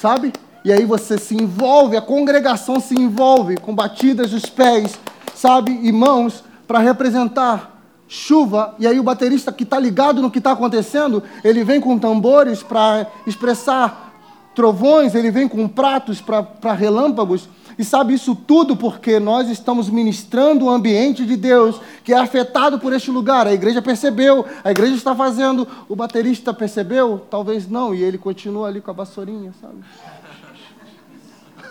sabe? 0.01 0.33
E 0.63 0.71
aí 0.71 0.85
você 0.85 1.17
se 1.17 1.35
envolve, 1.35 1.95
a 1.95 2.01
congregação 2.01 2.79
se 2.79 2.93
envolve 2.93 3.57
com 3.57 3.73
batidas 3.73 4.31
dos 4.31 4.45
pés, 4.45 4.99
sabe? 5.33 5.79
E 5.83 5.91
mãos 5.91 6.43
para 6.67 6.79
representar 6.79 7.79
chuva. 8.07 8.75
E 8.79 8.87
aí 8.87 8.99
o 8.99 9.03
baterista 9.03 9.51
que 9.51 9.63
está 9.63 9.79
ligado 9.79 10.21
no 10.21 10.31
que 10.31 10.39
está 10.39 10.51
acontecendo, 10.51 11.23
ele 11.43 11.63
vem 11.63 11.79
com 11.79 11.97
tambores 11.97 12.61
para 12.61 13.07
expressar 13.25 14.13
trovões, 14.53 15.15
ele 15.15 15.31
vem 15.31 15.47
com 15.47 15.67
pratos 15.67 16.19
para 16.21 16.73
relâmpagos. 16.73 17.47
E 17.79 17.85
sabe 17.85 18.13
isso 18.13 18.35
tudo 18.35 18.75
porque 18.75 19.21
nós 19.21 19.49
estamos 19.49 19.89
ministrando 19.89 20.65
o 20.65 20.69
ambiente 20.69 21.25
de 21.25 21.37
Deus 21.37 21.79
que 22.03 22.11
é 22.11 22.17
afetado 22.17 22.77
por 22.77 22.91
este 22.91 23.09
lugar. 23.09 23.47
A 23.47 23.53
igreja 23.53 23.81
percebeu, 23.81 24.45
a 24.65 24.71
igreja 24.71 24.95
está 24.95 25.15
fazendo, 25.15 25.65
o 25.87 25.95
baterista 25.95 26.53
percebeu? 26.53 27.25
Talvez 27.29 27.69
não, 27.69 27.95
e 27.95 28.03
ele 28.03 28.17
continua 28.17 28.67
ali 28.67 28.81
com 28.81 28.91
a 28.91 28.93
vassourinha, 28.93 29.53
sabe? 29.61 29.77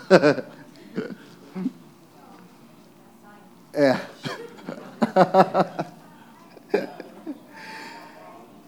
é. 3.74 3.98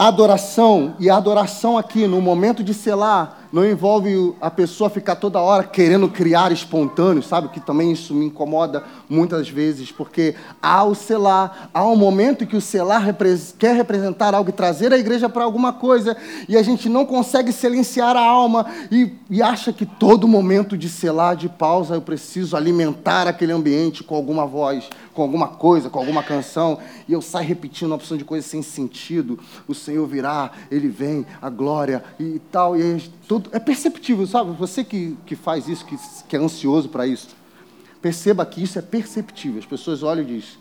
adoração, 0.09 0.95
e 0.99 1.11
a 1.11 1.17
adoração 1.17 1.77
aqui, 1.77 2.07
no 2.07 2.21
momento 2.21 2.65
de 2.65 2.73
selar, 2.73 3.41
não 3.53 3.69
envolve 3.69 4.35
a 4.41 4.51
pessoa 4.51 4.89
ficar 4.89 5.17
toda 5.17 5.41
hora 5.41 5.65
querendo 5.65 6.09
criar 6.09 6.53
espontâneo, 6.53 7.23
sabe? 7.23 7.49
Que 7.49 7.61
também 7.61 7.93
isso 7.93 8.15
me 8.15 8.27
incomoda 8.27 8.85
muitas 9.09 9.49
vezes, 9.49 9.91
porque 9.91 10.35
há 10.63 10.85
o 10.85 10.95
selar, 10.95 11.69
há 11.75 11.85
um 11.85 11.97
momento 11.97 12.47
que 12.47 12.57
o 12.57 12.61
selar 12.61 13.05
quer 13.59 13.75
representar 13.75 14.35
algo 14.35 14.51
e 14.51 14.53
trazer 14.53 14.93
a 14.93 14.99
igreja 14.99 15.29
para 15.29 15.45
alguma 15.45 15.73
coisa, 15.73 16.17
e 16.49 16.57
a 16.57 16.63
gente 16.63 16.89
não 16.89 17.05
consegue 17.05 17.53
silenciar 17.53 18.17
a 18.17 18.25
alma 18.25 18.67
e, 18.91 19.13
e 19.29 19.43
acha 19.43 19.73
que 19.73 19.85
todo 19.85 20.29
momento 20.29 20.79
de 20.79 20.89
selar, 20.89 21.35
de 21.35 21.49
pausa, 21.49 21.95
eu 21.95 22.03
preciso 22.03 22.57
alimentar 22.57 23.27
aquele 23.27 23.53
ambiente 23.53 24.05
com 24.05 24.15
alguma 24.15 24.47
voz, 24.47 24.89
com 25.21 25.25
alguma 25.25 25.49
coisa, 25.49 25.91
com 25.91 25.99
alguma 25.99 26.23
canção, 26.23 26.79
e 27.07 27.13
eu 27.13 27.21
saio 27.21 27.47
repetindo 27.47 27.89
uma 27.89 27.97
opção 27.97 28.17
de 28.17 28.25
coisa 28.25 28.47
sem 28.47 28.63
sentido. 28.63 29.39
O 29.69 29.75
Senhor 29.75 30.07
virá, 30.07 30.51
Ele 30.71 30.89
vem, 30.89 31.27
a 31.43 31.51
glória 31.51 32.03
e 32.19 32.41
tal, 32.51 32.75
e 32.75 32.99
tudo. 33.29 33.51
É 33.53 33.59
perceptível, 33.59 34.27
sabe? 34.27 34.53
Você 34.53 34.83
que, 34.83 35.19
que 35.27 35.37
faz 35.37 35.69
isso, 35.69 35.85
que, 35.85 35.99
que 36.27 36.37
é 36.37 36.39
ansioso 36.39 36.89
para 36.89 37.07
isso, 37.07 37.37
perceba 38.01 38.47
que 38.47 38.63
isso 38.63 38.79
é 38.79 38.83
perceptível. 38.83 39.59
As 39.59 39.67
pessoas 39.67 40.03
olham 40.03 40.23
e 40.23 40.27
dizem, 40.27 40.59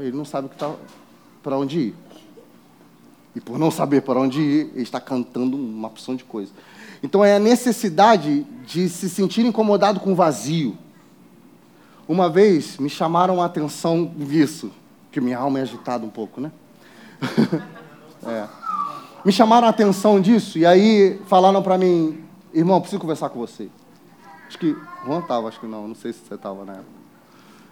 ele 0.00 0.16
não 0.16 0.24
sabe 0.24 0.48
tá, 0.58 0.74
para 1.40 1.56
onde 1.56 1.78
ir. 1.78 1.94
E 3.36 3.40
por 3.40 3.60
não 3.60 3.70
saber 3.70 4.02
para 4.02 4.18
onde 4.18 4.40
ir, 4.40 4.70
ele 4.74 4.82
está 4.82 5.00
cantando 5.00 5.56
uma 5.56 5.86
opção 5.86 6.16
de 6.16 6.24
coisa. 6.24 6.50
Então 7.00 7.24
é 7.24 7.36
a 7.36 7.38
necessidade 7.38 8.44
de 8.66 8.88
se 8.88 9.08
sentir 9.08 9.46
incomodado 9.46 10.00
com 10.00 10.10
o 10.10 10.16
vazio. 10.16 10.76
Uma 12.10 12.28
vez 12.28 12.76
me 12.76 12.90
chamaram 12.90 13.40
a 13.40 13.44
atenção 13.44 14.12
nisso, 14.16 14.72
que 15.12 15.20
minha 15.20 15.38
alma 15.38 15.60
é 15.60 15.62
agitada 15.62 16.04
um 16.04 16.10
pouco, 16.10 16.40
né? 16.40 16.50
é 18.26 18.48
me 19.24 19.30
chamaram 19.30 19.68
a 19.68 19.70
atenção 19.70 20.20
disso 20.20 20.58
e 20.58 20.66
aí 20.66 21.20
falaram 21.26 21.62
para 21.62 21.78
mim, 21.78 22.24
irmão, 22.52 22.80
preciso 22.80 23.00
conversar 23.00 23.28
com 23.28 23.38
você. 23.38 23.68
Acho 24.48 24.58
que 24.58 24.76
Juan 25.06 25.20
estava, 25.20 25.46
acho 25.46 25.60
que 25.60 25.68
não, 25.68 25.86
não 25.86 25.94
sei 25.94 26.12
se 26.12 26.18
você 26.26 26.34
estava 26.34 26.64
na 26.64 26.72
época. 26.72 26.88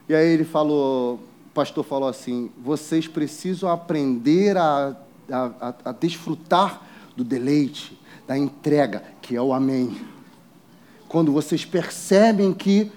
E 0.08 0.14
aí 0.14 0.28
ele 0.28 0.44
falou, 0.44 1.16
o 1.16 1.50
pastor 1.52 1.82
falou 1.82 2.08
assim, 2.08 2.48
vocês 2.62 3.08
precisam 3.08 3.68
aprender 3.68 4.56
a, 4.56 4.94
a, 5.28 5.74
a 5.86 5.90
desfrutar 5.90 6.80
do 7.16 7.24
deleite, 7.24 7.98
da 8.24 8.38
entrega, 8.38 9.02
que 9.20 9.34
é 9.34 9.42
o 9.42 9.52
amém. 9.52 10.00
Quando 11.08 11.32
vocês 11.32 11.64
percebem 11.64 12.54
que 12.54 12.92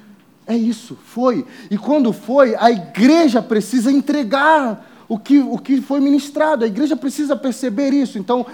é 0.48 0.56
isso, 0.56 0.98
foi. 1.06 1.46
E 1.70 1.78
quando 1.78 2.12
foi, 2.12 2.56
a 2.56 2.72
igreja 2.72 3.42
precisa 3.42 3.92
entregar 3.92 4.88
o 5.08 5.18
que, 5.18 5.40
o 5.40 5.58
que 5.58 5.82
foi 5.82 6.00
ministrado. 6.00 6.64
A 6.64 6.68
igreja 6.68 6.96
precisa 6.96 7.36
perceber 7.36 7.94
isso. 7.94 8.18
Então, 8.18 8.46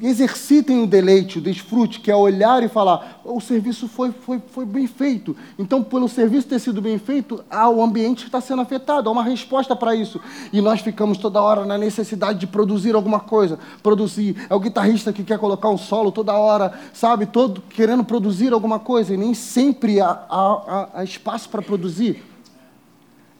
exercitem 0.00 0.82
o 0.82 0.86
deleite, 0.86 1.38
o 1.38 1.40
desfrute, 1.40 2.00
que 2.00 2.10
é 2.10 2.16
olhar 2.16 2.62
e 2.62 2.68
falar: 2.68 3.20
o 3.24 3.40
serviço 3.40 3.88
foi, 3.88 4.12
foi, 4.12 4.40
foi 4.50 4.64
bem 4.64 4.86
feito. 4.86 5.36
Então, 5.58 5.82
pelo 5.82 6.08
serviço 6.08 6.46
ter 6.46 6.58
sido 6.58 6.80
bem 6.80 6.98
feito, 6.98 7.44
ah, 7.50 7.68
o 7.68 7.82
ambiente 7.82 8.24
está 8.24 8.40
sendo 8.40 8.62
afetado, 8.62 9.08
há 9.08 9.12
uma 9.12 9.22
resposta 9.22 9.74
para 9.74 9.94
isso. 9.94 10.20
E 10.52 10.60
nós 10.60 10.80
ficamos 10.80 11.18
toda 11.18 11.42
hora 11.42 11.64
na 11.64 11.76
necessidade 11.76 12.38
de 12.38 12.46
produzir 12.46 12.94
alguma 12.94 13.20
coisa, 13.20 13.58
produzir. 13.82 14.36
É 14.48 14.54
o 14.54 14.60
guitarrista 14.60 15.12
que 15.12 15.24
quer 15.24 15.38
colocar 15.38 15.68
um 15.68 15.78
solo 15.78 16.12
toda 16.12 16.32
hora, 16.32 16.72
sabe, 16.92 17.26
todo 17.26 17.60
querendo 17.68 18.04
produzir 18.04 18.52
alguma 18.52 18.78
coisa, 18.78 19.14
e 19.14 19.16
nem 19.16 19.34
sempre 19.34 20.00
há, 20.00 20.10
há, 20.10 20.88
há 20.94 21.04
espaço 21.04 21.48
para 21.48 21.62
produzir. 21.62 22.22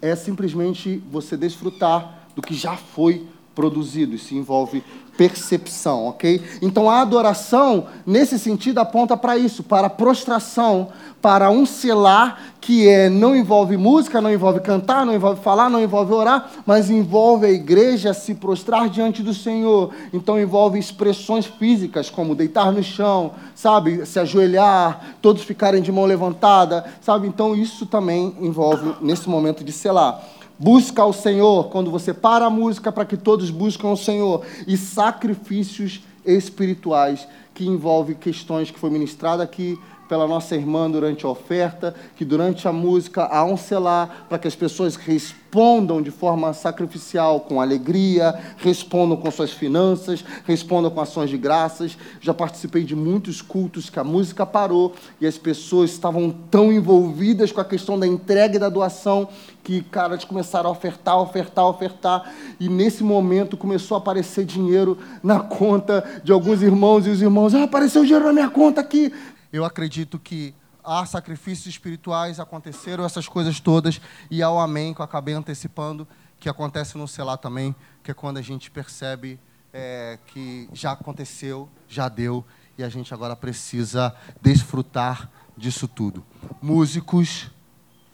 É 0.00 0.14
simplesmente 0.14 1.02
você 1.10 1.36
desfrutar 1.36 2.26
do 2.34 2.42
que 2.42 2.54
já 2.54 2.76
foi 2.76 3.26
produzido, 3.58 4.14
isso 4.14 4.36
envolve 4.36 4.84
percepção, 5.18 6.06
ok? 6.06 6.40
Então 6.62 6.88
a 6.88 7.00
adoração, 7.00 7.88
nesse 8.06 8.38
sentido, 8.38 8.78
aponta 8.78 9.16
para 9.16 9.36
isso, 9.36 9.64
para 9.64 9.90
prostração, 9.90 10.90
para 11.20 11.50
um 11.50 11.66
selar 11.66 12.40
que 12.60 12.88
é, 12.88 13.10
não 13.10 13.34
envolve 13.34 13.76
música, 13.76 14.20
não 14.20 14.32
envolve 14.32 14.60
cantar, 14.60 15.04
não 15.04 15.12
envolve 15.12 15.42
falar, 15.42 15.68
não 15.68 15.82
envolve 15.82 16.12
orar, 16.12 16.48
mas 16.64 16.88
envolve 16.88 17.46
a 17.46 17.50
igreja 17.50 18.14
se 18.14 18.32
prostrar 18.32 18.88
diante 18.88 19.20
do 19.20 19.34
Senhor. 19.34 19.90
Então 20.12 20.40
envolve 20.40 20.78
expressões 20.78 21.46
físicas, 21.46 22.08
como 22.08 22.36
deitar 22.36 22.70
no 22.70 22.82
chão, 22.82 23.32
sabe, 23.56 24.06
se 24.06 24.20
ajoelhar, 24.20 25.16
todos 25.20 25.42
ficarem 25.42 25.82
de 25.82 25.90
mão 25.90 26.04
levantada, 26.04 26.84
sabe? 27.00 27.26
Então 27.26 27.56
isso 27.56 27.86
também 27.86 28.36
envolve 28.40 28.94
nesse 29.00 29.28
momento 29.28 29.64
de 29.64 29.72
selar. 29.72 30.22
Busca 30.58 31.02
ao 31.02 31.12
Senhor, 31.12 31.68
quando 31.68 31.90
você 31.90 32.12
para 32.12 32.46
a 32.46 32.50
música 32.50 32.90
para 32.90 33.04
que 33.04 33.16
todos 33.16 33.50
buscam 33.50 33.88
o 33.88 33.96
Senhor. 33.96 34.44
E 34.66 34.76
sacrifícios 34.76 36.02
espirituais, 36.24 37.26
que 37.54 37.66
envolve 37.66 38.14
questões 38.14 38.70
que 38.70 38.78
foi 38.78 38.90
ministrada 38.90 39.42
aqui 39.42 39.78
pela 40.08 40.26
nossa 40.26 40.56
irmã 40.56 40.90
durante 40.90 41.26
a 41.26 41.28
oferta, 41.28 41.94
que 42.16 42.24
durante 42.24 42.66
a 42.66 42.72
música 42.72 43.24
há 43.24 43.44
um 43.44 43.56
selar 43.56 44.26
para 44.28 44.38
que 44.38 44.48
as 44.48 44.56
pessoas 44.56 44.96
respondam 44.96 46.00
de 46.00 46.10
forma 46.10 46.52
sacrificial, 46.52 47.40
com 47.40 47.60
alegria, 47.60 48.34
respondam 48.56 49.16
com 49.16 49.30
suas 49.30 49.52
finanças, 49.52 50.24
respondam 50.46 50.90
com 50.90 51.00
ações 51.00 51.30
de 51.30 51.36
graças. 51.36 51.96
Já 52.20 52.32
participei 52.32 52.84
de 52.84 52.96
muitos 52.96 53.42
cultos 53.42 53.90
que 53.90 53.98
a 53.98 54.04
música 54.04 54.46
parou 54.46 54.94
e 55.20 55.26
as 55.26 55.36
pessoas 55.36 55.90
estavam 55.90 56.30
tão 56.50 56.72
envolvidas 56.72 57.52
com 57.52 57.60
a 57.60 57.64
questão 57.64 57.98
da 57.98 58.06
entrega 58.06 58.56
e 58.56 58.58
da 58.58 58.68
doação 58.68 59.28
que, 59.68 59.82
cara, 59.82 60.14
eles 60.14 60.24
começaram 60.24 60.70
a 60.70 60.72
ofertar, 60.72 61.20
ofertar, 61.20 61.66
ofertar, 61.66 62.32
e 62.58 62.70
nesse 62.70 63.04
momento 63.04 63.54
começou 63.54 63.96
a 63.96 63.98
aparecer 63.98 64.46
dinheiro 64.46 64.96
na 65.22 65.40
conta 65.40 66.02
de 66.24 66.32
alguns 66.32 66.62
irmãos, 66.62 67.06
e 67.06 67.10
os 67.10 67.20
irmãos, 67.20 67.54
ah, 67.54 67.64
apareceu 67.64 68.02
dinheiro 68.02 68.24
na 68.24 68.32
minha 68.32 68.48
conta 68.48 68.80
aqui, 68.80 69.12
eu 69.52 69.64
acredito 69.64 70.18
que 70.18 70.54
há 70.84 71.04
sacrifícios 71.04 71.66
espirituais, 71.66 72.40
aconteceram 72.40 73.04
essas 73.04 73.28
coisas 73.28 73.60
todas, 73.60 74.00
e 74.30 74.42
ao 74.42 74.58
amém, 74.58 74.94
que 74.94 75.00
eu 75.00 75.04
acabei 75.04 75.34
antecipando, 75.34 76.06
que 76.40 76.48
acontece 76.48 76.96
no 76.96 77.08
selar 77.08 77.38
também, 77.38 77.74
que 78.02 78.10
é 78.10 78.14
quando 78.14 78.38
a 78.38 78.42
gente 78.42 78.70
percebe 78.70 79.38
é, 79.72 80.18
que 80.28 80.68
já 80.72 80.92
aconteceu, 80.92 81.68
já 81.88 82.08
deu, 82.08 82.44
e 82.76 82.84
a 82.84 82.88
gente 82.88 83.12
agora 83.12 83.34
precisa 83.34 84.14
desfrutar 84.40 85.30
disso 85.56 85.88
tudo. 85.88 86.24
Músicos 86.62 87.50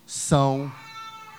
são, 0.07 0.73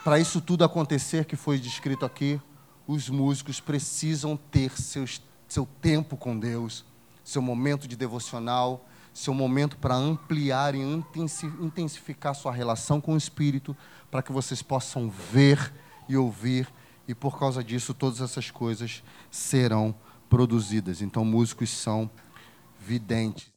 para 0.03 0.19
isso 0.19 0.39
tudo 0.39 0.63
acontecer 0.63 1.25
que 1.25 1.35
foi 1.35 1.59
descrito 1.59 2.05
aqui, 2.05 2.39
os 2.87 3.09
músicos 3.09 3.59
precisam 3.59 4.37
ter 4.37 4.71
seus, 4.71 5.21
seu 5.47 5.67
tempo 5.81 6.15
com 6.15 6.37
Deus, 6.37 6.85
seu 7.23 7.41
momento 7.41 7.87
de 7.87 7.95
devocional, 7.95 8.87
seu 9.15 9.33
momento 9.33 9.77
para 9.77 9.95
ampliar 9.95 10.75
e 10.75 10.81
intensificar 11.61 12.35
sua 12.35 12.51
relação 12.51 12.99
com 12.99 13.13
o 13.13 13.17
Espírito, 13.17 13.75
para 14.11 14.21
que 14.21 14.33
vocês 14.33 14.61
possam 14.61 15.09
ver 15.09 15.73
e 16.09 16.17
ouvir, 16.17 16.67
e 17.07 17.15
por 17.15 17.39
causa 17.39 17.63
disso 17.63 17.93
todas 17.93 18.19
essas 18.19 18.51
coisas 18.51 19.01
serão 19.31 19.95
produzidas. 20.29 21.01
Então, 21.01 21.23
músicos 21.23 21.69
são 21.69 22.09
videntes. 22.77 23.49